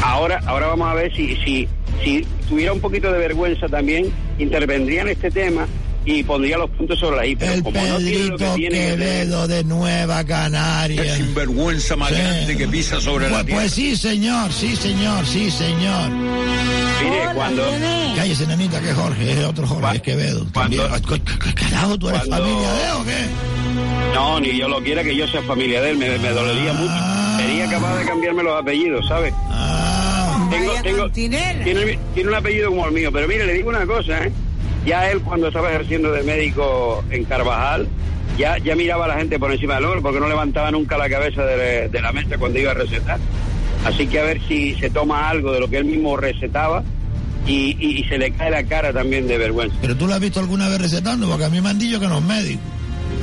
Ahora, 0.03 0.41
ahora 0.47 0.67
vamos 0.69 0.89
a 0.89 0.95
ver 0.95 1.15
si, 1.15 1.37
si, 1.45 1.69
si 2.05 2.27
tuviera 2.49 2.73
un 2.73 2.81
poquito 2.81 3.11
de 3.13 3.19
vergüenza 3.19 3.69
también, 3.69 4.13
intervendría 4.39 5.03
en 5.03 5.09
este 5.09 5.31
tema 5.31 5.67
y 6.11 6.23
pondría 6.23 6.57
los 6.59 6.71
puntos 6.71 6.99
sobre 6.99 7.17
la 7.17 7.27
I. 7.27 7.37
Pero 7.37 7.53
El 7.53 7.63
como 7.63 7.81
no 7.81 7.99
tiene 7.99 8.19
lo 8.25 8.37
que 8.39 8.45
Pedrito 8.45 8.55
tiene 8.55 8.71
que 8.79 8.81
tener- 8.85 8.99
Quevedo 8.99 9.49
de 9.49 9.65
Nueva 9.65 10.25
Canaria. 10.25 11.03
El 11.03 11.11
sinvergüenza 11.17 11.97
más 11.97 12.09
Sí. 12.09 12.15
grande 12.15 12.57
que 12.57 12.69
pisa 12.69 13.01
sobre 13.01 13.27
Pues, 13.27 13.39
la 13.39 13.45
tierra. 13.45 13.61
pues 13.63 13.73
sí, 13.73 13.97
señor, 13.97 14.53
sí, 14.53 14.75
señor, 14.77 15.27
sí, 15.27 15.51
señor. 15.51 16.11
Mire, 16.11 17.35
cuando... 17.35 17.63
Cállese, 18.17 18.47
nenita, 18.47 18.81
que 18.81 18.93
Jorge, 18.93 19.33
es 19.33 19.45
otro 19.45 19.67
Jorge, 19.67 19.97
es 19.97 20.03
Quevedo. 20.03 20.47
Co- 20.53 21.17
Carajo, 21.55 21.99
¿tú 21.99 22.09
eres 22.09 22.23
cuando- 22.27 22.47
familia 22.47 22.73
de 22.73 22.83
él 22.85 22.91
o 23.01 23.05
qué? 23.05 24.15
No, 24.15 24.41
ni 24.41 24.59
yo 24.59 24.69
lo 24.69 24.83
quiera 24.83 25.05
que 25.05 25.15
yo 25.15 25.27
sea 25.29 25.43
familia 25.43 25.81
de 25.83 25.91
él, 25.91 25.99
me, 25.99 26.19
me 26.19 26.31
dolería 26.31 26.73
mucho. 26.73 26.93
Sería 27.39 27.69
capaz 27.71 27.99
de 27.99 28.05
cambiarme 28.07 28.43
los 28.43 28.61
apellidos, 28.61 29.07
¿sabes? 29.07 29.33
Tengo, 30.51 30.73
tengo, 30.83 31.11
tiene, 31.11 31.99
tiene 32.15 32.29
un 32.29 32.35
apellido 32.35 32.71
como 32.71 32.87
el 32.87 32.93
mío, 32.93 33.11
pero 33.13 33.29
mire, 33.29 33.45
le 33.47 33.53
digo 33.55 33.69
una 33.69 33.85
cosa, 33.87 34.25
¿eh? 34.25 34.33
Ya 34.87 35.11
él 35.11 35.21
cuando 35.21 35.49
estaba 35.49 35.71
ejerciendo 35.71 36.13
de 36.13 36.23
médico 36.23 37.05
en 37.11 37.25
Carvajal, 37.25 37.89
ya, 38.39 38.59
ya 38.59 38.75
miraba 38.77 39.05
a 39.05 39.09
la 39.09 39.17
gente 39.17 39.39
por 39.39 39.53
encima 39.53 39.75
del 39.77 39.85
hombro 39.85 40.03
porque 40.03 40.21
no 40.21 40.29
levantaba 40.29 40.71
nunca 40.71 40.97
la 40.97 41.11
cabeza 41.11 41.45
de, 41.45 41.91
la 42.01 42.13
mesa 42.13 42.39
cuando 42.39 42.59
iba 42.59 42.71
a 42.71 42.75
recetar. 42.75 43.19
Así 43.85 44.07
que 44.07 44.21
a 44.21 44.25
ver 44.25 44.41
si 44.49 44.75
se 44.77 44.91
toma 44.91 45.29
algo 45.29 45.53
de 45.53 45.61
lo 45.61 45.69
que 45.69 45.79
él 45.79 45.85
mismo 45.85 46.17
recetaba 46.17 46.83
y, 47.47 47.77
y- 47.79 48.01
y 48.01 48.05
se 48.05 48.19
le 48.19 48.31
cae 48.33 48.51
la 48.51 48.63
cara 48.65 48.93
también 48.93 49.27
de 49.27 49.39
vergüenza. 49.39 49.77
Pero 49.81 49.97
tú 49.97 50.07
lo 50.07 50.15
has 50.15 50.21
visto 50.21 50.41
alguna 50.41 50.69
vez 50.69 50.81
recetando, 50.81 51.29
porque 51.29 51.45
a 51.45 51.49
mí 51.51 51.61
me 51.61 51.69
han 51.71 51.79
dicho 51.79 51.99
que 52.01 52.07
no 52.07 52.19
es 52.19 52.25
médico. 52.25 52.61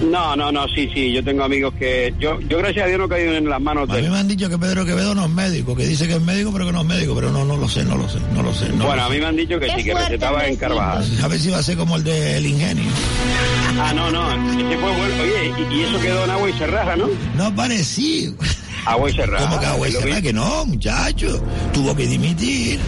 No, 0.03 0.35
no, 0.35 0.51
no, 0.51 0.67
sí, 0.67 0.89
sí, 0.93 1.11
yo 1.13 1.23
tengo 1.23 1.43
amigos 1.43 1.73
que... 1.79 2.13
Yo, 2.19 2.39
yo 2.41 2.57
gracias 2.59 2.85
a 2.85 2.87
Dios 2.87 2.99
no 2.99 3.05
he 3.05 3.09
caído 3.09 3.33
en 3.35 3.49
las 3.49 3.61
manos 3.61 3.89
A 3.89 3.95
de 3.95 4.01
mí 4.01 4.05
él. 4.07 4.11
me 4.13 4.19
han 4.19 4.27
dicho 4.27 4.49
que 4.49 4.57
Pedro 4.57 4.85
Quevedo 4.85 5.15
no 5.15 5.23
es 5.25 5.31
médico, 5.31 5.75
que 5.75 5.85
dice 5.85 6.07
que 6.07 6.15
es 6.15 6.21
médico, 6.21 6.51
pero 6.51 6.65
que 6.65 6.71
no 6.73 6.81
es 6.81 6.85
médico, 6.87 7.15
pero 7.15 7.31
no, 7.31 7.45
no 7.45 7.55
lo 7.57 7.67
sé, 7.69 7.83
no 7.85 7.95
lo 7.97 8.07
sé, 8.09 8.19
no 8.33 8.43
lo 8.43 8.53
sé. 8.53 8.69
no 8.69 8.85
Bueno, 8.85 8.95
lo 8.97 9.03
a 9.03 9.09
mí 9.09 9.17
me 9.19 9.25
han 9.25 9.35
dicho 9.35 9.59
que 9.59 9.69
sí, 9.71 9.83
que 9.83 9.93
recetaba 9.93 10.45
en 10.45 10.55
Carvajal. 10.57 11.05
A 11.23 11.27
ver 11.27 11.39
si 11.39 11.49
va 11.49 11.59
a 11.59 11.63
ser 11.63 11.77
como 11.77 11.95
el 11.95 12.03
del 12.03 12.45
ingenio. 12.45 12.83
Ah, 13.79 13.93
no, 13.93 14.11
no, 14.11 14.31
ese 14.51 14.77
fue 14.77 14.91
bueno. 14.91 15.15
Oye, 15.23 15.53
y, 15.69 15.75
y 15.75 15.81
eso 15.83 15.99
quedó 15.99 16.23
en 16.25 16.29
agua 16.31 16.49
y 16.49 16.53
cerraja, 16.53 16.95
¿no? 16.95 17.07
No 17.37 17.55
parecía. 17.55 18.31
Agua 18.85 19.09
y 19.09 19.13
cerraja. 19.13 19.45
¿Cómo 19.47 19.59
que 19.59 19.65
agua 19.65 19.87
y 19.87 19.91
cerraja? 19.91 20.21
Que 20.21 20.33
no, 20.33 20.65
muchacho. 20.65 21.41
Tuvo 21.73 21.95
que 21.95 22.05
dimitir. 22.05 22.79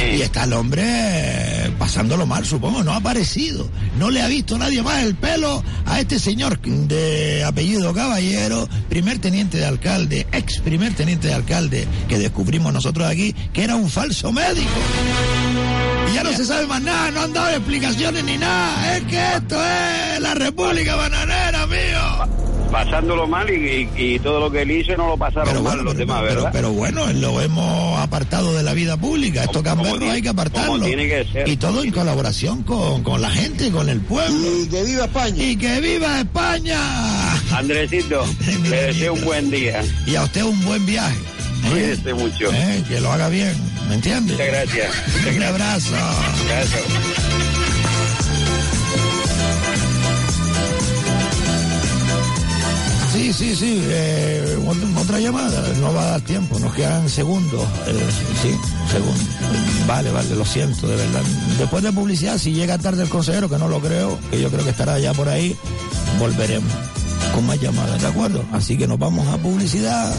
Y 0.00 0.20
está 0.20 0.44
el 0.44 0.52
hombre 0.52 1.72
pasándolo 1.78 2.26
mal, 2.26 2.44
supongo. 2.44 2.82
No 2.82 2.92
ha 2.92 2.96
aparecido. 2.96 3.68
No 3.98 4.10
le 4.10 4.22
ha 4.22 4.26
visto 4.26 4.58
nadie 4.58 4.82
más 4.82 5.02
el 5.02 5.14
pelo 5.14 5.62
a 5.84 6.00
este 6.00 6.18
señor 6.18 6.58
de 6.60 7.44
apellido 7.44 7.94
Caballero, 7.94 8.68
primer 8.88 9.18
teniente 9.18 9.58
de 9.58 9.66
alcalde, 9.66 10.26
ex 10.32 10.60
primer 10.60 10.94
teniente 10.94 11.28
de 11.28 11.34
alcalde, 11.34 11.86
que 12.08 12.18
descubrimos 12.18 12.72
nosotros 12.72 13.06
aquí, 13.06 13.34
que 13.52 13.64
era 13.64 13.76
un 13.76 13.88
falso 13.88 14.32
médico. 14.32 14.70
ya 16.14 16.22
no 16.22 16.32
se 16.32 16.44
sabe 16.44 16.66
más 16.66 16.82
nada, 16.82 17.10
no 17.10 17.20
han 17.22 17.32
dado 17.32 17.50
explicaciones 17.50 18.24
ni 18.24 18.36
nada. 18.36 18.96
Es 18.96 19.04
que 19.04 19.34
esto 19.36 19.56
es 19.64 20.20
la 20.20 20.34
República 20.34 20.96
Bananera, 20.96 21.66
mío 21.66 22.45
pasándolo 22.70 23.26
mal 23.26 23.48
y, 23.50 23.88
y, 23.96 24.18
todo 24.18 24.40
lo 24.40 24.50
que 24.50 24.62
él 24.62 24.70
hizo 24.70 24.96
no 24.96 25.08
lo 25.08 25.16
pasaron 25.16 25.62
mal 25.62 25.84
los 25.84 25.96
demás, 25.96 26.22
¿verdad? 26.22 26.50
Pero, 26.52 26.72
bueno, 26.72 27.06
lo 27.12 27.40
hemos 27.40 27.98
apartado 27.98 28.54
de 28.54 28.62
la 28.62 28.74
vida 28.74 28.96
pública. 28.96 29.44
Esto 29.44 29.62
cambiarlo 29.62 30.10
hay 30.10 30.22
que 30.22 30.28
apartarlo. 30.28 30.84
Tiene 30.84 31.08
que 31.08 31.24
ser. 31.24 31.48
Y 31.48 31.56
todo 31.56 31.82
en 31.82 31.90
colaboración 31.90 32.62
con, 32.62 33.02
con, 33.02 33.20
la 33.20 33.30
gente, 33.30 33.70
con 33.70 33.88
el 33.88 34.00
pueblo. 34.00 34.62
Y 34.62 34.68
que 34.68 34.84
viva 34.84 35.04
España. 35.04 35.42
Y 35.42 35.56
que 35.56 35.80
viva 35.80 36.20
España. 36.20 37.32
Andresito, 37.52 38.24
le 38.62 38.82
deseo 38.82 39.14
un 39.14 39.24
buen 39.24 39.50
día. 39.50 39.82
Y 40.06 40.16
a 40.16 40.24
usted 40.24 40.42
un 40.42 40.64
buen 40.64 40.84
viaje. 40.86 41.16
Cuídese 41.70 42.14
mucho. 42.14 42.52
¿Eh? 42.52 42.84
Que 42.88 43.00
lo 43.00 43.10
haga 43.12 43.28
bien, 43.28 43.54
¿me 43.88 43.96
entiende? 43.96 44.32
Muchas 44.32 44.46
gracias. 44.46 44.92
Un 45.36 45.42
abrazo. 45.42 45.94
Gracias. 46.46 47.55
Sí, 53.16 53.32
sí, 53.32 53.56
sí. 53.56 53.80
Eh, 53.82 54.58
otra 54.94 55.18
llamada. 55.18 55.72
No 55.80 55.94
va 55.94 56.02
a 56.02 56.06
dar 56.12 56.20
tiempo. 56.20 56.58
Nos 56.58 56.74
quedan 56.74 57.08
segundos. 57.08 57.62
Eh, 57.86 58.08
sí, 58.42 58.50
segundos. 58.92 59.26
Vale, 59.86 60.10
vale, 60.10 60.36
lo 60.36 60.44
siento, 60.44 60.86
de 60.86 60.96
verdad. 60.96 61.22
Después 61.58 61.82
de 61.82 61.92
publicidad, 61.92 62.36
si 62.36 62.52
llega 62.52 62.76
tarde 62.76 63.04
el 63.04 63.08
consejero, 63.08 63.48
que 63.48 63.56
no 63.56 63.68
lo 63.68 63.80
creo, 63.80 64.18
que 64.30 64.38
yo 64.38 64.50
creo 64.50 64.64
que 64.64 64.70
estará 64.70 64.98
ya 64.98 65.14
por 65.14 65.30
ahí, 65.30 65.56
volveremos 66.18 66.70
con 67.34 67.46
más 67.46 67.58
llamadas, 67.58 68.02
¿de 68.02 68.08
acuerdo? 68.08 68.44
Así 68.52 68.76
que 68.76 68.86
nos 68.86 68.98
vamos 68.98 69.26
a 69.28 69.38
publicidad. 69.38 70.14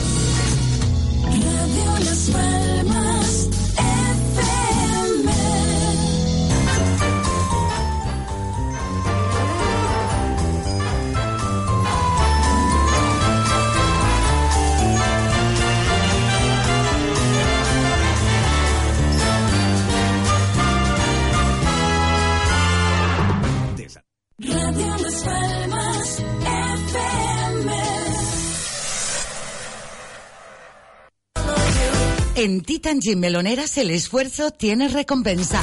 En 32.38 32.62
Titan 32.62 33.00
Gym 33.00 33.18
Meloneras 33.18 33.80
el 33.80 33.90
esfuerzo 33.90 34.52
tiene 34.52 34.90
recompensa. 34.90 35.60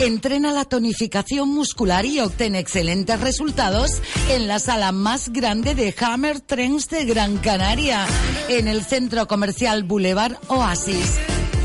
Entrena 0.00 0.52
la 0.52 0.66
tonificación 0.66 1.48
muscular 1.48 2.04
y 2.04 2.20
obtén 2.20 2.54
excelentes 2.56 3.18
resultados 3.22 4.02
en 4.28 4.46
la 4.46 4.58
sala 4.58 4.92
más 4.92 5.32
grande 5.32 5.74
de 5.74 5.94
Hammer 5.98 6.40
Trends 6.40 6.90
de 6.90 7.06
Gran 7.06 7.38
Canaria, 7.38 8.06
en 8.50 8.68
el 8.68 8.84
centro 8.84 9.26
comercial 9.26 9.84
Boulevard 9.84 10.36
Oasis. 10.48 11.16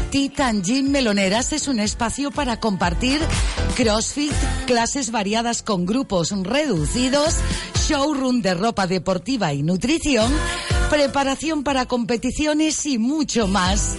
Titan 0.10 0.64
Gym 0.64 0.90
Meloneras 0.90 1.52
es 1.52 1.68
un 1.68 1.82
espacio 1.82 2.32
para 2.32 2.62
compartir 2.62 3.20
CrossFit, 3.76 4.32
clases 4.66 5.12
variadas 5.12 5.64
con 5.64 5.86
grupos 5.86 6.32
reducidos, 6.32 7.36
showroom 7.90 8.42
de 8.42 8.54
ropa 8.54 8.88
deportiva 8.88 9.54
y 9.54 9.64
nutrición, 9.64 10.32
preparación 10.90 11.66
para 11.66 11.88
competiciones 11.88 12.86
y 12.86 12.98
mucho 12.98 13.50
más. 13.50 13.98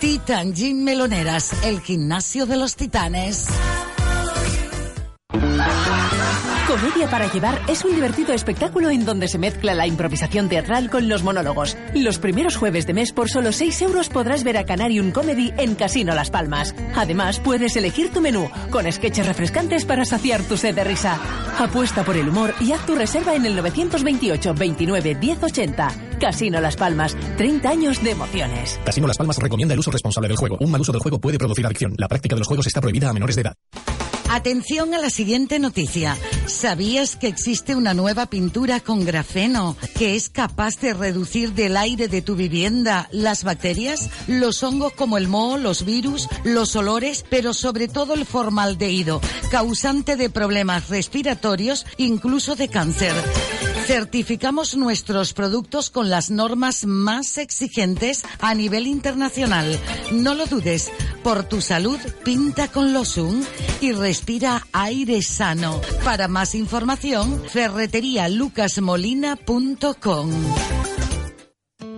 Titan 0.00 0.54
Gym 0.54 0.82
Meloneras, 0.82 1.52
el 1.62 1.80
gimnasio 1.82 2.46
de 2.46 2.56
los 2.56 2.74
titanes. 2.74 3.46
Comedia 6.70 7.10
para 7.10 7.26
llevar 7.32 7.60
es 7.66 7.84
un 7.84 7.96
divertido 7.96 8.32
espectáculo 8.32 8.90
en 8.90 9.04
donde 9.04 9.26
se 9.26 9.38
mezcla 9.38 9.74
la 9.74 9.88
improvisación 9.88 10.48
teatral 10.48 10.88
con 10.88 11.08
los 11.08 11.24
monólogos. 11.24 11.76
Los 11.96 12.20
primeros 12.20 12.56
jueves 12.56 12.86
de 12.86 12.94
mes 12.94 13.10
por 13.10 13.28
solo 13.28 13.50
6 13.50 13.82
euros 13.82 14.08
podrás 14.08 14.44
ver 14.44 14.56
a 14.56 14.64
Canarium 14.64 15.10
Comedy 15.10 15.52
en 15.58 15.74
Casino 15.74 16.14
Las 16.14 16.30
Palmas. 16.30 16.72
Además, 16.94 17.40
puedes 17.40 17.74
elegir 17.74 18.12
tu 18.12 18.20
menú 18.20 18.48
con 18.70 18.90
sketches 18.90 19.26
refrescantes 19.26 19.84
para 19.84 20.04
saciar 20.04 20.44
tu 20.44 20.56
sed 20.56 20.76
de 20.76 20.84
risa. 20.84 21.18
Apuesta 21.58 22.04
por 22.04 22.16
el 22.16 22.28
humor 22.28 22.54
y 22.60 22.70
haz 22.70 22.86
tu 22.86 22.94
reserva 22.94 23.34
en 23.34 23.46
el 23.46 23.56
928 23.56 24.54
29 24.54 25.16
1080. 25.16 25.88
Casino 26.20 26.60
Las 26.60 26.76
Palmas, 26.76 27.16
30 27.36 27.68
años 27.68 28.00
de 28.04 28.12
emociones. 28.12 28.78
Casino 28.84 29.08
Las 29.08 29.18
Palmas 29.18 29.38
recomienda 29.38 29.74
el 29.74 29.80
uso 29.80 29.90
responsable 29.90 30.28
del 30.28 30.36
juego. 30.36 30.56
Un 30.60 30.70
mal 30.70 30.80
uso 30.80 30.92
del 30.92 31.00
juego 31.00 31.18
puede 31.18 31.36
producir 31.36 31.66
adicción. 31.66 31.94
La 31.98 32.06
práctica 32.06 32.36
de 32.36 32.38
los 32.38 32.46
juegos 32.46 32.68
está 32.68 32.80
prohibida 32.80 33.10
a 33.10 33.12
menores 33.12 33.34
de 33.34 33.42
edad. 33.42 33.54
Atención 34.32 34.94
a 34.94 34.98
la 34.98 35.10
siguiente 35.10 35.58
noticia. 35.58 36.16
¿Sabías 36.46 37.16
que 37.16 37.26
existe 37.26 37.74
una 37.74 37.94
nueva 37.94 38.26
pintura 38.26 38.78
con 38.78 39.04
grafeno 39.04 39.76
que 39.98 40.14
es 40.14 40.28
capaz 40.28 40.78
de 40.78 40.94
reducir 40.94 41.52
del 41.52 41.76
aire 41.76 42.06
de 42.06 42.22
tu 42.22 42.36
vivienda 42.36 43.08
las 43.10 43.42
bacterias, 43.42 44.08
los 44.28 44.62
hongos 44.62 44.92
como 44.92 45.18
el 45.18 45.26
moho, 45.26 45.58
los 45.58 45.84
virus, 45.84 46.28
los 46.44 46.76
olores, 46.76 47.24
pero 47.28 47.52
sobre 47.54 47.88
todo 47.88 48.14
el 48.14 48.24
formaldehído, 48.24 49.20
causante 49.50 50.14
de 50.14 50.30
problemas 50.30 50.88
respiratorios, 50.90 51.84
incluso 51.96 52.54
de 52.54 52.68
cáncer? 52.68 53.14
Certificamos 53.86 54.76
nuestros 54.76 55.32
productos 55.32 55.90
con 55.90 56.10
las 56.10 56.30
normas 56.30 56.86
más 56.86 57.36
exigentes 57.38 58.22
a 58.38 58.54
nivel 58.54 58.86
internacional. 58.86 59.76
No 60.12 60.36
lo 60.36 60.46
dudes, 60.46 60.92
por 61.22 61.44
tu 61.44 61.60
salud 61.60 61.98
pinta 62.24 62.66
con 62.68 62.92
Losung 62.92 63.44
y 63.80 63.92
respira 63.92 64.66
aire 64.72 65.22
sano. 65.22 65.80
Para 66.04 66.26
más 66.28 66.54
información, 66.54 67.42
ferreterialucasmolina.com. 67.48 70.30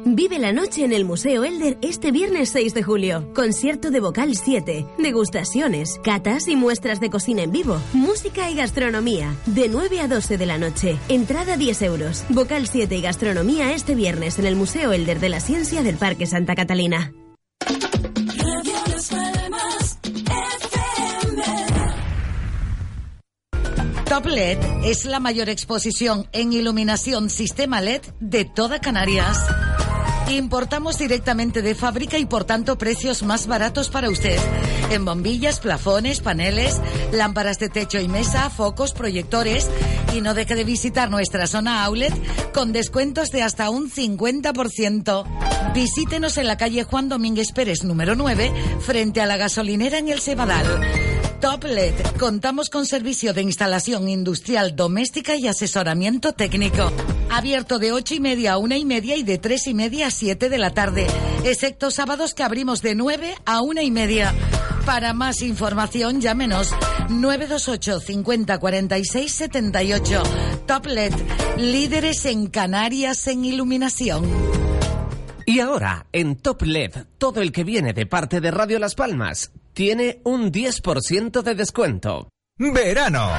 Vive 0.04 0.40
la 0.40 0.52
noche 0.52 0.84
en 0.84 0.92
el 0.92 1.04
Museo 1.04 1.44
Elder 1.44 1.78
este 1.80 2.10
viernes 2.10 2.50
6 2.50 2.74
de 2.74 2.82
julio. 2.82 3.32
Concierto 3.34 3.92
de 3.92 4.00
vocal 4.00 4.34
7, 4.34 4.84
degustaciones, 4.98 6.00
catas 6.02 6.48
y 6.48 6.56
muestras 6.56 6.98
de 6.98 7.08
cocina 7.08 7.42
en 7.42 7.52
vivo, 7.52 7.80
música 7.92 8.50
y 8.50 8.56
gastronomía. 8.56 9.32
De 9.46 9.68
9 9.68 10.00
a 10.00 10.08
12 10.08 10.38
de 10.38 10.46
la 10.46 10.58
noche. 10.58 10.98
Entrada 11.08 11.56
10 11.56 11.82
euros. 11.82 12.24
Vocal 12.30 12.66
7 12.66 12.96
y 12.96 13.00
gastronomía 13.00 13.72
este 13.72 13.94
viernes 13.94 14.40
en 14.40 14.46
el 14.46 14.56
Museo 14.56 14.92
Elder 14.92 15.20
de 15.20 15.28
la 15.28 15.40
Ciencia 15.40 15.82
del 15.82 15.96
Parque 15.96 16.26
Santa 16.26 16.56
Catalina. 16.56 17.12
Top 24.12 24.26
LED 24.26 24.58
es 24.84 25.06
la 25.06 25.20
mayor 25.20 25.48
exposición 25.48 26.28
en 26.32 26.52
iluminación 26.52 27.30
sistema 27.30 27.80
LED 27.80 28.02
de 28.20 28.44
toda 28.44 28.78
Canarias. 28.78 29.38
Importamos 30.28 30.98
directamente 30.98 31.62
de 31.62 31.74
fábrica 31.74 32.18
y 32.18 32.26
por 32.26 32.44
tanto 32.44 32.76
precios 32.76 33.22
más 33.22 33.46
baratos 33.46 33.88
para 33.88 34.10
usted. 34.10 34.38
En 34.90 35.06
bombillas, 35.06 35.60
plafones, 35.60 36.20
paneles, 36.20 36.78
lámparas 37.10 37.58
de 37.58 37.70
techo 37.70 38.00
y 38.00 38.08
mesa, 38.08 38.50
focos, 38.50 38.92
proyectores. 38.92 39.70
Y 40.12 40.20
no 40.20 40.34
deje 40.34 40.56
de 40.56 40.64
visitar 40.64 41.08
nuestra 41.10 41.46
zona 41.46 41.82
outlet 41.82 42.12
con 42.52 42.72
descuentos 42.72 43.30
de 43.30 43.40
hasta 43.40 43.70
un 43.70 43.90
50%. 43.90 45.72
Visítenos 45.72 46.36
en 46.36 46.48
la 46.48 46.58
calle 46.58 46.84
Juan 46.84 47.08
Domínguez 47.08 47.52
Pérez 47.52 47.82
número 47.82 48.14
9 48.14 48.52
frente 48.80 49.22
a 49.22 49.26
la 49.26 49.38
gasolinera 49.38 49.96
en 49.96 50.10
el 50.10 50.20
Cebadal. 50.20 51.21
Top 51.42 51.64
LED. 51.64 51.94
Contamos 52.20 52.70
con 52.70 52.86
servicio 52.86 53.34
de 53.34 53.42
instalación 53.42 54.08
industrial 54.08 54.76
doméstica 54.76 55.34
y 55.34 55.48
asesoramiento 55.48 56.34
técnico. 56.34 56.92
Abierto 57.32 57.80
de 57.80 57.90
ocho 57.90 58.14
y 58.14 58.20
media 58.20 58.52
a 58.52 58.58
una 58.58 58.76
y 58.76 58.84
media 58.84 59.16
y 59.16 59.24
de 59.24 59.38
tres 59.38 59.66
y 59.66 59.74
media 59.74 60.06
a 60.06 60.10
siete 60.12 60.48
de 60.48 60.58
la 60.58 60.70
tarde. 60.70 61.08
Excepto 61.42 61.90
sábados 61.90 62.32
que 62.34 62.44
abrimos 62.44 62.80
de 62.80 62.94
9 62.94 63.34
a 63.44 63.60
una 63.60 63.82
y 63.82 63.90
media. 63.90 64.32
Para 64.86 65.14
más 65.14 65.42
información, 65.42 66.20
llámenos 66.20 66.70
928 67.08 67.98
50 67.98 68.58
46 68.58 69.32
78. 69.32 70.22
Top 70.68 70.86
LED. 70.86 71.12
Líderes 71.56 72.24
en 72.24 72.46
Canarias 72.46 73.26
en 73.26 73.44
iluminación. 73.44 74.22
Y 75.44 75.58
ahora, 75.58 76.06
en 76.12 76.36
Top 76.36 76.62
LED, 76.62 76.92
todo 77.18 77.40
el 77.40 77.50
que 77.50 77.64
viene 77.64 77.92
de 77.92 78.06
parte 78.06 78.40
de 78.40 78.52
Radio 78.52 78.78
Las 78.78 78.94
Palmas 78.94 79.50
tiene 79.72 80.20
un 80.24 80.52
10% 80.52 81.42
de 81.42 81.54
descuento. 81.54 82.28
Verano. 82.58 83.30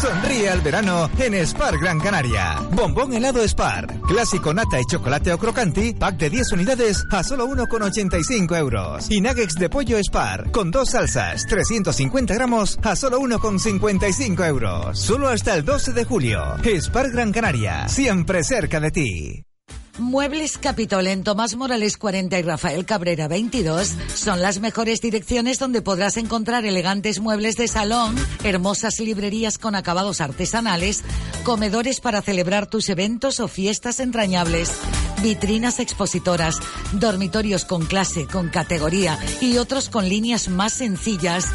Sonríe 0.00 0.48
al 0.48 0.60
verano 0.60 1.10
en 1.18 1.46
Spar 1.46 1.78
Gran 1.78 2.00
Canaria. 2.00 2.60
Bombón 2.72 3.12
helado 3.12 3.46
Spar. 3.46 4.00
Clásico 4.00 4.52
nata 4.52 4.80
y 4.80 4.84
chocolate 4.84 5.32
o 5.32 5.38
crocanti. 5.38 5.94
Pack 5.94 6.16
de 6.16 6.30
10 6.30 6.52
unidades 6.52 7.04
a 7.10 7.22
solo 7.22 7.46
1,85 7.48 8.56
euros. 8.56 9.10
Y 9.10 9.20
nuggets 9.20 9.54
de 9.54 9.68
pollo 9.68 9.98
Spar. 10.02 10.50
Con 10.50 10.70
dos 10.70 10.90
salsas. 10.90 11.46
350 11.46 12.34
gramos 12.34 12.78
a 12.82 12.96
solo 12.96 13.20
1,55 13.20 14.46
euros. 14.46 14.98
Solo 14.98 15.28
hasta 15.28 15.54
el 15.54 15.64
12 15.64 15.92
de 15.92 16.04
julio. 16.04 16.56
Spar 16.80 17.10
Gran 17.10 17.32
Canaria. 17.32 17.88
Siempre 17.88 18.42
cerca 18.42 18.80
de 18.80 18.90
ti. 18.90 19.51
Muebles 19.98 20.56
Capitol 20.56 21.06
en 21.06 21.22
Tomás 21.22 21.54
Morales 21.54 21.98
40 21.98 22.38
y 22.38 22.42
Rafael 22.42 22.86
Cabrera 22.86 23.28
22 23.28 23.94
son 24.14 24.40
las 24.40 24.58
mejores 24.60 25.00
direcciones 25.00 25.58
donde 25.58 25.82
podrás 25.82 26.16
encontrar 26.16 26.64
elegantes 26.64 27.20
muebles 27.20 27.56
de 27.56 27.68
salón, 27.68 28.16
hermosas 28.42 28.98
librerías 29.00 29.58
con 29.58 29.74
acabados 29.74 30.20
artesanales, 30.20 31.02
comedores 31.44 32.00
para 32.00 32.22
celebrar 32.22 32.66
tus 32.66 32.88
eventos 32.88 33.38
o 33.40 33.48
fiestas 33.48 34.00
entrañables, 34.00 34.72
vitrinas 35.22 35.78
expositoras, 35.78 36.58
dormitorios 36.92 37.64
con 37.64 37.86
clase, 37.86 38.26
con 38.26 38.48
categoría 38.48 39.18
y 39.40 39.58
otros 39.58 39.88
con 39.88 40.08
líneas 40.08 40.48
más 40.48 40.72
sencillas. 40.72 41.46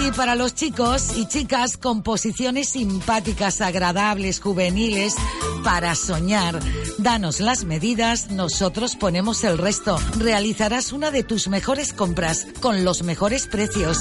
Y 0.00 0.10
para 0.12 0.34
los 0.34 0.54
chicos 0.54 1.16
y 1.16 1.26
chicas, 1.26 1.76
composiciones 1.76 2.70
simpáticas, 2.70 3.60
agradables, 3.60 4.40
juveniles, 4.40 5.14
para 5.62 5.94
soñar. 5.94 6.58
Danos 6.98 7.40
las 7.40 7.64
medidas, 7.64 8.30
nosotros 8.30 8.96
ponemos 8.96 9.44
el 9.44 9.58
resto. 9.58 9.98
Realizarás 10.18 10.92
una 10.92 11.10
de 11.10 11.22
tus 11.22 11.48
mejores 11.48 11.92
compras 11.92 12.46
con 12.60 12.84
los 12.84 13.02
mejores 13.02 13.46
precios. 13.46 13.98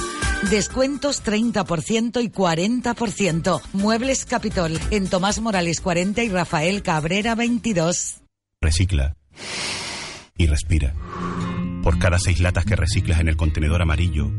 Descuentos 0.49 1.24
30% 1.24 2.24
y 2.24 2.30
40%. 2.30 3.61
Muebles 3.74 4.26
Capitol 4.26 4.80
en 4.91 5.07
Tomás 5.09 5.41
Morales 5.41 5.82
40 5.82 6.24
y 6.24 6.30
Rafael 6.30 6.82
Cabrera 6.82 7.36
22. 7.36 8.18
Recicla. 8.62 9.16
Y 10.36 10.47
respira. 10.47 10.93
Por 11.82 11.97
cada 11.97 12.20
seis 12.20 12.41
latas 12.41 12.66
que 12.66 12.76
reciclas 12.76 13.22
en 13.22 13.30
el 13.30 13.38
contenedor 13.38 13.82
amarillo, 13.82 14.30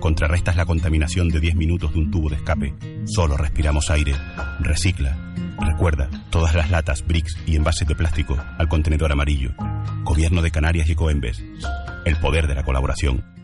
contrarrestas 0.00 0.56
la 0.56 0.66
contaminación 0.66 1.28
de 1.28 1.38
10 1.38 1.54
minutos 1.54 1.92
de 1.92 2.00
un 2.00 2.10
tubo 2.10 2.28
de 2.28 2.36
escape. 2.36 2.74
Solo 3.04 3.36
respiramos 3.36 3.88
aire. 3.90 4.16
Recicla. 4.58 5.16
Recuerda, 5.60 6.10
todas 6.30 6.56
las 6.56 6.72
latas, 6.72 7.06
bricks 7.06 7.38
y 7.46 7.54
envases 7.54 7.86
de 7.86 7.94
plástico 7.94 8.36
al 8.58 8.68
contenedor 8.68 9.12
amarillo. 9.12 9.54
Gobierno 10.02 10.42
de 10.42 10.50
Canarias 10.50 10.90
y 10.90 10.96
Coembes. 10.96 11.40
El 12.04 12.16
poder 12.16 12.48
de 12.48 12.56
la 12.56 12.64
colaboración. 12.64 13.35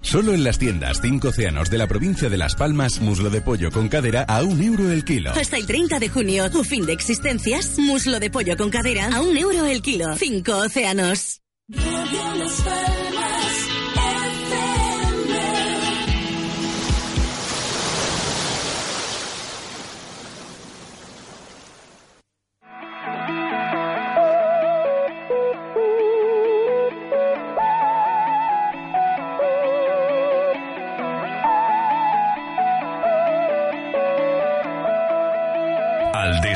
Solo 0.00 0.32
en 0.32 0.44
las 0.44 0.58
tiendas 0.58 1.00
5 1.02 1.28
océanos 1.28 1.70
de 1.70 1.78
la 1.78 1.86
provincia 1.86 2.28
de 2.28 2.38
Las 2.38 2.54
Palmas, 2.54 3.00
muslo 3.00 3.30
de 3.30 3.40
pollo 3.40 3.70
con 3.70 3.88
cadera 3.88 4.22
a 4.22 4.42
un 4.42 4.62
euro 4.62 4.90
el 4.90 5.04
kilo. 5.04 5.32
Hasta 5.32 5.56
el 5.56 5.66
30 5.66 5.98
de 5.98 6.08
junio, 6.08 6.50
tu 6.50 6.64
fin 6.64 6.86
de 6.86 6.92
existencias, 6.92 7.78
muslo 7.78 8.20
de 8.20 8.30
pollo 8.30 8.56
con 8.56 8.70
cadera 8.70 9.10
a 9.14 9.20
un 9.20 9.36
euro 9.36 9.66
el 9.66 9.82
kilo. 9.82 10.16
5 10.16 10.56
océanos. 10.56 11.40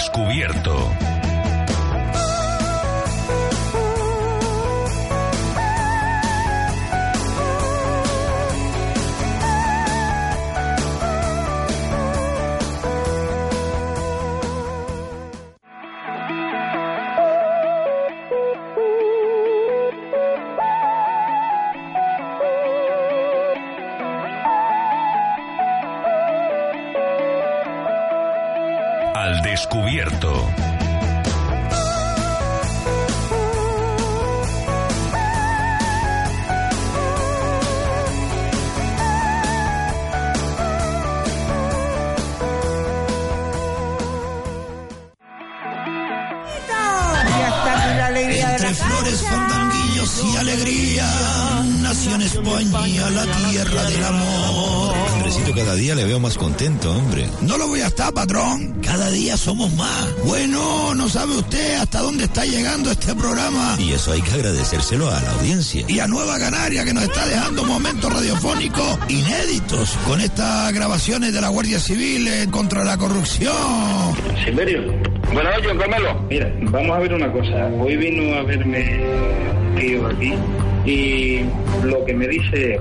Descubierto. 0.03 1.22
Patrón. 58.23 58.81
Cada 58.83 59.11
día 59.11 59.37
somos 59.37 59.73
más. 59.75 60.25
Bueno, 60.25 60.95
no 60.95 61.09
sabe 61.09 61.37
usted 61.37 61.75
hasta 61.75 62.01
dónde 62.01 62.25
está 62.25 62.45
llegando 62.45 62.93
este 62.93 63.17
programa. 63.17 63.77
Y 63.81 63.93
eso 63.93 64.13
hay 64.13 64.23
que 64.23 64.35
agradecérselo 64.35 65.11
a 65.11 65.21
la 65.21 65.33
audiencia. 65.33 65.85
Y 65.89 65.99
a 65.99 66.07
Nueva 66.07 66.39
Canaria 66.39 66.85
que 66.85 66.95
nos 66.95 67.03
está 67.03 67.27
dejando 67.27 67.65
momentos 67.65 68.13
radiofónicos 68.13 68.99
inéditos 69.09 69.99
con 70.07 70.21
estas 70.21 70.73
grabaciones 70.73 71.35
de 71.35 71.41
la 71.41 71.49
Guardia 71.49 71.81
Civil 71.81 72.29
contra 72.53 72.85
la 72.85 72.97
corrupción. 72.97 74.15
Silverio. 74.45 74.83
Buenas 75.33 75.57
noches, 75.57 75.73
Carmelo. 75.79 76.27
Mira, 76.31 76.53
vamos 76.71 76.97
a 76.97 77.01
ver 77.01 77.15
una 77.15 77.33
cosa. 77.33 77.67
Hoy 77.81 77.97
vino 77.97 78.37
a 78.37 78.43
verme 78.45 79.01
un 79.03 79.75
tío 79.81 80.07
aquí 80.07 80.33
y 80.85 81.41
lo 81.85 82.05
que 82.05 82.15
me 82.15 82.27
dice 82.29 82.81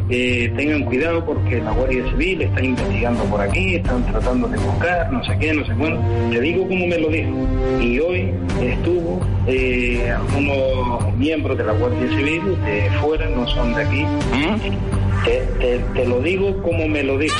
tengan 0.56 0.84
cuidado 0.86 1.24
porque 1.26 1.60
la 1.62 1.72
Guardia 1.72 2.04
Civil 2.10 2.42
está 2.42 2.64
investigando 2.64 3.24
por 3.26 3.42
aquí, 3.42 3.76
están 3.76 4.04
tratando 4.08 4.48
de 4.48 4.58
buscar, 4.58 5.12
no 5.12 5.24
sé 5.24 5.38
qué, 5.40 5.54
no 5.54 5.66
sé 5.66 5.74
cuándo. 5.74 6.02
Te 6.32 6.42
digo 6.42 6.68
cómo 6.68 6.88
me 6.88 6.98
lo 6.98 7.10
dijo. 7.10 7.30
Y 7.82 8.00
hoy 8.00 8.32
estuvo 8.62 9.20
eh, 9.48 10.12
algunos 10.16 11.16
miembros 11.16 11.58
de 11.58 11.64
la 11.64 11.74
Guardia 11.74 12.08
Civil 12.10 12.42
de 12.66 12.90
fuera, 13.02 13.28
no 13.30 13.48
son 13.48 13.74
de 13.76 13.84
aquí. 13.84 14.06
Te, 15.26 15.42
te- 15.60 15.80
te 15.94 16.06
lo 16.08 16.20
digo 16.22 16.62
como 16.64 16.88
me 16.88 17.04
lo 17.04 17.18
dijo. 17.18 17.36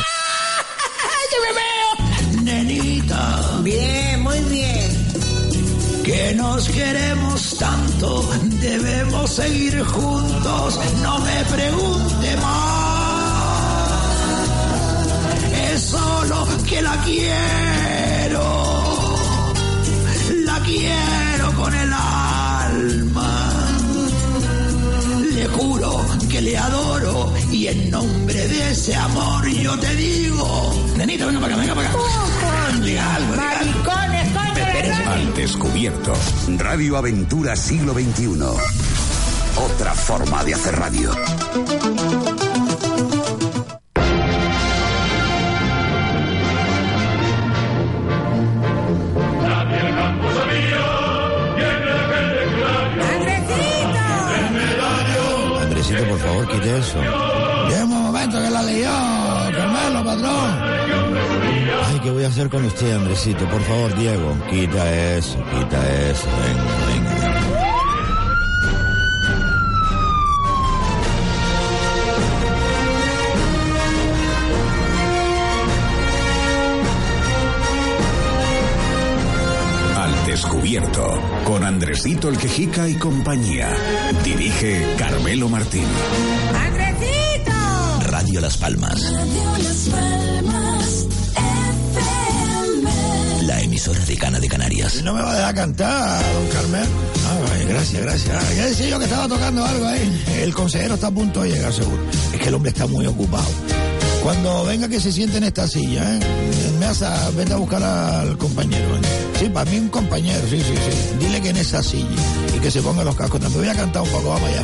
Que 6.04 6.34
nos 6.36 6.68
queremos 6.70 7.58
tanto, 7.58 8.28
debemos 8.60 9.30
seguir 9.30 9.84
juntos, 9.84 10.80
no 11.04 11.20
me 11.20 11.46
pregunte 11.46 12.38
más. 12.38 12.72
Es 15.72 15.82
solo 15.82 16.48
que 16.68 16.82
la 16.82 16.98
quiero, 17.04 18.44
la 20.46 20.60
quiero 20.62 21.52
con 21.56 21.74
el 21.74 21.94
alma. 21.94 23.50
Le 25.36 25.48
juro 25.50 26.06
que 26.30 26.42
le 26.42 26.58
adoro 26.58 27.34
y 27.52 27.68
en 27.68 27.92
nombre 27.92 28.48
de 28.48 28.72
ese 28.72 28.96
amor 28.96 29.48
yo 29.50 29.78
te 29.78 29.96
digo, 29.96 30.74
nenita, 30.98 31.28
venga 31.28 31.40
para 31.40 31.54
acá, 31.54 31.62
venga 31.62 31.76
para 31.76 31.90
acá. 31.90 32.00
Algo, 32.68 32.86
diga 32.86 33.16
algo. 33.16 34.21
Al 35.08 35.34
descubierto. 35.36 36.14
Radio 36.58 36.98
Aventura 36.98 37.56
Siglo 37.56 37.94
XXI. 37.94 38.42
Otra 39.58 39.94
forma 39.94 40.44
de 40.44 40.54
hacer 40.54 40.76
radio. 40.76 41.12
Por 55.92 56.20
favor, 56.20 56.48
quite 56.48 56.78
eso. 56.78 57.00
Llega 57.70 57.84
un 57.84 57.90
momento 57.90 58.42
que 58.42 58.50
la 58.50 58.64
leyó, 58.64 58.90
Carmelo, 59.56 60.04
patrón. 60.04 60.91
Ay, 61.86 62.00
¿qué 62.00 62.10
voy 62.12 62.24
a 62.24 62.28
hacer 62.28 62.50
con 62.50 62.64
usted, 62.66 62.92
Andresito? 62.96 63.46
Por 63.50 63.62
favor, 63.62 63.96
Diego, 63.96 64.36
quita 64.50 65.16
eso, 65.16 65.38
quita 65.38 66.10
eso. 66.10 66.28
Venga, 66.42 66.76
venga. 66.88 67.42
Al 79.98 80.26
descubierto. 80.26 81.20
Con 81.46 81.64
Andresito 81.64 82.30
el 82.30 82.38
Quejica 82.38 82.88
y 82.88 82.96
compañía. 82.96 83.76
Dirige 84.24 84.86
Carmelo 84.98 85.50
Martín. 85.50 85.86
¡Andresito! 86.56 87.52
Radio 88.10 88.42
Las 88.42 88.58
Palmas. 88.58 89.02
La 89.12 89.24
emisora 89.24 90.61
emisora 93.82 94.06
de 94.06 94.18
Cana 94.18 94.40
de 94.40 94.48
Canarias. 94.48 95.02
No 95.04 95.14
me 95.16 95.24
va 95.24 95.32
a 95.32 95.36
dejar 95.36 95.56
cantar, 95.56 96.24
don 96.34 96.48
Carmel. 96.50 96.88
Ah, 97.26 97.54
ay, 97.54 97.66
gracias, 97.66 98.02
gracias. 98.04 98.38
Ah, 98.44 98.54
ya 98.56 98.66
decía 98.68 98.90
yo 98.90 99.00
que 99.00 99.06
estaba 99.06 99.28
tocando 99.28 99.66
algo 99.66 99.88
ahí. 99.88 100.24
El 100.40 100.54
consejero 100.54 100.94
está 100.94 101.08
a 101.08 101.12
punto 101.12 101.42
de 101.42 101.50
llegar, 101.50 101.74
seguro. 101.74 102.04
Es 102.32 102.40
que 102.40 102.50
el 102.50 102.54
hombre 102.54 102.70
está 102.70 102.86
muy 102.86 103.08
ocupado. 103.08 103.48
Cuando 104.22 104.66
venga 104.66 104.88
que 104.88 105.00
se 105.00 105.12
siente 105.12 105.38
en 105.38 105.46
esta 105.46 105.68
silla, 105.68 106.16
¿eh? 106.16 106.20
Me 106.80 106.86
hace, 106.86 107.06
vete 107.36 107.54
a 107.54 107.56
buscar 107.56 107.82
al 107.82 108.38
compañero. 108.38 108.98
¿eh? 108.98 109.00
Sí, 109.40 109.50
para 109.50 109.70
mí 109.72 109.80
un 109.80 109.90
compañero, 109.90 110.42
sí, 110.48 110.58
sí, 110.60 110.76
sí. 110.76 111.18
Dile 111.20 111.42
que 111.42 111.50
en 111.50 111.58
esa 111.58 111.82
silla 111.82 112.06
y 112.56 112.60
que 112.60 112.70
se 112.70 112.84
ponga 112.84 113.04
los 113.04 113.16
cascos. 113.16 113.42
También 113.42 113.62
voy 113.62 113.70
a 113.70 113.76
cantar 113.76 114.04
un 114.04 114.10
poco, 114.10 114.30
vamos 114.30 114.48
allá. 114.48 114.64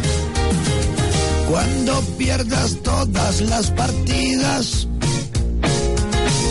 Cuando 1.50 2.02
pierdas 2.20 2.76
todas 2.84 3.42
las 3.42 3.72
partidas, 3.72 4.87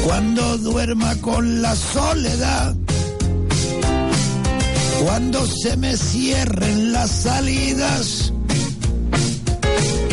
cuando 0.07 0.57
duerma 0.59 1.17
con 1.17 1.61
la 1.61 1.75
soledad, 1.75 2.77
cuando 5.03 5.45
se 5.45 5.77
me 5.77 5.97
cierren 5.97 6.93
las 6.93 7.11
salidas 7.11 8.33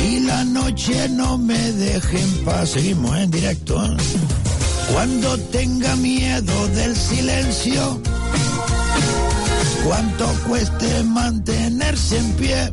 y 0.03 0.19
la 0.21 0.45
noche 0.45 1.09
no 1.09 1.37
me 1.37 1.59
deje 1.73 2.19
en 2.19 2.45
paz. 2.45 2.69
Seguimos 2.69 3.15
¿eh? 3.17 3.21
en 3.21 3.31
directo. 3.31 3.85
¿eh? 3.85 3.97
Cuando 4.91 5.37
tenga 5.37 5.95
miedo 5.97 6.67
del 6.69 6.95
silencio, 6.95 8.01
cuánto 9.85 10.25
cueste 10.47 11.03
mantenerse 11.03 12.17
en 12.17 12.31
pie. 12.33 12.71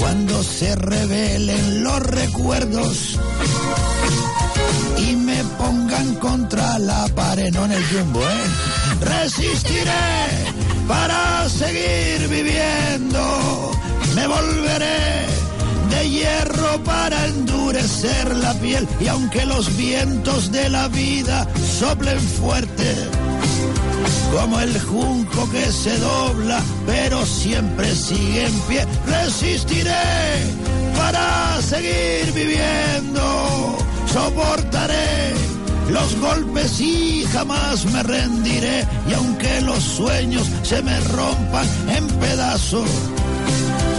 Cuando 0.00 0.42
se 0.42 0.74
revelen 0.74 1.84
los 1.84 2.00
recuerdos 2.00 3.18
pongan 5.98 6.14
contra 6.16 6.78
la 6.78 7.06
pared, 7.14 7.52
no 7.52 7.64
en 7.64 7.72
el 7.72 7.84
jumbo, 7.86 8.20
¿eh? 8.20 9.00
Resistiré 9.00 9.90
para 10.86 11.48
seguir 11.48 12.28
viviendo. 12.28 13.72
Me 14.14 14.26
volveré 14.26 15.26
de 15.90 16.10
hierro 16.10 16.82
para 16.84 17.26
endurecer 17.26 18.36
la 18.36 18.54
piel 18.54 18.86
y 19.00 19.08
aunque 19.08 19.44
los 19.46 19.76
vientos 19.76 20.52
de 20.52 20.68
la 20.68 20.88
vida 20.88 21.46
soplen 21.78 22.20
fuerte 22.20 22.94
como 24.32 24.60
el 24.60 24.78
junco 24.80 25.50
que 25.50 25.64
se 25.72 25.96
dobla 25.98 26.60
pero 26.86 27.24
siempre 27.24 27.94
sigue 27.94 28.46
en 28.46 28.60
pie 28.68 28.86
resistiré 29.06 29.92
para 30.96 31.60
seguir 31.62 32.32
viviendo 32.34 33.78
soportaré 34.12 35.27
los 35.88 36.16
golpes 36.20 36.80
y 36.80 37.24
jamás 37.32 37.84
me 37.86 38.02
rendiré 38.02 38.86
y 39.08 39.14
aunque 39.14 39.60
los 39.62 39.82
sueños 39.82 40.46
se 40.62 40.82
me 40.82 40.98
rompan 41.00 41.66
en 41.88 42.06
pedazos 42.06 42.88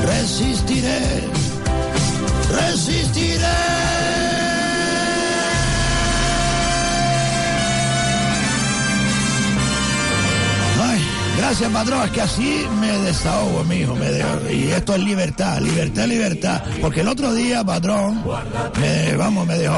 resistiré 0.06 1.30
resistiré. 2.50 3.99
Gracias, 11.40 11.72
patrón. 11.72 12.04
Es 12.04 12.12
que 12.12 12.22
así 12.22 12.66
me 12.80 12.98
desahogo, 13.00 13.64
mijo. 13.64 13.96
Me 13.96 14.10
y 14.54 14.72
esto 14.72 14.96
es 14.96 15.02
libertad, 15.02 15.60
libertad, 15.62 16.06
libertad. 16.06 16.64
Porque 16.82 17.02
el 17.02 17.08
otro 17.08 17.34
día, 17.34 17.64
patrón, 17.64 18.24
me, 18.80 19.16
vamos, 19.16 19.48
me 19.48 19.58
dejó 19.58 19.74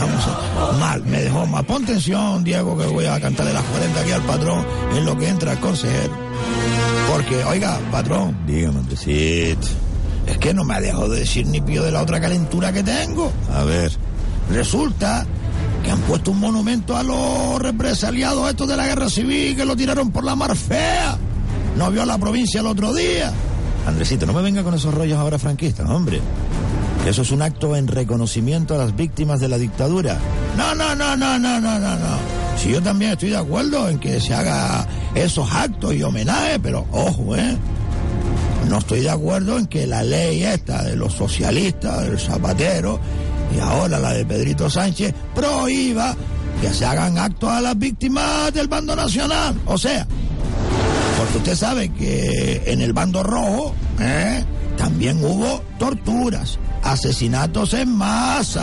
vamos, 0.00 0.80
mal, 0.80 1.02
me 1.04 1.22
dejó 1.22 1.46
mal. 1.46 1.64
Pon 1.64 1.84
atención, 1.84 2.44
Diego, 2.44 2.76
que 2.78 2.86
voy 2.86 3.06
a 3.06 3.20
cantarle 3.20 3.52
las 3.52 3.64
40 3.64 4.00
aquí 4.00 4.12
al 4.12 4.22
patrón 4.22 4.64
en 4.94 5.04
lo 5.04 5.16
que 5.16 5.28
entra 5.28 5.52
el 5.52 5.58
consejero. 5.58 6.16
Porque, 7.10 7.44
oiga, 7.44 7.78
patrón. 7.90 8.38
Dígame, 8.46 8.78
Andresito. 8.78 9.66
Es 10.26 10.38
que 10.38 10.52
no 10.52 10.62
me 10.64 10.74
ha 10.74 10.80
dejado 10.80 11.08
de 11.08 11.20
decir 11.20 11.46
ni 11.46 11.60
pío 11.60 11.82
de 11.82 11.90
la 11.90 12.02
otra 12.02 12.20
calentura 12.20 12.72
que 12.72 12.82
tengo. 12.82 13.32
A 13.52 13.64
ver. 13.64 13.90
Resulta 14.50 15.26
que 15.88 15.92
han 15.92 16.00
puesto 16.02 16.32
un 16.32 16.40
monumento 16.40 16.98
a 16.98 17.02
los 17.02 17.58
represaliados 17.62 18.50
estos 18.50 18.68
de 18.68 18.76
la 18.76 18.86
guerra 18.86 19.08
civil 19.08 19.56
que 19.56 19.64
lo 19.64 19.74
tiraron 19.74 20.10
por 20.10 20.22
la 20.22 20.36
mar 20.36 20.54
fea. 20.54 21.16
No 21.78 21.90
vio 21.90 22.02
a 22.02 22.04
la 22.04 22.18
provincia 22.18 22.60
el 22.60 22.66
otro 22.66 22.92
día. 22.92 23.32
Andresito, 23.86 24.26
no 24.26 24.34
me 24.34 24.42
venga 24.42 24.62
con 24.62 24.74
esos 24.74 24.92
rollos 24.92 25.18
ahora 25.18 25.38
franquistas, 25.38 25.88
hombre. 25.88 26.20
Eso 27.06 27.22
es 27.22 27.30
un 27.30 27.40
acto 27.40 27.74
en 27.74 27.88
reconocimiento 27.88 28.74
a 28.74 28.78
las 28.78 28.94
víctimas 28.94 29.40
de 29.40 29.48
la 29.48 29.56
dictadura. 29.56 30.18
No, 30.58 30.74
no, 30.74 30.94
no, 30.94 31.16
no, 31.16 31.38
no, 31.38 31.58
no, 31.58 31.78
no, 31.78 31.96
no. 31.96 32.18
Si 32.62 32.70
yo 32.70 32.82
también 32.82 33.12
estoy 33.12 33.30
de 33.30 33.38
acuerdo 33.38 33.88
en 33.88 33.98
que 33.98 34.20
se 34.20 34.34
haga 34.34 34.86
esos 35.14 35.50
actos 35.50 35.94
y 35.94 36.02
homenajes, 36.02 36.58
pero 36.62 36.84
ojo, 36.92 37.34
¿eh? 37.34 37.56
No 38.68 38.76
estoy 38.76 39.00
de 39.00 39.10
acuerdo 39.10 39.58
en 39.58 39.66
que 39.66 39.86
la 39.86 40.02
ley 40.02 40.42
esta 40.42 40.82
de 40.82 40.96
los 40.96 41.14
socialistas, 41.14 42.02
del 42.02 42.18
Zapatero, 42.18 43.00
y 43.54 43.60
ahora 43.60 43.98
la 43.98 44.12
de 44.12 44.24
Pedrito 44.24 44.68
Sánchez, 44.68 45.14
prohíba 45.34 46.14
que 46.60 46.72
se 46.72 46.84
hagan 46.84 47.18
actos 47.18 47.50
a 47.50 47.60
las 47.60 47.78
víctimas 47.78 48.52
del 48.52 48.68
bando 48.68 48.94
nacional. 48.96 49.54
O 49.66 49.78
sea, 49.78 50.06
porque 51.18 51.38
usted 51.38 51.56
sabe 51.56 51.88
que 51.90 52.62
en 52.66 52.80
el 52.80 52.92
bando 52.92 53.22
rojo 53.22 53.74
¿eh? 54.00 54.44
también 54.76 55.22
hubo 55.24 55.62
torturas, 55.78 56.58
asesinatos 56.82 57.74
en 57.74 57.96
masa. 57.96 58.62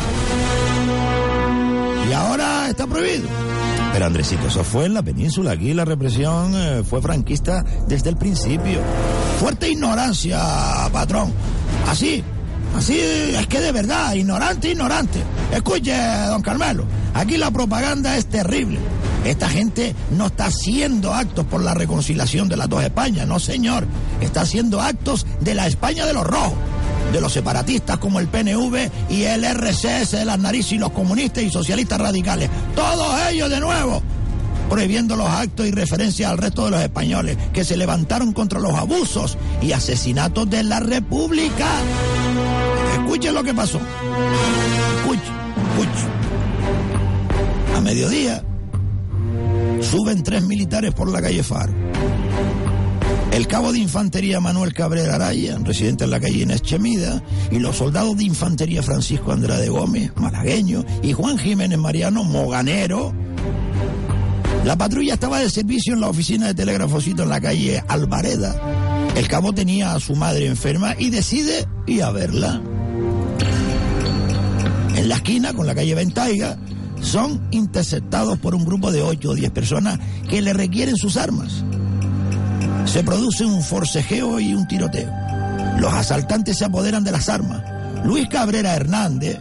Y 2.09 2.13
ahora 2.13 2.69
está 2.69 2.85
prohibido. 2.85 3.27
Pero 3.93 4.05
Andresito, 4.05 4.47
eso 4.47 4.63
fue 4.63 4.85
en 4.85 4.93
la 4.93 5.01
península. 5.01 5.51
Aquí 5.51 5.73
la 5.73 5.85
represión 5.85 6.51
eh, 6.53 6.83
fue 6.83 7.01
franquista 7.01 7.63
desde 7.87 8.09
el 8.09 8.17
principio. 8.17 8.79
Fuerte 9.39 9.69
ignorancia, 9.69 10.39
patrón. 10.91 11.31
Así, 11.87 12.23
así 12.75 12.99
es 12.99 13.47
que 13.47 13.59
de 13.59 13.71
verdad, 13.71 14.13
ignorante, 14.13 14.69
ignorante. 14.69 15.23
Escuche, 15.51 15.95
don 16.27 16.41
Carmelo, 16.41 16.85
aquí 17.13 17.37
la 17.37 17.51
propaganda 17.51 18.17
es 18.17 18.25
terrible. 18.27 18.79
Esta 19.23 19.49
gente 19.49 19.95
no 20.11 20.27
está 20.27 20.45
haciendo 20.45 21.13
actos 21.13 21.45
por 21.45 21.63
la 21.63 21.73
reconciliación 21.73 22.47
de 22.47 22.57
las 22.57 22.69
dos 22.69 22.83
Españas, 22.83 23.27
no 23.27 23.39
señor. 23.39 23.87
Está 24.21 24.41
haciendo 24.41 24.81
actos 24.81 25.25
de 25.41 25.55
la 25.55 25.65
España 25.65 26.05
de 26.05 26.13
los 26.13 26.25
rojos, 26.25 26.53
de 27.11 27.21
los 27.21 27.33
separatistas 27.33 27.97
como 27.97 28.19
el 28.19 28.27
PNV 28.27 28.91
y 29.09 29.23
el 29.23 29.43
RCS 29.43 30.11
de 30.11 30.25
las 30.25 30.37
narices 30.37 30.73
y 30.73 30.77
los 30.77 30.91
comunistas 30.91 31.43
y 31.43 31.49
socialistas 31.49 31.99
radicales. 31.99 32.49
Todos 32.75 33.15
ellos 33.31 33.49
de 33.49 33.59
nuevo 33.59 34.03
prohibiendo 34.69 35.15
los 35.15 35.29
actos 35.29 35.67
y 35.67 35.71
referencias 35.71 36.29
al 36.29 36.37
resto 36.37 36.65
de 36.65 36.71
los 36.71 36.81
españoles 36.81 37.37
que 37.53 37.63
se 37.63 37.77
levantaron 37.77 38.33
contra 38.33 38.59
los 38.59 38.73
abusos 38.73 39.37
y 39.61 39.71
asesinatos 39.71 40.49
de 40.49 40.63
la 40.63 40.79
República. 40.79 41.67
Escuchen 43.15 43.33
lo 43.33 43.43
que 43.45 43.53
pasó. 43.53 43.79
A 47.73 47.79
mediodía 47.79 48.43
suben 49.79 50.21
tres 50.21 50.43
militares 50.43 50.93
por 50.93 51.09
la 51.09 51.21
calle 51.21 51.41
Faro. 51.41 51.73
El 53.31 53.47
cabo 53.47 53.71
de 53.71 53.79
infantería 53.79 54.41
Manuel 54.41 54.73
Cabrera 54.73 55.15
Araya, 55.15 55.57
residente 55.63 56.03
en 56.03 56.09
la 56.09 56.19
calle 56.19 56.41
Inés 56.41 56.61
Chemida, 56.61 57.23
y 57.51 57.59
los 57.59 57.77
soldados 57.77 58.17
de 58.17 58.25
infantería 58.25 58.83
Francisco 58.83 59.31
Andrade 59.31 59.69
Gómez, 59.69 60.11
malagueño, 60.17 60.83
y 61.01 61.13
Juan 61.13 61.37
Jiménez 61.37 61.79
Mariano, 61.79 62.25
moganero, 62.25 63.13
la 64.65 64.77
patrulla 64.77 65.13
estaba 65.13 65.39
de 65.39 65.49
servicio 65.49 65.93
en 65.93 66.01
la 66.01 66.09
oficina 66.09 66.47
de 66.47 66.53
telégrafocito 66.53 67.23
en 67.23 67.29
la 67.29 67.39
calle 67.39 67.81
Alvareda. 67.87 68.59
El 69.15 69.29
cabo 69.29 69.53
tenía 69.53 69.93
a 69.93 70.01
su 70.01 70.17
madre 70.17 70.47
enferma 70.47 70.95
y 70.99 71.11
decide 71.11 71.65
ir 71.87 72.03
a 72.03 72.11
verla. 72.11 72.61
En 74.95 75.09
la 75.09 75.15
esquina, 75.15 75.53
con 75.53 75.67
la 75.67 75.75
calle 75.75 75.93
Ventaiga, 75.93 76.57
son 77.01 77.41
interceptados 77.51 78.39
por 78.39 78.55
un 78.55 78.65
grupo 78.65 78.91
de 78.91 79.01
8 79.01 79.29
o 79.29 79.35
10 79.35 79.51
personas 79.51 79.99
que 80.29 80.41
le 80.41 80.53
requieren 80.53 80.95
sus 80.95 81.17
armas. 81.17 81.63
Se 82.85 83.03
produce 83.03 83.45
un 83.45 83.61
forcejeo 83.61 84.39
y 84.39 84.53
un 84.53 84.67
tiroteo. 84.67 85.11
Los 85.79 85.93
asaltantes 85.93 86.57
se 86.57 86.65
apoderan 86.65 87.03
de 87.03 87.11
las 87.11 87.27
armas. 87.29 87.61
Luis 88.05 88.27
Cabrera 88.29 88.75
Hernández 88.75 89.39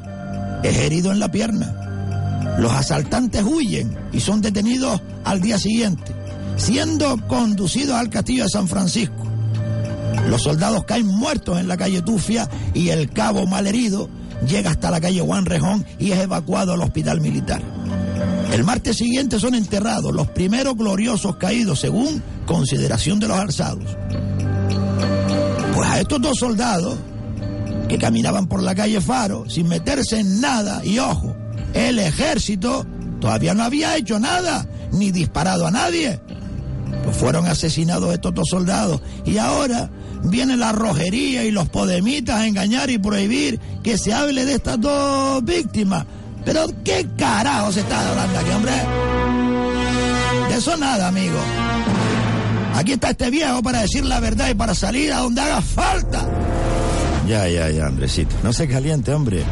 es 0.63 0.77
herido 0.77 1.13
en 1.13 1.21
la 1.21 1.31
pierna. 1.31 2.57
Los 2.59 2.73
asaltantes 2.73 3.45
huyen 3.45 3.97
y 4.13 4.21
son 4.21 4.41
detenidos 4.41 5.01
al 5.25 5.41
día 5.41 5.59
siguiente, 5.59 6.13
siendo 6.57 7.17
conducidos 7.29 7.97
al 7.97 8.11
castillo 8.11 8.45
de 8.45 8.51
San 8.51 8.67
Francisco. 8.67 9.25
Los 10.29 10.43
soldados 10.43 10.85
caen 10.85 11.07
muertos 11.07 11.61
en 11.61 11.69
la 11.69 11.77
calle 11.77 12.03
Tufia 12.03 12.49
y 12.73 12.89
el 12.89 13.11
cabo 13.11 13.47
malherido 13.47 14.09
llega 14.47 14.71
hasta 14.71 14.91
la 14.91 15.01
calle 15.01 15.21
Juan 15.21 15.47
Rejón 15.47 15.85
y 15.99 16.13
es 16.13 16.19
evacuado 16.21 16.73
al 16.73 16.81
hospital 16.81 17.21
militar. 17.21 17.63
El 18.53 18.65
martes 18.65 18.97
siguiente 18.97 19.41
son 19.41 19.55
enterrados 19.55 20.13
los 20.13 20.29
primeros 20.29 20.77
gloriosos 20.77 21.37
caídos 21.37 21.81
según 21.81 22.23
consideración 22.47 23.19
de 23.19 23.29
los 23.29 23.39
alzados. 23.39 23.97
Pues 25.75 25.89
a 25.89 26.01
estos 26.01 26.21
dos 26.21 26.39
soldados 26.39 26.97
que 27.89 27.99
caminaban 27.99 28.47
por 28.47 28.63
la 28.63 28.75
calle 28.75 29.01
Faro 29.01 29.49
sin 29.49 29.69
meterse 29.69 30.21
en 30.21 30.41
nada 30.41 30.85
y 30.85 30.99
ojo, 30.99 31.35
el 31.75 31.99
ejército 31.99 32.87
todavía 33.21 33.55
no 33.55 33.65
había 33.65 33.97
hecho 33.97 34.21
nada, 34.21 34.67
ni 34.93 35.11
disparado 35.11 35.67
a 35.67 35.71
nadie. 35.71 36.21
Pues 37.03 37.17
fueron 37.17 37.47
asesinados 37.47 38.15
estos 38.15 38.35
dos 38.35 38.49
soldados. 38.49 39.01
Y 39.25 39.39
ahora 39.39 39.91
viene 40.25 40.57
la 40.57 40.73
rojería 40.73 41.45
y 41.45 41.51
los 41.51 41.69
podemitas 41.69 42.41
a 42.41 42.47
engañar 42.47 42.91
y 42.91 42.99
prohibir 42.99 43.59
que 43.83 43.99
se 43.99 44.13
hable 44.13 44.45
de 44.45 44.55
estas 44.55 44.81
dos 44.81 45.45
víctimas. 45.45 46.07
Pero 46.45 46.67
¿qué 46.85 47.07
carajo 47.17 47.73
se 47.73 47.81
está 47.81 48.09
hablando 48.11 48.39
aquí, 48.39 48.51
hombre? 48.51 48.73
De 50.49 50.57
eso 50.57 50.77
nada, 50.77 51.09
amigo. 51.09 51.39
Aquí 52.75 52.93
está 52.93 53.11
este 53.11 53.31
viejo 53.31 53.63
para 53.63 53.83
decir 53.83 54.05
la 54.05 54.21
verdad 54.21 54.51
y 54.51 54.55
para 54.55 54.75
salir 54.75 55.13
a 55.13 55.19
donde 55.19 55.41
haga 55.41 55.63
falta. 55.63 56.29
Ya, 57.29 57.49
ya, 57.49 57.71
ya, 57.71 57.87
Andresito. 57.87 58.37
No 58.43 58.53
se 58.53 58.69
caliente, 58.69 59.13
hombre. 59.15 59.43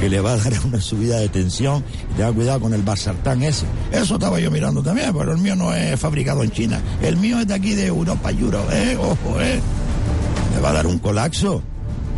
Que 0.00 0.08
le 0.08 0.20
va 0.20 0.32
a 0.32 0.36
dar 0.36 0.52
una 0.64 0.80
subida 0.80 1.18
de 1.18 1.28
tensión. 1.28 1.84
Y 2.10 2.14
tenga 2.16 2.32
cuidado 2.32 2.60
con 2.60 2.74
el 2.74 2.82
basartán 2.82 3.42
ese. 3.42 3.66
Eso 3.92 4.14
estaba 4.14 4.40
yo 4.40 4.50
mirando 4.50 4.82
también, 4.82 5.12
pero 5.16 5.32
el 5.32 5.38
mío 5.38 5.54
no 5.54 5.72
es 5.72 5.98
fabricado 6.00 6.42
en 6.42 6.50
China. 6.50 6.80
El 7.02 7.16
mío 7.18 7.38
es 7.38 7.46
de 7.46 7.54
aquí 7.54 7.74
de 7.74 7.86
Europa, 7.86 8.30
Europe, 8.30 8.66
¿eh? 8.72 8.96
Ojo, 8.96 9.40
¿eh? 9.40 9.60
Le 10.54 10.60
va 10.60 10.70
a 10.70 10.72
dar 10.72 10.86
un 10.86 10.98
colapso. 10.98 11.62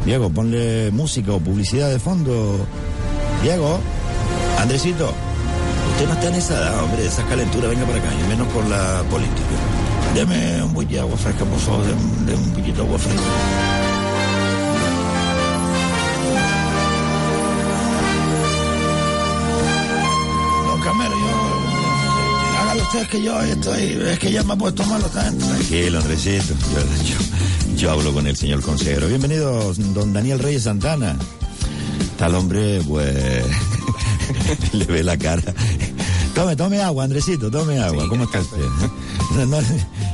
Diego, 0.05 0.31
ponle 0.31 0.91
música 0.91 1.33
o 1.33 1.41
publicidad 1.41 1.91
de 1.91 1.99
fondo. 1.99 2.67
Diego, 3.43 3.81
Andresito, 4.59 5.13
usted 5.93 6.07
no 6.07 6.15
está 6.15 6.29
en 6.29 6.35
esa 6.35 6.55
edad, 6.55 6.83
hombre, 6.83 7.07
esa 7.07 7.25
calentura, 7.25 7.69
venga 7.69 7.85
para 7.85 7.99
acá, 7.99 8.09
y 8.15 8.29
menos 8.29 8.49
con 8.49 8.69
la 8.71 9.03
política. 9.11 9.57
Deme 10.15 10.63
un 10.63 10.73
poquito 10.73 10.95
de 10.95 11.01
agua 11.01 11.17
fresca, 11.17 11.45
por 11.45 11.59
favor, 11.59 11.85
deme, 11.85 12.01
deme 12.27 12.43
un 12.45 12.51
poquito 12.53 12.77
de 12.83 12.87
agua 12.87 12.99
fresca. 12.99 13.84
Usted, 22.95 23.09
que 23.09 23.23
yo 23.23 23.41
estoy... 23.41 23.83
Es 24.09 24.19
que 24.19 24.33
ya 24.33 24.43
me 24.43 24.53
ha 24.53 24.57
puesto 24.57 24.85
malo 24.85 25.07
tanto. 25.09 25.47
Tranquilo, 25.47 25.99
Andresito. 25.99 26.55
Yo, 26.73 27.05
yo, 27.05 27.77
yo 27.77 27.91
hablo 27.91 28.13
con 28.13 28.27
el 28.27 28.37
señor 28.37 28.63
consejero. 28.63 29.09
Bienvenido, 29.09 29.75
don 29.75 30.13
Daniel 30.13 30.39
Reyes 30.39 30.65
Santana. 30.65 31.17
Tal 32.19 32.35
hombre, 32.35 32.81
pues... 32.87 33.45
le 34.73 34.85
ve 34.85 35.03
la 35.03 35.17
cara. 35.17 35.43
Tome, 36.35 36.57
tome 36.57 36.83
agua, 36.83 37.05
Andresito, 37.05 37.51
tome 37.51 37.79
agua. 37.79 38.09
¿Cómo 38.09 38.25
está 38.25 38.41
usted? 38.41 38.59
No, 39.37 39.47
no, 39.47 39.61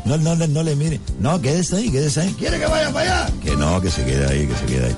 no, 0.04 0.16
no, 0.16 0.36
no, 0.36 0.46
no 0.46 0.62
le 0.62 0.76
mire. 0.76 1.00
No, 1.18 1.40
quédese 1.40 1.76
ahí, 1.76 1.90
quédese 1.90 2.20
ahí. 2.20 2.34
¿Quiere 2.38 2.58
que 2.58 2.66
vaya 2.66 2.92
para 2.92 3.24
allá? 3.24 3.32
Que 3.42 3.56
no, 3.56 3.80
que 3.80 3.90
se 3.90 4.04
quede 4.04 4.26
ahí, 4.26 4.46
que 4.46 4.54
se 4.54 4.64
quede 4.66 4.86
ahí. 4.86 4.96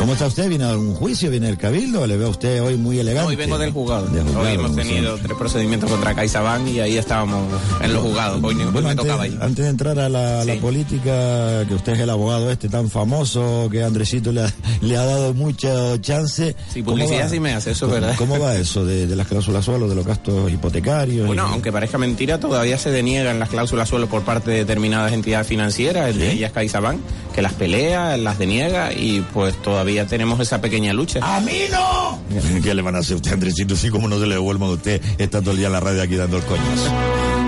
¿Cómo 0.00 0.14
está 0.14 0.26
usted? 0.28 0.48
¿Viene 0.48 0.64
a 0.64 0.78
un 0.78 0.94
juicio? 0.94 1.30
¿Viene 1.30 1.48
del 1.48 1.58
cabildo? 1.58 2.06
Le 2.06 2.16
veo 2.16 2.28
a 2.28 2.30
usted 2.30 2.62
hoy 2.62 2.76
muy 2.78 2.98
elegante. 2.98 3.28
Hoy 3.28 3.36
vengo 3.36 3.58
del 3.58 3.70
juzgado. 3.70 4.06
De 4.06 4.22
juzgado, 4.22 4.46
hoy 4.48 4.54
hemos 4.54 4.70
sí. 4.70 4.76
tenido 4.78 5.18
tres 5.22 5.36
procedimientos 5.36 5.90
contra 5.90 6.14
CaixaBank 6.14 6.66
y 6.68 6.80
ahí 6.80 6.96
estábamos 6.96 7.46
en 7.82 7.92
los 7.92 8.02
juzgados. 8.02 8.42
Hoy, 8.42 8.54
hoy 8.54 8.64
Bueno, 8.72 8.80
me 8.80 8.90
antes, 8.92 9.04
tocaba 9.04 9.24
ahí. 9.24 9.38
antes 9.42 9.62
de 9.62 9.70
entrar 9.70 9.98
a 9.98 10.08
la, 10.08 10.42
política, 10.58 11.66
que 11.68 11.74
usted 11.74 11.92
es 11.92 12.00
el 12.00 12.08
abogado 12.08 12.50
este 12.50 12.70
tan 12.70 12.88
famoso, 12.88 13.68
que 13.70 13.84
Andresito 13.84 14.32
le 14.32 14.40
ha, 14.44 14.54
le 14.80 14.96
ha 14.96 15.04
dado 15.04 15.34
mucho 15.34 15.98
chance. 15.98 16.56
Sí, 16.72 16.82
¿Cómo 16.82 16.96
publicidad 16.96 17.28
sí 17.30 17.38
me 17.38 17.52
hace, 17.52 17.72
eso 17.72 17.84
es 17.86 17.92
¿Cómo- 17.92 18.00
verdad. 18.00 18.16
¿Cómo 18.16 18.38
va 18.38 18.56
eso 18.56 18.86
de, 18.86 19.06
de 19.06 19.16
las 19.16 19.26
cláusulas 19.28 19.66
suelo, 19.66 19.86
de 19.86 19.94
los 19.96 20.06
gastos 20.06 20.50
hipotecarios? 20.50 21.26
Bueno, 21.26 21.46
Y- 21.46 21.52
aunque 21.52 21.72
parezca 21.72 21.98
mentira, 21.98 22.40
todavía 22.40 22.78
se 22.78 22.90
deniegan 22.90 23.38
las 23.38 23.50
cláusulas 23.50 23.86
suelo 23.90 24.06
por 24.08 24.22
parte 24.22 24.50
de 24.50 24.56
determinadas 24.60 25.12
entidades 25.12 25.46
financieras, 25.46 26.08
entre 26.10 26.32
ellas 26.32 26.52
CaixaBank, 26.52 27.00
que 27.34 27.42
las 27.42 27.52
pelea, 27.52 28.16
las 28.16 28.38
deniega 28.38 28.94
y 28.94 29.20
pues 29.34 29.60
todavía 29.60 29.89
tenemos 30.06 30.40
esa 30.40 30.60
pequeña 30.60 30.92
lucha. 30.92 31.20
¡A 31.22 31.40
mí 31.40 31.62
no! 31.70 32.18
¿Qué 32.62 32.74
le 32.74 32.82
van 32.82 32.96
a 32.96 32.98
hacer 32.98 33.14
a 33.14 33.16
usted, 33.16 33.32
Andresito? 33.32 33.76
Sí, 33.76 33.90
como 33.90 34.08
no 34.08 34.18
se 34.18 34.26
le 34.26 34.34
devuelvan 34.34 34.70
a 34.70 34.72
usted, 34.72 35.00
está 35.18 35.40
todo 35.40 35.52
el 35.52 35.58
día 35.58 35.66
en 35.66 35.72
la 35.72 35.80
radio 35.80 36.02
aquí 36.02 36.16
dando 36.16 36.36
el 36.36 36.44
coñazo. 36.44 36.92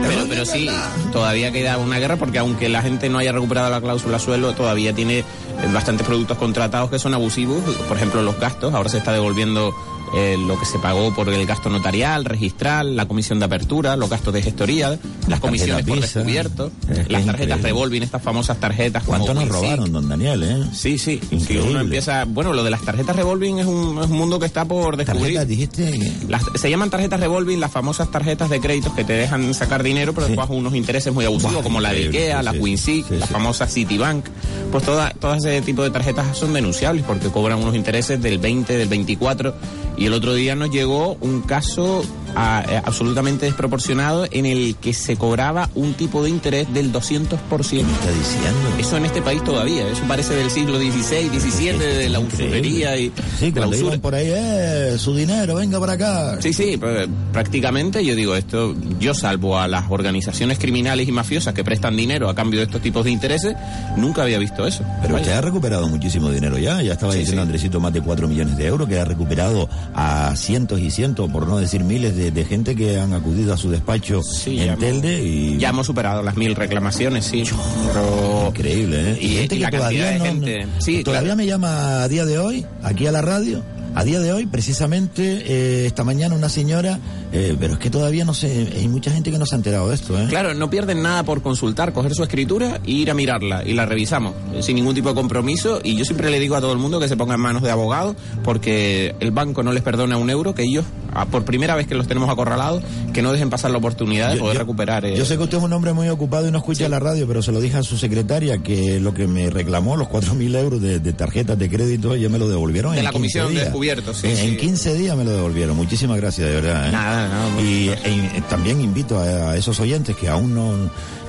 Pero, 0.02 0.26
pero 0.28 0.44
sí, 0.44 0.68
todavía 1.12 1.52
queda 1.52 1.78
una 1.78 1.98
guerra 1.98 2.16
porque 2.16 2.38
aunque 2.38 2.68
la 2.68 2.82
gente 2.82 3.08
no 3.08 3.18
haya 3.18 3.32
recuperado 3.32 3.70
la 3.70 3.80
cláusula 3.80 4.18
suelo, 4.18 4.52
todavía 4.54 4.92
tiene 4.92 5.24
bastantes 5.72 6.06
productos 6.06 6.38
contratados 6.38 6.90
que 6.90 6.98
son 6.98 7.14
abusivos. 7.14 7.62
Por 7.88 7.96
ejemplo, 7.96 8.22
los 8.22 8.38
gastos. 8.38 8.74
Ahora 8.74 8.88
se 8.88 8.98
está 8.98 9.12
devolviendo 9.12 9.74
eh, 10.14 10.36
lo 10.38 10.58
que 10.58 10.66
se 10.66 10.78
pagó 10.78 11.14
por 11.14 11.28
el 11.28 11.46
gasto 11.46 11.70
notarial, 11.70 12.24
registral, 12.24 12.96
la 12.96 13.06
comisión 13.06 13.38
de 13.38 13.46
apertura, 13.46 13.96
los 13.96 14.10
gastos 14.10 14.34
de 14.34 14.42
gestoría, 14.42 14.98
las 15.28 15.40
comisiones 15.40 15.84
por 15.86 15.96
Visa. 15.96 16.18
descubierto, 16.20 16.70
las 17.08 17.24
tarjetas 17.26 17.62
revolving, 17.62 18.02
estas 18.02 18.22
famosas 18.22 18.58
tarjetas. 18.58 19.02
¿Cuánto 19.04 19.32
nos 19.34 19.48
robaron, 19.48 19.92
don 19.92 20.08
Daniel, 20.08 20.42
eh? 20.42 20.64
Sí, 20.74 20.98
sí. 20.98 21.20
Si 21.46 21.56
uno 21.56 21.80
empieza, 21.80 22.24
bueno, 22.26 22.52
lo 22.52 22.62
de 22.64 22.70
las 22.70 22.82
tarjetas 22.82 23.16
revolving 23.16 23.58
es 23.58 23.66
un, 23.66 23.98
es 24.02 24.10
un 24.10 24.16
mundo 24.16 24.38
que 24.38 24.46
está 24.46 24.64
por 24.64 24.96
descubrir. 24.96 25.34
¿Tarjetas 25.36 25.48
dijiste? 25.48 26.12
Las- 26.28 26.42
se 26.54 26.70
llaman 26.70 26.90
tarjetas 26.90 27.18
revolving, 27.20 27.58
las 27.60 27.70
famosas 27.70 28.10
tarjetas 28.10 28.50
de 28.50 28.60
créditos 28.60 28.92
que 28.92 29.04
te 29.04 29.14
dejan 29.14 29.54
sacar 29.54 29.82
dinero, 29.82 30.12
pero 30.14 30.26
después 30.26 30.48
unos 30.50 30.74
intereses 30.74 31.12
muy 31.12 31.24
abusivos, 31.24 31.62
como 31.62 31.80
la 31.80 31.92
de 31.92 32.06
Ikea, 32.08 32.38
sí, 32.40 32.44
la 32.44 32.52
sí. 32.52 32.76
Sí, 32.76 33.04
la 33.10 33.26
sí. 33.26 33.32
famosa 33.32 33.66
Citibank. 33.66 34.26
Pues 34.70 34.84
toda, 34.84 35.10
todo 35.10 35.34
ese 35.34 35.60
tipo 35.62 35.82
de 35.82 35.90
tarjetas 35.90 36.36
son 36.36 36.52
denunciables 36.52 37.04
porque 37.06 37.28
cobran 37.28 37.58
unos 37.60 37.74
intereses 37.74 38.20
del 38.20 38.38
20, 38.38 38.76
del 38.76 38.88
24. 38.88 39.54
Y 39.96 40.06
el 40.06 40.14
otro 40.14 40.34
día 40.34 40.54
nos 40.56 40.70
llegó 40.70 41.16
un 41.20 41.42
caso 41.42 42.02
eh, 42.36 42.80
absolutamente 42.84 43.46
desproporcionado 43.46 44.26
en 44.30 44.46
el 44.46 44.76
que 44.76 44.92
se 44.94 45.16
cobraba 45.16 45.68
un 45.74 45.94
tipo 45.94 46.22
de 46.22 46.30
interés 46.30 46.72
del 46.72 46.92
200%. 46.92 47.38
¿Qué 47.38 47.78
está 47.80 48.10
diciendo? 48.12 48.60
Eso 48.78 48.96
en 48.96 49.04
este 49.06 49.22
país 49.22 49.42
todavía, 49.44 49.86
eso 49.88 50.02
parece 50.08 50.34
del 50.34 50.50
siglo 50.50 50.78
XVI, 50.78 51.28
XVII, 51.38 51.78
de 51.78 52.08
la 52.08 52.20
usurería 52.20 52.96
y 52.96 53.12
Sí, 53.38 53.50
de 53.50 53.60
la 53.60 53.68
usura. 53.68 53.98
por 53.98 54.14
ahí, 54.14 54.28
eh, 54.30 54.94
su 54.98 55.14
dinero, 55.14 55.56
venga 55.56 55.78
para 55.80 55.92
acá. 55.94 56.38
Sí, 56.40 56.52
sí, 56.52 56.76
pues, 56.78 57.08
prácticamente 57.32 58.04
yo 58.04 58.14
digo 58.14 58.36
esto, 58.36 58.74
yo 58.98 59.14
salvo 59.14 59.58
a 59.58 59.68
las 59.68 59.90
organizaciones 59.90 60.58
criminales 60.58 61.08
y 61.08 61.12
mafiosas 61.12 61.54
que 61.54 61.64
prestan 61.64 61.96
dinero 61.96 62.28
a 62.28 62.34
cambio 62.34 62.60
de 62.60 62.66
estos 62.66 62.80
tipos 62.82 63.04
de 63.04 63.10
intereses, 63.10 63.54
nunca 63.96 64.22
había 64.22 64.38
visto 64.38 64.66
eso. 64.66 64.84
Pero 65.02 65.14
Vaya. 65.14 65.24
usted 65.26 65.36
ha 65.38 65.40
recuperado 65.40 65.88
muchísimo 65.88 66.30
dinero 66.30 66.58
ya. 66.58 66.80
Ya 66.82 66.92
estaba 66.92 67.12
Sí, 67.12 67.18
diciendo 67.20 67.42
sí. 67.42 67.46
Andresito 67.46 67.80
más 67.80 67.92
de 67.92 68.00
4 68.00 68.28
millones 68.28 68.56
de 68.56 68.66
euros 68.66 68.88
que 68.88 68.98
ha 68.98 69.04
recuperado 69.04 69.68
a 69.94 70.34
cientos 70.36 70.80
y 70.80 70.90
cientos, 70.90 71.30
por 71.30 71.46
no 71.46 71.58
decir 71.58 71.82
miles, 71.84 72.16
de, 72.16 72.21
de 72.30 72.44
gente 72.44 72.76
que 72.76 72.98
han 72.98 73.12
acudido 73.12 73.52
a 73.54 73.56
su 73.56 73.70
despacho 73.70 74.22
Sí, 74.22 74.60
en 74.60 74.66
ya 74.66 74.76
Telde 74.76 75.22
y... 75.22 75.58
Ya 75.58 75.70
hemos 75.70 75.86
superado 75.86 76.22
las 76.22 76.36
mil 76.36 76.54
reclamaciones, 76.54 77.24
sí. 77.24 77.42
Pero... 77.88 78.48
Increíble, 78.48 79.12
¿eh? 79.12 79.18
Y, 79.20 79.28
gente 79.36 79.54
y 79.56 79.58
que 79.58 79.64
la 79.64 79.70
todavía 79.70 80.18
no- 80.18 80.24
gente... 80.24 80.64
no- 80.66 80.80
sí, 80.80 81.02
todavía 81.02 81.28
claro. 81.34 81.36
me 81.36 81.46
llama 81.46 82.02
a 82.02 82.08
día 82.08 82.24
de 82.24 82.38
hoy, 82.38 82.66
aquí 82.82 83.06
a 83.06 83.12
la 83.12 83.22
radio. 83.22 83.62
A 83.94 84.04
día 84.04 84.20
de 84.20 84.32
hoy, 84.32 84.46
precisamente, 84.46 85.42
eh, 85.46 85.86
esta 85.86 86.02
mañana 86.02 86.34
una 86.34 86.48
señora, 86.48 86.98
eh, 87.30 87.54
pero 87.60 87.74
es 87.74 87.78
que 87.78 87.90
todavía 87.90 88.24
no 88.24 88.32
sé, 88.32 88.68
hay 88.74 88.88
mucha 88.88 89.10
gente 89.10 89.30
que 89.30 89.38
no 89.38 89.44
se 89.44 89.54
ha 89.54 89.58
enterado 89.58 89.90
de 89.90 89.94
esto, 89.94 90.18
¿eh? 90.18 90.26
Claro, 90.30 90.54
no 90.54 90.70
pierden 90.70 91.02
nada 91.02 91.24
por 91.24 91.42
consultar, 91.42 91.92
coger 91.92 92.14
su 92.14 92.22
escritura 92.22 92.80
e 92.86 92.90
ir 92.90 93.10
a 93.10 93.14
mirarla 93.14 93.62
y 93.64 93.74
la 93.74 93.84
revisamos 93.84 94.32
eh, 94.54 94.62
sin 94.62 94.76
ningún 94.76 94.94
tipo 94.94 95.10
de 95.10 95.14
compromiso. 95.14 95.80
Y 95.84 95.94
yo 95.96 96.06
siempre 96.06 96.30
le 96.30 96.40
digo 96.40 96.56
a 96.56 96.60
todo 96.62 96.72
el 96.72 96.78
mundo 96.78 97.00
que 97.00 97.06
se 97.08 97.18
ponga 97.18 97.34
en 97.34 97.40
manos 97.42 97.62
de 97.62 97.70
abogado 97.70 98.16
porque 98.42 99.14
el 99.20 99.30
banco 99.30 99.62
no 99.62 99.72
les 99.72 99.82
perdona 99.82 100.16
un 100.16 100.30
euro, 100.30 100.54
que 100.54 100.62
ellos, 100.62 100.86
por 101.30 101.44
primera 101.44 101.74
vez 101.76 101.86
que 101.86 101.94
los 101.94 102.08
tenemos 102.08 102.30
acorralados, 102.30 102.82
que 103.12 103.20
no 103.20 103.30
dejen 103.30 103.50
pasar 103.50 103.70
la 103.72 103.78
oportunidad 103.78 104.30
de 104.30 104.36
Yo- 104.36 104.40
poder 104.40 104.54
yo- 104.56 104.60
recuperar. 104.60 105.04
eh, 105.04 105.16
Yo 105.18 105.26
sé 105.26 105.36
que 105.36 105.42
usted 105.42 105.58
es 105.58 105.64
un 105.64 105.72
hombre 105.74 105.92
muy 105.92 106.08
ocupado 106.08 106.48
y 106.48 106.50
no 106.50 106.56
escucha 106.58 106.88
la 106.88 106.98
radio, 106.98 107.26
pero 107.28 107.42
se 107.42 107.52
lo 107.52 107.60
dije 107.60 107.76
a 107.76 107.82
su 107.82 107.98
secretaria 107.98 108.58
que 108.62 109.00
lo 109.00 109.12
que 109.12 109.26
me 109.26 109.50
reclamó, 109.50 109.98
los 109.98 110.08
4.000 110.08 110.56
euros 110.56 110.80
de, 110.80 110.98
de 110.98 111.12
tarjetas 111.12 111.58
de 111.58 111.68
crédito, 111.68 112.16
ya 112.16 112.30
me 112.30 112.38
lo 112.38 112.48
devolvieron 112.48 112.92
De 112.92 112.98
en 113.00 113.04
la 113.04 113.10
15 113.10 113.38
comisión 113.40 113.54
de 113.54 113.70
sí, 114.14 114.26
En, 114.28 114.36
sí. 114.36 114.46
en 114.48 114.56
15 114.56 114.94
días 114.94 115.16
me 115.16 115.24
lo 115.24 115.30
devolvieron. 115.32 115.76
Muchísimas 115.76 116.16
gracias, 116.18 116.48
de 116.48 116.54
verdad. 116.54 116.88
¿eh? 116.88 116.92
Nada, 116.92 117.28
nada, 117.28 117.60
Y 117.62 117.88
e- 117.88 117.98
e- 118.36 118.42
también 118.48 118.80
invito 118.80 119.18
a, 119.18 119.50
a 119.52 119.56
esos 119.56 119.78
oyentes 119.80 120.16
que 120.16 120.28
aún 120.28 120.54
no, 120.54 120.72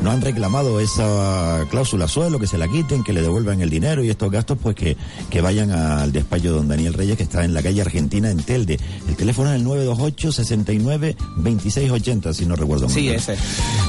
no 0.01 0.11
han 0.11 0.21
reclamado 0.21 0.79
esa 0.79 1.65
cláusula 1.69 2.07
suelo, 2.07 2.39
que 2.39 2.47
se 2.47 2.57
la 2.57 2.67
quiten, 2.67 3.03
que 3.03 3.13
le 3.13 3.21
devuelvan 3.21 3.61
el 3.61 3.69
dinero 3.69 4.03
y 4.03 4.09
estos 4.09 4.31
gastos, 4.31 4.57
pues 4.61 4.75
que, 4.75 4.97
que 5.29 5.41
vayan 5.41 5.71
al 5.71 6.11
despacho 6.11 6.43
de 6.45 6.49
don 6.51 6.67
Daniel 6.67 6.93
Reyes, 6.93 7.17
que 7.17 7.23
está 7.23 7.43
en 7.43 7.53
la 7.53 7.61
calle 7.63 7.81
Argentina, 7.81 8.29
en 8.29 8.37
Telde. 8.43 8.79
El 9.07 9.15
teléfono 9.15 9.51
es 9.53 9.61
el 9.61 9.65
928-69-2680, 9.67 12.33
si 12.33 12.45
no 12.45 12.55
recuerdo 12.55 12.85
mal. 12.87 12.93
Sí, 12.95 13.09
ese. 13.09 13.35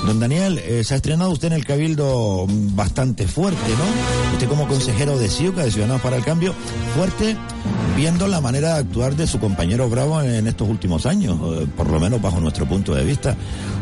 Don 0.07 0.21
Daniel, 0.21 0.59
eh, 0.59 0.83
se 0.85 0.95
ha 0.95 0.97
estrenado 0.97 1.31
usted 1.31 1.49
en 1.49 1.55
el 1.55 1.65
Cabildo 1.65 2.47
mm, 2.49 2.77
bastante 2.77 3.27
fuerte, 3.27 3.59
¿no? 3.79 4.33
Usted 4.35 4.49
como 4.49 4.67
consejero 4.69 5.19
de 5.19 5.29
CIUCA, 5.29 5.65
de 5.65 5.71
Ciudadanos 5.71 6.03
para 6.03 6.17
el 6.17 6.25
Cambio, 6.25 6.55
fuerte 6.97 7.37
viendo 7.97 8.27
la 8.27 8.41
manera 8.41 8.54
de 8.61 8.69
actuar 8.71 9.17
de 9.17 9.27
su 9.27 9.39
compañero 9.39 9.89
Bravo 9.89 10.21
en, 10.23 10.47
estos 10.47 10.69
últimos 10.69 11.07
años, 11.07 11.39
eh, 11.63 11.67
por 11.77 11.91
lo 11.91 11.99
menos 12.01 12.21
bajo 12.21 12.41
nuestro 12.41 12.67
punto 12.67 12.95
de 12.95 13.05
vista. 13.05 13.37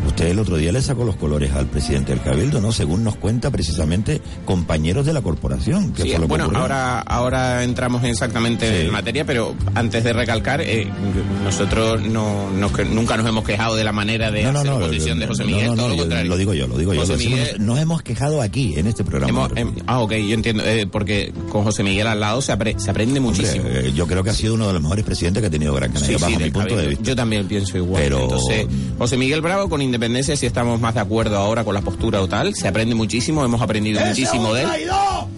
Usted 0.06 0.26
el 0.28 0.38
otro 0.38 0.56
día 0.56 0.72
le 0.72 0.82
sacó 0.82 1.04
los 1.04 1.16
colores 1.16 1.52
al 1.52 1.66
presidente 1.66 2.12
del 2.12 2.20
Cabildo, 2.22 2.60
¿no? 2.60 2.72
Según 2.72 3.04
nos 3.04 3.16
cuenta 3.16 3.50
precisamente 3.50 4.20
compañeros 4.44 5.06
de 5.06 5.12
la 5.12 5.22
corporación. 5.22 5.92
que 5.92 6.02
Sí, 6.02 6.10
que 6.10 6.18
bueno, 6.18 6.44
ocurrió. 6.44 6.62
ahora, 6.62 7.00
ahora 7.00 7.64
entramos 7.64 8.02
exactamente 8.04 8.68
Sí. 8.80 8.86
en 8.86 8.92
materia, 8.92 9.24
pero 9.24 9.54
antes 9.74 10.02
de 10.04 10.12
recalcar, 10.12 10.60
eh, 10.60 10.88
nosotros 11.44 12.02
no, 12.02 12.50
no 12.50 12.72
que 12.72 12.84
nunca 12.84 13.16
nos 13.16 13.26
hemos 13.26 13.44
quejado 13.44 13.76
de 13.76 13.84
la 13.84 13.92
manera 13.92 14.30
de 14.30 14.42
No, 14.44 14.52
no, 14.52 14.58
hacer 14.60 14.72
oposición 14.72 15.18
de 15.18 15.26
José 15.26 15.44
Miguel, 15.44 15.66
no, 15.66 15.70
no, 15.76 15.82
todo 15.82 15.88
lo 15.90 15.96
contrario. 15.98 16.28
lo 16.30 16.36
digo 16.36 16.54
yo, 16.54 16.66
lo 16.66 16.78
digo 16.78 16.94
yo. 16.94 17.00
José 17.00 17.12
lo 17.12 17.18
decimos- 17.18 17.38
Miguel- 17.40 17.66
nos 17.66 17.78
hemos 17.78 18.02
quejado 18.02 18.42
aquí, 18.42 18.74
en 18.76 18.86
este 18.86 19.04
programa. 19.04 19.48
Hemos- 19.56 19.56
em- 19.56 19.74
ah, 19.86 20.00
ok, 20.00 20.12
yo 20.14 20.34
entiendo, 20.34 20.62
eh, 20.64 20.86
porque 20.90 21.32
con 21.50 21.64
José 21.64 21.82
Miguel 21.82 22.06
al 22.06 22.20
lado 22.20 22.40
se, 22.42 22.52
apre- 22.52 22.78
se 22.78 22.90
aprende 22.90 23.20
muchísimo. 23.20 23.64
Hombre, 23.64 23.88
eh, 23.88 23.92
yo 23.94 24.06
creo 24.06 24.22
que 24.24 24.30
ha 24.30 24.34
sido 24.34 24.54
uno 24.62 24.68
de 24.68 24.74
los 24.74 24.82
mejores 24.82 25.04
presidentes 25.04 25.40
que 25.40 25.46
ha 25.46 25.50
tenido 25.50 25.74
Gran 25.74 25.92
Canaria, 25.92 26.16
Sí, 26.18 26.22
bajo 26.22 26.36
sí, 26.38 26.42
mi 26.44 26.50
punto 26.50 26.76
de 26.76 26.86
vista. 26.88 27.04
Yo 27.04 27.16
también 27.16 27.46
pienso 27.48 27.76
igual. 27.76 28.02
Pero- 28.02 28.20
Entonces, 28.22 28.66
José 28.98 29.16
Miguel 29.16 29.40
Bravo, 29.40 29.68
con 29.68 29.82
independencia, 29.82 30.36
si 30.36 30.46
estamos 30.46 30.80
más 30.80 30.94
de 30.94 31.00
acuerdo 31.00 31.36
ahora 31.36 31.64
con 31.64 31.74
la 31.74 31.80
postura 31.80 32.20
o 32.22 32.28
tal, 32.28 32.54
se 32.54 32.68
aprende 32.68 32.94
muchísimo, 32.94 33.44
hemos 33.44 33.60
aprendido 33.60 34.00
muchísimo 34.04 34.54
de 34.54 34.62
él. 34.62 34.68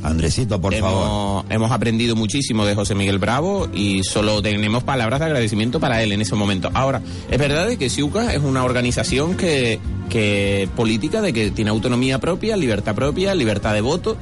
Andresito, 0.02 0.60
por 0.60 0.74
favor. 0.74 1.04
Hemos, 1.04 1.44
hemos 1.50 1.70
aprendido 1.70 2.14
muchísimo 2.16 2.66
de 2.66 2.74
José 2.74 2.94
Miguel 2.94 3.18
Bravo 3.18 3.68
y 3.72 4.02
solo 4.04 4.42
tenemos 4.42 4.84
palabras 4.84 5.20
de 5.20 5.26
agradecimiento 5.26 5.80
para 5.80 6.02
él 6.02 6.12
en 6.12 6.20
ese 6.20 6.34
momento. 6.34 6.70
Ahora, 6.74 7.00
es 7.30 7.38
verdad 7.38 7.66
de 7.66 7.78
que 7.78 7.88
Siuca 7.88 8.34
es 8.34 8.42
una 8.42 8.64
organización 8.64 9.34
que, 9.36 9.78
que 10.10 10.68
política, 10.76 11.22
de 11.22 11.32
que 11.32 11.50
tiene 11.50 11.70
autonomía 11.70 12.18
propia, 12.18 12.56
libertad 12.56 12.94
propia, 12.94 13.34
libertad 13.34 13.72
de 13.72 13.80
voto. 13.80 14.16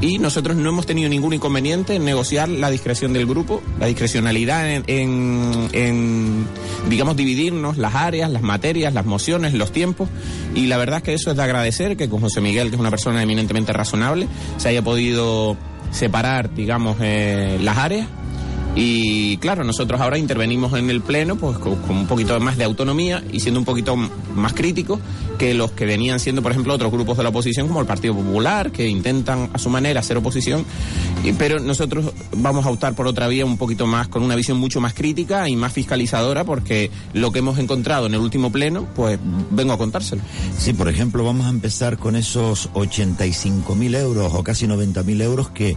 Y 0.00 0.18
nosotros 0.18 0.56
no 0.56 0.68
hemos 0.68 0.84
tenido 0.86 1.08
ningún 1.08 1.32
inconveniente 1.32 1.94
en 1.94 2.04
negociar 2.04 2.48
la 2.48 2.70
discreción 2.70 3.12
del 3.14 3.26
grupo, 3.26 3.62
la 3.80 3.86
discrecionalidad 3.86 4.70
en, 4.70 4.84
en- 4.86 5.68
en, 5.72 6.46
digamos, 6.90 7.16
dividirnos 7.16 7.78
las 7.78 7.94
áreas, 7.94 8.30
las 8.30 8.42
materias, 8.42 8.92
las 8.92 9.06
mociones, 9.06 9.54
los 9.54 9.72
tiempos. 9.72 10.08
Y 10.54 10.66
la 10.66 10.76
verdad 10.76 10.98
es 10.98 11.02
que 11.04 11.14
eso 11.14 11.30
es 11.30 11.36
de 11.36 11.42
agradecer 11.42 11.96
que 11.96 12.08
con 12.10 12.20
José 12.20 12.40
Miguel, 12.42 12.68
que 12.68 12.74
es 12.76 12.80
una 12.80 12.90
persona 12.90 13.22
eminentemente 13.22 13.72
razonable, 13.72 14.28
se 14.58 14.68
haya 14.68 14.82
podido 14.82 15.56
separar, 15.90 16.52
digamos, 16.54 16.96
eh, 17.00 17.58
las 17.62 17.78
áreas. 17.78 18.06
Y 18.76 19.36
claro, 19.36 19.62
nosotros 19.62 20.00
ahora 20.00 20.18
intervenimos 20.18 20.72
en 20.74 20.90
el 20.90 21.00
Pleno 21.00 21.36
pues 21.36 21.58
con, 21.58 21.78
un 21.88 22.06
poquito 22.06 22.38
más 22.40 22.56
de 22.56 22.64
autonomía 22.64 23.22
y 23.32 23.38
siendo 23.38 23.60
un 23.60 23.64
poquito 23.64 23.94
más 23.96 24.52
críticos 24.52 24.98
que 25.38 25.54
los 25.54 25.72
que 25.72 25.84
venían 25.84 26.18
siendo, 26.18 26.42
por 26.42 26.50
ejemplo, 26.50 26.74
otros 26.74 26.90
grupos 26.90 27.16
de 27.16 27.22
la 27.22 27.28
oposición 27.28 27.68
como 27.68 27.80
el 27.80 27.86
Partido 27.86 28.14
Popular, 28.14 28.72
que 28.72 28.88
intentan 28.88 29.50
a 29.52 29.58
su 29.58 29.70
manera 29.70 30.00
hacer 30.00 30.16
oposición. 30.16 30.64
Pero 31.38 31.60
nosotros 31.60 32.12
vamos 32.36 32.66
a 32.66 32.70
optar 32.70 32.94
por 32.94 33.06
otra 33.06 33.28
vía 33.28 33.44
un 33.44 33.56
poquito 33.58 33.86
más, 33.86 34.08
con 34.08 34.22
una 34.22 34.34
visión 34.34 34.58
mucho 34.58 34.80
más 34.80 34.92
crítica 34.92 35.48
y 35.48 35.56
más 35.56 35.72
fiscalizadora, 35.72 36.44
porque 36.44 36.90
lo 37.12 37.32
que 37.32 37.38
hemos 37.38 37.58
encontrado 37.58 38.06
en 38.06 38.14
el 38.14 38.20
último 38.20 38.50
Pleno, 38.50 38.86
pues 38.94 39.18
vengo 39.50 39.72
a 39.72 39.78
contárselo. 39.78 40.22
Sí, 40.58 40.72
por 40.72 40.88
ejemplo, 40.88 41.24
vamos 41.24 41.46
a 41.46 41.50
empezar 41.50 41.96
con 41.96 42.16
esos 42.16 42.70
85.000 42.72 43.96
euros 43.96 44.32
o 44.34 44.42
casi 44.42 44.66
90.000 44.66 45.22
euros 45.22 45.50
que 45.50 45.76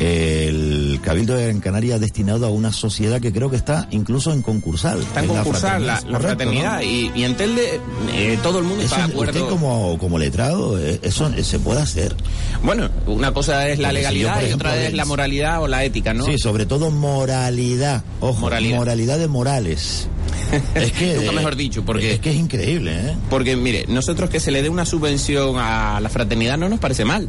el 0.00 1.00
Cabildo 1.02 1.34
de 1.34 1.44
Gran 1.46 1.60
Canaria 1.60 1.96
ha 1.96 1.98
destinado 1.98 2.46
a 2.46 2.50
una 2.50 2.72
sociedad 2.72 3.20
que 3.20 3.32
creo 3.32 3.50
que 3.50 3.56
está 3.56 3.88
incluso 3.90 4.32
en 4.32 4.42
concursal. 4.42 5.00
Está 5.00 5.20
en 5.20 5.30
Es 5.30 5.36
la 5.36 5.44
fraternidad, 5.44 5.86
la 5.86 5.96
correcto, 6.00 6.20
fraternidad 6.20 6.76
¿no? 6.76 6.82
y, 6.82 7.12
y 7.14 7.24
en 7.24 7.36
Telde 7.36 7.80
eh, 8.12 8.38
todo 8.42 8.58
el 8.58 8.64
mundo 8.64 8.84
Eso, 8.84 8.94
está 8.94 9.06
de 9.06 9.12
acuerdo. 9.12 9.32
usted 9.32 9.50
como, 9.50 9.98
como 9.98 10.18
letrado, 10.18 10.78
eh, 10.78 11.00
eso 11.02 11.28
eh, 11.36 11.42
se 11.42 11.58
puede 11.58 11.80
hacer. 11.80 12.14
Bueno, 12.62 12.88
una 13.06 13.32
cosa 13.32 13.68
es 13.68 13.78
la 13.78 13.88
Porque 13.88 13.98
si 14.08 14.18
yo, 14.20 14.28
legalidad 14.28 14.48
y 14.48 14.52
otra 14.52 14.76
es 14.84 14.94
la 14.94 15.04
moralidad 15.04 15.62
o 15.62 15.68
la 15.68 15.84
ética, 15.84 16.14
¿no? 16.14 16.24
Sí, 16.24 16.38
sobre 16.38 16.66
todo 16.66 16.90
moralidad. 16.90 18.04
Ojo, 18.20 18.40
Moralidad. 18.40 18.76
moralidad, 18.78 19.18
de 19.18 19.28
Morales. 19.28 20.08
es 20.74 20.92
que, 20.92 21.14
Nunca 21.16 21.32
eh, 21.32 21.34
mejor 21.34 21.56
dicho, 21.56 21.84
porque... 21.84 22.14
Es 22.14 22.20
que 22.20 22.30
es 22.30 22.36
increíble, 22.36 22.92
¿eh? 22.94 23.16
Porque, 23.30 23.56
mire, 23.56 23.84
nosotros 23.88 24.30
que 24.30 24.38
se 24.40 24.50
le 24.50 24.62
dé 24.62 24.68
una 24.68 24.84
subvención 24.86 25.56
a 25.58 26.00
la 26.00 26.08
fraternidad 26.08 26.56
no 26.56 26.68
nos 26.68 26.78
parece 26.78 27.04
mal. 27.04 27.28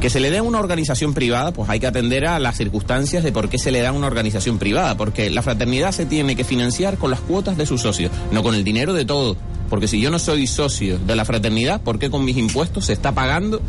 Que 0.00 0.10
se 0.10 0.20
le 0.20 0.30
dé 0.30 0.38
a 0.38 0.42
una 0.42 0.60
organización 0.60 1.14
privada, 1.14 1.52
pues 1.52 1.68
hay 1.70 1.80
que 1.80 1.86
atender 1.86 2.26
a 2.26 2.38
las 2.38 2.56
circunstancias 2.56 3.24
de 3.24 3.32
por 3.32 3.48
qué 3.48 3.58
se 3.58 3.70
le 3.72 3.80
da 3.80 3.92
una 3.92 4.06
organización 4.06 4.58
privada. 4.58 4.96
Porque 4.96 5.30
la 5.30 5.42
fraternidad 5.42 5.92
se 5.92 6.04
tiene 6.06 6.36
que 6.36 6.44
financiar 6.44 6.98
con 6.98 7.10
las 7.10 7.20
cuotas 7.20 7.56
de 7.56 7.64
sus 7.66 7.80
socios, 7.80 8.12
no 8.30 8.42
con 8.42 8.54
el 8.54 8.62
dinero 8.62 8.92
de 8.92 9.04
todos. 9.04 9.36
Porque 9.70 9.88
si 9.88 10.00
yo 10.00 10.10
no 10.10 10.18
soy 10.18 10.46
socio 10.46 10.98
de 10.98 11.16
la 11.16 11.24
fraternidad, 11.24 11.80
¿por 11.80 11.98
qué 11.98 12.10
con 12.10 12.24
mis 12.24 12.36
impuestos 12.36 12.84
se 12.86 12.92
está 12.92 13.12
pagando 13.12 13.60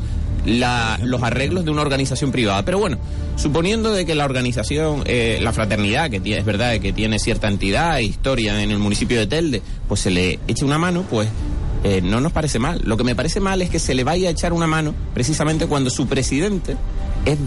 la- 0.45 0.99
los 1.01 1.23
arreglos 1.23 1.65
de 1.65 1.71
una 1.71 1.81
organización 1.81 2.31
privada? 2.31 2.63
Pero 2.63 2.77
bueno, 2.77 2.97
suponiendo 3.35 3.91
de 3.91 4.05
que 4.05 4.13
la 4.13 4.25
organización, 4.25 5.03
eh, 5.05 5.39
la 5.41 5.53
fraternidad, 5.53 6.11
que 6.11 6.17
es 6.37 6.45
verdad 6.45 6.77
que 6.79 6.93
tiene 6.93 7.17
cierta 7.19 7.47
entidad 7.47 7.97
e 7.97 8.03
historia 8.03 8.61
en 8.61 8.69
el 8.69 8.77
municipio 8.79 9.17
de 9.17 9.25
Telde, 9.27 9.61
pues 9.87 10.01
se 10.01 10.11
le 10.11 10.39
eche 10.47 10.65
una 10.65 10.77
mano, 10.77 11.03
pues 11.09 11.29
eh, 11.83 12.01
no 12.01 12.21
nos 12.21 12.31
parece 12.31 12.59
mal. 12.59 12.81
Lo 12.83 12.97
que 12.97 13.03
me 13.03 13.15
parece 13.15 13.39
mal 13.39 13.61
es 13.61 13.69
que 13.69 13.79
se 13.79 13.93
le 13.95 14.03
vaya 14.03 14.29
a 14.29 14.31
echar 14.31 14.53
una 14.53 14.67
mano 14.67 14.93
precisamente 15.13 15.67
cuando 15.67 15.89
su 15.89 16.07
presidente 16.07 16.75
es 17.25 17.37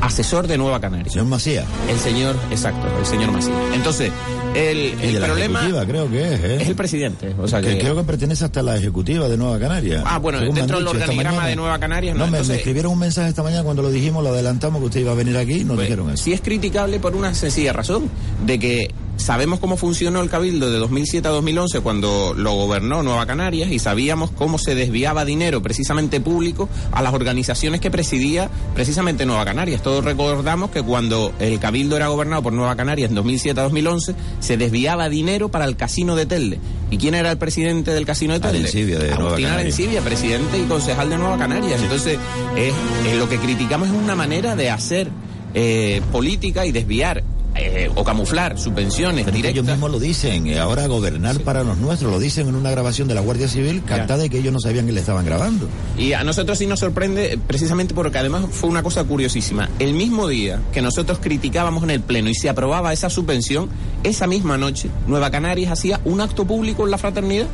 asesor 0.00 0.46
de 0.46 0.56
Nueva 0.58 0.80
Canaria. 0.80 1.10
Señor 1.10 1.26
Macías. 1.26 1.66
El 1.88 1.98
señor, 1.98 2.36
exacto, 2.50 2.86
el 3.00 3.04
señor 3.06 3.32
Macías. 3.32 3.56
Entonces, 3.74 4.12
el, 4.54 4.94
el 5.00 5.12
de 5.14 5.20
la 5.20 5.26
problema 5.26 5.58
ejecutiva, 5.60 5.86
creo 5.86 6.08
que 6.10 6.34
es, 6.34 6.40
¿eh? 6.40 6.56
es 6.62 6.68
el 6.68 6.76
presidente. 6.76 7.34
O 7.38 7.48
sea 7.48 7.60
que, 7.60 7.70
que, 7.74 7.78
creo 7.80 7.96
que 7.96 8.04
pertenece 8.04 8.44
hasta 8.44 8.62
la 8.62 8.76
ejecutiva 8.76 9.28
de 9.28 9.36
Nueva 9.36 9.58
Canaria. 9.58 10.04
Ah, 10.06 10.18
bueno, 10.18 10.38
dentro 10.40 10.78
del 10.78 10.86
organigrama 10.86 11.46
de 11.48 11.56
Nueva 11.56 11.78
Canarias, 11.80 12.16
No, 12.16 12.26
no, 12.26 12.30
me- 12.30 12.38
escribieron 12.54 12.92
un 12.92 12.98
mensaje 13.00 13.28
esta 13.28 13.42
mañana 13.42 13.64
cuando 13.64 13.82
lo 13.82 13.90
dijimos, 13.90 14.22
lo 14.22 14.30
adelantamos 14.30 14.80
que 14.80 14.86
usted 14.86 15.00
iba 15.00 15.12
a 15.12 15.16
venir 15.16 15.36
aquí, 15.36 15.64
nos 15.64 15.78
dijeron 15.80 16.10
eso. 16.10 16.22
Sí 16.24 16.32
es 16.32 16.40
criticable 16.42 17.00
por 17.00 17.16
una 17.16 17.34
sencilla 17.34 17.72
razón, 17.72 18.08
de 18.46 18.58
que 18.60 18.90
sabemos 19.18 19.58
cómo 19.58 19.76
funcionó 19.76 20.22
el 20.22 20.30
Cabildo 20.30 20.70
de 20.70 20.78
2007 20.78 21.28
a 21.28 21.30
2011 21.32 21.80
cuando 21.80 22.34
lo 22.34 22.54
gobernó 22.54 23.02
Nueva 23.02 23.26
Canarias 23.26 23.70
y 23.70 23.78
sabíamos 23.78 24.30
cómo 24.30 24.58
se 24.58 24.74
desviaba 24.74 25.24
dinero 25.24 25.62
precisamente 25.62 26.20
público 26.20 26.68
a 26.92 27.02
las 27.02 27.12
organizaciones 27.12 27.80
que 27.80 27.90
presidía 27.90 28.48
precisamente 28.74 29.26
Nueva 29.26 29.44
Canarias. 29.44 29.82
Todos 29.82 30.04
recordamos 30.04 30.70
que 30.70 30.82
cuando 30.82 31.32
el 31.38 31.58
Cabildo 31.58 31.96
era 31.96 32.08
gobernado 32.08 32.42
por 32.42 32.52
Nueva 32.52 32.76
Canarias 32.76 33.10
en 33.10 33.16
2007 33.16 33.60
a 33.60 33.64
2011 33.64 34.14
se 34.40 34.56
desviaba 34.56 35.08
dinero 35.08 35.50
para 35.50 35.64
el 35.64 35.76
casino 35.76 36.16
de 36.16 36.26
Telde. 36.26 36.58
¿Y 36.90 36.96
quién 36.96 37.14
era 37.14 37.30
el 37.30 37.38
presidente 37.38 37.90
del 37.90 38.06
casino 38.06 38.34
de 38.34 38.40
Telde? 38.40 38.58
Arencibia, 38.60 38.98
de 38.98 39.12
Agustín. 39.12 39.46
Arencibia, 39.46 40.00
presidente 40.00 40.58
y 40.58 40.62
concejal 40.62 41.10
de 41.10 41.18
Nueva 41.18 41.36
Canarias. 41.36 41.82
Entonces, 41.82 42.18
es, 42.56 42.74
es 43.06 43.16
lo 43.16 43.28
que 43.28 43.38
criticamos 43.38 43.88
es 43.88 43.94
una 43.94 44.14
manera 44.14 44.56
de 44.56 44.70
hacer 44.70 45.10
eh, 45.54 46.02
política 46.12 46.66
y 46.66 46.72
desviar 46.72 47.24
eh, 47.54 47.90
o 47.94 48.04
camuflar 48.04 48.58
subvenciones 48.58 49.24
Pero 49.24 49.32
que 49.34 49.38
ellos 49.40 49.52
directas. 49.54 49.74
mismos 49.76 49.90
lo 49.90 49.98
dicen, 49.98 50.46
eh, 50.46 50.58
ahora 50.58 50.86
gobernar 50.86 51.40
para 51.40 51.64
los 51.64 51.76
nuestros, 51.78 52.10
lo 52.12 52.18
dicen 52.18 52.48
en 52.48 52.54
una 52.54 52.70
grabación 52.70 53.08
de 53.08 53.14
la 53.14 53.20
Guardia 53.20 53.48
Civil, 53.48 53.82
captada 53.84 54.22
de 54.22 54.30
que 54.30 54.38
ellos 54.38 54.52
no 54.52 54.60
sabían 54.60 54.86
que 54.86 54.92
le 54.92 55.00
estaban 55.00 55.24
grabando. 55.24 55.68
Y 55.96 56.12
a 56.12 56.22
nosotros 56.24 56.58
sí 56.58 56.66
nos 56.66 56.80
sorprende 56.80 57.32
eh, 57.34 57.38
precisamente 57.44 57.94
porque 57.94 58.18
además 58.18 58.44
fue 58.50 58.70
una 58.70 58.82
cosa 58.82 59.02
curiosísima. 59.04 59.68
El 59.78 59.94
mismo 59.94 60.28
día 60.28 60.60
que 60.72 60.82
nosotros 60.82 61.18
criticábamos 61.20 61.82
en 61.82 61.90
el 61.90 62.00
Pleno 62.00 62.28
y 62.30 62.34
se 62.34 62.48
aprobaba 62.48 62.92
esa 62.92 63.10
subvención, 63.10 63.68
esa 64.04 64.26
misma 64.26 64.56
noche 64.58 64.88
Nueva 65.06 65.30
Canarias 65.30 65.72
hacía 65.72 66.00
un 66.04 66.20
acto 66.20 66.44
público 66.44 66.84
en 66.84 66.90
la 66.92 66.98
fraternidad. 66.98 67.46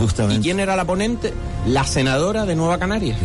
justamente. 0.00 0.40
¿Y 0.40 0.42
quién 0.42 0.60
era 0.60 0.74
la 0.76 0.84
ponente? 0.84 1.32
La 1.66 1.84
senadora 1.86 2.44
de 2.44 2.56
Nueva 2.56 2.78
Canarias. 2.78 3.18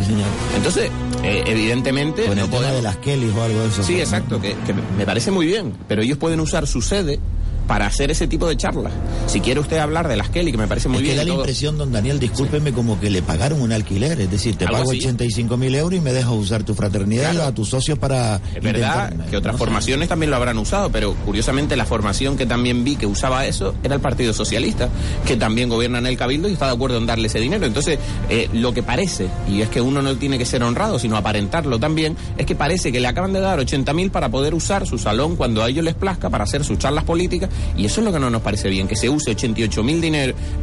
Entonces, 0.55 0.89
eh, 1.23 1.43
evidentemente... 1.47 2.25
Con 2.25 2.35
no 2.37 2.43
el 2.45 2.49
tema 2.49 2.57
podemos- 2.61 2.75
de 2.77 2.81
las 2.83 2.97
Kellys 2.97 3.33
o 3.35 3.41
algo 3.43 3.59
de 3.59 3.67
eso. 3.67 3.83
Sí, 3.83 3.93
¿no? 3.93 3.99
exacto, 3.99 4.39
que, 4.41 4.55
que 4.65 4.73
me 4.97 5.05
parece 5.05 5.31
muy 5.31 5.45
bien, 5.45 5.73
pero 5.87 6.03
ellos 6.09 6.17
pueden 6.19 6.39
usar 6.39 6.65
su 6.67 6.81
sede 6.81 7.19
para 7.69 7.85
hacer 7.85 8.09
ese 8.09 8.27
tipo 8.27 8.47
de 8.47 8.57
charlas. 8.57 8.91
Si 9.27 9.41
quiere 9.41 9.59
usted 9.59 9.77
hablar 9.77 10.07
de 10.07 10.17
las 10.17 10.29
Kelly, 10.29 10.51
que 10.51 10.57
me 10.57 10.67
parece 10.67 10.89
muy 10.89 10.97
es 10.97 11.03
que 11.03 11.09
bien. 11.13 11.17
da 11.17 11.23
y 11.23 11.25
la 11.27 11.31
todo. 11.33 11.41
impresión, 11.43 11.77
don 11.77 11.91
Daniel, 11.91 12.19
discúlpeme, 12.19 12.73
como 12.73 12.99
que 12.99 13.11
le 13.11 13.21
pagaron 13.21 13.61
un 13.61 13.71
alquiler. 13.71 14.19
Es 14.19 14.31
decir, 14.31 14.55
te 14.55 14.65
pago 14.65 14.89
así. 14.89 14.97
85 14.97 15.55
mil 15.55 15.75
euros 15.75 15.99
y 15.99 16.01
me 16.01 16.11
dejas 16.11 16.31
usar 16.31 16.63
tu 16.63 16.73
fraternidad 16.73 17.31
y 17.35 17.37
a 17.37 17.51
tus 17.53 17.69
socios 17.69 17.99
para. 17.99 18.41
Es 18.55 18.63
verdad 18.63 19.13
que 19.29 19.37
otras 19.37 19.53
no 19.53 19.57
sé. 19.59 19.65
formaciones 19.65 20.09
también 20.09 20.31
lo 20.31 20.35
habrán 20.37 20.57
usado, 20.57 20.89
pero 20.91 21.13
curiosamente 21.25 21.75
la 21.77 21.85
formación 21.85 22.37
que 22.37 22.47
también 22.47 22.83
vi 22.83 22.95
que 22.95 23.05
usaba 23.05 23.45
eso 23.45 23.75
era 23.83 23.93
el 23.93 24.01
Partido 24.01 24.33
Socialista, 24.33 24.89
que 25.27 25.37
también 25.37 25.69
gobierna 25.69 25.99
en 25.99 26.07
el 26.07 26.17
Cabildo 26.17 26.49
y 26.49 26.53
está 26.53 26.65
de 26.65 26.73
acuerdo 26.73 26.97
en 26.97 27.05
darle 27.05 27.27
ese 27.27 27.39
dinero. 27.39 27.67
Entonces, 27.67 27.99
eh, 28.29 28.49
lo 28.51 28.73
que 28.73 28.81
parece, 28.81 29.27
y 29.47 29.61
es 29.61 29.69
que 29.69 29.79
uno 29.79 30.01
no 30.01 30.15
tiene 30.15 30.39
que 30.39 30.45
ser 30.45 30.63
honrado, 30.63 30.97
sino 30.97 31.15
aparentarlo 31.17 31.79
también, 31.79 32.17
es 32.35 32.47
que 32.47 32.55
parece 32.55 32.91
que 32.91 32.99
le 32.99 33.07
acaban 33.07 33.31
de 33.31 33.39
dar 33.39 33.59
80 33.59 33.93
mil 33.93 34.09
para 34.09 34.29
poder 34.29 34.55
usar 34.55 34.87
su 34.87 34.97
salón 34.97 35.35
cuando 35.35 35.61
a 35.63 35.69
ellos 35.69 35.85
les 35.85 35.93
plazca 35.93 36.31
para 36.31 36.45
hacer 36.45 36.63
sus 36.63 36.79
charlas 36.79 37.03
políticas, 37.03 37.49
y 37.77 37.85
eso 37.85 38.01
es 38.01 38.05
lo 38.05 38.13
que 38.13 38.19
no 38.19 38.29
nos 38.29 38.41
parece 38.41 38.69
bien, 38.69 38.87
que 38.87 38.95
se 38.95 39.09
use 39.09 39.31
88 39.31 39.83
mil 39.83 39.99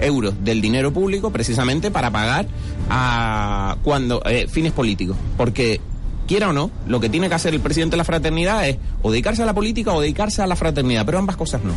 euros 0.00 0.34
del 0.42 0.60
dinero 0.60 0.92
público 0.92 1.30
precisamente 1.30 1.90
para 1.90 2.10
pagar 2.10 2.46
a 2.88 3.76
cuando 3.82 4.22
eh, 4.24 4.46
fines 4.48 4.72
políticos, 4.72 5.16
porque 5.36 5.80
quiera 6.26 6.50
o 6.50 6.52
no, 6.52 6.70
lo 6.86 7.00
que 7.00 7.08
tiene 7.08 7.28
que 7.28 7.34
hacer 7.34 7.54
el 7.54 7.60
presidente 7.60 7.94
de 7.94 7.98
la 7.98 8.04
fraternidad 8.04 8.68
es 8.68 8.76
o 9.02 9.10
dedicarse 9.10 9.42
a 9.42 9.46
la 9.46 9.54
política 9.54 9.92
o 9.92 10.00
dedicarse 10.00 10.42
a 10.42 10.46
la 10.46 10.56
fraternidad, 10.56 11.06
pero 11.06 11.18
ambas 11.18 11.36
cosas 11.36 11.62
no. 11.62 11.72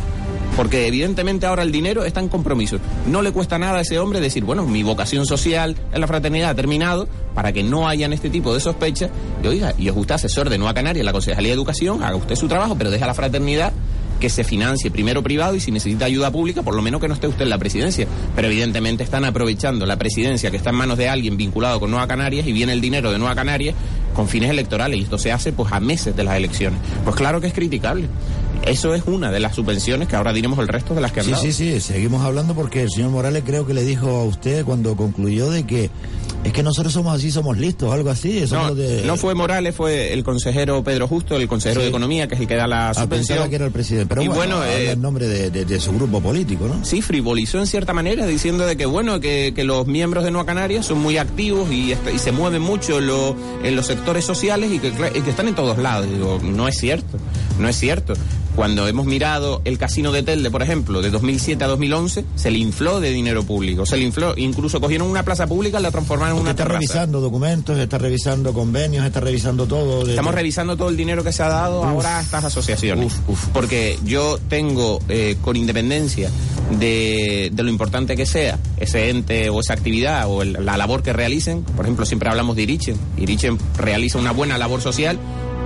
Porque 0.56 0.86
evidentemente 0.86 1.46
ahora 1.46 1.62
el 1.62 1.72
dinero 1.72 2.04
está 2.04 2.20
en 2.20 2.28
compromiso. 2.28 2.78
No 3.06 3.22
le 3.22 3.32
cuesta 3.32 3.58
nada 3.58 3.78
a 3.78 3.80
ese 3.80 3.98
hombre 3.98 4.20
decir, 4.20 4.44
bueno, 4.44 4.66
mi 4.66 4.82
vocación 4.82 5.24
social 5.24 5.76
en 5.92 6.00
la 6.00 6.06
fraternidad 6.06 6.50
ha 6.50 6.54
terminado 6.54 7.08
para 7.34 7.52
que 7.52 7.62
no 7.62 7.88
hayan 7.88 8.12
este 8.12 8.30
tipo 8.30 8.52
de 8.52 8.60
sospechas. 8.60 9.10
Y 9.42 9.46
oiga, 9.46 9.72
y 9.78 9.88
es 9.88 9.96
usted 9.96 10.16
asesor 10.16 10.50
de 10.50 10.58
Nueva 10.58 10.74
Canaria 10.74 11.04
la 11.04 11.12
Concejalía 11.12 11.50
de 11.50 11.54
Educación, 11.54 12.02
haga 12.02 12.16
usted 12.16 12.34
su 12.34 12.48
trabajo, 12.48 12.74
pero 12.76 12.90
deja 12.90 13.06
la 13.06 13.14
fraternidad 13.14 13.72
que 14.20 14.28
se 14.30 14.44
financie 14.44 14.90
primero 14.90 15.22
privado 15.22 15.56
y 15.56 15.60
si 15.60 15.72
necesita 15.72 16.04
ayuda 16.04 16.30
pública, 16.30 16.62
por 16.62 16.74
lo 16.74 16.82
menos 16.82 17.00
que 17.00 17.08
no 17.08 17.14
esté 17.14 17.26
usted 17.26 17.42
en 17.42 17.50
la 17.50 17.58
presidencia. 17.58 18.06
Pero 18.36 18.46
evidentemente 18.48 19.02
están 19.02 19.24
aprovechando 19.24 19.86
la 19.86 19.96
presidencia 19.96 20.50
que 20.50 20.56
está 20.58 20.70
en 20.70 20.76
manos 20.76 20.98
de 20.98 21.08
alguien 21.08 21.36
vinculado 21.36 21.80
con 21.80 21.90
Nueva 21.90 22.06
Canarias 22.06 22.46
y 22.46 22.52
viene 22.52 22.72
el 22.72 22.80
dinero 22.80 23.10
de 23.10 23.18
Nueva 23.18 23.34
Canarias 23.34 23.74
con 24.14 24.28
fines 24.28 24.50
electorales 24.50 24.98
y 24.98 25.02
esto 25.02 25.18
se 25.18 25.32
hace 25.32 25.52
pues 25.52 25.72
a 25.72 25.80
meses 25.80 26.14
de 26.14 26.22
las 26.24 26.36
elecciones. 26.36 26.78
Pues 27.04 27.16
claro 27.16 27.40
que 27.40 27.46
es 27.48 27.52
criticable. 27.52 28.06
Eso 28.66 28.94
es 28.94 29.04
una 29.06 29.30
de 29.30 29.40
las 29.40 29.54
subvenciones 29.54 30.06
que 30.06 30.16
ahora 30.16 30.32
diremos 30.34 30.58
el 30.58 30.68
resto 30.68 30.94
de 30.94 31.00
las 31.00 31.12
que 31.12 31.20
han 31.20 31.26
Sí, 31.26 31.32
dado. 31.32 31.42
sí, 31.44 31.52
sí, 31.52 31.80
seguimos 31.80 32.22
hablando 32.22 32.54
porque 32.54 32.82
el 32.82 32.90
señor 32.90 33.10
Morales 33.10 33.42
creo 33.46 33.66
que 33.66 33.72
le 33.72 33.84
dijo 33.84 34.08
a 34.08 34.24
usted 34.24 34.64
cuando 34.66 34.96
concluyó 34.96 35.50
de 35.50 35.64
que 35.64 35.88
es 36.42 36.52
que 36.54 36.62
nosotros 36.62 36.92
somos 36.92 37.14
así, 37.14 37.30
somos 37.30 37.58
listos, 37.58 37.92
algo 37.92 38.08
así. 38.10 38.38
Eso 38.38 38.56
No, 38.56 38.74
de... 38.74 39.02
no 39.04 39.16
fue 39.16 39.34
Morales, 39.34 39.74
fue 39.74 40.12
el 40.12 40.24
consejero 40.24 40.82
Pedro 40.82 41.06
Justo, 41.06 41.36
el 41.36 41.46
consejero 41.48 41.80
Sí. 41.80 41.84
de 41.84 41.88
Economía, 41.90 42.28
que 42.28 42.34
es 42.34 42.40
el 42.40 42.46
que 42.46 42.56
da 42.56 42.66
la 42.66 42.90
Ah, 42.90 42.94
subvención. 42.94 43.48
que 43.50 43.56
era 43.56 43.66
el 43.66 43.72
presidente, 43.72 44.06
pero 44.08 44.22
y 44.22 44.28
bueno, 44.28 44.56
bueno, 44.56 44.64
eh, 44.72 44.92
en 44.92 45.02
nombre 45.02 45.28
de, 45.28 45.50
de- 45.50 45.64
de 45.64 45.80
su 45.80 45.92
grupo 45.92 46.20
político, 46.20 46.66
¿no? 46.66 46.82
Sí, 46.84 47.02
frivolizó 47.02 47.58
en 47.58 47.66
cierta 47.66 47.92
manera, 47.92 48.26
diciendo 48.26 48.64
de 48.66 48.76
que 48.76 48.86
bueno, 48.86 49.20
que, 49.20 49.52
que 49.54 49.64
los 49.64 49.86
miembros 49.86 50.24
de 50.24 50.30
Nueva 50.30 50.46
Canarias 50.46 50.86
son 50.86 50.98
muy 50.98 51.18
activos 51.18 51.70
y, 51.70 51.92
y 51.92 52.18
se 52.18 52.32
mueven 52.32 52.62
mucho 52.62 53.00
lo- 53.00 53.36
en 53.62 53.76
los 53.76 53.86
sectores 53.86 54.24
sociales 54.24 54.70
y 54.72 54.78
que, 54.78 54.88
y 54.88 55.20
que 55.20 55.30
están 55.30 55.48
en 55.48 55.54
todos 55.54 55.76
lados. 55.78 56.08
Digo, 56.10 56.40
no 56.42 56.66
es 56.68 56.76
cierto, 56.78 57.18
no 57.58 57.68
es 57.68 57.76
cierto. 57.76 58.14
Cuando 58.56 58.86
hemos 58.88 59.06
mirado 59.06 59.62
el 59.64 59.78
casino 59.78 60.12
de 60.12 60.22
Telde, 60.22 60.50
por 60.50 60.62
ejemplo, 60.62 61.00
de 61.02 61.10
2007 61.10 61.64
a 61.64 61.66
2011, 61.68 62.24
se 62.34 62.50
le 62.50 62.58
infló 62.58 63.00
de 63.00 63.10
dinero 63.10 63.42
público, 63.44 63.86
se 63.86 63.96
le 63.96 64.02
infló, 64.04 64.34
incluso 64.36 64.80
cogieron 64.80 65.08
una 65.08 65.22
plaza 65.22 65.46
pública 65.46 65.78
y 65.78 65.82
la 65.82 65.90
transformaron 65.90 66.36
en 66.36 66.42
una 66.42 66.50
está 66.50 66.64
terraza. 66.64 66.78
revisando 66.80 67.20
documentos, 67.20 67.78
está 67.78 67.98
revisando 67.98 68.52
convenios, 68.52 69.06
está 69.06 69.20
revisando 69.20 69.66
todo. 69.66 70.04
de- 70.04 70.10
Estamos 70.12 70.34
revisando 70.34 70.76
todo 70.76 70.88
el 70.90 70.96
dinero 70.96 71.22
que 71.24 71.32
se 71.32 71.42
ha 71.42 71.48
dado 71.48 71.84
ahora 71.84 72.18
a 72.18 72.22
estas 72.22 72.44
asociaciones. 72.44 73.14
Porque 73.52 73.98
yo 74.04 74.38
tengo, 74.48 75.00
eh, 75.08 75.36
con 75.40 75.56
independencia 75.56 76.28
de, 76.78 77.50
de 77.52 77.62
lo 77.62 77.70
importante 77.70 78.16
que 78.16 78.26
sea 78.26 78.58
ese 78.78 79.10
ente 79.10 79.48
o 79.50 79.60
esa 79.60 79.72
actividad 79.74 80.26
o 80.28 80.42
el- 80.42 80.64
la 80.64 80.76
labor 80.76 81.02
que 81.02 81.12
realicen, 81.12 81.62
por 81.62 81.84
ejemplo, 81.84 82.04
siempre 82.04 82.28
hablamos 82.28 82.56
de 82.56 82.62
Irichen. 82.62 82.96
Irichen 83.16 83.58
realiza 83.76 84.18
una 84.18 84.32
buena 84.32 84.58
labor 84.58 84.80
social. 84.80 85.18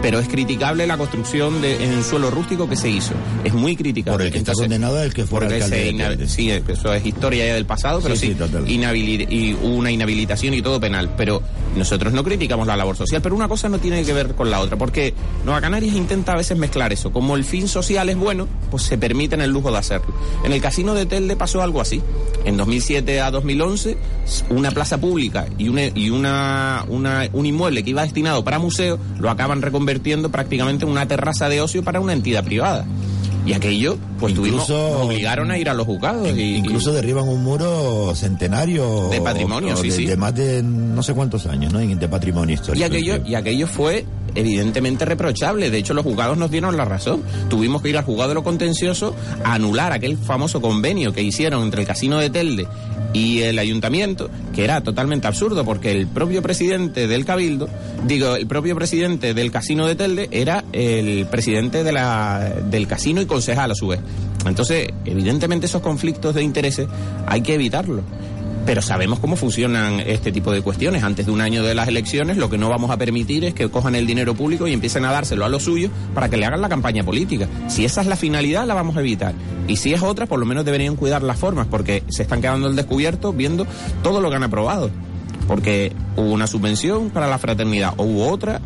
Pero 0.04 0.18
es 0.18 0.28
criticable 0.28 0.86
la 0.86 0.98
construcción 0.98 1.62
de, 1.62 1.82
en 1.82 1.92
el 1.94 2.04
suelo 2.04 2.30
rústico 2.30 2.68
que 2.68 2.76
se 2.76 2.90
hizo. 2.90 3.14
Es 3.42 3.54
muy 3.54 3.74
criticable. 3.74 4.18
Por 4.18 4.26
el 4.26 4.32
que 4.32 4.36
está 4.38 4.52
condenado 4.52 5.02
el 5.02 5.14
que 5.14 5.24
porque 5.24 5.54
alcalde. 5.54 6.28
Sí, 6.28 6.50
eso 6.50 6.92
es 6.92 7.06
historia 7.06 7.46
ya 7.46 7.54
del 7.54 7.64
pasado, 7.64 8.00
pero 8.02 8.14
Sí, 8.14 8.26
sí, 8.26 8.34
y 9.30 9.54
una 9.62 9.90
inhabilitación 9.90 10.52
y 10.52 10.60
todo 10.60 10.78
penal. 10.78 11.14
Pero 11.16 11.42
nosotros 11.74 12.12
no 12.12 12.22
criticamos 12.22 12.66
la 12.66 12.76
labor 12.76 12.96
social, 12.98 13.22
pero 13.22 13.34
una 13.34 13.48
cosa 13.48 13.70
no 13.70 13.78
tiene 13.78 14.04
que 14.04 14.12
ver 14.12 14.34
con 14.34 14.50
la 14.50 14.60
otra, 14.60 14.76
porque 14.76 15.14
Nueva 15.46 15.62
Canarias 15.62 15.94
intenta 15.94 16.32
a 16.32 16.36
veces 16.36 16.58
mezclar 16.58 16.92
eso. 16.92 17.10
Como 17.10 17.34
el 17.34 17.44
fin 17.44 17.66
social 17.66 18.10
es 18.10 18.16
bueno, 18.18 18.46
pues 18.70 18.82
se 18.82 18.98
permiten 18.98 19.40
el 19.40 19.50
lujo 19.52 19.72
de 19.72 19.78
hacerlo. 19.78 20.14
En 20.44 20.52
el 20.52 20.60
casino 20.60 20.92
de 20.92 21.06
Telde 21.06 21.34
pasó 21.34 21.62
algo 21.62 21.80
así. 21.80 22.02
En 22.44 22.58
2007 22.58 23.22
a 23.22 23.30
2011, 23.30 23.96
una 24.50 24.70
plaza 24.70 24.98
pública 25.00 25.46
y, 25.56 25.68
una, 25.68 25.86
y 25.86 26.10
una, 26.10 26.84
una- 26.88 27.26
un 27.32 27.46
inmueble 27.46 27.82
que 27.82 27.88
iba 27.90 28.02
destinado 28.02 28.44
para 28.44 28.58
museo 28.58 28.98
lo 29.18 29.30
acaban 29.30 29.62
prácticamente 30.30 30.84
en 30.84 30.90
una 30.90 31.06
terraza 31.06 31.48
de 31.48 31.60
ocio 31.60 31.82
para 31.82 32.00
una 32.00 32.12
entidad 32.12 32.44
privada. 32.44 32.84
Y 33.46 33.52
aquello, 33.52 33.98
pues 34.18 34.32
tuvimos, 34.32 34.68
nos 34.70 35.02
obligaron 35.02 35.50
a 35.50 35.58
ir 35.58 35.68
a 35.68 35.74
los 35.74 35.86
juzgados. 35.86 36.26
y, 36.34 36.56
Incluso 36.56 36.92
derriban 36.92 37.28
un 37.28 37.44
muro 37.44 38.14
centenario. 38.14 39.08
De 39.10 39.20
patrimonio, 39.20 39.74
o 39.74 39.76
sí, 39.76 39.90
de, 39.90 39.96
sí. 39.96 40.06
De 40.06 40.16
más 40.16 40.34
de 40.34 40.62
no 40.62 41.02
sé 41.02 41.12
cuántos 41.12 41.44
años, 41.46 41.70
¿no? 41.70 41.78
De 41.80 42.08
patrimonio 42.08 42.54
histórico. 42.54 42.80
Y 42.80 42.84
aquello, 42.84 43.18
y 43.26 43.34
aquello 43.34 43.66
fue 43.66 44.06
evidentemente 44.34 45.04
reprochable. 45.04 45.70
De 45.70 45.78
hecho, 45.78 45.94
los 45.94 46.04
juzgados 46.04 46.36
nos 46.36 46.50
dieron 46.50 46.76
la 46.76 46.84
razón. 46.84 47.22
Tuvimos 47.48 47.82
que 47.82 47.90
ir 47.90 47.98
al 47.98 48.04
juzgado 48.04 48.30
de 48.30 48.34
lo 48.34 48.44
contencioso 48.44 49.14
a 49.44 49.54
anular 49.54 49.92
aquel 49.92 50.16
famoso 50.16 50.60
convenio 50.60 51.12
que 51.12 51.22
hicieron 51.22 51.62
entre 51.62 51.82
el 51.82 51.86
Casino 51.86 52.18
de 52.18 52.30
Telde 52.30 52.66
y 53.14 53.42
el 53.42 53.58
ayuntamiento, 53.58 54.28
que 54.54 54.64
era 54.64 54.82
totalmente 54.82 55.28
absurdo 55.28 55.64
porque 55.64 55.92
el 55.92 56.06
propio 56.08 56.42
presidente 56.42 57.06
del 57.06 57.24
Cabildo, 57.24 57.68
digo, 58.06 58.34
el 58.34 58.46
propio 58.46 58.74
presidente 58.74 59.34
del 59.34 59.52
Casino 59.52 59.86
de 59.86 59.94
Telde 59.94 60.28
era 60.32 60.64
el 60.72 61.26
presidente 61.26 61.84
de 61.84 61.92
la, 61.92 62.52
del 62.68 62.86
casino 62.88 63.22
y 63.22 63.26
concejal 63.26 63.70
a 63.70 63.74
su 63.74 63.86
vez. 63.86 64.00
Entonces, 64.44 64.88
evidentemente 65.04 65.66
esos 65.66 65.80
conflictos 65.80 66.34
de 66.34 66.42
intereses 66.42 66.88
hay 67.26 67.40
que 67.40 67.54
evitarlos. 67.54 68.04
Pero 68.66 68.80
sabemos 68.80 69.18
cómo 69.18 69.36
funcionan 69.36 70.00
este 70.00 70.32
tipo 70.32 70.50
de 70.50 70.62
cuestiones. 70.62 71.02
Antes 71.02 71.26
de 71.26 71.32
un 71.32 71.42
año 71.42 71.62
de 71.62 71.74
las 71.74 71.86
elecciones, 71.86 72.38
lo 72.38 72.48
que 72.48 72.56
no 72.56 72.70
vamos 72.70 72.90
a 72.90 72.96
permitir 72.96 73.44
es 73.44 73.52
que 73.52 73.68
cojan 73.68 73.94
el 73.94 74.06
dinero 74.06 74.34
público 74.34 74.66
y 74.66 74.72
empiecen 74.72 75.04
a 75.04 75.12
dárselo 75.12 75.44
a 75.44 75.50
los 75.50 75.64
suyos 75.64 75.90
para 76.14 76.30
que 76.30 76.38
le 76.38 76.46
hagan 76.46 76.62
la 76.62 76.70
campaña 76.70 77.04
política. 77.04 77.46
Si 77.68 77.84
esa 77.84 78.00
es 78.00 78.06
la 78.06 78.16
finalidad, 78.16 78.66
la 78.66 78.72
vamos 78.72 78.96
a 78.96 79.00
evitar. 79.00 79.34
Y 79.68 79.76
si 79.76 79.92
es 79.92 80.02
otra, 80.02 80.24
por 80.26 80.38
lo 80.38 80.46
menos 80.46 80.64
deberían 80.64 80.96
cuidar 80.96 81.22
las 81.22 81.38
formas, 81.38 81.66
porque 81.70 82.04
se 82.08 82.22
están 82.22 82.40
quedando 82.40 82.66
al 82.66 82.76
descubierto 82.76 83.34
viendo 83.34 83.66
todo 84.02 84.22
lo 84.22 84.30
que 84.30 84.36
han 84.36 84.44
aprobado. 84.44 84.90
Porque 85.46 85.92
hubo 86.16 86.32
una 86.32 86.46
subvención 86.46 87.10
para 87.10 87.28
la 87.28 87.36
fraternidad, 87.36 87.92
o 87.98 88.04
hubo 88.04 88.28
otra 88.28 88.62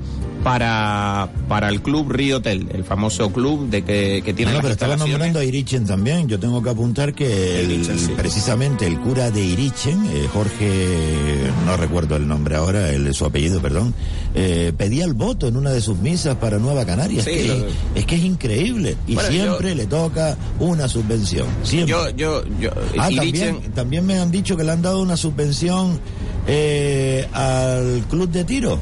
para, 0.49 1.29
para 1.49 1.69
el 1.69 1.83
club 1.83 2.11
Río 2.11 2.41
Tel, 2.41 2.69
el 2.73 2.83
famoso 2.85 3.31
club 3.33 3.69
de 3.69 3.83
que, 3.85 4.23
que 4.25 4.33
tiene 4.33 4.53
No, 4.53 4.61
pero 4.61 4.73
estaba 4.73 4.97
nombrando 4.97 5.41
a 5.41 5.45
Irichen 5.45 5.85
también. 5.87 6.27
Yo 6.27 6.41
tengo 6.41 6.62
que 6.62 6.70
apuntar 6.70 7.12
que 7.15 7.61
el- 7.61 7.87
precisamente 8.16 8.87
el 8.87 8.99
cura 8.99 9.31
de 9.31 9.43
Irichen, 9.45 10.07
eh, 10.07 10.27
Jorge, 10.33 11.51
no 11.66 11.77
recuerdo 11.77 12.16
el 12.16 12.27
nombre 12.27 12.57
ahora, 12.57 12.91
el, 12.91 13.12
su 13.15 13.27
apellido, 13.27 13.61
perdón, 13.61 13.93
eh, 14.35 14.73
pedía 14.77 15.05
el 15.05 15.12
voto 15.15 15.49
en 15.49 15.57
una 15.57 15.70
de 15.70 15.81
sus 15.83 15.99
misas 15.99 16.37
para 16.37 16.59
Nueva 16.59 16.85
Canarias. 16.87 17.25
Sí, 17.25 17.31
es, 17.31 17.43
que, 17.43 17.49
lo- 17.49 17.66
es 17.95 18.07
que 18.07 18.15
es 18.16 18.25
increíble. 18.25 18.97
Y 19.07 19.15
Bueno, 19.15 19.31
siempre 19.31 19.75
le 19.75 19.87
toca 19.87 20.37
una 20.61 20.89
subvención. 20.89 21.47
Siempre. 21.62 21.91
Yo, 21.91 22.09
yo, 22.11 22.43
yo, 22.59 22.70
Ah, 22.99 23.11
Irichen- 23.11 23.16
también, 23.16 23.73
también 23.75 24.07
me 24.07 24.19
han 24.19 24.31
dicho 24.31 24.57
que 24.57 24.65
le 24.65 24.73
han 24.73 24.81
dado 24.83 25.03
una 25.03 25.16
subvención 25.16 26.01
eh, 26.47 27.29
al 27.35 28.05
club 28.09 28.31
de 28.31 28.45
tiro. 28.45 28.79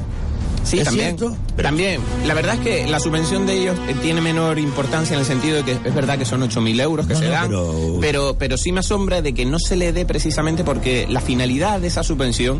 Sí, 0.63 0.79
¿Es 0.79 0.83
también. 0.85 1.17
cierto? 1.17 1.35
También. 1.55 2.01
La 2.25 2.33
verdad 2.33 2.55
es 2.55 2.59
que 2.61 2.87
la 2.87 2.99
subvención 2.99 3.45
de 3.45 3.53
ellos 3.61 3.77
eh, 3.87 3.95
tiene 4.01 4.19
menor 4.21 4.59
importancia 4.59 5.13
en 5.13 5.21
el 5.21 5.25
sentido 5.25 5.55
de 5.57 5.63
que 5.63 5.71
es 5.71 5.95
verdad 5.95 6.17
que 6.17 6.25
son 6.25 6.41
8.000 6.41 6.81
euros 6.81 7.07
que 7.07 7.13
No, 7.13 7.19
se 7.19 7.25
no, 7.27 7.31
dan, 7.31 7.47
pero- 7.49 7.97
pero... 8.01 8.35
pero 8.37 8.57
sí 8.57 8.71
me 8.73 8.81
asombra 8.81 9.21
de 9.21 9.33
que 9.33 9.45
no 9.45 9.59
se 9.59 9.75
le 9.77 9.93
dé 9.93 10.05
precisamente 10.05 10.63
porque 10.65 11.07
la 11.09 11.21
finalidad 11.21 11.79
de 11.79 11.87
esa 11.87 12.03
subvención 12.03 12.59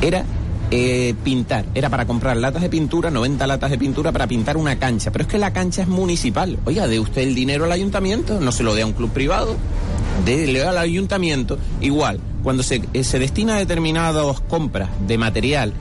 era 0.00 0.24
eh, 0.70 1.14
pintar, 1.24 1.64
era 1.74 1.88
para 1.90 2.06
comprar 2.06 2.36
latas 2.36 2.62
de 2.62 2.68
pintura, 2.68 3.10
90 3.10 3.46
latas 3.46 3.70
de 3.70 3.78
pintura 3.78 4.12
para 4.12 4.26
pintar 4.26 4.56
una 4.56 4.78
cancha, 4.78 5.10
pero 5.12 5.22
es 5.24 5.28
que 5.30 5.38
la 5.38 5.52
cancha 5.52 5.82
es 5.82 5.88
municipal. 5.88 6.58
Oiga, 6.64 6.86
dé 6.88 6.98
usted 7.00 7.22
el 7.22 7.34
dinero 7.34 7.64
al 7.64 7.72
ayuntamiento, 7.72 8.40
no 8.40 8.50
se 8.52 8.62
lo 8.62 8.74
dé 8.74 8.82
a 8.82 8.86
un 8.86 8.92
club 8.92 9.10
privado, 9.10 9.56
déle 10.24 10.64
al 10.64 10.78
ayuntamiento. 10.78 11.58
Igual, 11.80 12.18
cuando 12.42 12.62
se, 12.62 12.82
eh, 12.92 13.04
se 13.04 13.18
destina 13.18 13.56
a 13.56 13.58
determinadas 13.58 14.40
compras 14.40 14.88
de 15.06 15.18
material, 15.18 15.72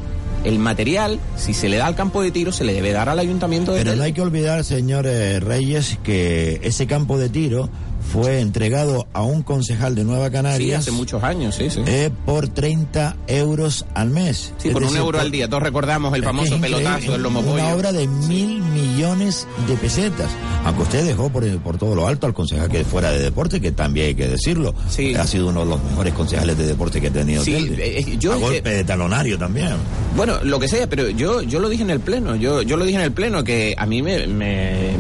el 0.43 0.59
material, 0.59 1.19
si 1.35 1.53
se 1.53 1.69
le 1.69 1.77
da 1.77 1.85
al 1.87 1.95
campo 1.95 2.21
de 2.21 2.31
tiro, 2.31 2.51
se 2.51 2.63
le 2.63 2.73
debe 2.73 2.91
dar 2.91 3.09
al 3.09 3.19
ayuntamiento 3.19 3.71
de 3.71 3.79
Pero 3.79 3.91
Telde. 3.91 3.97
no 3.97 4.03
hay 4.05 4.13
que 4.13 4.21
olvidar, 4.21 4.63
señor 4.63 5.05
eh, 5.07 5.39
Reyes, 5.39 5.97
que 6.03 6.59
ese 6.63 6.85
campo 6.87 7.17
de 7.17 7.29
tiro 7.29 7.69
fue 8.11 8.39
entregado 8.39 9.07
a 9.13 9.23
un 9.23 9.41
concejal 9.43 9.95
de 9.95 10.03
Nueva 10.03 10.27
Sí, 10.27 10.31
Canarias 10.33 10.79
hace 10.81 10.91
muchos 10.91 11.23
años, 11.23 11.55
sí, 11.55 11.69
sí. 11.69 11.81
eh, 11.85 12.09
por 12.25 12.47
30 12.47 13.15
euros 13.27 13.85
al 13.95 14.09
mes. 14.09 14.53
Sí, 14.57 14.67
Es 14.67 14.73
por 14.73 14.83
un 14.83 14.95
euro 14.95 15.11
por- 15.13 15.21
al 15.21 15.31
día. 15.31 15.47
Todos 15.49 15.63
recordamos 15.63 16.13
el 16.15 16.23
famoso 16.23 16.59
pelotazo 16.59 17.11
del 17.13 17.23
lomo 17.23 17.39
Una 17.41 17.73
obra 17.73 17.91
de 17.91 18.07
mil 18.07 18.61
millones 18.61 19.47
de 19.67 19.75
pesetas. 19.75 20.29
Aunque 20.65 20.83
usted 20.83 21.05
dejó 21.05 21.29
por, 21.29 21.45
por 21.59 21.77
todo 21.77 21.95
lo 21.95 22.07
alto 22.07 22.27
al 22.27 22.33
concejal 22.33 22.69
que 22.69 22.83
fuera 22.83 23.11
de 23.11 23.19
deporte, 23.19 23.59
que 23.59 23.71
también 23.71 24.07
hay 24.07 24.15
que 24.15 24.27
decirlo. 24.27 24.73
Ha 25.17 25.27
sido 25.27 25.47
uno 25.49 25.61
de 25.61 25.65
los 25.71 25.83
mejores 25.83 26.13
concejales 26.13 26.57
de 26.57 26.65
deporte 26.67 27.01
que 27.01 27.07
ha 27.07 27.11
tenido 27.11 27.43
Sí, 27.43 27.73
eh, 27.77 28.17
yo 28.19 28.33
a 28.33 28.35
es 28.35 28.39
que- 28.41 28.45
golpe 28.47 28.69
de 28.69 28.83
talonario 28.83 29.37
también. 29.37 29.69
Bueno, 30.15 30.43
lo 30.43 30.59
que 30.59 30.67
sea, 30.67 30.87
pero 30.87 31.09
yo, 31.09 31.41
yo 31.41 31.59
lo 31.59 31.69
dije 31.69 31.83
en 31.83 31.89
el 31.89 31.99
pleno, 31.99 32.35
yo, 32.35 32.61
yo 32.61 32.77
lo 32.77 32.85
dije 32.85 32.97
en 32.97 33.03
el 33.05 33.11
pleno 33.11 33.43
que 33.43 33.73
a 33.77 33.85
mí 33.85 34.01
me, 34.01 34.27
me, 34.27 34.91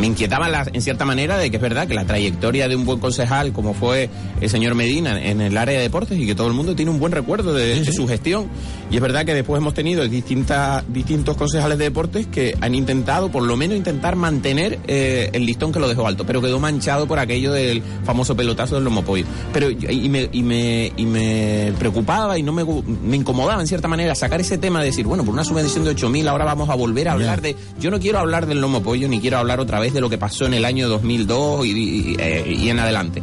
me 0.00 0.06
inquietaba 0.06 0.48
la- 0.48 0.66
en 0.72 0.82
cierta 0.82 1.04
manera 1.04 1.38
de 1.38 1.50
que 1.50 1.56
es 1.56 1.62
verdad 1.62 1.86
que 1.86 1.94
la 1.94 2.04
trayectoria 2.04 2.37
de 2.40 2.76
un 2.76 2.84
buen 2.84 2.98
concejal 2.98 3.52
como 3.52 3.74
fue 3.74 4.08
el 4.40 4.48
señor 4.48 4.74
Medina 4.74 5.20
en 5.22 5.40
el 5.40 5.56
área 5.56 5.76
de 5.76 5.82
deportes 5.82 6.18
y 6.18 6.26
que 6.26 6.34
todo 6.34 6.46
el 6.46 6.54
mundo 6.54 6.74
tiene 6.74 6.90
un 6.90 6.98
buen 6.98 7.12
recuerdo 7.12 7.52
de, 7.52 7.80
de 7.84 7.92
su 7.92 8.06
gestión. 8.06 8.46
Y 8.90 8.96
es 8.96 9.02
verdad 9.02 9.24
que 9.26 9.34
después 9.34 9.60
hemos 9.60 9.74
tenido 9.74 10.06
distintas, 10.08 10.82
distintos 10.92 11.36
concejales 11.36 11.78
de 11.78 11.84
deportes 11.84 12.26
que 12.26 12.56
han 12.60 12.74
intentado, 12.74 13.30
por 13.30 13.42
lo 13.42 13.56
menos 13.56 13.76
intentar 13.76 14.16
mantener 14.16 14.78
eh, 14.86 15.30
el 15.32 15.44
listón 15.44 15.72
que 15.72 15.78
lo 15.80 15.88
dejó 15.88 16.06
alto, 16.06 16.24
pero 16.24 16.40
quedó 16.40 16.58
manchado 16.58 17.06
por 17.06 17.18
aquello 17.18 17.52
del 17.52 17.82
famoso 18.04 18.34
pelotazo 18.36 18.76
del 18.76 18.84
lomopollo. 18.84 19.24
Pero 19.52 19.70
y 19.70 20.08
me, 20.08 20.28
y 20.32 20.42
me, 20.42 20.92
y 20.96 21.04
me 21.06 21.72
preocupaba 21.78 22.38
y 22.38 22.42
no 22.42 22.52
me, 22.52 22.64
me 22.64 23.16
incomodaba 23.16 23.60
en 23.60 23.66
cierta 23.66 23.88
manera 23.88 24.14
sacar 24.14 24.40
ese 24.40 24.58
tema 24.58 24.80
de 24.80 24.86
decir, 24.86 25.06
bueno, 25.06 25.24
por 25.24 25.34
una 25.34 25.44
subvención 25.44 25.84
de 25.84 25.94
8.000 25.94 26.28
ahora 26.28 26.44
vamos 26.44 26.68
a 26.70 26.74
volver 26.74 27.08
a 27.08 27.12
hablar 27.12 27.40
de... 27.42 27.56
Yo 27.80 27.90
no 27.90 27.98
quiero 28.00 28.18
hablar 28.18 28.46
del 28.46 28.60
lomo 28.60 28.82
pollo 28.82 29.08
ni 29.08 29.20
quiero 29.20 29.38
hablar 29.38 29.60
otra 29.60 29.80
vez 29.80 29.92
de 29.92 30.00
lo 30.00 30.08
que 30.08 30.18
pasó 30.18 30.46
en 30.46 30.54
el 30.54 30.64
año 30.64 30.88
2002 30.88 31.66
y, 31.66 31.70
y- 31.70 32.16
eh, 32.28 32.52
y 32.52 32.68
en 32.68 32.78
adelante. 32.78 33.22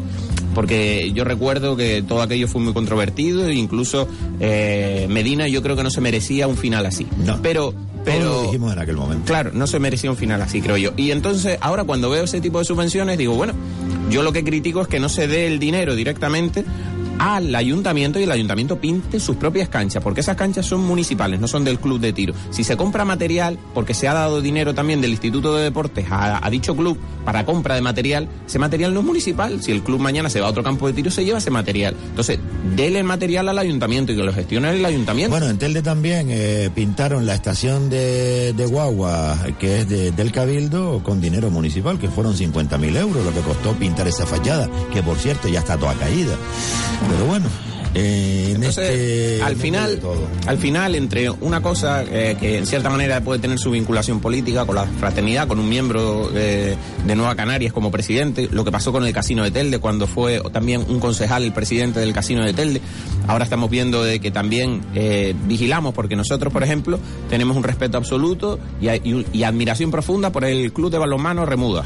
Porque 0.54 1.12
yo 1.14 1.26
recuerdo 1.26 1.76
que 1.76 2.02
todo 2.02 2.22
aquello 2.22 2.48
fue 2.48 2.62
muy 2.62 2.74
controvertido 2.74 3.48
e 3.48 3.56
incluso 3.56 4.08
eh, 4.40 5.06
Medina 5.10 5.48
yo 5.50 5.62
creo 5.62 5.76
que 5.76 5.84
no 5.84 5.90
se 5.90 6.00
merecía 6.02 6.48
un 6.48 6.58
final 6.58 6.86
así. 6.86 7.06
Pero... 7.42 7.74
Pero, 8.06 8.26
lo 8.26 8.44
dijimos 8.44 8.72
en 8.72 8.78
aquel 8.78 8.98
momento. 8.98 9.26
Claro, 9.26 9.50
no 9.52 9.66
se 9.66 9.80
merecía 9.80 10.12
un 10.12 10.16
final 10.16 10.40
así, 10.40 10.62
creo 10.62 10.78
yo. 10.78 10.94
Y 10.96 11.10
entonces, 11.10 11.58
ahora 11.60 11.86
cuando 11.86 12.12
veo 12.12 12.26
ese 12.26 12.40
tipo 12.40 12.60
de 12.60 12.66
subvenciones, 12.66 13.18
digo, 13.18 13.34
bueno, 13.34 13.54
yo 14.12 14.22
lo 14.22 14.32
que 14.32 14.44
critico 14.44 14.82
es 14.82 14.88
que 14.88 15.00
no 15.00 15.10
se 15.10 15.28
dé 15.28 15.48
el 15.48 15.58
dinero 15.58 15.96
directamente 15.96 16.64
al 17.20 17.54
ayuntamiento 17.56 18.20
y 18.20 18.24
el 18.24 18.32
ayuntamiento 18.32 18.80
pinte 18.80 19.20
sus 19.20 19.36
propias 19.38 19.70
canchas, 19.70 20.04
porque 20.04 20.20
esas 20.22 20.36
canchas 20.36 20.66
son 20.66 20.82
municipales, 20.86 21.40
no 21.40 21.48
son 21.48 21.64
del 21.64 21.80
club 21.80 22.00
de 22.00 22.14
tiro. 22.14 22.34
Si 22.52 22.64
se 22.64 22.76
compra 22.78 23.06
material, 23.06 23.58
porque 23.74 23.94
se 23.94 24.08
ha 24.08 24.14
dado 24.14 24.42
dinero 24.42 24.74
también 24.74 25.02
del 25.02 25.12
Instituto 25.12 25.56
de 25.56 25.64
Deportes 25.64 26.06
a, 26.10 26.48
dicho 26.50 26.76
club 26.76 26.98
para 27.24 27.46
compra 27.46 27.76
de 27.76 27.82
material, 27.82 28.28
ese 28.48 28.60
material 28.60 28.94
no 28.94 29.00
es 29.00 29.06
municipal. 29.06 29.62
Si 29.62 29.72
el 29.72 29.82
club 29.82 30.00
mañana 30.00 30.30
se 30.30 30.40
va 30.42 30.48
a 30.48 30.50
otro 30.50 30.64
campo 30.64 30.88
de 30.88 30.94
tiro, 30.94 31.10
se 31.10 31.24
lleva 31.26 31.38
ese 31.40 31.52
material. 31.52 31.96
Entonces, 32.10 32.40
dele 32.76 33.00
el 33.00 33.06
material 33.06 33.50
al 33.50 33.58
ayuntamiento 33.60 34.12
y 34.12 34.16
que 34.16 34.24
lo 34.24 34.34
gestione 34.34 34.70
el 34.72 34.86
ayuntamiento. 34.86 35.32
Bueno, 35.32 35.50
en 35.50 35.58
Telde 35.58 35.82
también 35.82 36.28
eh, 36.30 36.70
pintaron 36.76 37.26
la 37.26 37.34
estación 37.36 37.90
de, 37.90 38.54
de 38.54 38.66
Guagua, 38.66 39.38
que 39.60 39.80
es 39.82 39.90
de- 39.90 40.12
del 40.12 40.32
Cabildo, 40.32 41.02
con 41.04 41.20
dinero 41.22 41.50
municipal, 41.50 41.98
que 41.98 42.10
fueron 42.10 42.36
50 42.36 42.78
mil 42.78 42.96
euros 42.96 43.24
lo 43.26 43.34
que 43.34 43.40
costó 43.42 43.74
pintar 43.74 44.08
esa 44.08 44.26
fachada, 44.26 44.70
que 44.94 45.02
por 45.02 45.18
cierto 45.18 45.48
ya 45.48 45.60
está 45.60 45.78
toda 45.78 45.94
caída. 45.96 46.36
Pero 47.10 47.26
bueno, 47.28 47.46
eh, 47.94 48.48
en 48.50 48.56
Entonces, 48.58 48.90
este... 48.90 49.42
al 49.44 49.56
final, 49.56 50.00
al 50.48 50.58
final, 50.58 50.96
entre 50.96 51.30
una 51.30 51.62
cosa 51.62 52.04
eh, 52.04 52.36
que 52.40 52.58
en 52.58 52.66
cierta 52.66 52.90
manera 52.90 53.22
puede 53.22 53.40
tener 53.40 53.58
su 53.58 53.72
vinculación 53.72 54.20
política 54.20 54.66
con 54.66 54.76
la 54.76 54.86
fraternidad, 54.86 55.48
con 55.48 55.60
un 55.60 55.70
miembro 55.70 56.30
eh, 56.36 56.76
de 57.06 57.16
Nueva 57.16 57.36
Canarias 57.36 57.72
como 57.72 57.92
presidente, 57.92 58.50
lo 58.52 58.66
que 58.66 58.72
pasó 58.72 58.92
con 58.92 59.06
el 59.06 59.14
Casino 59.14 59.44
de 59.44 59.52
Telde 59.52 59.80
cuando 59.80 60.08
fue 60.08 60.42
también 60.52 60.84
un 60.90 61.00
concejal 61.00 61.44
el 61.44 61.54
presidente 61.54 62.00
del 62.02 62.12
Casino 62.14 62.44
de 62.44 62.54
Telde, 62.54 62.82
ahora 63.28 63.44
estamos 63.46 63.70
viendo 63.70 64.04
de 64.04 64.20
que 64.20 64.32
también 64.32 64.82
eh, 64.94 65.34
vigilamos 65.46 65.94
porque 65.94 66.16
nosotros, 66.18 66.52
por 66.52 66.64
ejemplo, 66.64 67.00
tenemos 67.30 67.56
un 67.56 67.64
respeto 67.64 67.98
absoluto 67.98 68.60
y, 68.82 68.90
y- 68.90 69.26
y 69.32 69.44
admiración 69.44 69.92
profunda 69.92 70.32
por 70.32 70.44
el 70.44 70.74
Club 70.74 70.92
de 70.92 70.98
Balonmano 70.98 71.46
Remuda. 71.46 71.86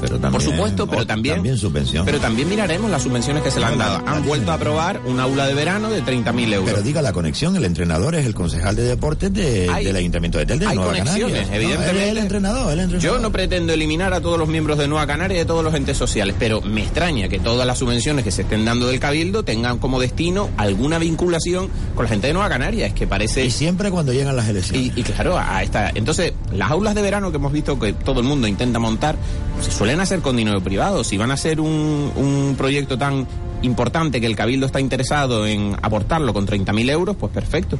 Pero 0.00 0.18
también- 0.18 0.32
por 0.32 0.42
supuesto, 0.42 0.86
pero 0.86 1.06
también, 1.06 1.36
También 1.36 1.56
subvención. 1.56 2.04
pero 2.04 2.18
también 2.18 2.48
miraremos 2.48 2.90
las 2.90 3.02
subvenciones 3.02 3.42
que 3.42 3.50
se 3.50 3.60
le 3.60 3.66
han 3.66 3.78
dado. 3.78 4.02
Han 4.06 4.24
vuelto 4.26 4.50
a 4.50 4.54
aprobar 4.54 5.00
un 5.06 5.20
aula 5.20 5.46
de 5.46 5.54
verano 5.54 5.90
de 5.90 6.02
30.000 6.02 6.52
euros. 6.52 6.70
Pero 6.70 6.82
diga 6.82 7.00
la 7.02 7.12
conexión, 7.12 7.54
el 7.56 7.64
entrenador 7.64 8.14
es 8.14 8.26
el 8.26 8.34
concejal 8.34 8.74
de 8.76 8.82
deportes 8.82 9.32
de- 9.32 9.68
Hay- 9.72 9.84
del 9.84 9.96
Ayuntamiento 9.96 10.38
de 10.38 10.46
Telde, 10.46 10.64
de 10.64 10.70
Hay 10.72 10.76
Nueva 10.76 10.90
conexiones, 10.92 11.22
Canarias. 11.22 11.48
No, 11.50 11.54
evidentemente. 11.56 11.90
él 11.90 12.04
es 12.04 12.10
el 12.10 12.18
entrenador, 12.18 12.72
el 12.72 12.80
entrenador. 12.80 13.00
Yo 13.16 13.22
no 13.22 13.32
pretendo 13.32 13.72
eliminar 13.72 14.12
a 14.12 14.20
todos 14.20 14.38
los 14.38 14.48
miembros 14.48 14.76
de 14.78 14.88
Nueva 14.88 15.06
Canaria 15.06 15.36
y 15.36 15.38
de 15.40 15.44
todos 15.46 15.62
los 15.64 15.74
entes 15.74 15.96
sociales, 15.96 16.34
pero 16.38 16.60
me 16.60 16.82
extraña 16.82 17.28
que 17.28 17.38
todas 17.38 17.66
las 17.66 17.78
subvenciones 17.78 18.24
que 18.24 18.30
se 18.32 18.42
estén 18.42 18.64
dando 18.64 18.86
del 18.88 18.98
Cabildo 19.00 19.44
tengan 19.44 19.78
como 19.78 20.00
destino 20.00 20.50
alguna 20.56 20.98
vinculación 20.98 21.68
con 21.94 22.04
la 22.04 22.08
gente 22.08 22.26
de 22.26 22.32
Nueva 22.32 22.48
Canaria. 22.48 22.86
Es 22.86 22.94
que 22.94 23.06
parece. 23.06 23.44
Y 23.44 23.50
siempre 23.50 23.90
cuando 23.90 24.12
llegan 24.12 24.36
las 24.36 24.48
elecciones. 24.48 24.92
Y, 24.96 25.00
y 25.00 25.02
claro, 25.04 25.38
a 25.38 25.62
esta. 25.62 25.90
Entonces, 25.94 26.32
las 26.52 26.70
aulas 26.70 26.94
de 26.94 27.02
verano 27.02 27.30
que 27.30 27.36
hemos 27.36 27.52
visto 27.52 27.78
que 27.78 27.92
todo 27.92 28.20
el 28.20 28.26
mundo 28.26 28.46
intenta 28.48 28.78
montar, 28.78 29.16
se 29.60 29.70
suelen 29.70 30.00
hacer 30.00 30.20
con 30.20 30.36
dinero 30.36 30.60
privado. 30.60 31.04
Si 31.04 31.16
van 31.16 31.30
a 31.30 31.34
hacer 31.34 31.60
un, 31.60 32.12
un 32.16 32.54
proyecto 32.56 32.98
tan 32.98 33.26
importante 33.62 34.20
que 34.20 34.26
el 34.26 34.36
Cabildo 34.36 34.66
está 34.66 34.80
interesado 34.80 35.46
en 35.46 35.76
aportarlo 35.82 36.32
con 36.32 36.46
30.000 36.46 36.90
euros, 36.90 37.16
pues 37.16 37.32
perfecto. 37.32 37.78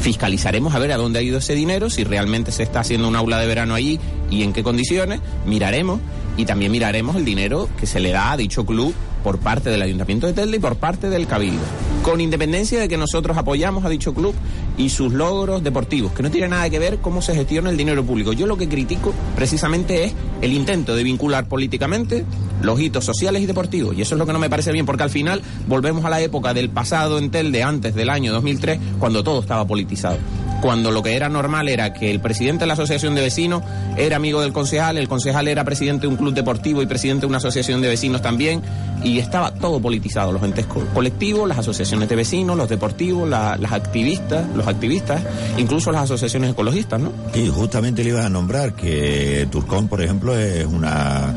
Fiscalizaremos 0.00 0.74
a 0.74 0.78
ver 0.78 0.92
a 0.92 0.96
dónde 0.96 1.18
ha 1.18 1.22
ido 1.22 1.38
ese 1.38 1.54
dinero, 1.54 1.90
si 1.90 2.04
realmente 2.04 2.52
se 2.52 2.62
está 2.62 2.80
haciendo 2.80 3.08
un 3.08 3.16
aula 3.16 3.38
de 3.38 3.46
verano 3.46 3.74
allí 3.74 4.00
y 4.30 4.42
en 4.42 4.52
qué 4.52 4.62
condiciones, 4.62 5.20
miraremos 5.46 6.00
y 6.36 6.46
también 6.46 6.72
miraremos 6.72 7.16
el 7.16 7.24
dinero 7.24 7.68
que 7.78 7.86
se 7.86 8.00
le 8.00 8.12
da 8.12 8.32
a 8.32 8.36
dicho 8.36 8.64
club 8.64 8.94
por 9.22 9.38
parte 9.38 9.70
del 9.70 9.82
Ayuntamiento 9.82 10.26
de 10.26 10.32
Telde 10.32 10.56
y 10.56 10.60
por 10.60 10.76
parte 10.76 11.10
del 11.10 11.26
Cabildo. 11.26 11.64
Con 12.02 12.20
independencia 12.20 12.80
de 12.80 12.88
que 12.88 12.96
nosotros 12.96 13.36
apoyamos 13.36 13.84
a 13.84 13.88
dicho 13.88 14.14
club 14.14 14.34
y 14.78 14.88
sus 14.88 15.12
logros 15.12 15.62
deportivos, 15.62 16.12
que 16.12 16.22
no 16.22 16.30
tiene 16.30 16.48
nada 16.48 16.70
que 16.70 16.78
ver 16.78 16.98
cómo 16.98 17.20
se 17.20 17.34
gestiona 17.34 17.68
el 17.70 17.76
dinero 17.76 18.04
público. 18.04 18.32
Yo 18.32 18.46
lo 18.46 18.56
que 18.56 18.68
critico 18.68 19.12
precisamente 19.36 20.04
es 20.04 20.14
el 20.40 20.52
intento 20.52 20.96
de 20.96 21.04
vincular 21.04 21.46
políticamente 21.46 22.24
los 22.62 22.80
hitos 22.80 23.04
sociales 23.04 23.42
y 23.42 23.46
deportivos. 23.46 23.96
Y 23.96 24.02
eso 24.02 24.14
es 24.14 24.18
lo 24.18 24.26
que 24.26 24.32
no 24.32 24.38
me 24.38 24.48
parece 24.48 24.72
bien, 24.72 24.86
porque 24.86 25.02
al 25.02 25.10
final 25.10 25.42
volvemos 25.68 26.04
a 26.04 26.10
la 26.10 26.20
época 26.20 26.54
del 26.54 26.70
pasado 26.70 27.18
en 27.18 27.30
Telde, 27.30 27.62
antes 27.62 27.94
del 27.94 28.08
año 28.08 28.32
2003, 28.32 28.80
cuando 28.98 29.22
todo 29.22 29.40
estaba 29.40 29.66
politizado 29.66 30.16
cuando 30.60 30.90
lo 30.90 31.02
que 31.02 31.14
era 31.14 31.28
normal 31.28 31.68
era 31.68 31.92
que 31.92 32.10
el 32.10 32.20
presidente 32.20 32.60
de 32.62 32.66
la 32.66 32.74
asociación 32.74 33.14
de 33.14 33.22
vecinos 33.22 33.62
era 33.96 34.16
amigo 34.16 34.40
del 34.42 34.52
concejal, 34.52 34.98
el 34.98 35.08
concejal 35.08 35.48
era 35.48 35.64
presidente 35.64 36.02
de 36.02 36.08
un 36.08 36.16
club 36.16 36.34
deportivo 36.34 36.82
y 36.82 36.86
presidente 36.86 37.22
de 37.22 37.26
una 37.28 37.38
asociación 37.38 37.80
de 37.80 37.88
vecinos 37.88 38.22
también, 38.22 38.62
y 39.02 39.18
estaba 39.18 39.52
todo 39.54 39.80
politizado, 39.80 40.30
los 40.32 40.42
entes 40.42 40.66
co- 40.66 40.84
colectivos, 40.92 41.48
las 41.48 41.58
asociaciones 41.58 42.08
de 42.08 42.16
vecinos, 42.16 42.56
los 42.56 42.68
deportivos, 42.68 43.28
la- 43.28 43.56
las 43.56 43.72
activistas, 43.72 44.44
los 44.54 44.66
activistas, 44.66 45.22
incluso 45.56 45.90
las 45.90 46.02
asociaciones 46.02 46.50
ecologistas, 46.52 47.00
¿no? 47.00 47.12
Y 47.34 47.48
justamente 47.48 48.04
le 48.04 48.10
ibas 48.10 48.26
a 48.26 48.28
nombrar 48.28 48.74
que 48.74 49.48
Turcón, 49.50 49.88
por 49.88 50.02
ejemplo, 50.02 50.36
es 50.38 50.66
una 50.66 51.34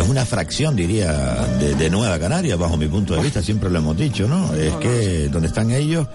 es 0.00 0.08
una 0.08 0.24
fracción, 0.24 0.74
diría, 0.76 1.12
de, 1.60 1.74
de 1.74 1.90
Nueva 1.90 2.18
Canaria, 2.18 2.56
bajo 2.56 2.76
mi 2.76 2.86
punto 2.88 3.14
de 3.14 3.22
vista, 3.22 3.42
siempre 3.42 3.68
lo 3.70 3.78
hemos 3.78 3.96
dicho, 3.96 4.26
¿no? 4.26 4.52
Es 4.54 4.72
que 4.76 5.28
donde 5.28 5.48
están 5.48 5.70
ellos... 5.70 6.06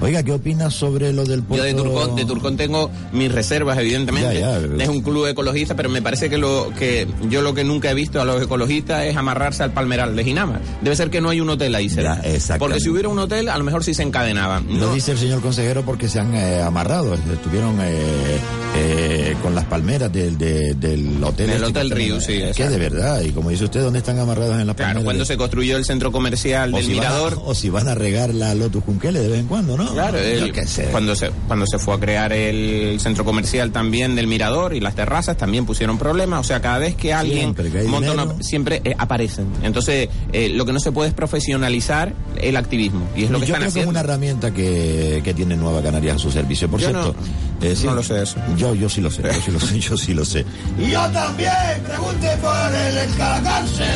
Oiga, 0.00 0.22
¿qué 0.22 0.32
opinas 0.32 0.74
sobre 0.74 1.12
lo 1.12 1.24
del 1.24 1.42
puerto? 1.42 1.66
Yo 1.66 1.74
de 1.74 1.82
Turcón, 1.82 2.16
de 2.16 2.24
Turcón 2.26 2.56
tengo 2.56 2.90
mis 3.12 3.32
reservas, 3.32 3.78
evidentemente. 3.78 4.40
Ya, 4.40 4.60
ya. 4.60 4.82
Es 4.84 4.88
un 4.90 5.00
club 5.00 5.26
ecologista, 5.26 5.74
pero 5.74 5.88
me 5.88 6.02
parece 6.02 6.28
que 6.28 6.36
lo 6.38 6.70
que 6.78 7.06
yo 7.30 7.40
lo 7.42 7.54
que 7.54 7.64
nunca 7.64 7.90
he 7.90 7.94
visto 7.94 8.20
a 8.20 8.24
los 8.24 8.42
ecologistas 8.42 9.04
es 9.04 9.16
amarrarse 9.16 9.62
al 9.62 9.72
palmeral 9.72 10.14
de 10.14 10.22
Ginama. 10.24 10.60
Debe 10.82 10.94
ser 10.96 11.08
que 11.10 11.20
no 11.20 11.30
hay 11.30 11.40
un 11.40 11.48
hotel 11.48 11.74
ahí 11.74 11.88
cerca. 11.88 12.14
exactamente. 12.24 12.58
Porque 12.58 12.80
si 12.80 12.90
hubiera 12.90 13.08
un 13.08 13.18
hotel, 13.18 13.48
a 13.48 13.56
lo 13.56 13.64
mejor 13.64 13.82
sí 13.84 13.94
se 13.94 14.02
encadenaban. 14.02 14.66
Lo 14.78 14.88
No, 14.88 14.94
dice 14.94 15.12
el 15.12 15.18
señor 15.18 15.40
consejero 15.40 15.82
porque 15.82 16.08
se 16.08 16.20
han 16.20 16.34
eh, 16.34 16.60
amarrado, 16.60 17.14
estuvieron 17.14 17.78
eh, 17.80 18.38
eh, 18.76 19.34
con 19.42 19.54
las 19.54 19.64
palmeras 19.64 20.12
del, 20.12 20.36
de- 20.36 20.74
del 20.74 21.22
hotel. 21.24 21.46
Del 21.48 21.56
este 21.64 21.66
Hotel 21.78 21.88
que 21.88 21.94
Río, 21.94 22.20
sí, 22.20 22.26
Que 22.34 22.48
exacto. 22.50 22.72
de 22.72 22.78
verdad, 22.78 23.20
y 23.22 23.30
como 23.30 23.48
dice 23.50 23.64
usted, 23.64 23.80
¿dónde 23.80 24.00
están 24.00 24.18
amarrados 24.18 24.60
en 24.60 24.66
las 24.66 24.76
Claro, 24.76 24.88
palmeras? 24.90 25.04
cuando 25.04 25.24
se 25.24 25.36
construyó 25.38 25.76
el 25.78 25.84
centro 25.86 26.12
comercial 26.12 26.74
o 26.74 26.76
del 26.76 26.84
si 26.86 26.92
a- 26.92 26.94
Mirador. 26.96 27.40
o 27.44 27.54
si 27.54 27.70
van 27.70 27.88
a 27.88 27.94
regar 27.94 28.34
la 28.34 28.54
Lotus 28.54 28.84
Junquele 28.84 29.20
de 29.20 29.28
vez 29.28 29.40
en 29.40 29.46
cuando, 29.46 29.76
¿no? 29.76 29.85
Claro, 29.92 30.18
el- 30.18 30.46
Yo 30.48 30.52
qué 30.52 30.66
sé. 30.66 30.84
cuando 30.90 31.14
se 31.16 31.30
cuando 31.46 31.66
se 31.66 31.78
fue 31.78 31.94
a 31.94 31.98
crear 31.98 32.32
el 32.32 32.98
centro 33.00 33.24
comercial 33.24 33.70
también 33.72 34.14
del 34.14 34.26
Mirador 34.26 34.74
y 34.74 34.80
las 34.80 34.94
terrazas 34.94 35.36
también 35.36 35.64
pusieron 35.66 35.98
problemas, 35.98 36.40
o 36.40 36.44
sea, 36.44 36.60
cada 36.60 36.78
vez 36.78 36.94
que 36.94 37.12
alguien 37.14 37.38
Siempre 37.40 37.70
que 37.70 37.78
hay 37.80 37.86
monta 37.88 38.12
una- 38.12 38.22
dinero. 38.24 38.42
siempre 38.42 38.80
eh, 38.84 38.94
aparecen. 38.98 39.46
Entonces, 39.62 40.08
eh, 40.32 40.48
lo 40.50 40.64
que 40.66 40.72
no 40.72 40.80
se 40.80 40.92
puede 40.92 41.08
es 41.08 41.14
profesionalizar 41.14 42.12
el 42.40 42.56
activismo 42.56 43.06
y 43.16 43.24
es 43.24 43.30
lo 43.30 43.38
que 43.40 43.46
Yo 43.46 43.54
están 43.54 43.60
creo 43.60 43.60
que 43.60 43.66
es 43.66 43.72
haciendo. 43.72 43.90
una 43.90 44.00
herrarmienta 44.00 44.50
que, 44.52 45.20
que 45.24 45.34
tiene 45.34 45.56
Nueva 45.56 45.82
Canarias 45.82 46.16
a 46.16 46.18
su 46.18 46.30
servicio. 46.30 46.68
Por 46.70 46.80
Yo 46.80 46.88
cierto, 46.90 47.14
eh, 47.62 47.74
no 47.84 47.94
lo 47.94 48.02
sé 48.02 48.22
eso. 48.22 48.36
Yo, 48.56 48.74
yo 48.74 48.88
sí 48.88 49.00
lo 49.00 49.10
sé, 49.10 49.22
yo 49.22 49.32
sí 49.44 49.50
lo 49.50 49.60
sé, 49.60 49.78
yo 49.80 49.96
sí 49.96 50.14
lo 50.14 50.24
sé. 50.24 50.44
Y 50.78 50.90
yo 50.90 51.00
también, 51.10 51.52
pregunte 51.86 52.28
por 52.42 52.74
el 52.74 52.94
de 52.94 53.18
la 53.18 53.40
cárcel. 53.42 53.86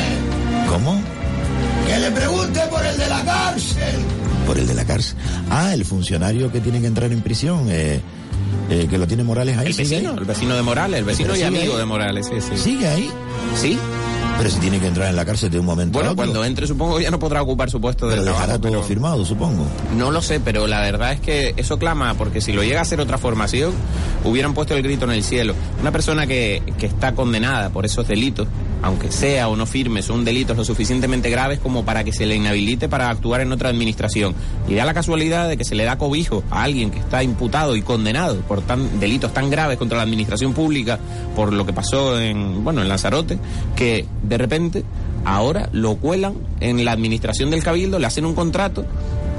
¿Cómo? 0.69 1.01
Que 1.87 1.97
le 1.99 2.11
pregunte 2.11 2.59
por 2.69 2.85
el 2.85 2.97
de 2.97 3.07
la 3.09 3.23
cárcel. 3.23 3.95
Por 4.51 4.59
el 4.59 4.67
de 4.67 4.73
la 4.73 4.83
cárcel. 4.83 5.15
Ah, 5.49 5.73
el 5.73 5.85
funcionario 5.85 6.51
que 6.51 6.59
tiene 6.59 6.81
que 6.81 6.87
entrar 6.87 7.09
en 7.13 7.21
prisión, 7.21 7.67
eh, 7.69 8.01
eh, 8.69 8.85
que 8.89 8.97
lo 8.97 9.07
tiene 9.07 9.23
Morales 9.23 9.57
ahí. 9.57 9.67
El 9.67 9.73
¿sigue 9.73 9.89
vecino, 9.95 10.11
ahí? 10.11 10.17
el 10.17 10.25
vecino 10.25 10.55
de 10.57 10.61
Morales, 10.61 10.99
el 10.99 11.05
vecino 11.05 11.29
Pero 11.31 11.39
y 11.41 11.43
amigo 11.47 11.71
ahí. 11.71 11.79
de 11.79 11.85
Morales, 11.85 12.25
sí, 12.27 12.35
sí. 12.41 12.57
¿Sigue 12.61 12.85
ahí? 12.85 13.09
Sí. 13.55 13.79
Pero 14.37 14.49
si 14.49 14.59
tiene 14.59 14.79
que 14.79 14.87
entrar 14.87 15.09
en 15.09 15.15
la 15.15 15.23
cárcel 15.25 15.51
de 15.51 15.59
un 15.59 15.65
momento 15.65 15.99
a 15.99 16.01
Bueno, 16.01 16.11
otro. 16.13 16.23
cuando 16.25 16.45
entre 16.45 16.65
supongo 16.65 16.99
ya 16.99 17.11
no 17.11 17.19
podrá 17.19 17.41
ocupar 17.43 17.69
su 17.69 17.79
puesto 17.79 18.07
de 18.07 18.13
Pero 18.13 18.23
trabajo. 18.23 18.41
dejará 18.45 18.59
todo 18.61 18.71
pero- 18.71 18.83
firmado, 18.83 19.23
supongo. 19.25 19.65
No 19.95 20.09
lo 20.11 20.21
sé, 20.21 20.39
pero 20.39 20.65
la 20.67 20.81
verdad 20.81 21.13
es 21.13 21.19
que 21.19 21.53
eso 21.57 21.77
clama, 21.77 22.15
porque 22.15 22.41
si 22.41 22.51
lo 22.51 22.63
llega 22.63 22.81
a 22.81 22.85
ser 22.85 22.99
otra 23.01 23.17
formación, 23.19 23.71
hubieran 24.23 24.53
puesto 24.55 24.75
el 24.75 24.81
grito 24.81 25.05
en 25.05 25.11
el 25.11 25.23
cielo. 25.23 25.53
Una 25.79 25.91
persona 25.91 26.25
que, 26.25 26.63
que 26.79 26.87
está 26.87 27.13
condenada 27.13 27.69
por 27.69 27.85
esos 27.85 28.07
delitos, 28.07 28.47
aunque 28.81 29.11
sea 29.11 29.47
o 29.47 29.55
no 29.55 29.67
firme, 29.67 30.01
son 30.01 30.25
delitos 30.25 30.57
lo 30.57 30.65
suficientemente 30.65 31.29
graves 31.29 31.59
como 31.59 31.85
para 31.85 32.03
que 32.03 32.11
se 32.11 32.25
le 32.25 32.35
inhabilite 32.35 32.89
para 32.89 33.09
actuar 33.09 33.41
en 33.41 33.51
otra 33.51 33.69
administración. 33.69 34.33
Y 34.67 34.73
da 34.73 34.85
la 34.85 34.95
casualidad 34.95 35.49
de 35.49 35.57
que 35.57 35.65
se 35.65 35.75
le 35.75 35.83
da 35.83 35.99
cobijo 35.99 36.43
a 36.49 36.63
alguien 36.63 36.89
que 36.89 36.97
está 36.97 37.21
imputado 37.21 37.75
y 37.75 37.83
condenado 37.83 38.37
por 38.41 38.61
tan, 38.61 38.99
delitos 38.99 39.33
tan 39.35 39.51
graves 39.51 39.77
contra 39.77 39.97
la 39.97 40.03
administración 40.03 40.53
pública, 40.53 40.97
por 41.35 41.53
lo 41.53 41.63
que 41.63 41.73
pasó 41.73 42.19
en, 42.19 42.63
bueno, 42.63 42.81
en 42.81 42.89
Lanzarote, 42.89 43.37
que 43.75 44.07
de 44.31 44.37
repente 44.37 44.85
ahora 45.25 45.67
lo 45.73 45.97
cuelan 45.97 46.35
en 46.61 46.85
la 46.85 46.93
administración 46.93 47.51
del 47.51 47.63
Cabildo, 47.63 47.99
le 47.99 48.07
hacen 48.07 48.25
un 48.25 48.33
contrato 48.33 48.85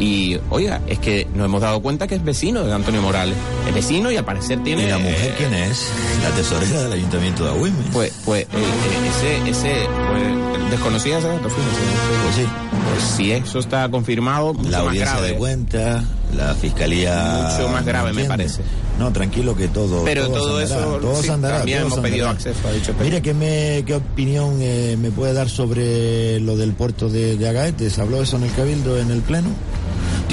y, 0.02 0.40
oiga, 0.50 0.80
es 0.88 0.98
que 0.98 1.28
nos 1.32 1.44
hemos 1.44 1.60
dado 1.60 1.80
cuenta 1.80 2.08
que 2.08 2.16
es 2.16 2.24
vecino 2.24 2.64
de 2.64 2.72
Antonio 2.72 3.00
Morales. 3.00 3.36
Es 3.68 3.72
vecino 3.72 4.10
y 4.10 4.16
al 4.16 4.24
parecer 4.24 4.60
tiene... 4.64 4.82
¿Y 4.82 4.86
la 4.88 4.98
mujer 4.98 5.34
quién 5.38 5.54
es? 5.54 5.86
La 6.24 6.30
tesorera 6.30 6.82
del 6.82 6.92
ayuntamiento 6.94 7.44
de 7.44 7.50
Agüimes. 7.50 7.86
Pues, 7.92 8.12
pues, 8.24 8.42
eh, 8.42 8.46
eh, 8.52 9.38
ese, 9.44 9.50
ese, 9.50 9.86
pues, 10.10 10.70
desconocida 10.72 11.18
ese 11.18 11.28
dato, 11.28 11.48
fíjese. 11.48 11.80
Pues 12.24 12.34
sí. 12.34 12.46
Pues 12.90 13.04
si 13.16 13.30
eso 13.30 13.60
está 13.60 13.88
confirmado, 13.90 14.54
mucho 14.54 14.70
La 14.70 14.78
más 14.78 14.88
audiencia 14.88 15.12
grave. 15.12 15.28
de 15.28 15.36
cuentas, 15.36 16.04
la 16.36 16.54
fiscalía. 16.54 17.50
Mucho 17.52 17.68
más 17.68 17.84
grave, 17.84 18.12
me 18.12 18.24
parece. 18.24 18.62
No, 18.98 19.12
tranquilo 19.12 19.54
que 19.54 19.68
todo. 19.68 20.02
Pero 20.02 20.28
todo 20.30 20.60
eso, 20.60 20.98
todo 21.00 21.14
sí, 21.20 21.28
se 21.28 21.32
andará, 21.32 21.58
también 21.58 21.82
hemos 21.82 22.00
pedido 22.00 22.28
acceso 22.28 22.58
a 22.66 22.72
dicho 22.72 22.92
Mire, 23.00 23.22
¿qué, 23.22 23.34
me, 23.34 23.84
qué 23.86 23.94
opinión 23.94 24.58
eh, 24.60 24.96
me 25.00 25.12
puede 25.12 25.32
dar 25.32 25.48
sobre 25.48 26.40
lo 26.40 26.56
del 26.56 26.72
puerto 26.72 27.08
de, 27.08 27.36
de 27.36 27.48
Agaete? 27.48 27.88
¿Se 27.88 28.00
habló 28.00 28.20
eso 28.20 28.36
en 28.36 28.42
el 28.42 28.52
Cabildo, 28.52 28.98
en 28.98 29.12
el 29.12 29.20
Pleno? 29.22 29.50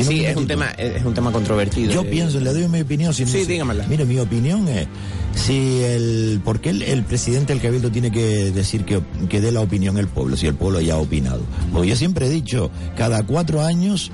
Sí, 0.03 0.25
es 0.25 0.35
un 0.35 0.47
tema, 0.47 0.67
es 0.71 1.03
un 1.03 1.13
tema 1.13 1.31
controvertido. 1.31 1.91
Yo 1.91 2.01
Eh, 2.01 2.05
pienso, 2.05 2.39
le 2.39 2.53
doy 2.53 2.67
mi 2.67 2.81
opinión. 2.81 3.13
Si 3.13 3.25
Sí, 3.25 3.45
dígamela. 3.45 3.85
Mire, 3.87 4.05
mi 4.05 4.19
opinión 4.19 4.67
es, 4.67 4.87
si 5.35 5.81
el, 5.83 6.41
¿por 6.43 6.59
qué 6.59 6.69
el, 6.71 6.81
el 6.81 7.03
presidente 7.03 7.53
del 7.53 7.61
Cabildo 7.61 7.91
tiene 7.91 8.11
que 8.11 8.51
decir 8.51 8.85
que, 8.85 9.01
que 9.29 9.41
dé 9.41 9.51
la 9.51 9.61
opinión 9.61 9.97
el 9.97 10.07
pueblo, 10.07 10.35
si 10.37 10.47
el 10.47 10.55
pueblo 10.55 10.81
ya 10.81 10.95
ha 10.95 10.97
opinado? 10.97 11.41
Porque 11.71 11.89
yo 11.89 11.95
siempre 11.95 12.27
he 12.27 12.29
dicho, 12.29 12.69
cada 12.97 13.23
cuatro 13.23 13.61
años 13.61 14.11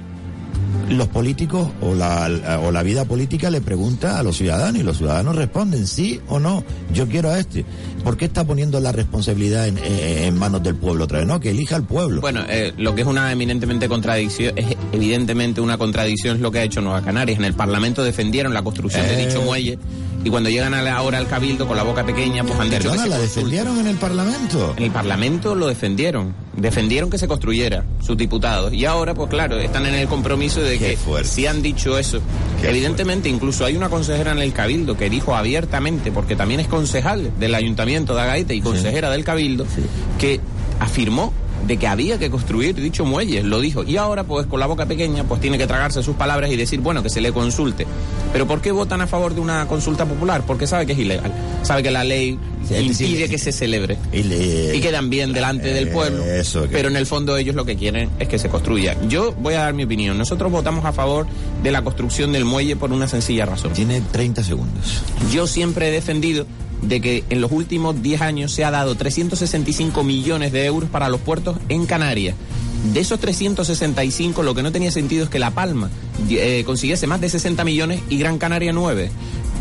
los 0.90 1.08
políticos 1.08 1.70
o 1.82 1.96
la, 1.96 2.60
o 2.64 2.72
la 2.72 2.84
vida 2.84 3.06
política 3.06 3.50
le 3.50 3.62
pregunta 3.62 4.20
a 4.20 4.24
los 4.24 4.38
ciudadanos 4.38 4.80
y 4.80 4.84
los 4.84 4.98
ciudadanos 4.98 5.36
responden 5.36 5.88
sí 5.88 6.20
o 6.28 6.40
no, 6.40 6.64
yo 6.94 7.08
quiero 7.08 7.30
a 7.32 7.40
este. 7.40 7.66
¿Por 8.04 8.18
qué 8.18 8.26
está 8.26 8.44
poniendo 8.44 8.80
la 8.80 8.92
responsabilidad 8.92 9.68
en, 9.68 9.78
eh, 9.80 10.28
en 10.28 10.38
manos 10.38 10.62
del 10.62 10.76
pueblo 10.76 11.06
otra 11.06 11.20
vez? 11.20 11.28
No, 11.28 11.40
que 11.40 11.52
elija 11.52 11.76
el 11.76 11.84
pueblo. 11.84 12.22
Bueno, 12.22 12.42
eh, 12.48 12.74
lo 12.78 12.94
que 12.94 13.02
es 13.02 13.08
una 13.08 13.32
eminentemente 13.32 13.90
contradicción, 13.90 14.54
es 14.56 14.76
evidentemente 14.92 15.62
una 15.62 15.78
contradicción 15.78 16.38
es 16.38 16.42
lo 16.42 16.52
que 16.52 16.60
ha 16.60 16.64
hecho 16.64 16.82
Nueva 16.82 17.02
Canarias. 17.02 17.40
En 17.40 17.46
el 17.46 17.54
Parlamento 17.54 18.04
defendieron 18.04 18.54
la 18.54 18.64
construcción 18.64 19.06
de 19.08 19.24
Eh. 19.24 19.28
dicho 19.28 19.42
muelle 19.42 19.80
y 20.26 20.30
cuando 20.32 20.50
llegan 20.50 20.74
a 20.74 20.82
la 20.82 21.04
hora 21.04 21.20
al 21.20 21.28
Cabildo 21.28 21.68
con 21.68 21.78
la 21.78 21.84
boca 21.84 22.04
pequeña, 22.04 22.44
pues 22.44 22.60
han 22.60 22.72
que 22.72 23.08
la 23.08 23.20
defendieron 23.20 23.78
en 23.78 23.86
el 23.86 23.96
Parlamento. 23.96 24.74
En 24.76 24.84
el 24.86 24.90
Parlamento 24.90 25.54
lo 25.54 25.68
defendieron, 25.68 26.34
defendieron 26.58 27.12
que 27.12 27.20
se 27.20 27.28
construyera, 27.28 27.86
sus 28.02 28.18
diputados. 28.18 28.74
Y 28.74 28.86
ahora, 28.86 29.14
pues 29.14 29.30
claro, 29.30 29.60
están 29.60 29.86
en 29.86 29.94
el 29.94 30.08
compromiso 30.08 30.62
de 30.62 30.80
que 30.80 30.98
si 31.24 31.46
han 31.46 31.62
dicho 31.62 32.00
eso, 32.00 32.22
evidentemente 32.64 33.30
incluso 33.30 33.66
hay 33.66 33.78
una 33.78 33.90
consejera 33.90 34.32
en 34.32 34.40
el 34.40 34.52
Cabildo 34.52 34.98
que 34.98 35.12
dijo 35.12 35.36
abiertamente, 35.36 36.12
porque 36.12 36.36
también 36.36 36.60
es 36.60 36.68
concejal 36.68 37.32
del 37.40 37.54
Ayuntamiento 37.54 38.16
de 38.16 38.22
Agaete 38.24 38.56
y 38.56 38.62
consejera 38.62 39.12
del 39.12 39.24
Cabildo, 39.24 39.68
que 40.18 40.40
afirmó 40.80 41.34
de 41.68 41.78
que 41.78 41.88
había 41.88 42.18
que 42.20 42.30
construir 42.30 42.76
dicho 42.76 43.06
muelle, 43.06 43.44
lo 43.44 43.60
dijo. 43.60 43.84
Y 43.84 43.98
ahora, 43.98 44.24
pues 44.24 44.46
con 44.46 44.60
la 44.60 44.66
boca 44.66 44.86
pequeña, 44.86 45.24
pues 45.24 45.42
tiene 45.42 45.58
que 45.58 45.68
tragarse 45.68 46.04
sus 46.04 46.16
palabras 46.16 46.52
y 46.52 46.56
decir, 46.56 46.80
bueno, 46.80 47.02
que 47.04 47.10
se 47.10 47.22
le 47.22 47.32
consulte. 47.32 47.86
Pero 48.32 48.48
¿por 48.48 48.62
qué 48.62 48.72
votan 48.72 49.02
a 49.02 49.08
favor 49.08 49.34
de 49.34 49.42
una 49.42 49.68
consulta 49.68 50.06
popular? 50.06 50.44
Porque 50.46 50.68
sabe 50.68 50.86
que 50.86 50.94
es 50.94 51.00
ilegal. 51.00 51.32
Sabe 51.64 51.84
que 51.84 51.92
la 51.92 52.04
ley 52.04 52.38
impide 52.70 53.30
que 53.30 53.38
se 53.38 53.52
celebre. 53.52 53.98
Y 54.12 54.80
quedan 54.82 55.10
bien 55.10 55.34
delante 55.34 55.74
del 55.74 55.90
pueblo. 55.90 56.24
Pero 56.72 56.90
en 56.90 56.98
el 56.98 57.06
fondo 57.06 57.38
ellos 57.38 57.56
lo 57.56 57.66
que 57.66 57.76
quieren 57.76 58.10
es 58.20 58.28
que 58.28 58.40
se 58.40 58.50
construya. 58.50 58.96
Yo 59.08 59.34
voy 59.34 59.56
a 59.56 59.62
dar 59.62 59.74
mi 59.74 59.84
opinión. 59.84 60.18
Nosotros 60.18 60.52
votamos 60.52 60.86
a 60.86 60.92
favor 60.92 61.28
de 61.64 61.72
la 61.72 61.82
construcción 61.84 62.32
del 62.32 62.46
muelle 62.46 62.76
por 62.76 62.92
una 62.92 63.08
sencilla 63.08 63.46
razón. 63.46 63.74
Tiene 63.74 64.02
30 64.02 64.44
segundos. 64.44 65.02
Yo 65.32 65.48
siempre 65.48 65.88
he 65.88 65.92
defendido 65.92 66.46
de 66.88 67.02
que 67.02 67.24
en 67.30 67.42
los 67.42 67.52
últimos 67.52 68.02
10 68.02 68.22
años 68.22 68.52
se 68.52 68.64
ha 68.64 68.72
dado 68.72 68.96
365 68.96 70.04
millones 70.04 70.52
de 70.52 70.66
euros 70.66 70.90
para 70.90 71.10
los 71.10 71.22
puertos 71.22 71.58
en 71.70 71.86
Canarias. 71.86 72.36
De 72.94 73.00
esos 73.00 73.20
365, 73.20 74.44
lo 74.44 74.54
que 74.54 74.62
no 74.62 74.72
tenía 74.72 74.92
sentido 74.92 75.24
es 75.24 75.30
que 75.30 75.40
La 75.40 75.52
Palma 75.52 75.90
eh, 76.30 76.64
consiguiese 76.66 77.08
más 77.08 77.20
de 77.20 77.30
60 77.30 77.64
millones 77.64 78.02
y 78.10 78.18
Gran 78.18 78.38
Canaria 78.38 78.74
9. 78.74 79.10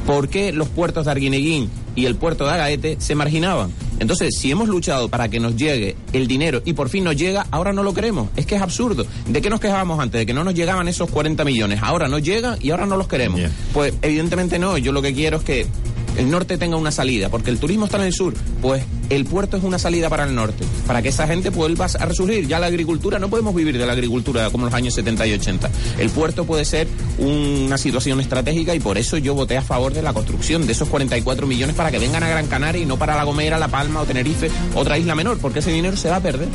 ¿Por 0.06 0.28
qué 0.28 0.52
los 0.52 0.68
puertos 0.68 1.06
de 1.06 1.12
Arguineguín 1.12 1.70
y 1.96 2.04
el 2.04 2.16
puerto 2.16 2.44
de 2.44 2.52
Agaete 2.52 2.96
se 2.98 3.14
marginaban? 3.14 3.72
Entonces, 3.98 4.36
si 4.38 4.50
hemos 4.50 4.68
luchado 4.68 5.08
para 5.08 5.28
que 5.28 5.40
nos 5.40 5.56
llegue 5.56 5.96
el 6.12 6.26
dinero 6.26 6.60
y 6.64 6.74
por 6.74 6.90
fin 6.90 7.04
nos 7.04 7.16
llega, 7.16 7.46
ahora 7.50 7.72
no 7.72 7.82
lo 7.82 7.94
queremos. 7.94 8.28
Es 8.36 8.44
que 8.44 8.56
es 8.56 8.62
absurdo. 8.62 9.06
¿De 9.26 9.40
qué 9.40 9.48
nos 9.48 9.60
quejábamos 9.60 9.98
antes? 10.00 10.18
De 10.18 10.26
que 10.26 10.34
no 10.34 10.44
nos 10.44 10.54
llegaban 10.54 10.88
esos 10.88 11.10
40 11.10 11.42
millones. 11.44 11.80
Ahora 11.82 12.08
no 12.08 12.18
llegan 12.18 12.58
y 12.60 12.70
ahora 12.70 12.84
no 12.84 12.98
los 12.98 13.08
queremos. 13.08 13.40
Pues 13.72 13.94
evidentemente 14.02 14.58
no. 14.58 14.76
Yo 14.76 14.92
lo 14.92 15.00
que 15.00 15.14
quiero 15.14 15.38
es 15.38 15.44
que 15.44 15.66
el 16.16 16.30
norte 16.30 16.58
tenga 16.58 16.76
una 16.76 16.90
salida, 16.90 17.28
porque 17.28 17.50
el 17.50 17.58
turismo 17.58 17.86
está 17.86 17.98
en 17.98 18.04
el 18.04 18.12
sur, 18.12 18.34
pues 18.62 18.82
el 19.10 19.24
puerto 19.24 19.56
es 19.56 19.64
una 19.64 19.78
salida 19.78 20.08
para 20.08 20.24
el 20.24 20.34
norte, 20.34 20.64
para 20.86 21.02
que 21.02 21.08
esa 21.08 21.26
gente 21.26 21.50
vuelva 21.50 21.86
a 21.86 22.06
resurgir. 22.06 22.46
Ya 22.46 22.58
la 22.58 22.66
agricultura, 22.66 23.18
no 23.18 23.28
podemos 23.28 23.54
vivir 23.54 23.76
de 23.78 23.86
la 23.86 23.92
agricultura 23.92 24.50
como 24.50 24.64
en 24.64 24.70
los 24.70 24.74
años 24.74 24.94
70 24.94 25.26
y 25.26 25.32
80. 25.32 25.70
El 25.98 26.10
puerto 26.10 26.44
puede 26.44 26.64
ser 26.64 26.88
una 27.18 27.78
situación 27.78 28.20
estratégica 28.20 28.74
y 28.74 28.80
por 28.80 28.98
eso 28.98 29.18
yo 29.18 29.34
voté 29.34 29.56
a 29.56 29.62
favor 29.62 29.92
de 29.92 30.02
la 30.02 30.12
construcción 30.12 30.66
de 30.66 30.72
esos 30.72 30.88
44 30.88 31.46
millones 31.46 31.76
para 31.76 31.90
que 31.90 31.98
vengan 31.98 32.22
a 32.22 32.28
Gran 32.28 32.46
Canaria 32.46 32.82
y 32.82 32.86
no 32.86 32.98
para 32.98 33.16
La 33.16 33.24
Gomera, 33.24 33.58
La 33.58 33.68
Palma 33.68 34.00
o 34.00 34.04
Tenerife, 34.04 34.50
otra 34.74 34.98
isla 34.98 35.14
menor, 35.14 35.38
porque 35.38 35.58
ese 35.58 35.70
dinero 35.70 35.96
se 35.96 36.08
va 36.08 36.16
a 36.16 36.20
perder. 36.20 36.48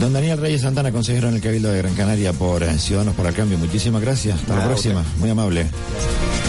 Don 0.00 0.12
Daniel 0.12 0.38
Reyes 0.38 0.60
Santana, 0.60 0.92
consejero 0.92 1.28
en 1.28 1.36
el 1.36 1.40
Cabildo 1.40 1.70
de 1.70 1.78
Gran 1.78 1.94
Canaria 1.94 2.32
por 2.32 2.62
eh, 2.62 2.78
Ciudadanos 2.78 3.14
por 3.14 3.26
el 3.26 3.34
Cambio. 3.34 3.56
Muchísimas 3.56 4.02
gracias. 4.02 4.40
Hasta 4.40 4.56
la 4.56 4.66
próxima. 4.66 5.02
Muy 5.18 5.30
amable. 5.30 5.62
Gracias. 5.62 6.45